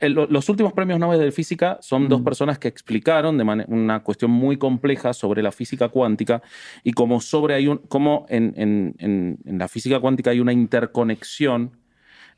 el- 0.00 0.14
los 0.14 0.48
últimos 0.48 0.72
premios 0.72 0.98
Nobel 0.98 1.20
de 1.20 1.30
física 1.30 1.78
son 1.80 2.04
Mm. 2.04 2.08
dos 2.08 2.22
personas 2.22 2.58
que 2.58 2.66
explicaron 2.66 3.38
de 3.38 3.44
una 3.68 4.02
cuestión 4.02 4.32
muy 4.32 4.56
compleja 4.56 5.12
sobre 5.12 5.42
la 5.44 5.52
física 5.52 5.88
cuántica 5.90 6.42
y 6.82 6.90
como 6.92 7.20
sobre 7.20 7.54
hay 7.54 7.68
un 7.68 7.78
como 7.78 8.26
en, 8.28 8.52
en- 8.56 8.94
en- 8.98 9.38
en 9.44 9.58
la 9.58 9.68
física 9.68 10.00
cuántica 10.00 10.30
hay 10.30 10.40
una 10.40 10.52
interconexión 10.52 11.76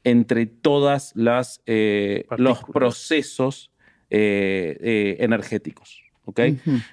entre 0.04 0.44
todas 0.44 1.12
las 1.16 1.62
eh, 1.64 2.26
los 2.36 2.58
procesos 2.64 3.70
eh, 4.10 4.76
eh, 4.82 5.16
energéticos. 5.20 6.02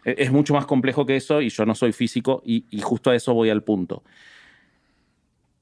Eh, 0.05 0.15
Es 0.17 0.31
mucho 0.31 0.53
más 0.53 0.65
complejo 0.65 1.05
que 1.05 1.15
eso 1.15 1.41
y 1.41 1.49
yo 1.49 1.65
no 1.65 1.75
soy 1.75 1.91
físico 1.93 2.41
y, 2.45 2.65
y 2.69 2.81
justo 2.81 3.09
a 3.09 3.15
eso 3.15 3.33
voy 3.33 3.49
al 3.49 3.63
punto. 3.63 4.03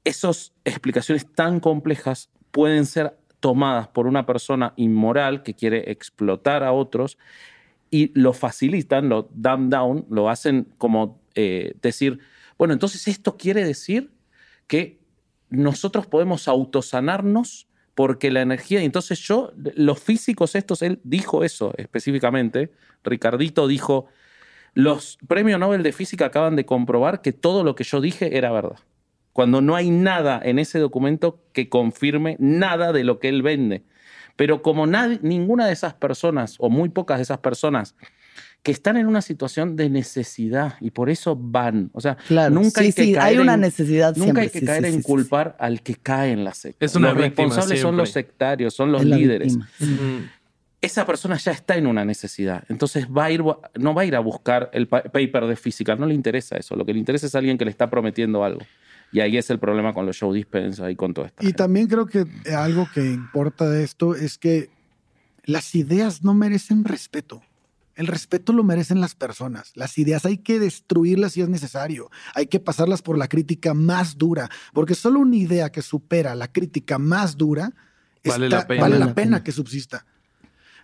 Esas 0.04 0.52
explicaciones 0.64 1.26
tan 1.32 1.60
complejas 1.60 2.30
pueden 2.50 2.86
ser 2.86 3.16
tomadas 3.40 3.88
por 3.88 4.06
una 4.06 4.24
persona 4.26 4.72
inmoral 4.76 5.42
que 5.42 5.54
quiere 5.54 5.90
explotar 5.90 6.62
a 6.62 6.72
otros 6.72 7.18
y 7.90 8.10
lo 8.18 8.32
facilitan, 8.32 9.08
lo 9.08 9.28
dumb 9.32 9.70
down, 9.70 10.06
lo 10.10 10.28
hacen 10.28 10.66
como 10.78 11.20
eh, 11.34 11.74
decir, 11.80 12.18
bueno, 12.58 12.74
entonces 12.74 13.06
esto 13.08 13.36
quiere 13.36 13.64
decir 13.64 14.10
que 14.66 14.98
nosotros 15.50 16.06
podemos 16.06 16.48
autosanarnos 16.48 17.68
porque 17.94 18.30
la 18.30 18.42
energía, 18.42 18.82
entonces 18.82 19.20
yo, 19.20 19.52
los 19.56 20.00
físicos 20.00 20.54
estos, 20.54 20.82
él 20.82 21.00
dijo 21.04 21.44
eso 21.44 21.72
específicamente, 21.76 22.72
Ricardito 23.04 23.68
dijo, 23.68 24.06
los 24.74 25.18
premios 25.28 25.60
Nobel 25.60 25.82
de 25.82 25.92
Física 25.92 26.26
acaban 26.26 26.56
de 26.56 26.66
comprobar 26.66 27.22
que 27.22 27.32
todo 27.32 27.62
lo 27.62 27.76
que 27.76 27.84
yo 27.84 28.00
dije 28.00 28.36
era 28.36 28.50
verdad. 28.50 28.78
Cuando 29.32 29.60
no 29.60 29.76
hay 29.76 29.90
nada 29.90 30.40
en 30.42 30.58
ese 30.58 30.78
documento 30.78 31.40
que 31.52 31.68
confirme 31.68 32.36
nada 32.38 32.92
de 32.92 33.04
lo 33.04 33.18
que 33.18 33.28
él 33.28 33.42
vende. 33.42 33.84
Pero 34.36 34.62
como 34.62 34.86
nadie, 34.86 35.20
ninguna 35.22 35.66
de 35.66 35.72
esas 35.72 35.94
personas, 35.94 36.56
o 36.58 36.70
muy 36.70 36.88
pocas 36.88 37.18
de 37.18 37.22
esas 37.22 37.38
personas, 37.38 37.94
que 38.64 38.72
están 38.72 38.96
en 38.96 39.06
una 39.06 39.20
situación 39.22 39.76
de 39.76 39.88
necesidad 39.90 40.74
y 40.80 40.90
por 40.90 41.10
eso 41.10 41.36
van. 41.36 41.90
O 41.92 42.00
sea, 42.00 42.16
Claro, 42.26 42.52
nunca 42.54 42.80
sí, 42.80 42.86
hay 42.86 42.92
que 42.94 43.04
sí, 43.04 43.12
caer 43.12 43.26
hay 43.36 43.38
una 43.38 43.54
en- 43.54 43.60
necesidad 43.60 44.08
Nunca 44.16 44.22
siempre. 44.24 44.42
hay 44.44 44.48
que 44.48 44.60
sí, 44.60 44.66
caer 44.66 44.82
sí, 44.82 44.88
en 44.88 44.94
sí, 44.94 45.00
sí. 45.00 45.04
culpar 45.06 45.54
al 45.60 45.82
que 45.82 45.94
cae 45.96 46.32
en 46.32 46.42
la 46.44 46.54
secta. 46.54 46.84
Es 46.84 46.96
una 46.96 47.08
los 47.12 47.18
víctima 47.22 47.46
responsables 47.48 47.80
son 47.80 47.96
los 47.96 48.10
sectarios, 48.10 48.74
son 48.74 48.90
los 48.90 49.02
Es 49.02 49.06
líderes. 49.08 49.58
Esa 50.80 51.06
persona 51.06 51.36
ya 51.38 51.52
está 51.52 51.76
en 51.76 51.86
una 51.86 52.04
necesidad. 52.04 52.64
Entonces 52.68 53.06
va 53.06 53.24
a 53.26 53.30
ir, 53.30 53.42
no 53.42 53.94
va 53.94 54.02
a 54.02 54.04
ir 54.04 54.14
a 54.16 54.20
buscar 54.20 54.68
el 54.74 54.86
pa- 54.86 55.02
paper 55.02 55.46
de 55.46 55.56
física. 55.56 55.96
No 55.96 56.04
le 56.04 56.14
interesa 56.14 56.56
eso. 56.56 56.76
Lo 56.76 56.84
que 56.84 56.92
le 56.92 56.98
interesa 56.98 57.26
es 57.26 57.34
alguien 57.34 57.56
que 57.56 57.64
le 57.64 57.70
está 57.70 57.88
prometiendo 57.88 58.44
algo. 58.44 58.60
Y 59.10 59.20
ahí 59.20 59.38
es 59.38 59.48
el 59.48 59.58
problema 59.58 59.94
con 59.94 60.04
los 60.04 60.16
show 60.16 60.32
dispensa 60.32 60.90
y 60.90 60.96
con 60.96 61.14
todo 61.14 61.24
esto. 61.26 61.46
Y 61.46 61.52
también 61.54 61.86
creo 61.86 62.04
que 62.06 62.26
algo 62.54 62.86
que 62.92 63.04
importa 63.04 63.68
de 63.68 63.82
esto 63.84 64.14
es 64.14 64.36
que 64.36 64.68
las 65.44 65.74
ideas 65.74 66.22
no 66.24 66.34
merecen 66.34 66.84
respeto. 66.84 67.42
El 67.96 68.06
respeto 68.08 68.52
lo 68.52 68.64
merecen 68.64 69.00
las 69.00 69.14
personas. 69.14 69.70
Las 69.74 69.96
ideas 69.98 70.24
hay 70.26 70.38
que 70.38 70.58
destruirlas 70.58 71.32
si 71.32 71.42
es 71.42 71.48
necesario. 71.48 72.10
Hay 72.34 72.46
que 72.48 72.58
pasarlas 72.60 73.02
por 73.02 73.16
la 73.16 73.28
crítica 73.28 73.72
más 73.74 74.18
dura, 74.18 74.50
porque 74.72 74.94
solo 74.94 75.20
una 75.20 75.36
idea 75.36 75.70
que 75.70 75.80
supera 75.82 76.34
la 76.34 76.50
crítica 76.52 76.98
más 76.98 77.36
dura 77.36 77.72
Vale 78.24 78.46
está- 78.46 78.56
la 78.58 78.66
pena. 78.66 78.80
vale 78.80 78.98
la 78.98 79.06
pena 79.06 79.14
pena. 79.14 79.44
que 79.44 79.52
subsista. 79.52 80.06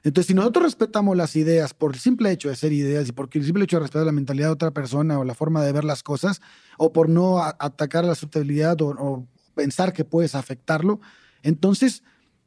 Entonces, 0.02 0.28
si 0.28 0.34
nosotros 0.34 0.64
respetamos 0.64 1.14
las 1.16 1.36
ideas 1.36 1.74
por 1.74 1.93
el 1.94 2.01
simple 2.01 2.30
hecho 2.30 2.48
de 2.48 2.56
ser 2.56 2.72
ideas 2.72 3.06
y 3.09 3.12
por 3.12 3.28
el 3.32 3.44
simple 3.44 3.64
hecho 3.64 3.76
de 3.76 3.80
respetar 3.82 4.06
la 4.06 4.12
mentalidad 4.12 4.47
de 4.48 4.52
otra 4.52 4.70
persona 4.70 5.18
o 5.18 5.24
la 5.24 5.34
forma 5.34 5.62
de 5.62 5.72
ver 5.72 5.84
las 5.84 6.02
cosas, 6.02 6.40
o 6.78 6.93
por 6.93 7.09
no 7.10 7.39
a- 7.39 7.55
atacar 7.59 8.05
la 8.05 8.14
susceptibilidad 8.14 8.80
o, 8.80 8.89
o 8.98 9.26
pensar 9.55 9.93
que 9.93 10.05
puedes 10.05 10.34
afectarlo, 10.34 11.01
entonces 11.43 12.02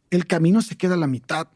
el 0.09 0.25
camino 0.25 0.61
se 0.63 0.77
queda 0.77 0.93
a 0.95 0.97
la 0.97 1.05
mitad. 1.07 1.47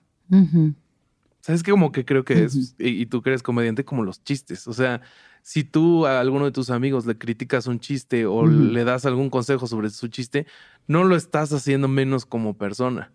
¿Sabes 1.47 1.63
qué? 1.63 1.71
Como 1.71 1.93
que 1.93 2.03
creo 2.03 2.25
que 2.25 2.43
es, 2.43 2.75
y, 2.77 2.89
y 2.89 3.05
tú 3.05 3.21
que 3.21 3.29
eres 3.29 3.41
comediante, 3.41 3.85
como 3.85 4.03
los 4.03 4.21
chistes. 4.21 4.67
O 4.67 4.73
sea, 4.73 5.01
si 5.43 5.63
tú 5.63 6.05
a 6.05 6.19
alguno 6.19 6.43
de 6.43 6.51
tus 6.51 6.69
amigos 6.69 7.05
le 7.05 7.17
criticas 7.17 7.67
un 7.67 7.79
chiste 7.79 8.25
o 8.25 8.45
le 8.45 8.83
das 8.83 9.05
algún 9.05 9.29
consejo 9.29 9.65
sobre 9.65 9.89
su 9.89 10.09
chiste, 10.09 10.45
no 10.87 11.05
lo 11.05 11.15
estás 11.15 11.53
haciendo 11.53 11.87
menos 11.87 12.25
como 12.25 12.57
persona. 12.57 13.13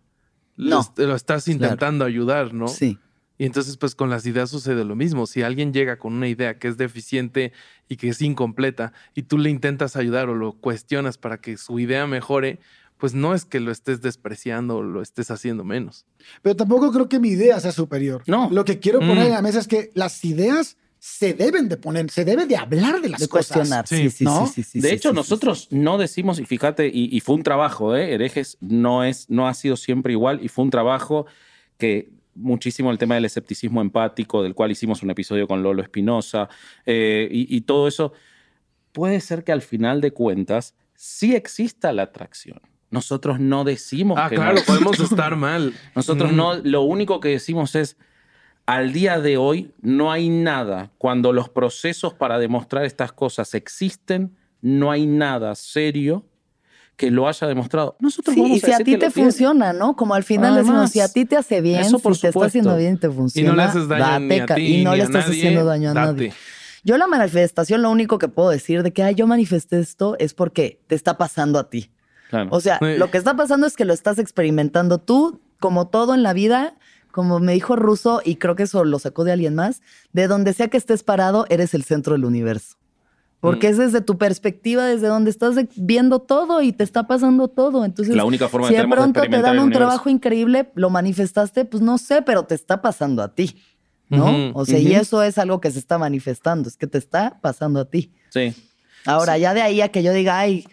No. 0.56 0.80
Lo, 0.96 1.14
estás 1.14 1.46
intentando 1.46 2.06
ayudar, 2.06 2.54
¿no? 2.54 2.68
Sí. 2.68 2.98
Y 3.36 3.44
entonces, 3.44 3.76
pues 3.76 3.94
con 3.94 4.08
las 4.08 4.24
ideas 4.24 4.48
sucede 4.48 4.82
lo 4.86 4.96
mismo. 4.96 5.26
Si 5.26 5.42
alguien 5.42 5.74
llega 5.74 5.98
con 5.98 6.14
una 6.14 6.26
idea 6.26 6.58
que 6.58 6.68
es 6.68 6.78
deficiente 6.78 7.52
y 7.86 7.96
que 7.96 8.08
es 8.08 8.22
incompleta 8.22 8.94
y 9.14 9.24
tú 9.24 9.36
le 9.36 9.50
intentas 9.50 9.94
ayudar 9.94 10.30
o 10.30 10.34
lo 10.34 10.54
cuestionas 10.54 11.18
para 11.18 11.38
que 11.38 11.58
su 11.58 11.78
idea 11.80 12.06
mejore, 12.06 12.60
pues 13.02 13.14
no 13.14 13.34
es 13.34 13.44
que 13.44 13.58
lo 13.58 13.72
estés 13.72 14.00
despreciando 14.00 14.76
o 14.76 14.82
lo 14.84 15.02
estés 15.02 15.32
haciendo 15.32 15.64
menos. 15.64 16.06
Pero 16.40 16.54
tampoco 16.54 16.92
creo 16.92 17.08
que 17.08 17.18
mi 17.18 17.30
idea 17.30 17.58
sea 17.58 17.72
superior. 17.72 18.22
No. 18.28 18.48
Lo 18.52 18.64
que 18.64 18.78
quiero 18.78 19.00
poner 19.00 19.16
Mm. 19.24 19.26
en 19.26 19.30
la 19.32 19.42
mesa 19.42 19.58
es 19.58 19.66
que 19.66 19.90
las 19.94 20.24
ideas 20.24 20.76
se 21.00 21.34
deben 21.34 21.68
de 21.68 21.76
poner, 21.78 22.08
se 22.12 22.24
debe 22.24 22.46
de 22.46 22.54
hablar 22.56 23.00
de 23.00 23.08
las 23.08 23.18
De 23.20 23.26
cosas. 23.26 23.56
cuestionar. 23.56 23.88
Sí, 23.88 23.96
Sí, 24.08 24.10
sí, 24.18 24.24
¿no? 24.24 24.46
sí, 24.46 24.52
sí, 24.62 24.62
sí, 24.62 24.80
de 24.80 24.90
sí, 24.90 24.94
hecho, 24.94 25.08
sí, 25.08 25.14
sí, 25.14 25.16
nosotros 25.16 25.66
no 25.72 25.98
decimos, 25.98 26.38
y 26.38 26.44
fíjate, 26.46 26.86
y, 26.86 27.08
y 27.10 27.18
fue 27.18 27.34
un 27.34 27.42
trabajo, 27.42 27.96
¿eh? 27.96 28.14
Herejes 28.14 28.56
no, 28.60 29.02
es, 29.02 29.28
no 29.28 29.48
ha 29.48 29.54
sido 29.54 29.76
siempre 29.76 30.12
igual, 30.12 30.38
y 30.40 30.46
fue 30.46 30.62
un 30.64 30.70
trabajo 30.70 31.26
que 31.78 32.12
muchísimo 32.36 32.92
el 32.92 32.98
tema 32.98 33.16
del 33.16 33.24
escepticismo 33.24 33.80
empático, 33.80 34.44
del 34.44 34.54
cual 34.54 34.70
hicimos 34.70 35.02
un 35.02 35.10
episodio 35.10 35.48
con 35.48 35.60
Lolo 35.64 35.82
Espinosa, 35.82 36.48
eh, 36.86 37.28
y, 37.32 37.52
y 37.56 37.62
todo 37.62 37.88
eso, 37.88 38.12
puede 38.92 39.20
ser 39.20 39.42
que 39.42 39.50
al 39.50 39.62
final 39.62 40.00
de 40.00 40.12
cuentas 40.12 40.76
sí 40.94 41.34
exista 41.34 41.92
la 41.92 42.04
atracción. 42.04 42.60
Nosotros 42.92 43.40
no 43.40 43.64
decimos 43.64 44.18
Ah, 44.20 44.28
que 44.28 44.36
claro, 44.36 44.54
no. 44.54 44.62
podemos 44.64 45.00
estar 45.00 45.34
mal. 45.34 45.74
Nosotros 45.96 46.30
Mm. 46.32 46.36
no, 46.36 46.54
lo 46.54 46.82
único 46.82 47.18
que 47.18 47.30
decimos 47.30 47.74
es, 47.74 47.96
al 48.66 48.92
día 48.92 49.18
de 49.18 49.36
hoy 49.36 49.72
no 49.80 50.12
hay 50.12 50.28
nada, 50.28 50.92
cuando 50.98 51.32
los 51.32 51.48
procesos 51.48 52.14
para 52.14 52.38
demostrar 52.38 52.84
estas 52.84 53.10
cosas 53.12 53.54
existen, 53.54 54.36
no 54.60 54.92
hay 54.92 55.06
nada 55.06 55.54
serio 55.56 56.24
que 56.96 57.10
lo 57.10 57.26
haya 57.26 57.48
demostrado. 57.48 57.96
Nosotros 57.98 58.34
Sí, 58.34 58.40
vamos 58.42 58.56
y 58.58 58.60
si 58.60 58.66
a 58.66 58.68
decir 58.78 58.84
ti 58.84 58.92
que 58.92 58.98
te 58.98 59.10
tiene. 59.10 59.30
funciona, 59.30 59.72
¿no? 59.72 59.96
Como 59.96 60.14
al 60.14 60.22
final 60.22 60.52
Además, 60.52 60.66
decimos, 60.66 60.90
si 60.92 61.00
a 61.00 61.08
ti 61.08 61.24
te 61.24 61.36
hace 61.36 61.60
bien, 61.60 61.80
eso 61.80 61.98
por 61.98 62.14
si 62.14 62.20
te 62.20 62.28
está 62.28 62.32
supuesto. 62.34 62.46
haciendo 62.58 62.76
bien 62.76 62.94
y 62.94 62.98
te 62.98 63.10
funciona, 63.10 63.48
Y 63.48 63.50
no 63.50 63.56
le 63.56 63.62
haces 63.64 63.88
daño 63.88 64.04
date 64.04 64.20
ni 64.20 64.38
a 64.40 64.46
ti 64.46 64.60
y 64.80 64.84
no 64.84 64.90
ni 64.92 64.96
le 64.98 65.02
a 65.02 65.06
estás 65.06 65.26
nadie, 65.26 65.38
haciendo 65.40 65.64
daño 65.64 65.90
a 65.90 65.94
date. 65.94 66.06
nadie. 66.12 66.32
Yo 66.84 66.98
la 66.98 67.06
manifestación, 67.06 67.80
lo 67.82 67.90
único 67.90 68.18
que 68.18 68.28
puedo 68.28 68.50
decir 68.50 68.82
de 68.82 68.92
que 68.92 69.02
Ay, 69.02 69.14
yo 69.14 69.26
manifesté 69.26 69.80
esto 69.80 70.16
es 70.18 70.34
porque 70.34 70.80
te 70.86 70.94
está 70.94 71.16
pasando 71.16 71.58
a 71.58 71.70
ti. 71.70 71.90
Claro. 72.32 72.48
O 72.50 72.60
sea, 72.62 72.78
Sí. 72.80 72.96
lo 72.96 73.10
que 73.10 73.18
está 73.18 73.36
pasando 73.36 73.66
es 73.66 73.76
que 73.76 73.84
lo 73.84 73.92
estás 73.92 74.18
experimentando 74.18 74.96
tú, 74.98 75.40
como 75.60 75.88
todo 75.88 76.14
en 76.14 76.22
la 76.22 76.32
vida, 76.32 76.74
como 77.10 77.40
me 77.40 77.52
dijo 77.52 77.76
Russo, 77.76 78.22
y 78.24 78.36
creo 78.36 78.56
que 78.56 78.62
eso 78.62 78.84
lo 78.86 78.98
sacó 78.98 79.22
de 79.24 79.32
alguien 79.32 79.54
más, 79.54 79.82
de 80.14 80.28
donde 80.28 80.54
sea 80.54 80.68
que 80.68 80.78
estés 80.78 81.02
parado, 81.02 81.44
eres 81.50 81.74
el 81.74 81.84
centro 81.84 82.14
del 82.14 82.24
universo. 82.24 82.78
Porque 83.40 83.66
Mm. 83.68 83.70
es 83.72 83.76
desde 83.78 84.00
tu 84.00 84.16
perspectiva, 84.16 84.86
desde 84.86 85.08
donde 85.08 85.28
estás 85.30 85.56
viendo 85.76 86.20
todo 86.20 86.62
y 86.62 86.72
te 86.72 86.84
está 86.84 87.06
pasando 87.06 87.48
todo. 87.48 87.84
Entonces, 87.84 88.16
La 88.16 88.24
única 88.24 88.48
forma 88.48 88.68
si 88.68 88.74
de 88.76 88.88
pronto 88.88 89.20
te 89.20 89.28
dan 89.42 89.58
un 89.58 89.70
trabajo 89.70 90.08
increíble, 90.08 90.70
lo 90.74 90.88
manifestaste, 90.88 91.66
pues 91.66 91.82
no 91.82 91.98
sé, 91.98 92.22
pero 92.22 92.44
te 92.44 92.54
está 92.54 92.80
pasando 92.80 93.22
a 93.22 93.34
ti, 93.34 93.56
¿no? 94.08 94.52
O 94.54 94.64
sea, 94.64 94.78
y 94.78 94.94
eso 94.94 95.22
es 95.22 95.36
algo 95.36 95.60
que 95.60 95.70
se 95.70 95.80
está 95.80 95.98
manifestando, 95.98 96.66
es 96.68 96.78
que 96.78 96.86
te 96.86 96.96
está 96.96 97.38
pasando 97.42 97.78
a 97.80 97.84
ti. 97.84 98.10
sí. 98.30 98.54
Ahora, 99.04 99.36
ya 99.36 99.52
de 99.52 99.60
ahí 99.62 99.80
a 99.80 99.88
que 99.88 100.04
yo 100.04 100.12
diga, 100.12 100.38
ay, 100.38 100.64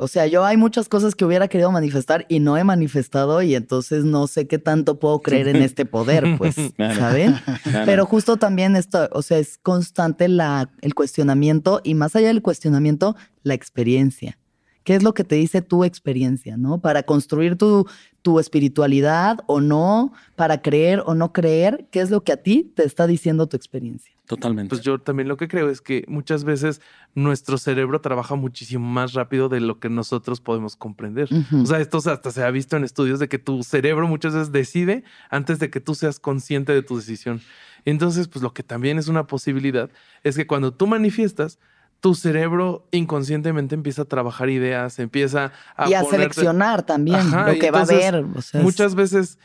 o 0.00 0.08
sea, 0.08 0.26
yo 0.26 0.46
hay 0.46 0.56
muchas 0.56 0.88
cosas 0.88 1.14
que 1.14 1.26
hubiera 1.26 1.46
querido 1.46 1.70
manifestar 1.70 2.24
y 2.30 2.40
no 2.40 2.56
he 2.56 2.64
manifestado 2.64 3.42
y 3.42 3.54
entonces 3.54 4.04
no 4.04 4.26
sé 4.26 4.46
qué 4.46 4.58
tanto 4.58 4.98
puedo 4.98 5.20
creer 5.20 5.48
en 5.48 5.56
este 5.56 5.84
poder, 5.84 6.36
pues, 6.38 6.56
Claro. 6.76 6.98
¿saben? 6.98 7.34
Claro. 7.62 7.84
Pero 7.84 8.06
justo 8.06 8.38
también 8.38 8.76
esto, 8.76 9.10
o 9.12 9.20
sea, 9.20 9.36
es 9.38 9.58
constante 9.58 10.28
la, 10.28 10.70
el 10.80 10.94
cuestionamiento 10.94 11.82
y 11.84 11.94
más 11.94 12.16
allá 12.16 12.28
del 12.28 12.40
cuestionamiento, 12.40 13.14
la 13.42 13.52
experiencia. 13.52 14.38
¿Qué 14.84 14.94
es 14.94 15.02
lo 15.02 15.14
que 15.14 15.24
te 15.24 15.36
dice 15.36 15.62
tu 15.62 15.84
experiencia, 15.84 16.56
no? 16.56 16.80
Para 16.80 17.02
construir 17.02 17.56
tu, 17.56 17.86
tu 18.22 18.38
espiritualidad 18.38 19.38
o 19.46 19.60
no, 19.60 20.12
para 20.36 20.62
creer 20.62 21.02
o 21.06 21.14
no 21.14 21.32
creer, 21.32 21.86
¿qué 21.90 22.00
es 22.00 22.10
lo 22.10 22.22
que 22.22 22.32
a 22.32 22.36
ti 22.36 22.72
te 22.74 22.84
está 22.84 23.06
diciendo 23.06 23.46
tu 23.46 23.56
experiencia? 23.56 24.12
Totalmente. 24.26 24.68
Pues 24.68 24.82
yo 24.82 25.00
también 25.00 25.26
lo 25.26 25.36
que 25.36 25.48
creo 25.48 25.68
es 25.70 25.80
que 25.80 26.04
muchas 26.06 26.44
veces 26.44 26.80
nuestro 27.16 27.58
cerebro 27.58 28.00
trabaja 28.00 28.36
muchísimo 28.36 28.86
más 28.86 29.12
rápido 29.12 29.48
de 29.48 29.58
lo 29.58 29.80
que 29.80 29.88
nosotros 29.88 30.40
podemos 30.40 30.76
comprender. 30.76 31.28
O 31.52 31.66
sea, 31.66 31.80
esto 31.80 31.98
hasta 31.98 32.30
se 32.30 32.44
ha 32.44 32.50
visto 32.52 32.76
en 32.76 32.84
estudios 32.84 33.18
de 33.18 33.28
que 33.28 33.40
tu 33.40 33.64
cerebro 33.64 34.06
muchas 34.06 34.34
veces 34.34 34.52
decide 34.52 35.02
antes 35.30 35.58
de 35.58 35.68
que 35.68 35.80
tú 35.80 35.96
seas 35.96 36.20
consciente 36.20 36.72
de 36.72 36.82
tu 36.82 36.96
decisión. 36.96 37.40
Entonces, 37.84 38.28
pues 38.28 38.40
lo 38.40 38.54
que 38.54 38.62
también 38.62 38.98
es 38.98 39.08
una 39.08 39.26
posibilidad 39.26 39.90
es 40.22 40.36
que 40.36 40.46
cuando 40.46 40.72
tú 40.72 40.86
manifiestas, 40.86 41.58
tu 42.00 42.14
cerebro 42.14 42.86
inconscientemente 42.92 43.74
empieza 43.74 44.02
a 44.02 44.04
trabajar 44.06 44.48
ideas, 44.50 44.98
empieza 44.98 45.52
a 45.76 45.88
y 45.88 45.94
a 45.94 46.00
ponerte- 46.02 46.10
seleccionar 46.16 46.82
también 46.84 47.16
Ajá, 47.18 47.52
lo 47.52 47.58
que 47.58 47.70
va 47.70 47.82
a 47.82 47.84
ver. 47.84 48.14
o 48.34 48.42
sea, 48.42 48.60
es- 48.60 48.64
Muchas 48.64 48.94
veces 48.94 49.38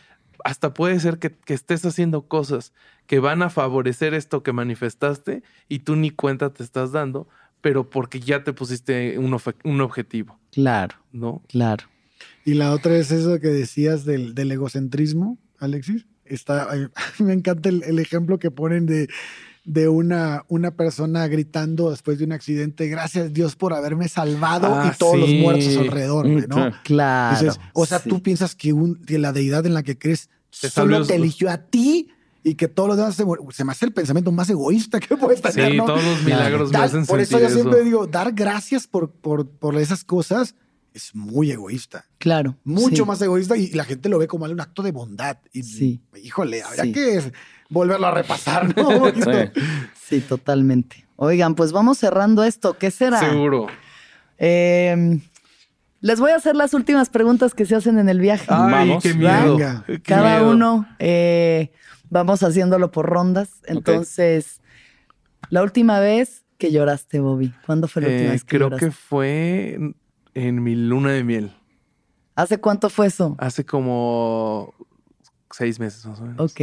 hasta 0.44 0.73
puede 0.73 0.99
ser 0.99 1.18
que, 1.19 1.32
que 1.32 1.53
estés 1.53 1.86
haciendo 1.86 2.27
cosas 2.27 2.72
que 3.07 3.19
van 3.19 3.41
a 3.41 3.49
favorecer 3.49 4.14
esto 4.14 4.44
que 4.44 4.53
manifestaste 4.53 5.44
y 5.69 5.80
tú 5.80 5.95
ni 5.95 6.11
cuenta 6.11 6.52
te 6.53 6.64
estás 6.64 6.91
dando, 6.91 7.27
pero 7.61 7.90
porque 7.90 8.19
ya 8.19 8.44
te 8.44 8.53
pusiste 8.53 9.18
un, 9.19 9.36
un 9.64 9.82
objetivo, 9.82 10.40
Claro, 10.52 10.95
¿no? 11.11 11.41
claro. 11.49 11.86
Y 12.45 12.53
la 12.53 12.72
otra 12.72 12.95
es 12.95 13.11
eso 13.11 13.40
que 13.40 13.48
decías 13.48 14.06
del, 14.06 14.36
del 14.36 14.52
egocentrismo, 14.52 15.38
Alexis. 15.60 16.06
Está, 16.26 16.68
me 17.19 17.34
encanta 17.34 17.69
el, 17.69 17.84
el 17.84 17.99
ejemplo 17.99 18.40
que 18.40 18.52
ponen 18.52 18.86
de, 18.86 19.10
de 19.66 19.88
una, 19.90 20.46
una 20.48 20.72
persona 20.72 21.28
gritando 21.28 21.90
después 21.90 22.20
de 22.20 22.26
un 22.26 22.32
accidente, 22.32 22.88
gracias 22.88 23.34
Dios 23.34 23.56
por 23.56 23.74
haberme 23.74 24.08
salvado 24.08 24.68
Ah, 24.74 24.92
y 24.94 24.98
todos 24.98 25.18
los 25.18 25.30
sí. 25.30 25.40
muertos 25.40 25.68
a 25.68 25.72
su 25.72 25.80
alrededor, 25.82 26.28
¿no? 26.48 26.72
claro. 26.84 27.38
Dices, 27.40 27.60
o 27.74 27.86
sea, 27.86 28.00
sí. 28.00 28.10
tú 28.10 28.22
piensas 28.22 28.54
que, 28.56 28.74
un, 28.74 28.96
que 29.04 29.18
la 29.18 29.34
deidad 29.34 29.66
en 29.66 29.74
la 29.74 29.82
que 29.84 29.98
crees 29.98 30.30
Te 30.62 30.70
solo 30.70 31.04
te 31.06 31.16
eligió 31.16 31.50
a 31.50 31.58
ti 31.58 32.10
y 32.44 32.54
que 32.54 32.68
todos 32.68 32.90
los 32.90 32.98
demás 32.98 33.16
se, 33.16 33.26
se 33.56 33.66
me 33.66 33.72
hace 33.72 33.86
el 33.88 33.92
pensamiento 33.94 34.32
más 34.32 34.48
egoísta 34.52 35.00
que 35.00 35.18
puedes 35.18 35.42
tener, 35.42 35.72
Sí, 35.72 35.78
¿no? 35.78 35.86
todos 35.86 36.04
los 36.04 36.22
milagros 36.24 36.70
me 36.72 36.78
Dar- 36.78 36.86
hacen 36.88 37.06
por 37.08 37.20
eso 37.20 37.40
yo 37.40 37.50
siempre 37.50 37.78
eso. 37.78 37.86
digo, 37.86 38.06
dar 38.08 38.34
gracias 38.34 38.86
por, 38.86 39.10
por, 39.10 39.50
por 39.50 39.76
esas 39.78 40.04
cosas 40.04 40.54
es 40.94 41.14
muy 41.16 41.52
egoísta. 41.52 42.06
Claro. 42.20 42.56
Mucho 42.64 43.04
sí. 43.04 43.06
más 43.06 43.22
egoísta 43.22 43.58
y 43.58 43.72
la 43.72 43.84
gente 43.84 44.08
lo 44.10 44.18
ve 44.20 44.28
como 44.28 44.46
un 44.46 44.62
acto 44.62 44.82
de 44.84 44.92
bondad. 44.92 45.40
Y, 45.52 45.64
Sí. 45.64 46.02
Híjole, 46.24 46.62
habría 46.64 46.84
Sí. 46.84 46.92
que 46.94 47.32
volverlo 47.76 48.07
a 48.07 48.11
repasar, 48.11 48.76
¿no? 48.77 49.06
Sí. 49.14 49.61
Sí, 50.06 50.22
totalmente. 50.22 51.03
Oigan, 51.15 51.56
pues 51.56 51.72
vamos 51.72 51.97
cerrando 51.97 52.43
esto. 52.43 52.77
¿Qué 52.77 52.91
será? 52.91 53.19
Seguro. 53.19 53.65
Eh, 54.38 55.19
les 56.02 56.19
voy 56.19 56.30
a 56.31 56.35
hacer 56.35 56.56
las 56.56 56.76
últimas 56.76 57.10
preguntas 57.10 57.56
que 57.56 57.65
se 57.65 57.73
hacen 57.76 57.97
en 57.97 58.07
el 58.07 58.19
viaje. 58.19 58.45
Ay, 58.49 58.89
Vamos. 58.89 59.02
qué 59.03 59.15
miedo. 59.15 59.57
Venga. 59.57 59.84
qué 59.88 59.99
Cada 60.02 60.38
miedo. 60.38 60.52
uno 60.52 60.88
eh, 60.99 61.72
vamos 62.11 62.43
haciéndolo 62.43 62.91
por 62.91 63.07
rondas. 63.07 63.49
Entonces, 63.65 64.61
la 65.49 65.64
última 65.64 65.99
vez 65.99 66.43
que 66.60 66.72
lloraste, 66.72 67.19
Bobby. 67.19 67.52
¿Cuándo 67.65 67.88
fue 67.88 68.03
la 68.03 68.07
última 68.10 68.27
Eh, 68.30 68.31
vez 68.34 68.43
que 68.43 68.57
creo 68.57 68.68
lloraste? 68.69 68.85
que 68.85 68.91
fue 68.91 69.73
en, 69.73 69.95
en 70.35 70.61
mi 70.64 70.76
luna 70.76 71.11
de 71.14 71.23
miel, 71.23 71.52
¿Hace 72.35 72.60
cuánto 72.60 72.89
fue 72.91 73.07
eso? 73.07 73.35
hace 73.39 73.65
como 73.65 74.72
seis 75.49 75.80
meses 75.80 76.06
más 76.06 76.19
o 76.19 76.26
menos. 76.26 76.52
Ok. 76.52 76.61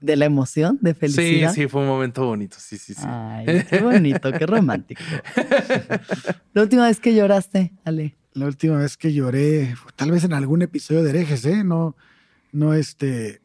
¿De 0.00 0.14
la 0.16 0.26
emoción? 0.26 0.78
¿De 0.80 0.92
Sí, 0.94 0.98
felicidad? 1.00 1.52
sí, 1.54 1.66
fue 1.66 1.80
un 1.82 1.88
momento 1.88 2.24
bonito, 2.24 2.56
sí, 2.60 2.78
sí, 2.78 2.94
sí. 2.94 3.02
Ay, 3.04 3.64
qué 3.68 3.80
bonito, 3.80 4.30
qué 4.32 4.46
romántico. 4.46 5.02
La 6.54 6.62
última 6.62 6.86
vez 6.86 7.00
que 7.00 7.14
lloraste, 7.14 7.72
Ale. 7.84 8.16
La 8.32 8.46
última 8.46 8.76
vez 8.78 8.96
que 8.96 9.12
lloré, 9.12 9.74
tal 9.96 10.12
vez 10.12 10.22
en 10.24 10.32
algún 10.34 10.62
episodio 10.62 11.02
de 11.02 11.10
herejes, 11.10 11.44
¿eh? 11.44 11.64
No, 11.64 11.96
no, 12.52 12.74
este. 12.74 13.40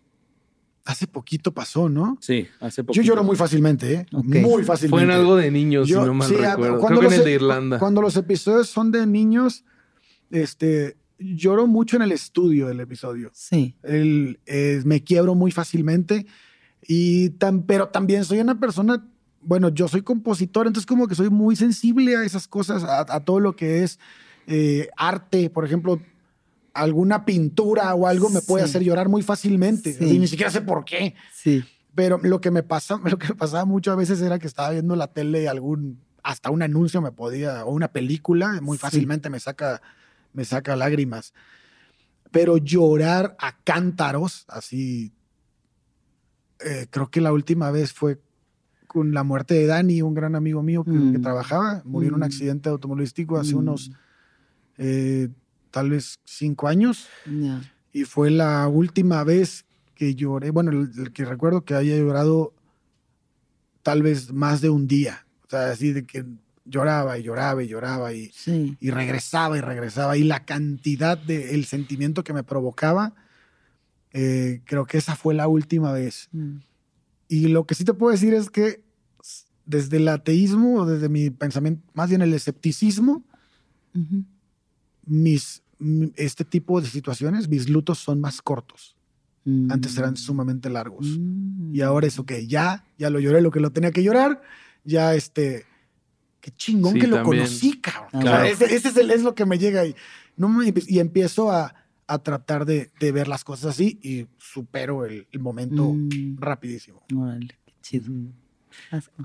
Hace 0.85 1.07
poquito 1.07 1.53
pasó, 1.53 1.87
¿no? 1.87 2.17
Sí, 2.19 2.45
hace 2.59 2.81
Yo 2.81 2.85
poquito. 2.87 3.05
lloro 3.05 3.23
muy 3.23 3.37
fácilmente, 3.37 3.93
¿eh? 3.93 4.05
Muy 4.11 4.63
fácilmente. 4.63 4.89
Fue 4.89 5.03
en 5.03 5.11
algo 5.11 5.37
de 5.37 5.49
niños, 5.49 5.87
Yo- 5.87 6.01
si 6.01 6.07
no 6.07 6.13
mal 6.13 6.27
sí, 6.27 6.35
ah, 6.43 6.51
recuerdo. 6.51 6.79
cuando 6.79 6.99
Creo 6.99 7.09
que 7.09 7.15
en 7.15 7.21
el 7.21 7.25
de 7.25 7.31
e- 7.31 7.35
Irlanda. 7.35 7.79
Cuando 7.79 8.01
los 8.01 8.17
episodios 8.17 8.67
son 8.67 8.91
de 8.91 9.07
niños, 9.07 9.63
este, 10.29 10.97
lloro 11.35 11.67
mucho 11.67 11.95
en 11.95 12.01
el 12.03 12.11
estudio 12.11 12.67
del 12.67 12.79
episodio. 12.79 13.31
Sí. 13.33 13.75
El, 13.83 14.39
eh, 14.45 14.81
me 14.85 15.03
quiebro 15.03 15.35
muy 15.35 15.51
fácilmente 15.51 16.25
y 16.87 17.29
tan, 17.31 17.63
pero 17.63 17.87
también 17.89 18.25
soy 18.25 18.39
una 18.39 18.59
persona, 18.59 19.05
bueno, 19.41 19.69
yo 19.69 19.87
soy 19.87 20.01
compositor, 20.01 20.67
entonces 20.67 20.85
como 20.85 21.07
que 21.07 21.15
soy 21.15 21.29
muy 21.29 21.55
sensible 21.55 22.15
a 22.17 22.23
esas 22.23 22.47
cosas, 22.47 22.83
a, 22.83 23.01
a 23.07 23.19
todo 23.23 23.39
lo 23.39 23.55
que 23.55 23.83
es 23.83 23.99
eh, 24.47 24.89
arte, 24.97 25.49
por 25.49 25.65
ejemplo. 25.65 26.01
alguna 26.73 27.23
pintura 27.23 27.93
o 27.93 28.07
algo 28.07 28.29
me 28.29 28.41
puede 28.41 28.65
Sí. 28.65 28.69
hacer 28.71 28.83
llorar 28.83 29.07
muy 29.07 29.21
fácilmente. 29.21 29.93
Sí. 29.93 30.05
Así, 30.05 30.17
ni 30.19 30.27
siquiera 30.27 30.51
sé 30.51 30.61
por 30.61 30.83
qué. 30.85 31.13
Sí. 31.33 31.63
Pero 31.93 32.19
lo 32.23 32.41
que 32.41 32.49
me 32.49 32.63
pasa, 32.63 32.99
lo 33.05 33.17
que 33.19 33.27
me 33.29 33.35
pasaba 33.35 33.63
mucho 33.65 33.91
a 33.91 33.95
veces 33.95 34.19
era 34.21 34.39
que 34.39 34.47
estaba 34.47 34.71
viendo 34.71 34.95
la 34.95 35.07
tele 35.07 35.47
algún 35.47 35.99
hasta 36.23 36.49
un 36.49 36.63
anuncio 36.63 37.01
me 37.01 37.11
podía 37.11 37.63
o 37.65 37.71
una 37.73 37.89
película 37.89 38.59
muy 38.61 38.77
Sí. 38.77 38.81
fácilmente 38.81 39.29
me 39.29 39.39
saca 39.39 39.81
me 40.33 40.45
saca 40.45 40.75
lágrimas. 40.75 41.33
Pero 42.31 42.57
llorar 42.57 43.35
a 43.39 43.57
cántaros 43.63 44.45
así 44.47 45.13
eh, 46.65 46.87
creo 46.89 47.09
que 47.09 47.19
la 47.21 47.33
última 47.33 47.71
vez 47.71 47.91
fue 47.91 48.19
con 48.87 49.13
la 49.13 49.23
muerte 49.23 49.53
de 49.55 49.65
Dani, 49.65 50.01
un 50.01 50.13
gran 50.13 50.35
amigo 50.35 50.63
mío 50.63 50.83
que, 50.83 50.91
Mm. 50.91 51.11
que 51.13 51.19
trabajaba, 51.19 51.81
murió 51.83 52.09
en 52.09 52.13
un 52.15 52.19
Mm. 52.21 52.23
accidente 52.23 52.69
automovilístico 52.69 53.37
hace 53.37 53.55
Mm. 53.55 53.57
unos 53.59 53.91
eh, 54.77 55.29
tal 55.71 55.89
vez 55.91 56.19
cinco 56.25 56.67
años 56.67 57.07
y 57.91 58.05
fue 58.05 58.31
la 58.31 58.67
última 58.67 59.23
vez 59.23 59.65
que 59.93 60.15
lloré, 60.15 60.49
bueno, 60.51 60.71
el, 60.71 60.89
el 60.97 61.11
que 61.13 61.25
recuerdo 61.25 61.63
que 61.65 61.75
haya 61.75 61.95
llorado 61.97 62.53
tal 63.83 64.01
vez 64.01 64.31
más 64.33 64.61
de 64.61 64.69
un 64.69 64.87
día, 64.87 65.27
o 65.45 65.49
sea, 65.49 65.69
así 65.71 65.91
de 65.93 66.05
que 66.05 66.25
lloraba 66.65 67.17
y 67.17 67.23
lloraba 67.23 67.63
y 67.63 67.67
lloraba 67.67 68.13
y, 68.13 68.29
Sí. 68.33 68.77
y 68.79 68.89
regresaba 68.91 69.57
y 69.57 69.61
regresaba 69.61 70.17
y 70.17 70.23
la 70.23 70.45
cantidad 70.45 71.17
de 71.17 71.53
el 71.55 71.65
sentimiento 71.65 72.23
que 72.23 72.33
me 72.33 72.43
provocaba, 72.43 73.13
eh, 74.13 74.61
creo 74.65 74.85
que 74.85 74.97
esa 74.97 75.15
fue 75.15 75.33
la 75.33 75.47
última 75.47 75.91
vez. 75.91 76.29
Mm. 76.31 76.57
Y 77.27 77.47
lo 77.47 77.65
que 77.65 77.75
sí 77.75 77.83
te 77.83 77.93
puedo 77.93 78.11
decir 78.11 78.33
es 78.33 78.49
que 78.49 78.81
desde 79.65 79.97
el 79.97 80.07
ateísmo 80.07 80.81
o 80.81 80.85
desde 80.85 81.09
mi 81.09 81.29
pensamiento, 81.29 81.81
más 81.93 82.09
bien 82.09 82.21
el 82.21 82.33
escepticismo, 82.33 83.23
Ujú. 83.95 84.23
mis, 85.05 85.63
m- 85.79 86.11
este 86.15 86.43
tipo 86.45 86.79
de 86.81 86.87
situaciones, 86.87 87.47
mis 87.49 87.69
lutos 87.69 87.97
son 87.99 88.21
más 88.21 88.41
cortos. 88.41 88.95
Mm. 89.45 89.71
Antes 89.71 89.97
eran 89.97 90.15
sumamente 90.15 90.69
largos. 90.69 91.07
Mm. 91.19 91.75
Y 91.75 91.81
ahora 91.81 92.07
es, 92.07 92.19
ok, 92.19 92.33
ya, 92.47 92.85
ya 92.97 93.09
lo 93.09 93.19
lloré 93.19 93.41
lo 93.41 93.51
que 93.51 93.59
lo 93.59 93.71
tenía 93.71 93.91
que 93.91 94.03
llorar, 94.03 94.41
ya 94.85 95.15
este, 95.15 95.65
qué 96.43 96.51
chingón 96.51 96.93
Sí, 96.93 96.99
que 96.99 97.07
lo 97.07 97.15
también. 97.17 97.43
conocí, 97.45 97.79
cabrón. 97.79 98.21
Claro. 98.21 98.43
ese, 98.43 98.65
ese 98.65 98.89
es, 98.89 98.97
el- 98.97 99.11
es 99.11 99.23
lo 99.23 99.33
que 99.33 99.45
me 99.45 99.57
llega 99.57 99.85
y, 99.85 99.95
no 100.35 100.49
y 100.61 100.99
empiezo 100.99 101.49
a, 101.51 101.73
a 102.05 102.19
tratar 102.19 102.65
de, 102.65 102.91
de 102.99 103.11
ver 103.13 103.29
las 103.29 103.45
cosas 103.45 103.67
así 103.71 103.97
y 104.03 104.27
supero 104.39 105.05
el, 105.05 105.25
el 105.31 105.39
momento 105.39 105.93
Mm. 105.93 106.35
rapidísimo. 106.39 107.01
Órale, 107.15 107.47
qué 107.65 107.73
chido. 107.81 108.11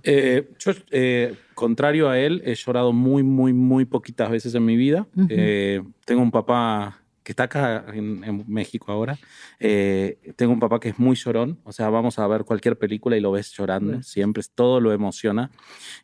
Eh, 0.05 0.49
yo, 0.59 0.73
eh, 0.91 1.35
contrario 1.55 2.09
a 2.09 2.19
él, 2.21 2.41
he 2.45 2.55
llorado 2.55 2.93
muy, 2.93 3.23
muy, 3.23 3.53
muy 3.53 3.85
poquitas 3.85 4.31
veces 4.31 4.55
en 4.55 4.65
mi 4.65 4.77
vida. 4.77 5.07
Eh, 5.29 5.83
tengo 6.05 6.23
un 6.23 6.31
papá 6.31 7.03
que 7.29 7.33
está 7.33 7.43
acá 7.43 7.85
en, 7.93 8.25
en 8.25 8.43
México 8.49 8.91
ahora. 8.91 9.19
Eh, 9.61 10.33
tengo 10.35 10.51
un 10.55 10.61
papá 10.61 10.81
que 10.81 10.89
es 10.89 10.99
muy 10.99 11.15
llorón. 11.15 11.59
O 11.65 11.73
sea, 11.73 11.91
vamos 11.91 12.19
a 12.19 12.27
ver 12.27 12.45
cualquier 12.45 12.79
película 12.79 13.19
y 13.19 13.21
lo 13.21 13.31
ves 13.33 13.53
llorando. 13.53 13.89
Bueno. 13.91 14.03
Siempre, 14.03 14.43
todo 14.55 14.81
lo 14.81 14.95
emociona. 14.95 15.51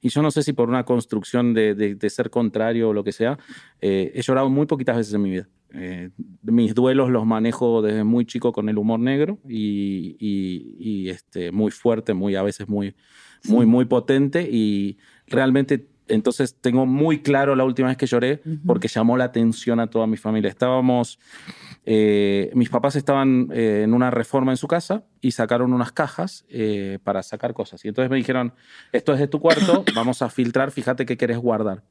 Y 0.03 0.11
yo 0.11 0.21
no 0.21 0.31
sé 0.31 0.43
si 0.43 0.53
por 0.53 0.69
una 0.69 0.85
construcción 0.85 1.55
de, 1.55 1.75
de- 1.75 1.95
de 1.95 2.11
ser 2.11 2.29
contrario 2.29 2.91
o 2.91 2.93
lo 2.93 3.03
que 3.05 3.13
sea, 3.13 3.39
eh, 3.81 4.13
he 4.15 4.21
llorado 4.21 4.51
muy 4.51 4.67
poquitas 4.67 4.99
veces 4.99 5.15
en 5.15 5.23
mi 5.23 5.31
vida. 5.31 5.49
Eh, 5.73 6.11
mis 6.43 6.75
duelos 6.75 7.09
los 7.09 7.25
manejo 7.25 7.81
desde 7.81 8.05
muy 8.05 8.27
chico 8.27 8.53
con 8.53 8.69
el 8.69 8.77
humor 8.77 9.01
negro 9.01 9.39
y, 9.49 10.17
y- 10.21 10.77
y, 10.79 11.09
este, 11.09 11.53
muy 11.53 11.71
fuerte, 11.71 12.13
muy 12.13 12.35
a 12.37 12.43
veces 12.43 12.69
muy, 12.69 12.95
muy, 13.45 13.65
muy 13.65 13.87
potente 13.87 14.47
y 14.47 14.99
realmente 15.27 15.89
entonces 16.09 16.57
tengo 16.61 16.87
muy 16.87 17.23
claro 17.23 17.57
la 17.57 17.65
última 17.65 17.89
vez 17.89 17.97
que 17.97 18.07
lloré 18.07 18.43
porque 18.67 18.89
llamó 18.89 19.17
la 19.17 19.25
atención 19.25 19.81
a 19.81 19.89
toda 19.89 20.07
mi 20.07 20.17
familia. 20.17 20.51
Estábamos, 20.51 21.19
eh, 21.87 22.51
mis 22.55 22.69
papás 22.69 22.97
estaban 22.97 23.49
eh, 23.53 23.83
en 23.85 23.95
una 23.95 24.11
reforma 24.11 24.53
en 24.53 24.57
su 24.57 24.69
casa 24.69 25.05
y 25.21 25.31
sacaron 25.31 25.73
unas 25.73 25.93
cajas 25.93 26.45
eh, 26.49 26.99
para 27.05 27.23
sacar 27.23 27.55
cosas. 27.55 27.85
Y 27.85 27.89
entonces 27.89 28.11
me 28.11 28.17
dijeron, 28.17 28.53
esto 28.93 29.15
es 29.15 29.19
de 29.19 29.29
tu 29.29 29.41
cuarto, 29.41 29.85
vamos 29.95 30.21
a 30.21 30.29
filtrar, 30.29 30.71
fíjate 30.71 31.07
qué 31.07 31.17
querés 31.17 31.39
guardar. 31.39 31.83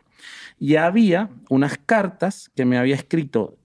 Y 0.60 0.76
había 0.76 1.30
unas 1.50 1.78
cartas 1.78 2.52
que 2.56 2.66
me 2.66 2.78
había 2.78 2.96
escrito 2.96 3.58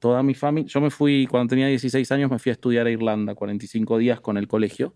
toda 0.00 0.22
mi 0.22 0.34
familia. 0.34 0.68
Yo 0.68 0.80
me 0.80 0.90
fui, 0.90 1.28
cuando 1.30 1.50
tenía 1.50 1.68
16 1.68 2.10
años, 2.10 2.30
me 2.30 2.38
fui 2.38 2.50
a 2.50 2.54
estudiar 2.54 2.86
a 2.86 2.90
Irlanda, 2.90 3.34
45 3.34 3.98
días 3.98 4.20
con 4.20 4.36
el 4.36 4.48
colegio, 4.48 4.94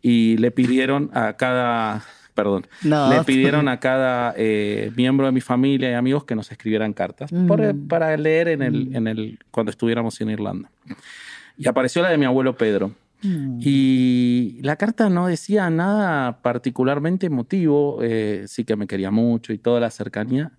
y 0.00 0.38
le 0.38 0.50
pidieron 0.50 1.10
a 1.12 1.36
cada, 1.36 2.04
perdón, 2.34 2.66
No. 2.82 3.10
le 3.10 3.22
pidieron 3.24 3.68
a 3.68 3.80
cada 3.80 4.34
eh, 4.36 4.90
miembro 4.96 5.26
de 5.26 5.32
mi 5.32 5.40
familia 5.40 5.90
y 5.90 5.94
amigos 5.94 6.24
que 6.24 6.34
nos 6.34 6.50
escribieran 6.50 6.92
cartas 6.92 7.30
por- 7.48 7.60
Mm. 7.74 7.88
para 7.88 8.16
leer 8.16 8.48
en 8.48 8.62
el, 8.62 8.90
Mm. 8.90 8.96
en 8.96 9.06
el, 9.08 9.38
cuando 9.50 9.70
estuviéramos 9.70 10.20
en 10.20 10.30
Irlanda. 10.30 10.70
Y 11.56 11.68
apareció 11.68 12.02
la 12.02 12.10
de 12.10 12.18
mi 12.18 12.24
abuelo 12.24 12.56
Pedro. 12.56 12.92
Mm. 13.22 13.58
Y 13.62 14.58
la 14.62 14.76
carta 14.76 15.10
no 15.10 15.26
decía 15.26 15.68
nada 15.68 16.40
particularmente 16.40 17.26
emotivo, 17.26 17.98
eh, 18.02 18.44
sí 18.46 18.64
que 18.64 18.76
me 18.76 18.86
quería 18.86 19.10
mucho 19.10 19.52
y 19.52 19.58
toda 19.58 19.78
la 19.80 19.90
cercanía. 19.90 20.52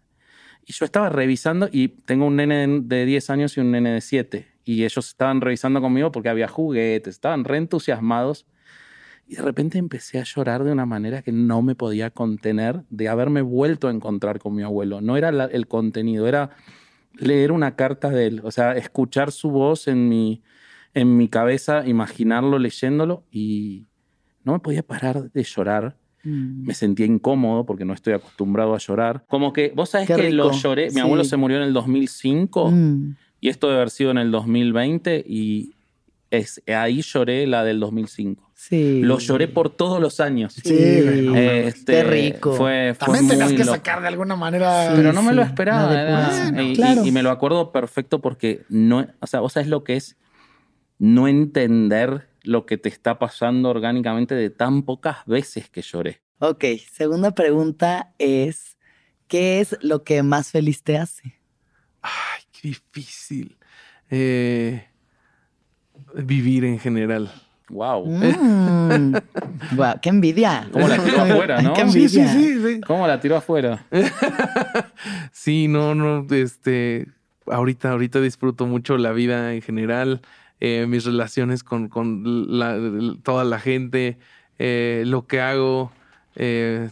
Y 0.67 0.73
yo 0.73 0.85
estaba 0.85 1.09
revisando 1.09 1.69
y 1.71 1.87
tengo 1.87 2.27
un 2.27 2.35
nene 2.35 2.67
de 2.83 3.05
10 3.05 3.29
años 3.31 3.57
y 3.57 3.61
un 3.61 3.71
nene 3.71 3.93
de 3.93 4.01
7. 4.01 4.47
Y 4.63 4.83
ellos 4.83 5.07
estaban 5.07 5.41
revisando 5.41 5.81
conmigo 5.81 6.11
porque 6.11 6.29
había 6.29 6.47
juguetes, 6.47 7.15
estaban 7.15 7.45
re 7.45 7.57
entusiasmados. 7.57 8.45
Y 9.31 9.35
de 9.35 9.43
repente 9.43 9.77
empecé 9.77 10.19
a 10.19 10.23
llorar 10.23 10.65
de 10.65 10.73
una 10.73 10.85
manera 10.85 11.21
que 11.21 11.31
no 11.31 11.61
me 11.61 11.73
podía 11.73 12.09
contener 12.09 12.81
de 12.89 13.07
haberme 13.07 13.41
vuelto 13.41 13.87
a 13.87 13.91
encontrar 13.91 14.39
con 14.39 14.53
mi 14.53 14.61
abuelo. 14.61 14.99
No 14.99 15.15
era 15.15 15.31
la- 15.31 15.45
el 15.45 15.67
contenido, 15.69 16.27
era 16.27 16.49
leer 17.13 17.53
una 17.53 17.77
carta 17.77 18.09
de 18.09 18.27
él, 18.27 18.41
o 18.43 18.51
sea, 18.51 18.73
escuchar 18.75 19.31
su 19.31 19.49
voz 19.49 19.87
en 19.87 20.09
mi, 20.09 20.41
en 20.93 21.15
mi 21.15 21.29
cabeza, 21.29 21.87
imaginarlo 21.87 22.59
leyéndolo 22.59 23.23
y 23.31 23.87
no 24.43 24.51
me 24.51 24.59
podía 24.59 24.83
parar 24.83 25.31
de 25.31 25.43
llorar. 25.43 25.95
Mm. 26.25 26.65
Me 26.65 26.73
sentía 26.73 27.05
incómodo 27.05 27.65
porque 27.65 27.85
no 27.85 27.93
estoy 27.93 28.11
acostumbrado 28.11 28.75
a 28.75 28.79
llorar. 28.79 29.23
Como 29.29 29.53
que, 29.53 29.71
vos 29.73 29.91
sabés 29.91 30.07
Qué 30.07 30.15
que 30.17 30.31
lo 30.31 30.51
lloré. 30.51 30.87
Mi 30.87 30.95
Sí. 30.95 30.99
abuelo 30.99 31.23
se 31.23 31.37
murió 31.37 31.55
en 31.55 31.63
el 31.63 31.71
2005 31.73 32.69
Mm. 32.69 33.15
y 33.39 33.47
esto 33.47 33.67
debe 33.67 33.77
haber 33.79 33.91
sido 33.91 34.11
en 34.11 34.17
el 34.17 34.29
2020 34.29 35.23
y 35.25 35.73
es, 36.31 36.61
ahí 36.67 37.01
lloré 37.01 37.47
la 37.47 37.63
del 37.63 37.79
2005. 37.79 38.50
Sí. 38.63 39.01
Lo 39.01 39.17
lloré 39.17 39.47
por 39.47 39.71
todos 39.75 39.99
los 39.99 40.19
años. 40.19 40.53
Sí, 40.53 40.71
Eh, 40.71 41.63
este, 41.65 41.93
Qué 41.93 42.03
rico. 42.03 42.53
Fue, 42.53 42.93
fue 42.97 43.05
También 43.07 43.27
tenías 43.27 43.51
que 43.53 43.57
loco. 43.65 43.71
sacar 43.75 44.01
de 44.01 44.07
alguna 44.07 44.35
manera. 44.35 44.89
Sí, 44.89 44.93
Pero 44.97 45.13
no 45.13 45.23
me 45.23 45.33
lo 45.33 45.41
esperaba. 45.41 45.91
la 45.91 46.01
era- 46.03 46.17
depuración. 46.29 46.59
y, 46.59 46.71
y- 46.71 46.75
Claro. 46.75 47.05
y 47.05 47.11
me 47.11 47.23
lo 47.23 47.31
acuerdo 47.31 47.71
perfecto 47.71 48.21
porque 48.21 48.63
no, 48.69 49.07
o 49.19 49.25
sea, 49.27 49.39
vos 49.39 49.53
sabés 49.53 49.67
lo 49.67 49.83
que 49.83 49.95
es 49.95 50.15
no 50.99 51.27
entender 51.27 52.29
lo 52.43 52.67
que 52.67 52.77
te 52.77 52.87
está 52.87 53.17
pasando 53.17 53.69
orgánicamente 53.69 54.35
de 54.35 54.51
tan 54.51 54.83
pocas 54.83 55.25
veces 55.25 55.67
que 55.69 55.81
lloré. 55.81 56.21
Ok, 56.37 56.63
segunda 56.93 57.31
pregunta 57.33 58.13
es, 58.19 58.77
¿qué 59.27 59.59
es 59.59 59.75
lo 59.81 60.03
que 60.03 60.21
más 60.21 60.51
feliz 60.51 60.83
te 60.83 60.97
hace? 60.99 61.39
Ay, 62.03 62.43
qué 62.51 62.67
difícil. 62.67 63.57
Eh, 64.11 64.85
vivir 66.13 66.63
en 66.65 66.77
general. 66.79 67.31
Wow. 67.71 68.05
Mm. 68.05 69.15
Guau, 69.75 69.99
qué 70.01 70.09
envidia. 70.09 70.67
Cómo 70.71 70.87
la 70.87 70.97
tiró 71.03 71.21
afuera, 71.21 71.61
¿no? 71.61 71.73
Qué 71.75 71.87
Sí, 71.89 72.09
sí, 72.09 72.27
sí, 72.27 72.61
sí. 72.63 72.81
¿Cómo 72.81 73.07
la 73.07 73.19
tiró 73.19 73.37
afuera? 73.37 73.85
Sí, 75.31 75.67
no, 75.67 75.95
no, 75.95 76.25
este, 76.31 77.07
ahorita, 77.47 77.91
ahorita 77.91 78.19
disfruto 78.21 78.65
mucho 78.67 78.97
la 78.97 79.11
vida 79.11 79.53
en 79.53 79.61
general, 79.61 80.21
eh, 80.59 80.85
mis 80.87 81.05
relaciones 81.05 81.63
con, 81.63 81.87
con 81.87 82.59
la- 82.59 82.77
toda 83.23 83.43
la 83.43 83.59
gente, 83.59 84.17
eh, 84.59 85.03
lo 85.07 85.25
que 85.25 85.41
hago, 85.41 85.91
eh, 86.35 86.89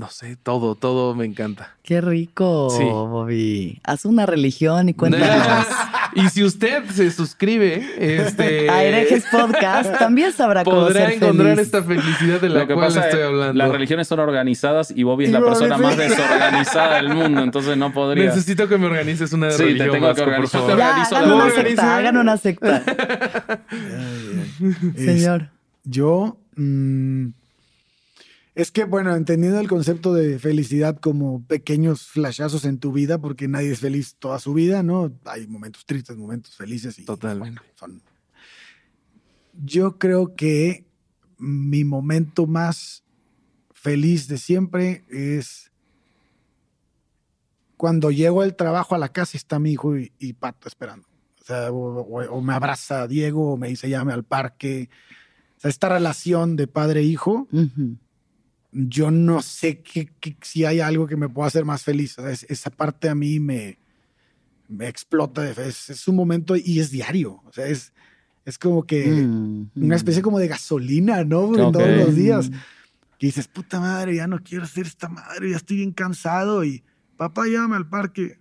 no 0.00 0.08
sé, 0.08 0.36
todo, 0.42 0.76
todo 0.76 1.14
me 1.14 1.26
encanta. 1.26 1.74
Qué 1.82 2.00
rico, 2.00 2.70
Sí. 2.70 2.82
Bobby. 2.84 3.80
Haz 3.84 4.06
una 4.06 4.24
religión 4.24 4.88
y 4.88 4.94
cuéntanos. 5.00 5.66
y 6.14 6.26
si 6.30 6.42
usted 6.42 6.84
se 6.86 7.10
suscribe, 7.10 7.84
este, 7.98 8.70
A 8.70 8.82
Herejes 8.82 9.24
Podcast 9.30 9.98
también 9.98 10.32
sabrá 10.32 10.64
cómo 10.64 10.78
podrá 10.84 11.06
ser 11.08 11.22
encontrar 11.22 11.48
feliz. 11.56 11.66
esta 11.66 11.82
felicidad 11.82 12.40
de 12.40 12.48
la 12.48 12.60
Lo 12.60 12.66
que 12.66 12.72
cual 12.74 12.86
pasa 12.86 13.04
estoy 13.04 13.20
es 13.20 13.26
hablando. 13.26 13.52
las 13.52 13.70
religiones 13.70 14.08
son 14.08 14.20
organizadas 14.20 14.90
y 14.90 15.02
Bobby 15.02 15.24
es 15.24 15.30
Y 15.30 15.32
la 15.34 15.40
Bobby, 15.40 15.50
persona 15.50 15.76
sí. 15.76 15.82
más 15.82 15.96
desorganizada 15.98 16.96
del 16.96 17.08
mundo, 17.14 17.42
entonces 17.42 17.76
no 17.76 17.92
podría. 17.92 18.24
Necesito 18.24 18.68
que 18.68 18.78
me 18.78 18.86
organices 18.86 19.34
una 19.34 19.50
Sí, 19.50 19.58
te 19.58 19.64
religión, 19.64 19.90
tengo 19.90 20.06
que 20.06 20.08
Vasco, 20.12 20.24
por 20.24 20.28
organizar. 20.32 20.60
favor. 20.62 20.76
Te 20.76 20.78
Ya, 20.78 20.88
organizo 20.88 21.16
hagan 21.16 21.28
la 21.28 21.34
una 21.36 21.50
secta, 21.54 21.96
hagan 21.98 22.16
una 22.16 22.36
secta. 22.38 22.82
Ay, 23.68 24.42
ay. 24.96 25.04
Señor. 25.04 25.42
Es- 25.42 25.48
yo. 25.84 26.36
mm, 26.56 27.26
es 28.54 28.70
que, 28.70 28.84
bueno, 28.84 29.14
entendiendo 29.14 29.60
el 29.60 29.68
concepto 29.68 30.12
de 30.12 30.38
felicidad 30.38 30.98
como 30.98 31.42
pequeños 31.46 32.08
flashazos 32.08 32.64
en 32.64 32.78
tu 32.78 32.92
vida, 32.92 33.18
porque 33.20 33.46
nadie 33.48 33.70
es 33.70 33.80
feliz 33.80 34.16
toda 34.18 34.38
su 34.38 34.52
vida, 34.54 34.82
¿no? 34.82 35.12
Hay 35.24 35.46
momentos 35.46 35.84
tristes, 35.86 36.16
momentos 36.16 36.54
felices 36.56 36.98
y 36.98 37.04
Totalmente. 37.04 37.60
bueno, 37.60 37.62
son. 37.76 38.02
Yo 39.64 39.98
creo 39.98 40.34
que 40.34 40.84
mi 41.38 41.84
momento 41.84 42.46
más 42.46 43.02
feliz 43.72 44.28
de 44.28 44.36
siempre 44.38 45.04
es 45.10 45.70
cuando 47.76 48.10
llego 48.10 48.42
al 48.42 48.56
trabajo 48.56 48.94
a 48.94 48.98
la 48.98 49.08
casa 49.10 49.32
y 49.34 49.38
está 49.38 49.58
mi 49.58 49.72
hijo 49.72 49.96
y, 49.96 50.12
y 50.18 50.34
Pato 50.34 50.68
esperando. 50.68 51.06
O 51.40 51.44
sea, 51.44 51.72
o, 51.72 52.00
o- 52.02 52.30
o 52.30 52.40
me 52.42 52.52
abraza 52.52 53.06
Diego, 53.08 53.52
o 53.52 53.56
me 53.56 53.68
dice 53.68 53.88
llame 53.88 54.12
al 54.12 54.24
parque. 54.24 54.88
O 55.56 55.60
sea, 55.60 55.70
esta 55.70 55.88
relación 55.88 56.56
de 56.56 56.66
padre-hijo, 56.66 57.48
Ujú. 57.52 57.96
Yo 58.72 59.10
no 59.10 59.42
sé 59.42 59.80
qué- 59.82 60.10
qué- 60.20 60.36
si 60.42 60.64
hay 60.64 60.80
algo 60.80 61.06
que 61.06 61.16
me 61.16 61.28
pueda 61.28 61.48
hacer 61.48 61.64
más 61.64 61.82
feliz. 61.82 62.18
O 62.18 62.22
sea, 62.22 62.30
es- 62.30 62.46
esa 62.48 62.70
parte 62.70 63.08
a 63.08 63.14
mí 63.14 63.40
me, 63.40 63.78
me 64.68 64.88
explota. 64.88 65.48
Es, 65.50 65.90
es 65.90 66.06
un 66.08 66.16
momento 66.16 66.54
y 66.56 66.78
es 66.80 66.90
diario. 66.90 67.42
O 67.46 67.52
sea, 67.52 67.66
es, 67.66 67.92
es 68.44 68.58
como 68.58 68.84
que 68.84 69.06
Mm, 69.06 69.70
una 69.76 69.86
mm. 69.86 69.92
especie 69.92 70.22
como 70.22 70.38
de 70.38 70.48
gasolina, 70.48 71.24
¿no? 71.24 71.46
Porque 71.46 71.62
Ok. 71.62 71.72
Todos 71.72 71.88
los 71.96 72.14
días. 72.14 72.50
Que 73.18 73.26
dices, 73.26 73.48
puta 73.48 73.80
madre, 73.80 74.14
ya 74.14 74.26
no 74.26 74.38
quiero 74.42 74.64
hacer 74.64 74.86
esta 74.86 75.08
madre, 75.10 75.50
ya 75.50 75.56
estoy 75.56 75.76
bien 75.78 75.92
cansado. 75.92 76.64
Y 76.64 76.82
papá, 77.18 77.46
llámame 77.46 77.76
al 77.76 77.88
parque. 77.88 78.38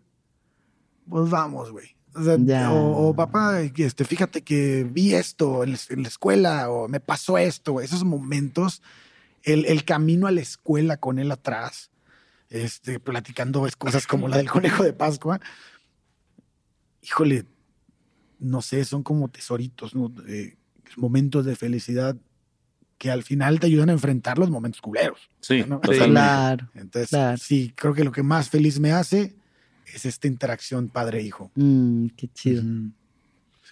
Pues 1.08 1.30
vamos, 1.30 1.72
güey. 1.72 1.96
O, 2.16 2.24
sea, 2.24 2.38
Ya. 2.40 2.72
o, 2.72 3.10
o, 3.10 3.16
papá, 3.16 3.62
este, 3.62 4.06
fíjate 4.06 4.42
que 4.42 4.88
vi 4.90 5.14
esto 5.16 5.64
en 5.64 5.72
la, 5.74 5.78
en 5.90 6.02
la 6.04 6.08
escuela 6.08 6.70
o 6.70 6.88
me 6.88 7.00
pasó 7.00 7.38
esto. 7.38 7.74
güey. 7.74 7.86
Esos 7.86 8.04
momentos, 8.06 8.82
el, 9.44 9.66
el 9.66 9.84
camino 9.86 10.28
a 10.28 10.32
la 10.32 10.42
escuela 10.42 10.98
con 10.98 11.20
él 11.20 11.32
atrás, 11.32 11.92
este, 12.50 13.00
platicando 13.00 13.66
cosas 13.78 14.08
como 14.08 14.28
la 14.28 14.38
del 14.38 14.50
conejo 14.50 14.84
de 14.84 14.94
Pascua. 14.94 15.40
Híjole, 17.02 17.46
no 18.40 18.62
sé, 18.62 18.84
son 18.86 19.04
como 19.04 19.30
tesoritos, 19.30 19.96
¿no? 19.96 20.14
Eh, 20.28 20.56
momentos 20.98 21.46
de 21.46 21.56
felicidad 21.56 22.16
que 22.98 23.12
al 23.12 23.24
final 23.24 23.60
te 23.60 23.68
ayudan 23.68 23.90
a 23.90 23.94
enfrentar 23.94 24.38
los 24.38 24.50
momentos 24.50 24.82
culeros. 24.82 25.30
Sí, 25.40 25.64
¿no? 25.68 25.80
totalmente. 25.80 26.12
Claro. 26.12 26.70
Entonces, 26.76 27.10
Claro. 27.10 27.38
sí, 27.38 27.72
creo 27.76 27.94
que 27.94 28.04
lo 28.04 28.12
que 28.12 28.24
más 28.24 28.50
feliz 28.50 28.80
me 28.80 28.92
hace 28.92 29.36
es 29.94 30.06
esta 30.06 30.28
interacción 30.28 30.90
padre-hijo. 30.90 31.52
Mm, 31.56 32.08
qué 32.18 32.28
chido. 32.28 32.62
Ujú. 32.62 32.92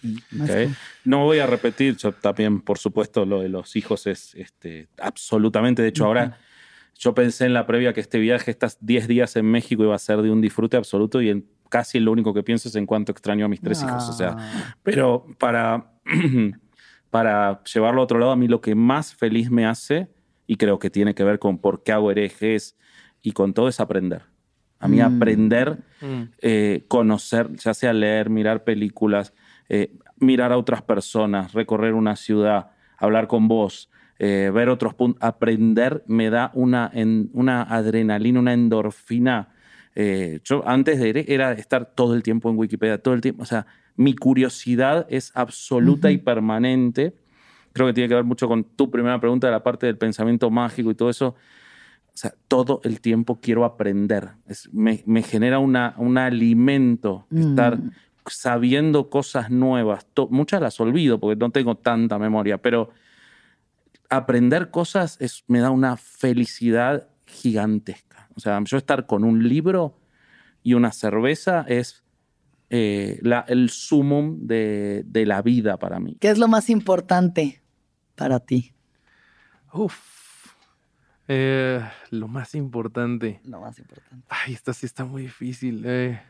Sí. 0.00 0.16
Más 0.32 0.50
Ok. 0.50 0.56
como- 0.64 0.74
No 1.04 1.24
voy 1.24 1.38
a 1.38 1.46
repetir, 1.46 1.96
yo 1.96 2.12
también, 2.12 2.60
por 2.60 2.78
supuesto, 2.78 3.24
lo 3.26 3.40
de 3.40 3.48
los 3.48 3.74
hijos 3.76 4.06
es 4.06 4.34
este, 4.34 4.88
absolutamente. 5.00 5.82
De 5.82 5.88
hecho, 5.88 6.04
ahora 6.06 6.38
yo 6.98 7.14
pensé 7.14 7.46
en 7.46 7.54
la 7.54 7.66
previa 7.66 7.92
que 7.92 8.00
este 8.00 8.18
viaje, 8.18 8.50
estas 8.50 8.78
10 8.80 9.06
días 9.08 9.36
en 9.36 9.46
México, 9.46 9.82
iba 9.84 9.94
a 9.94 9.98
ser 9.98 10.22
de 10.22 10.30
un 10.30 10.40
disfrute 10.40 10.76
absoluto 10.76 11.20
y 11.22 11.30
en, 11.30 11.46
casi 11.68 12.00
lo 12.00 12.12
único 12.12 12.32
que 12.34 12.42
pienso 12.42 12.68
es 12.68 12.74
en 12.76 12.86
cuánto 12.86 13.12
extraño 13.12 13.44
a 13.44 13.48
mis 13.48 13.60
tres 13.60 13.82
hijos. 13.82 14.08
O 14.08 14.12
sea, 14.12 14.36
Ah. 14.38 14.74
pero 14.82 15.26
para, 15.38 15.92
para 17.10 17.62
llevarlo 17.64 18.00
a 18.00 18.04
otro 18.04 18.18
lado, 18.18 18.32
a 18.32 18.36
mí 18.36 18.48
lo 18.48 18.60
que 18.60 18.74
más 18.74 19.14
feliz 19.14 19.50
me 19.50 19.66
hace, 19.66 20.08
y 20.46 20.56
creo 20.56 20.78
que 20.78 20.90
tiene 20.90 21.14
que 21.14 21.24
ver 21.24 21.38
con 21.38 21.58
por 21.58 21.82
qué 21.82 21.92
hago 21.92 22.10
herejes 22.10 22.76
y 23.22 23.32
con 23.32 23.52
todo, 23.54 23.68
es 23.68 23.80
aprender. 23.80 24.22
A 24.80 24.88
mí 24.88 24.98
Mm. 24.98 25.16
aprender, 25.16 25.78
Mm. 26.00 26.22
eh, 26.40 26.84
conocer, 26.88 27.54
ya 27.56 27.74
sea 27.74 27.92
leer, 27.92 28.30
mirar 28.30 28.64
películas, 28.64 29.34
eh, 29.68 29.92
mirar 30.18 30.52
a 30.52 30.58
otras 30.58 30.82
personas, 30.82 31.52
recorrer 31.52 31.94
una 31.94 32.16
ciudad, 32.16 32.70
hablar 32.96 33.26
con 33.28 33.48
vos, 33.48 33.90
eh, 34.18 34.50
ver 34.52 34.68
otros 34.68 34.94
puntos, 34.94 35.22
aprender 35.22 36.02
me 36.06 36.30
da 36.30 36.50
una, 36.54 36.90
en- 36.92 37.30
una 37.32 37.62
adrenalina, 37.62 38.40
una 38.40 38.52
endorfina. 38.52 39.48
Eh, 39.94 40.40
yo 40.44 40.66
antes 40.66 40.98
de 40.98 41.24
era 41.28 41.52
estar 41.52 41.86
todo 41.94 42.14
el 42.14 42.22
tiempo 42.22 42.50
en 42.50 42.56
Wikipedia, 42.58 42.98
todo 42.98 43.14
el 43.14 43.20
tiempo, 43.20 43.42
o 43.42 43.46
sea, 43.46 43.66
mi 43.96 44.14
curiosidad 44.14 45.06
es 45.08 45.32
absoluta 45.34 46.10
y 46.10 46.18
permanente. 46.18 47.14
Creo 47.72 47.86
que 47.88 47.92
tiene 47.92 48.08
que 48.08 48.14
ver 48.14 48.24
mucho 48.24 48.48
con 48.48 48.64
tu 48.64 48.90
primera 48.90 49.20
pregunta 49.20 49.46
de 49.48 49.52
la 49.52 49.62
parte 49.62 49.86
del 49.86 49.98
pensamiento 49.98 50.50
mágico 50.50 50.90
y 50.90 50.94
todo 50.94 51.10
eso. 51.10 51.34
O 52.14 52.20
sea, 52.20 52.32
todo 52.48 52.80
el 52.82 53.00
tiempo 53.00 53.40
quiero 53.40 53.64
aprender. 53.64 54.30
Es- 54.46 54.72
me, 54.72 55.02
me 55.06 55.22
genera 55.22 55.58
una, 55.60 55.94
un 55.98 56.18
alimento 56.18 57.26
estar 57.30 57.76
Mm. 57.78 57.90
Sabiendo 58.30 59.10
cosas 59.10 59.50
nuevas. 59.50 60.06
To- 60.14 60.28
muchas 60.28 60.60
las 60.60 60.78
olvido 60.80 61.18
porque 61.20 61.36
no 61.36 61.50
tengo 61.50 61.76
tanta 61.76 62.18
memoria, 62.18 62.58
pero 62.58 62.90
aprender 64.10 64.70
cosas 64.70 65.16
es, 65.20 65.44
me 65.48 65.60
da 65.60 65.70
una 65.70 65.96
felicidad 65.96 67.08
gigantesca. 67.26 68.28
O 68.34 68.40
sea, 68.40 68.60
yo 68.64 68.76
estar 68.78 69.06
con 69.06 69.24
un 69.24 69.48
libro 69.48 69.98
y 70.62 70.74
una 70.74 70.92
cerveza 70.92 71.64
es 71.68 72.04
eh, 72.70 73.18
la- 73.22 73.44
el 73.48 73.70
sumum 73.70 74.46
de, 74.46 75.02
de 75.06 75.26
la 75.26 75.40
vida 75.42 75.78
para 75.78 75.98
mí. 76.00 76.16
¿Qué 76.20 76.28
es 76.28 76.38
lo 76.38 76.48
más 76.48 76.68
importante 76.70 77.62
para 78.14 78.40
ti? 78.40 78.74
Uf. 79.72 79.98
Eh, 81.28 81.80
lo 82.10 82.28
más 82.28 82.54
importante. 82.54 83.40
Lo 83.44 83.60
más 83.60 83.78
importante. 83.78 84.26
Ay, 84.28 84.54
esta 84.54 84.72
sí 84.72 84.86
está 84.86 85.04
muy 85.04 85.22
difícil. 85.22 85.82
eh. 85.86 86.20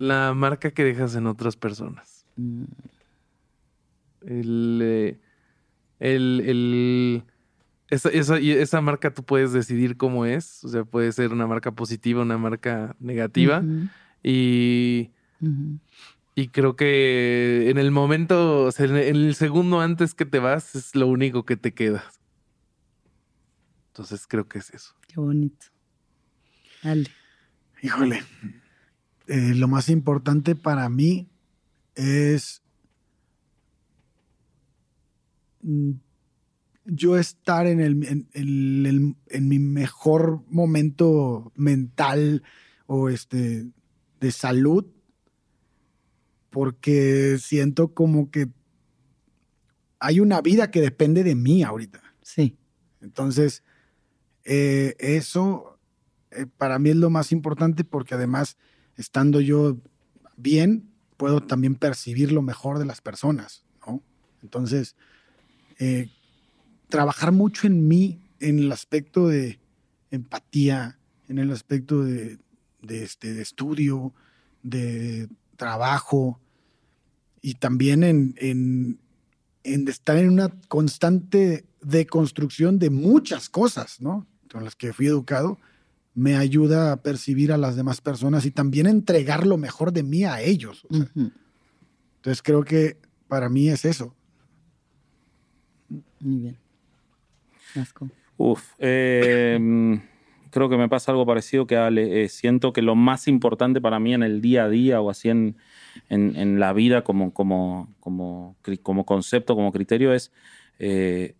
La 0.00 0.32
marca 0.32 0.70
que 0.70 0.82
dejas 0.82 1.14
en 1.14 1.26
otras 1.26 1.56
personas. 1.56 2.24
Mm, 2.36 2.64
El, 4.22 4.80
eh, 4.82 5.18
el, 5.98 6.40
el- 6.46 7.22
esa, 7.90 8.08
esa, 8.08 8.40
y 8.40 8.50
esa 8.52 8.80
marca 8.80 9.12
tú 9.12 9.24
puedes 9.24 9.52
decidir 9.52 9.98
cómo 9.98 10.24
es. 10.24 10.64
O 10.64 10.68
sea, 10.68 10.84
puede 10.84 11.12
ser 11.12 11.32
una 11.32 11.46
marca 11.46 11.72
positiva, 11.72 12.22
una 12.22 12.38
marca 12.38 12.96
negativa. 12.98 13.62
Y, 14.22 15.10
y 16.34 16.48
creo 16.48 16.76
que 16.76 17.68
en 17.68 17.76
el 17.76 17.90
momento, 17.90 18.64
o 18.64 18.72
sea, 18.72 18.86
en 18.86 18.96
el- 18.96 19.02
en 19.08 19.16
el 19.16 19.34
segundo 19.34 19.80
antes 19.80 20.14
que 20.14 20.24
te 20.24 20.38
vas, 20.38 20.74
es 20.76 20.94
lo 20.94 21.08
único 21.08 21.44
que 21.44 21.58
te 21.58 21.74
queda. 21.74 22.04
Entonces 23.88 24.26
creo 24.26 24.48
que 24.48 24.60
es 24.60 24.70
eso. 24.70 24.94
Qué 25.08 25.20
bonito. 25.20 25.66
Dale. 26.82 27.10
Híjole, 27.82 28.22
eh, 29.30 29.54
lo 29.54 29.68
más 29.68 29.88
importante 29.88 30.54
para 30.56 30.88
mí 30.88 31.28
es 31.94 32.62
mm, 35.62 35.92
yo 36.86 37.16
estar 37.16 37.66
en, 37.66 37.80
el, 37.80 38.04
en, 38.06 38.28
en 38.32 38.86
el- 38.86 39.16
en 39.28 39.48
mi 39.48 39.58
mejor 39.58 40.42
momento 40.48 41.52
mental 41.54 42.42
o 42.86 43.08
este 43.08 43.66
de 44.20 44.32
salud 44.32 44.84
porque 46.50 47.36
siento 47.38 47.94
como 47.94 48.30
que 48.30 48.48
hay 49.98 50.20
una 50.20 50.40
vida 50.40 50.70
que 50.70 50.80
depende 50.80 51.22
de 51.22 51.34
mí 51.34 51.62
ahorita. 51.62 52.02
Sí. 52.22 52.56
Entonces, 53.00 53.62
eh, 54.44 54.96
eso 54.98 55.78
eh, 56.30 56.46
para 56.56 56.78
mí 56.78 56.90
es 56.90 56.96
lo 56.96 57.10
más 57.10 57.32
importante 57.32 57.84
porque 57.84 58.14
además, 58.14 58.56
estando 58.96 59.40
yo 59.40 59.76
bien, 60.36 60.90
puedo 61.16 61.42
también 61.42 61.74
percibir 61.74 62.32
lo 62.32 62.42
mejor 62.42 62.78
de 62.78 62.86
las 62.86 63.00
personas, 63.00 63.64
¿no? 63.86 64.02
Entonces, 64.42 64.96
eh, 65.78 66.10
trabajar 66.88 67.32
mucho 67.32 67.66
en 67.66 67.88
mí, 67.88 68.20
en 68.40 68.58
el 68.58 68.72
aspecto 68.72 69.28
de 69.28 69.58
empatía, 70.10 70.98
en 71.28 71.38
el 71.38 71.50
aspecto 71.52 72.02
de, 72.02 72.38
este, 72.88 73.40
estudio, 73.40 74.12
de 74.62 75.28
trabajo 75.56 76.40
y 77.42 77.54
también 77.54 78.02
en, 78.02 78.34
en, 78.38 78.98
en 79.62 79.88
estar 79.88 80.16
en 80.16 80.30
una 80.30 80.48
constante 80.68 81.64
deconstrucción 81.82 82.78
de 82.78 82.90
muchas 82.90 83.48
cosas, 83.48 84.00
¿no? 84.00 84.26
Con 84.50 84.64
las 84.64 84.74
que 84.74 84.92
fui 84.92 85.06
educado, 85.06 85.58
me 86.14 86.36
ayuda 86.36 86.92
a 86.92 87.02
percibir 87.02 87.52
a 87.52 87.56
las 87.56 87.76
demás 87.76 88.00
personas 88.00 88.44
y 88.44 88.50
también 88.50 88.86
entregar 88.86 89.46
lo 89.46 89.56
mejor 89.56 89.92
de 89.92 90.02
mí 90.02 90.24
a 90.24 90.40
ellos. 90.42 90.84
o 90.90 90.94
sea. 90.94 91.04
Ujú. 91.04 91.30
Entonces 92.16 92.42
creo 92.42 92.62
que 92.64 92.96
para 93.28 93.48
mí 93.48 93.68
es 93.68 93.84
eso. 93.84 94.14
Muy 96.20 96.36
bien. 96.42 96.56
Asco. 97.76 98.08
Uf, 98.36 98.72
eh, 98.78 99.58
mm, 99.60 99.94
creo 100.50 100.68
que 100.68 100.76
me 100.76 100.88
pasa 100.88 101.12
algo 101.12 101.26
parecido 101.26 101.66
que 101.66 101.76
Ale. 101.76 102.24
Eh, 102.24 102.28
siento 102.28 102.72
que 102.72 102.82
lo 102.82 102.94
más 102.96 103.28
importante 103.28 103.80
para 103.80 103.98
mí 104.00 104.14
en 104.14 104.22
el 104.22 104.40
día 104.40 104.64
a 104.64 104.68
día 104.68 105.00
o 105.00 105.10
así 105.10 105.28
en, 105.28 105.56
en- 106.08 106.36
en 106.36 106.60
la 106.60 106.72
vida 106.72 107.02
como, 107.04 107.32
como, 107.32 107.94
como, 108.00 108.56
como 108.82 109.04
concepto, 109.06 109.54
como 109.54 109.72
criterio 109.72 110.12
es 110.12 110.32
eh, 110.78 111.34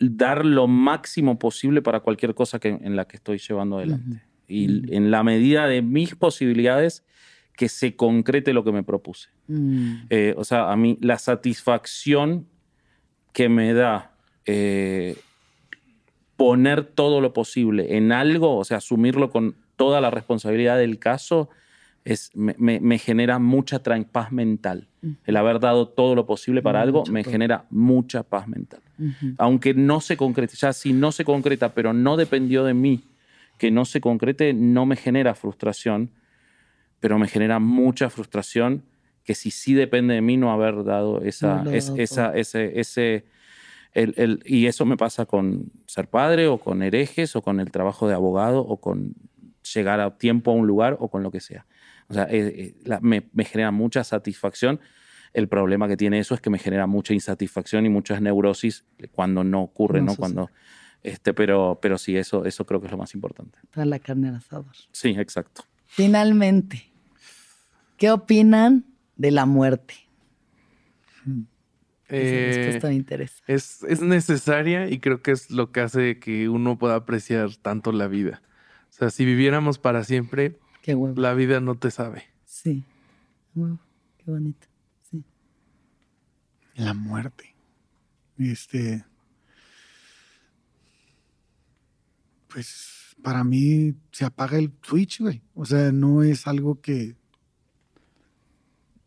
dar 0.00 0.44
lo 0.44 0.66
máximo 0.66 1.38
posible 1.38 1.82
para 1.82 2.00
cualquier 2.00 2.34
cosa 2.34 2.58
que, 2.58 2.68
en 2.68 2.96
la 2.96 3.06
que 3.06 3.16
estoy 3.16 3.38
llevando 3.38 3.78
adelante. 3.78 4.22
Y 4.48 4.94
en 4.96 5.12
la 5.12 5.22
medida 5.22 5.68
de 5.68 5.80
mis 5.82 6.16
posibilidades, 6.16 7.04
que 7.56 7.68
se 7.68 7.94
concrete 7.94 8.54
lo 8.54 8.64
que 8.64 8.72
me 8.72 8.82
propuse. 8.82 9.28
Mm, 9.46 9.94
Eh, 10.08 10.34
o 10.36 10.44
sea, 10.44 10.72
a 10.72 10.76
mí 10.76 10.98
la 11.02 11.18
satisfacción 11.18 12.46
que 13.32 13.48
me 13.48 13.74
da 13.74 14.16
eh, 14.46 15.16
poner 16.36 16.84
todo 16.84 17.20
lo 17.20 17.34
posible 17.34 17.96
en 17.98 18.12
algo, 18.12 18.56
o 18.56 18.64
sea, 18.64 18.78
asumirlo 18.78 19.30
con 19.30 19.56
toda 19.76 20.00
la 20.00 20.10
responsabilidad 20.10 20.78
del 20.78 20.98
caso, 20.98 21.50
es, 22.04 22.30
me, 22.34 22.54
me- 22.58 22.80
me 22.80 22.98
genera 22.98 23.38
mucha 23.38 23.80
paz 24.12 24.32
mental. 24.32 24.88
El 25.24 25.36
haber 25.36 25.60
dado 25.60 25.88
todo 25.88 26.14
lo 26.14 26.26
posible 26.26 26.62
para 26.62 26.80
algo 26.82 27.00
Mucha 27.00 27.12
me 27.12 27.24
genera 27.24 27.64
mucha 27.70 28.22
paz 28.22 28.48
mental. 28.48 28.80
ujú. 28.98 29.34
Aunque 29.38 29.74
no 29.74 30.00
se 30.00 30.16
concrete, 30.16 30.54
ya 30.56 30.72
si 30.72 30.92
no 30.92 31.12
se 31.12 31.24
concreta, 31.24 31.72
pero 31.74 31.92
no 31.92 32.16
dependió 32.16 32.64
de 32.64 32.74
mí 32.74 33.04
que 33.58 33.70
no 33.70 33.84
se 33.84 34.00
concrete, 34.00 34.52
no 34.54 34.86
me 34.86 34.96
genera 34.96 35.34
frustración, 35.34 36.10
pero 37.00 37.18
me 37.18 37.28
genera 37.28 37.58
mucha 37.58 38.08
frustración 38.10 38.82
que 39.24 39.34
si 39.34 39.50
sí 39.50 39.74
depende 39.74 40.14
de 40.14 40.20
mí 40.22 40.36
no 40.36 40.50
haber 40.52 40.82
dado 40.84 41.20
esa, 41.22 41.62
No 41.64 41.70
es- 41.70 41.92
esa, 41.96 42.34
ese, 42.36 42.80
ese, 42.80 43.24
el- 43.92 44.14
el- 44.16 44.42
y 44.46 44.66
eso 44.66 44.84
me 44.86 44.96
pasa 44.96 45.26
con 45.26 45.70
ser 45.86 46.08
padre 46.08 46.46
o 46.48 46.58
con 46.58 46.82
herejes 46.82 47.36
o 47.36 47.42
con 47.42 47.60
el 47.60 47.70
trabajo 47.70 48.08
de 48.08 48.14
abogado 48.14 48.60
o 48.60 48.78
con 48.78 49.14
llegar 49.74 50.00
a 50.00 50.16
tiempo 50.16 50.50
a 50.50 50.54
un 50.54 50.66
lugar 50.66 50.96
o 51.00 51.08
con 51.08 51.22
lo 51.22 51.30
que 51.30 51.40
sea. 51.40 51.66
O 52.10 52.14
sea, 52.14 52.24
eh, 52.24 52.46
eh, 52.56 52.74
la- 52.84 53.00
me, 53.00 53.28
me 53.32 53.44
genera 53.44 53.70
mucha 53.70 54.04
satisfacción. 54.04 54.80
El 55.32 55.48
problema 55.48 55.86
que 55.88 55.96
tiene 55.96 56.18
eso 56.18 56.34
es 56.34 56.40
que 56.40 56.50
me 56.50 56.58
genera 56.58 56.86
mucha 56.86 57.14
insatisfacción 57.14 57.86
y 57.86 57.88
muchas 57.88 58.20
neurosis 58.20 58.84
cuando 59.12 59.44
no 59.44 59.62
ocurre, 59.62 60.00
No 60.00 60.06
¿no? 60.06 60.16
Cuando, 60.16 60.50
este, 61.04 61.32
pero, 61.32 61.78
pero 61.80 61.96
sí, 61.98 62.16
eso, 62.16 62.44
eso 62.44 62.66
creo 62.66 62.80
que 62.80 62.86
es 62.86 62.90
lo 62.92 62.98
más 62.98 63.14
importante. 63.14 63.58
Para 63.72 63.84
la 63.86 63.98
carne 64.00 64.28
al 64.28 64.34
asador. 64.36 64.74
Sí, 64.90 65.10
exacto. 65.16 65.62
Finalmente, 65.86 66.90
¿qué 67.96 68.10
opinan 68.10 68.84
de 69.16 69.30
la 69.30 69.46
muerte? 69.46 69.94
Esa 72.08 72.88
Eh, 72.88 72.92
interesa. 72.92 73.42
es, 73.46 73.84
es 73.84 74.00
necesaria 74.02 74.88
y 74.90 74.98
creo 74.98 75.22
que 75.22 75.30
es 75.30 75.50
lo 75.50 75.70
que 75.70 75.80
hace 75.80 76.18
que 76.18 76.48
uno 76.48 76.76
pueda 76.76 76.96
apreciar 76.96 77.54
tanto 77.56 77.92
la 77.92 78.08
vida. 78.08 78.42
O 78.88 78.92
sea, 78.92 79.10
si 79.10 79.24
viviéramos 79.24 79.78
para 79.78 80.02
siempre, 80.02 80.58
Qué 80.82 80.94
huevo. 80.94 81.20
la 81.20 81.34
vida 81.34 81.60
no 81.60 81.74
te 81.76 81.90
sabe. 81.90 82.24
Sí. 82.44 82.84
Huevo. 83.54 83.78
Qué 84.18 84.30
bonito. 84.30 84.66
Sí. 85.10 85.22
La 86.74 86.94
muerte. 86.94 87.54
Este. 88.38 89.04
Pues 92.48 93.14
para 93.22 93.44
mí 93.44 93.94
se 94.12 94.24
apaga 94.24 94.58
el 94.58 94.72
switch, 94.82 95.20
güey. 95.20 95.42
O 95.54 95.64
sea, 95.64 95.92
no 95.92 96.22
es 96.22 96.46
algo 96.46 96.80
que. 96.80 97.16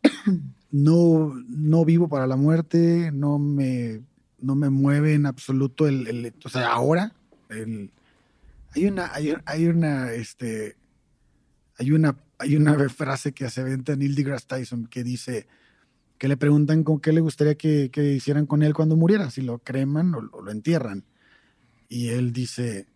No, 0.76 1.32
no 1.46 1.84
vivo 1.84 2.08
para 2.08 2.26
la 2.26 2.34
muerte, 2.34 3.12
no 3.12 3.38
me, 3.38 4.00
no 4.40 4.56
me 4.56 4.70
mueve 4.70 5.14
en 5.14 5.24
absoluto 5.24 5.86
el, 5.86 6.08
el- 6.08 6.34
o 6.44 6.48
sea, 6.48 6.72
ahora 6.72 7.12
el- 7.48 7.92
hay 8.74 8.86
una, 8.86 9.14
hay, 9.14 9.34
hay 9.46 9.66
una, 9.68 10.10
este, 10.10 10.74
hay 11.78 11.92
una, 11.92 12.16
hay 12.38 12.56
una 12.56 12.88
frase 12.88 13.32
que 13.32 13.48
se 13.50 13.62
venta 13.62 13.96
Neil 13.96 14.14
deGrasse 14.14 14.46
Tyson 14.46 14.86
que 14.86 15.02
dice 15.04 15.46
que 16.18 16.28
le 16.28 16.36
preguntan 16.36 16.84
con 16.84 17.00
qué 17.00 17.12
le 17.12 17.20
gustaría 17.20 17.56
que, 17.56 17.90
que 17.90 18.12
hicieran 18.12 18.46
con 18.46 18.62
él 18.62 18.74
cuando 18.74 18.96
muriera, 18.96 19.30
si 19.30 19.42
lo 19.42 19.58
creman 19.58 20.14
o, 20.14 20.18
o 20.32 20.42
lo 20.42 20.50
entierran. 20.50 21.04
Y 21.88 22.08
él 22.08 22.32
dice, 22.32 22.86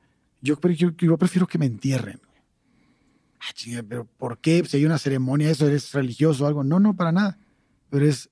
yo, 0.41 0.59
yo, 0.61 0.91
yo 0.97 1.19
prefiero 1.19 1.47
que 1.47 1.59
me 1.59 1.67
entierren. 1.67 2.21
Ah, 3.41 3.53
chinga, 3.55 3.83
pero 3.83 4.05
¿por 4.05 4.39
qué? 4.39 4.65
Si 4.67 4.77
hay 4.77 4.85
una 4.85 4.99
ceremonia, 4.99 5.51
eso 5.51 5.67
eres 5.67 5.93
religioso 5.93 6.45
o 6.45 6.47
algo. 6.47 6.65
No, 6.65 6.81
no, 6.81 6.95
para 6.95 7.13
nada. 7.13 7.39
Pero 7.91 8.07
es 8.07 8.31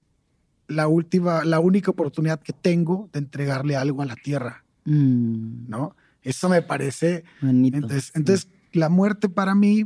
la 0.68 0.88
última, 0.88 1.44
la 1.44 1.60
única 1.60 1.90
oportunidad 1.90 2.40
que 2.40 2.52
tengo 2.52 3.08
de 3.12 3.20
entregarle 3.20 3.76
algo 3.76 4.02
a 4.02 4.06
la 4.06 4.16
tierra, 4.16 4.64
Mm, 4.88 5.68
¿no? 5.68 5.96
Eso 6.22 6.48
me 6.48 6.62
parece 6.62 7.24
bonito. 7.40 7.76
entonces, 7.78 8.04
sí. 8.04 8.12
entonces, 8.14 8.48
la 8.72 8.88
muerte 8.88 9.28
para 9.28 9.54
mí, 9.56 9.84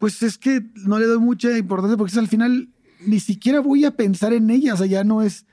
pues 0.00 0.20
es 0.24 0.36
que 0.38 0.62
no 0.86 0.98
le 0.98 1.06
doy 1.06 1.18
mucha 1.20 1.56
importancia 1.56 1.96
porque 1.96 2.10
es 2.10 2.18
al 2.18 2.26
final 2.26 2.68
ni 3.06 3.20
siquiera 3.20 3.60
voy 3.60 3.84
a 3.84 3.92
pensar 3.92 4.32
en 4.32 4.50
ella, 4.50 4.74
o 4.74 4.76
sea, 4.76 4.86
ya 4.86 5.04
no 5.04 5.22
es, 5.22 5.44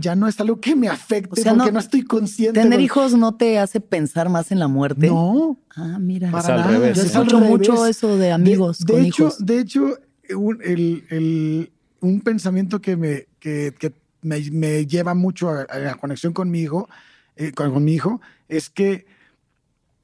ya 0.00 0.14
no 0.16 0.28
es 0.28 0.38
algo 0.40 0.60
que 0.60 0.76
me 0.76 0.88
afecte 0.88 1.40
O 1.40 1.42
sea, 1.42 1.52
porque 1.54 1.66
no- 1.66 1.72
no, 1.72 1.78
estoy 1.80 2.02
consciente. 2.04 2.60
¿Tener 2.60 2.80
hijos 2.80 3.14
no 3.14 3.34
te 3.36 3.58
hace 3.58 3.80
pensar 3.80 4.28
más 4.28 4.52
en 4.52 4.58
la 4.60 4.68
muerte? 4.68 5.08
No, 5.08 5.58
Ah, 5.76 5.98
mira. 5.98 6.30
para 6.30 6.44
Es 6.44 6.50
al 6.50 6.56
nada. 6.60 6.70
revés, 6.72 6.96
Yo 6.96 7.02
es 7.02 7.10
escucho 7.14 7.40
mucho 7.40 7.86
eso 7.86 8.16
de 8.16 8.30
amigos 8.32 8.78
de, 8.80 8.92
con 8.92 9.02
de 9.02 9.08
hecho, 9.08 9.22
hijos. 9.24 9.46
De 9.46 9.58
hecho, 9.58 9.98
un, 10.36 10.58
el- 10.62 11.04
el- 11.10 11.72
un 12.00 12.20
pensamiento 12.20 12.80
que 12.80 12.96
me, 12.96 13.26
que, 13.40 13.74
que 13.78 13.92
me, 14.22 14.40
me 14.50 14.86
lleva 14.86 15.14
mucho 15.14 15.48
a, 15.50 15.62
a 15.62 15.78
la 15.78 15.94
conexión 15.96 16.32
con 16.32 16.50
mi 16.50 16.60
hijo, 16.60 16.88
eh, 17.36 17.52
con, 17.52 17.72
con 17.72 17.82
mi 17.84 17.94
hijo, 17.94 18.20
es 18.48 18.68
que 18.70 19.06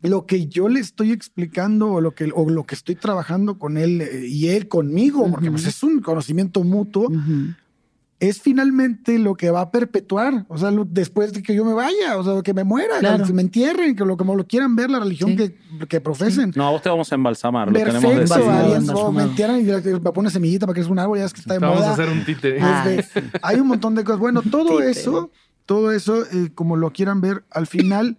lo 0.03 0.25
que 0.27 0.47
yo 0.47 0.69
le 0.69 0.81
estoy 0.81 1.13
explicando 1.13 1.93
o 1.93 2.01
lo 2.01 2.15
que, 2.15 2.31
o 2.35 2.49
lo 2.49 2.65
que 2.65 2.75
estoy 2.75 2.95
trabajando 2.95 3.59
con 3.59 3.77
él 3.77 4.01
eh, 4.01 4.27
y 4.27 4.49
él 4.49 4.67
conmigo, 4.69 5.29
porque 5.31 5.49
Ujú. 5.49 5.57
pues, 5.57 5.67
es 5.67 5.83
un 5.83 6.01
conocimiento 6.01 6.65
mutuo, 6.65 7.09
Ujú. 7.09 7.55
es 8.19 8.41
finalmente 8.41 9.19
lo 9.19 9.35
que 9.35 9.51
va 9.51 9.63
a 9.63 9.71
perpetuar, 9.71 10.45
o 10.49 10.57
sea, 10.59 10.71
lo- 10.71 10.85
después 10.85 11.33
de 11.33 11.43
que 11.43 11.55
yo 11.55 11.65
me 11.65 11.73
vaya, 11.75 12.19
o 12.19 12.25
sea, 12.25 12.43
que 12.43 12.53
me 12.55 12.65
muera, 12.65 12.99
Claro. 12.99 13.25
que 13.27 13.33
me 13.33 13.43
entierren, 13.43 13.95
que 13.97 14.05
lo, 14.05 14.17
como 14.17 14.35
lo 14.37 14.47
quieran 14.47 14.75
ver, 14.77 14.91
la 14.91 15.01
religión 15.01 15.31
Sí. 15.31 15.37
que, 15.37 15.87
que 15.87 16.01
profesen. 16.01 16.53
No, 16.57 16.67
a 16.67 16.71
vos 16.71 16.83
te 16.83 16.89
vamos 16.89 17.11
a 17.13 17.15
embalsamar. 17.15 17.69
Lo 17.69 17.75
tenemos 17.79 18.03
Perfecto, 18.03 18.23
Embalsamado, 18.23 18.59
Arias, 18.65 18.81
decidido. 18.87 19.07
o 19.07 19.13
me 19.13 19.23
entierran 19.23 19.61
y 19.61 19.65
me 19.65 20.01
pone 20.13 20.31
semillita 20.31 20.67
para 20.67 20.75
que 20.75 20.81
es 20.83 20.87
un 20.89 20.99
árbol, 20.99 21.19
ya 21.19 21.25
es 21.27 21.33
que 21.33 21.41
está 21.41 21.55
de 21.55 21.61
Te 21.61 21.65
vamos 21.67 21.81
moda. 21.81 21.91
a 21.91 21.93
hacer 21.95 22.09
un 22.09 22.25
títere. 22.25 22.59
Ah, 22.61 22.85
Este, 22.91 23.21
sí. 23.23 23.27
Hay 23.43 23.59
un 23.61 23.69
montón 23.69 23.95
de 23.95 24.05
cosas. 24.05 24.19
Bueno, 24.21 24.43
todo 24.43 24.69
Títere. 24.79 24.91
eso, 24.91 25.31
todo 25.67 25.93
eso, 25.93 26.23
eh, 26.25 26.51
como 26.55 26.77
lo 26.77 26.91
quieran 26.93 27.21
ver, 27.21 27.45
al 27.51 27.67
final 27.67 28.19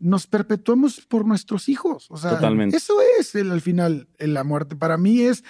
nos 0.00 0.26
perpetuamos 0.26 1.00
por 1.02 1.24
nuestros 1.26 1.68
hijos. 1.68 2.06
O 2.10 2.16
sea, 2.16 2.30
Totalmente. 2.32 2.76
eso 2.76 2.94
es 3.20 3.34
el, 3.34 3.50
al 3.52 3.60
final 3.60 4.08
el- 4.18 4.34
la 4.34 4.42
muerte. 4.44 4.74
Para 4.74 4.96
mí 4.96 5.20
es 5.20 5.44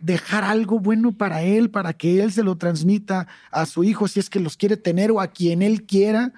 dejar 0.00 0.42
algo 0.42 0.80
bueno 0.80 1.12
para 1.12 1.42
él, 1.42 1.70
para 1.70 1.92
que 1.92 2.22
él 2.22 2.32
se 2.32 2.42
lo 2.42 2.56
transmita 2.56 3.28
a 3.52 3.66
su 3.66 3.84
hijo, 3.84 4.08
si 4.08 4.18
es 4.20 4.28
que 4.30 4.40
los 4.40 4.56
quiere 4.56 4.76
tener 4.76 5.10
o 5.12 5.20
a 5.20 5.28
quien 5.28 5.62
él 5.62 5.84
quiera. 5.84 6.32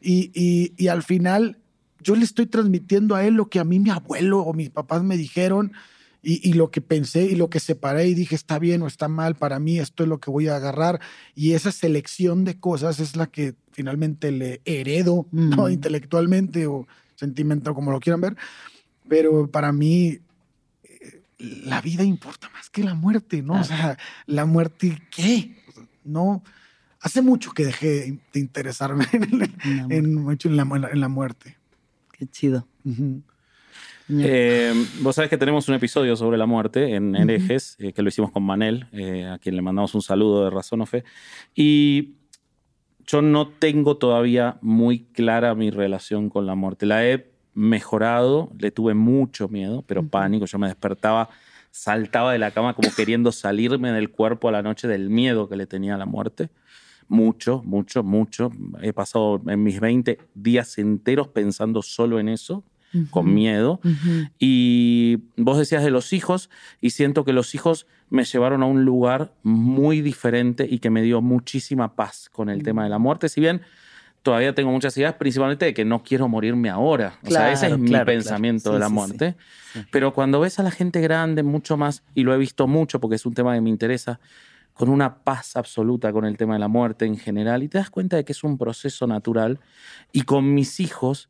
Y, 0.00 0.30
y- 0.34 0.72
y 0.76 0.88
al 0.88 1.02
final 1.02 1.58
yo 2.00 2.16
le 2.16 2.24
estoy 2.24 2.46
transmitiendo 2.46 3.14
a 3.14 3.24
él 3.24 3.34
lo 3.34 3.48
que 3.48 3.60
a 3.60 3.64
mí 3.64 3.78
mi 3.78 3.90
abuelo 3.90 4.40
o 4.40 4.54
mis 4.54 4.70
papás 4.70 5.02
me 5.02 5.16
dijeron 5.16 5.72
y, 6.22 6.48
y 6.48 6.52
lo 6.52 6.70
que 6.70 6.80
pensé 6.80 7.24
y 7.24 7.34
lo 7.34 7.50
que 7.50 7.58
separé 7.60 8.06
y 8.06 8.14
dije 8.14 8.34
está 8.34 8.58
bien 8.58 8.82
o 8.82 8.86
está 8.86 9.08
mal, 9.08 9.34
para 9.34 9.58
mí 9.58 9.78
esto 9.78 10.04
es 10.04 10.08
lo 10.08 10.20
que 10.20 10.30
voy 10.30 10.48
a 10.48 10.56
agarrar. 10.56 11.00
Y 11.34 11.52
esa 11.52 11.72
selección 11.72 12.44
de 12.44 12.58
cosas 12.60 13.00
es 13.00 13.16
la 13.16 13.26
que 13.26 13.54
finalmente 13.72 14.30
le 14.30 14.60
heredo, 14.64 15.26
¿no? 15.32 15.66
Mm. 15.66 15.70
intelectualmente 15.72 16.66
o 16.66 16.86
sentimental, 17.16 17.74
como 17.74 17.90
lo 17.90 18.00
quieran 18.00 18.20
ver. 18.20 18.36
Pero 19.08 19.48
para 19.50 19.72
mí 19.72 20.18
eh, 20.84 21.22
la 21.38 21.80
vida 21.80 22.04
importa 22.04 22.48
más 22.50 22.70
que 22.70 22.84
la 22.84 22.94
muerte, 22.94 23.42
¿no? 23.42 23.60
O 23.60 23.64
sea, 23.64 23.98
la 24.26 24.44
muerte, 24.46 25.02
¿qué? 25.14 25.56
No, 26.04 26.42
hace 27.00 27.20
mucho 27.20 27.50
que 27.52 27.64
dejé 27.64 28.18
de 28.32 28.40
interesarme 28.40 29.06
en, 29.12 29.28
muerte. 29.38 29.56
en, 29.96 30.14
mucho 30.14 30.48
en, 30.48 30.56
la, 30.56 30.62
en 30.92 31.00
la- 31.00 31.08
muerte. 31.08 31.56
Qué 32.12 32.26
chido. 32.28 32.68
Eh, 34.20 34.72
vos 35.00 35.16
sabés 35.16 35.30
que 35.30 35.38
tenemos 35.38 35.68
un 35.68 35.74
episodio 35.74 36.16
sobre 36.16 36.36
la 36.36 36.46
muerte 36.46 36.94
en 36.94 37.16
Herejes, 37.16 37.76
eh, 37.78 37.92
que 37.92 38.02
lo 38.02 38.08
hicimos 38.08 38.30
con 38.30 38.42
Manel, 38.42 38.86
eh, 38.92 39.26
a 39.26 39.38
quien 39.38 39.56
le 39.56 39.62
mandamos 39.62 39.94
un 39.94 40.02
saludo 40.02 40.44
de 40.44 40.50
Razón 40.50 40.82
o 40.82 40.86
Fe. 40.86 41.04
Y 41.54 42.16
yo 43.06 43.22
no 43.22 43.48
tengo 43.48 43.96
todavía 43.96 44.58
muy 44.60 45.04
clara 45.04 45.54
mi 45.54 45.70
relación 45.70 46.28
con 46.28 46.46
la 46.46 46.54
muerte. 46.54 46.86
La 46.86 47.06
he 47.06 47.30
mejorado, 47.54 48.50
le 48.58 48.70
tuve 48.70 48.94
mucho 48.94 49.48
miedo, 49.48 49.82
pero 49.86 50.06
pánico. 50.06 50.46
Yo 50.46 50.58
me 50.58 50.66
despertaba, 50.66 51.28
saltaba 51.70 52.32
de 52.32 52.38
la 52.38 52.50
cama 52.50 52.74
como 52.74 52.90
queriendo 52.94 53.32
salirme 53.32 53.92
del 53.92 54.10
cuerpo 54.10 54.48
a 54.48 54.52
la 54.52 54.62
noche 54.62 54.88
del 54.88 55.10
miedo 55.10 55.48
que 55.48 55.56
le 55.56 55.66
tenía 55.66 55.94
a 55.94 55.98
la 55.98 56.06
muerte. 56.06 56.50
Mucho, 57.08 57.62
mucho, 57.64 58.02
mucho. 58.02 58.50
He 58.80 58.92
pasado 58.92 59.42
en 59.46 59.62
mis 59.62 59.80
20 59.80 60.18
días 60.34 60.78
enteros 60.78 61.28
pensando 61.28 61.82
solo 61.82 62.18
en 62.20 62.28
eso, 62.28 62.64
con 63.10 63.32
miedo. 63.32 63.80
Ujú. 63.84 64.28
Y 64.38 65.18
vos 65.36 65.58
decías 65.58 65.82
de 65.84 65.90
los 65.90 66.12
hijos, 66.12 66.50
y 66.80 66.90
siento 66.90 67.24
que 67.24 67.32
los 67.32 67.54
hijos 67.54 67.86
me 68.10 68.24
llevaron 68.24 68.62
a 68.62 68.66
un 68.66 68.84
lugar 68.84 69.32
muy 69.42 70.00
diferente 70.02 70.66
y 70.68 70.78
que 70.80 70.90
me 70.90 71.02
dio 71.02 71.22
muchísima 71.22 71.94
paz 71.94 72.28
con 72.30 72.48
el 72.50 72.62
tema 72.62 72.84
de 72.84 72.90
la 72.90 72.98
muerte. 72.98 73.28
Si 73.28 73.40
bien 73.40 73.62
todavía 74.22 74.54
tengo 74.54 74.70
muchas 74.70 74.96
ideas, 74.98 75.14
principalmente 75.14 75.64
de 75.64 75.74
que 75.74 75.84
no 75.84 76.02
quiero 76.02 76.28
morirme 76.28 76.68
ahora. 76.70 77.18
o 77.26 77.30
sea, 77.30 77.50
ese 77.52 77.66
es 77.66 77.68
Claro, 77.70 77.78
mi 77.78 77.88
claro, 77.88 78.06
pensamiento 78.06 78.70
claro. 78.70 78.74
de 78.74 78.80
la 78.80 78.86
Sí, 78.86 78.90
sí, 78.90 78.94
muerte. 78.94 79.36
sí. 79.72 79.80
Pero 79.90 80.12
cuando 80.12 80.38
ves 80.40 80.58
a 80.60 80.62
la 80.62 80.70
gente 80.70 81.00
grande, 81.00 81.42
mucho 81.42 81.76
más, 81.76 82.02
y 82.14 82.22
lo 82.22 82.32
he 82.34 82.38
visto 82.38 82.66
mucho 82.68 83.00
porque 83.00 83.16
es 83.16 83.26
un 83.26 83.34
tema 83.34 83.54
que 83.54 83.60
me 83.62 83.70
interesa, 83.70 84.20
con 84.74 84.88
una 84.90 85.16
paz 85.24 85.56
absoluta 85.56 86.12
con 86.12 86.24
el 86.24 86.36
tema 86.36 86.54
de 86.54 86.60
la 86.60 86.68
muerte 86.68 87.04
en 87.04 87.18
general, 87.18 87.62
y 87.62 87.68
te 87.68 87.78
das 87.78 87.90
cuenta 87.90 88.16
de 88.16 88.24
que 88.24 88.32
es 88.32 88.44
un 88.44 88.56
proceso 88.58 89.06
natural, 89.06 89.58
y 90.12 90.22
con 90.22 90.54
mis 90.54 90.78
hijos 90.80 91.28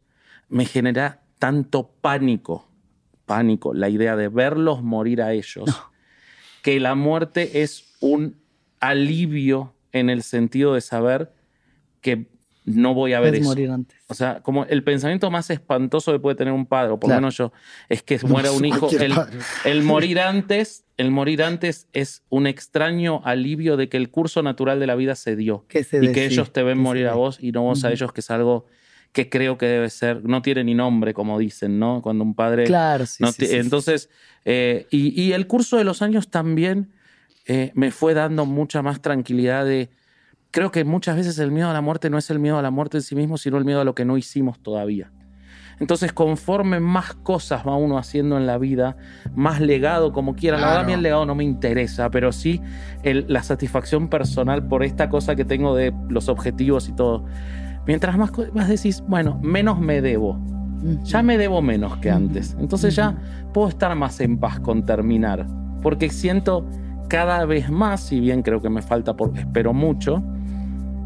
me 0.49 0.65
genera 0.67 1.22
tanto 1.43 1.91
pánico, 2.01 2.69
pánico, 3.27 3.75
la 3.75 3.89
idea 3.89 4.15
de 4.15 4.29
verlos 4.29 4.81
morir 4.85 5.21
a 5.23 5.33
ellos, 5.33 5.65
que 6.63 6.79
la 6.79 6.95
muerte 6.95 7.63
es 7.63 7.97
un 7.99 8.37
alivio 8.79 9.75
en 9.91 10.09
el 10.09 10.23
sentido 10.23 10.73
de 10.75 10.81
saber 10.81 11.33
que 12.01 12.29
no 12.65 12.95
voy 12.95 13.13
a 13.15 13.19
ver 13.19 13.31
Puedes 13.31 13.41
eso. 13.41 13.49
morir 13.51 13.71
antes. 13.71 13.99
O 14.07 14.15
sea, 14.15 14.41
como 14.41 14.67
el 14.67 14.85
pensamiento 14.85 15.33
más 15.33 15.51
espantoso 15.51 16.13
que 16.13 16.21
puede 16.21 16.37
tener 16.37 16.55
un 16.55 16.65
padre, 16.65 16.93
o 16.93 17.01
por 17.01 17.09
lo 17.09 17.15
Claro. 17.15 17.23
menos 17.23 17.37
yo, 17.37 17.53
es 17.89 18.05
que 18.05 18.19
No, 18.23 18.29
muera 18.29 18.53
un 18.53 18.65
hijo. 18.65 18.89
El, 19.65 19.83
morir 19.83 20.21
antes, 20.21 20.85
el 20.97 21.11
morir 21.11 21.43
antes 21.43 21.89
es 21.93 22.23
un 22.29 22.47
extraño 22.47 23.21
alivio 23.25 23.77
de 23.77 23.89
que 23.89 23.97
el 23.97 24.11
curso 24.11 24.45
natural 24.45 24.79
de 24.79 24.87
la 24.87 24.95
vida 24.95 25.17
se 25.17 25.35
dio. 25.35 25.67
Que 25.67 25.83
se 25.83 26.05
y 26.05 26.13
que 26.13 26.25
ellos 26.25 26.53
te 26.53 26.63
ven 26.63 26.79
morir 26.79 27.09
a 27.09 27.15
vos 27.15 27.39
y 27.41 27.51
no 27.51 27.63
vos 27.63 27.83
a 27.85 27.91
ellos, 27.91 28.13
que 28.13 28.21
es 28.21 28.31
algo 28.31 28.67
que 29.13 29.29
creo 29.29 29.59
que 29.59 29.67
debe 29.67 29.91
ser, 29.91 30.25
no 30.25 30.41
tiene 30.43 30.65
ni 30.65 30.75
nombre, 30.75 31.13
como 31.15 31.39
dicen, 31.39 31.79
¿no? 31.79 32.01
Cuando 32.03 32.25
un 32.25 32.35
padre... 32.35 32.65
Claro, 32.65 33.05
sí. 33.07 33.23
no 33.23 33.31
sí, 33.33 33.47
sí, 33.47 33.57
entonces, 33.57 34.09
eh, 34.45 34.87
y, 34.91 35.21
y 35.21 35.33
el 35.33 35.47
curso 35.47 35.77
de 35.77 35.85
los 35.85 36.01
años 36.03 36.31
también 36.31 36.93
eh, 37.47 37.73
me 37.75 37.91
fue 37.91 38.15
dando 38.15 38.47
mucha 38.47 38.81
más 38.83 39.01
tranquilidad 39.03 39.65
de... 39.67 39.91
Creo 40.51 40.71
que 40.71 40.85
muchas 40.85 41.17
veces 41.17 41.39
el 41.39 41.51
miedo 41.51 41.69
a 41.69 41.73
la 41.73 41.81
muerte 41.81 42.09
no 42.11 42.19
es 42.19 42.31
el 42.31 42.39
miedo 42.39 42.59
a 42.59 42.63
la 42.63 42.71
muerte 42.71 42.99
en 42.99 43.03
sí 43.03 43.15
mismo, 43.15 43.37
sino 43.39 43.59
el 43.59 43.65
miedo 43.65 43.81
a 43.81 43.85
lo 43.85 43.95
que 43.95 44.05
no 44.05 44.17
hicimos 44.17 44.59
todavía. 44.63 45.11
Entonces, 45.81 46.13
conforme 46.13 46.79
más 46.79 47.15
cosas 47.15 47.67
va 47.67 47.75
uno 47.77 47.99
haciendo 47.99 48.37
en 48.37 48.47
la 48.47 48.57
vida, 48.59 48.97
más 49.35 49.61
legado 49.61 50.13
como 50.13 50.37
quiera. 50.37 50.57
La 50.59 50.67
verdad, 50.67 50.81
a 50.81 50.85
mí 50.85 50.89
Claro. 50.93 50.99
el 50.99 51.03
legado 51.03 51.27
no 51.27 51.35
me 51.35 51.43
interesa, 51.45 52.11
pero 52.11 52.31
sí 52.33 52.61
el- 53.03 53.25
la 53.29 53.43
satisfacción 53.43 54.09
personal 54.09 54.69
por 54.69 54.85
esta 54.85 55.09
cosa 55.09 55.35
que 55.35 55.45
tengo 55.45 55.75
de 55.75 55.93
los 56.09 56.29
objetivos 56.29 56.89
y 56.89 56.93
todo. 56.93 57.25
Mientras 57.87 58.17
más, 58.17 58.33
más 58.55 58.69
decís, 58.69 59.03
bueno, 59.07 59.39
menos 59.43 59.81
me 59.81 60.01
debo. 60.01 60.39
Ya 61.05 61.23
me 61.23 61.39
debo 61.39 61.63
menos 61.63 61.97
que 61.99 62.11
antes. 62.11 62.57
Entonces 62.59 62.95
ya 62.97 63.17
puedo 63.53 63.69
estar 63.69 63.95
más 63.97 64.21
en 64.21 64.39
paz 64.39 64.59
con 64.61 64.85
terminar. 64.85 65.47
Porque 65.83 66.11
siento 66.11 66.65
cada 67.09 67.45
vez 67.45 67.71
más, 67.71 68.01
si 68.01 68.19
bien 68.21 68.43
creo 68.43 68.61
que 68.63 68.71
me 68.71 68.83
falta, 68.83 69.15
por, 69.15 69.37
espero 69.39 69.73
mucho, 69.73 70.23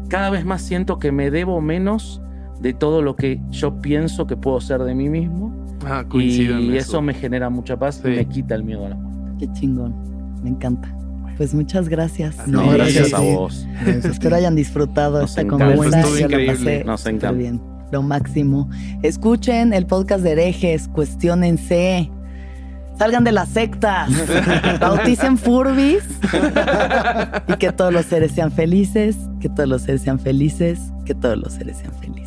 cada 0.07 0.29
vez 0.29 0.45
más 0.45 0.61
siento 0.61 0.97
que 0.99 1.11
me 1.11 1.29
debo 1.31 1.61
menos 1.61 2.21
de 2.59 2.73
todo 2.73 3.01
lo 3.03 3.15
que 3.15 3.39
yo 3.49 3.81
pienso 3.81 4.25
que 4.25 4.35
puedo 4.37 4.59
ser 4.61 4.81
de 4.83 4.95
mí 4.95 5.09
mismo. 5.09 5.53
Ah, 5.85 6.03
Y 6.13 6.47
en 6.47 6.73
eso. 6.75 7.01
me 7.03 7.13
genera 7.13 7.49
mucha 7.51 7.77
paz 7.77 8.01
Sí. 8.03 8.09
y 8.11 8.15
me 8.15 8.25
quita 8.25 8.55
el 8.55 8.63
miedo 8.63 8.85
a 8.85 8.89
la 8.89 8.95
muerte. 8.95 9.45
Qué 9.45 9.51
chingón. 9.53 9.93
Me 10.43 10.49
encanta. 10.49 10.89
Pues 11.37 11.53
muchas 11.53 11.87
gracias. 11.87 12.35
No, 12.47 12.63
No, 12.65 12.71
gracias 12.71 13.13
a 13.13 13.19
vos. 13.19 13.67
Gracias. 13.83 14.05
Espero 14.05 14.35
hayan 14.35 14.55
disfrutado 14.55 15.21
Nos 15.21 15.29
esta 15.31 15.41
encanta. 15.41 15.75
conversación. 15.75 16.29
Yo 16.31 16.37
la 16.39 16.53
pasé 16.53 16.83
Nos 16.83 17.05
encanta. 17.05 17.31
bien. 17.31 17.61
Lo 17.91 18.01
máximo. 18.01 18.69
Escuchen 19.03 19.71
el 19.73 19.85
podcast 19.85 20.23
de 20.23 20.31
herejes, 20.33 20.87
cuestionense. 20.89 22.09
Salgan 22.97 23.23
de 23.23 23.31
las 23.31 23.49
sectas. 23.49 24.09
Bauticen 24.81 25.37
furbis. 25.37 26.03
y 27.47 27.53
que 27.57 27.71
todos 27.71 27.93
los 27.93 28.05
seres 28.07 28.31
sean 28.31 28.51
felices. 28.51 29.15
Que 29.39 29.47
todos 29.49 29.69
los 29.69 29.83
seres 29.83 30.01
sean 30.01 30.19
felices. 30.19 30.79
Que 31.05 31.13
todos 31.13 31.37
los 31.37 31.53
seres 31.53 31.77
sean 31.77 31.93
felices. 32.01 32.26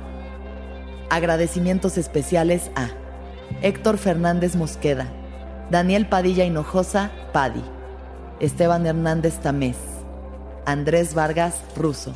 Agradecimientos 1.11 1.97
especiales 1.97 2.71
a 2.73 2.87
Héctor 3.61 3.97
Fernández 3.97 4.55
Mosqueda, 4.55 5.07
Daniel 5.69 6.07
Padilla 6.07 6.45
Hinojosa, 6.45 7.11
Padi, 7.33 7.61
Esteban 8.39 8.85
Hernández 8.87 9.35
Tamés, 9.41 9.75
Andrés 10.65 11.13
Vargas 11.13 11.55
Russo. 11.75 12.15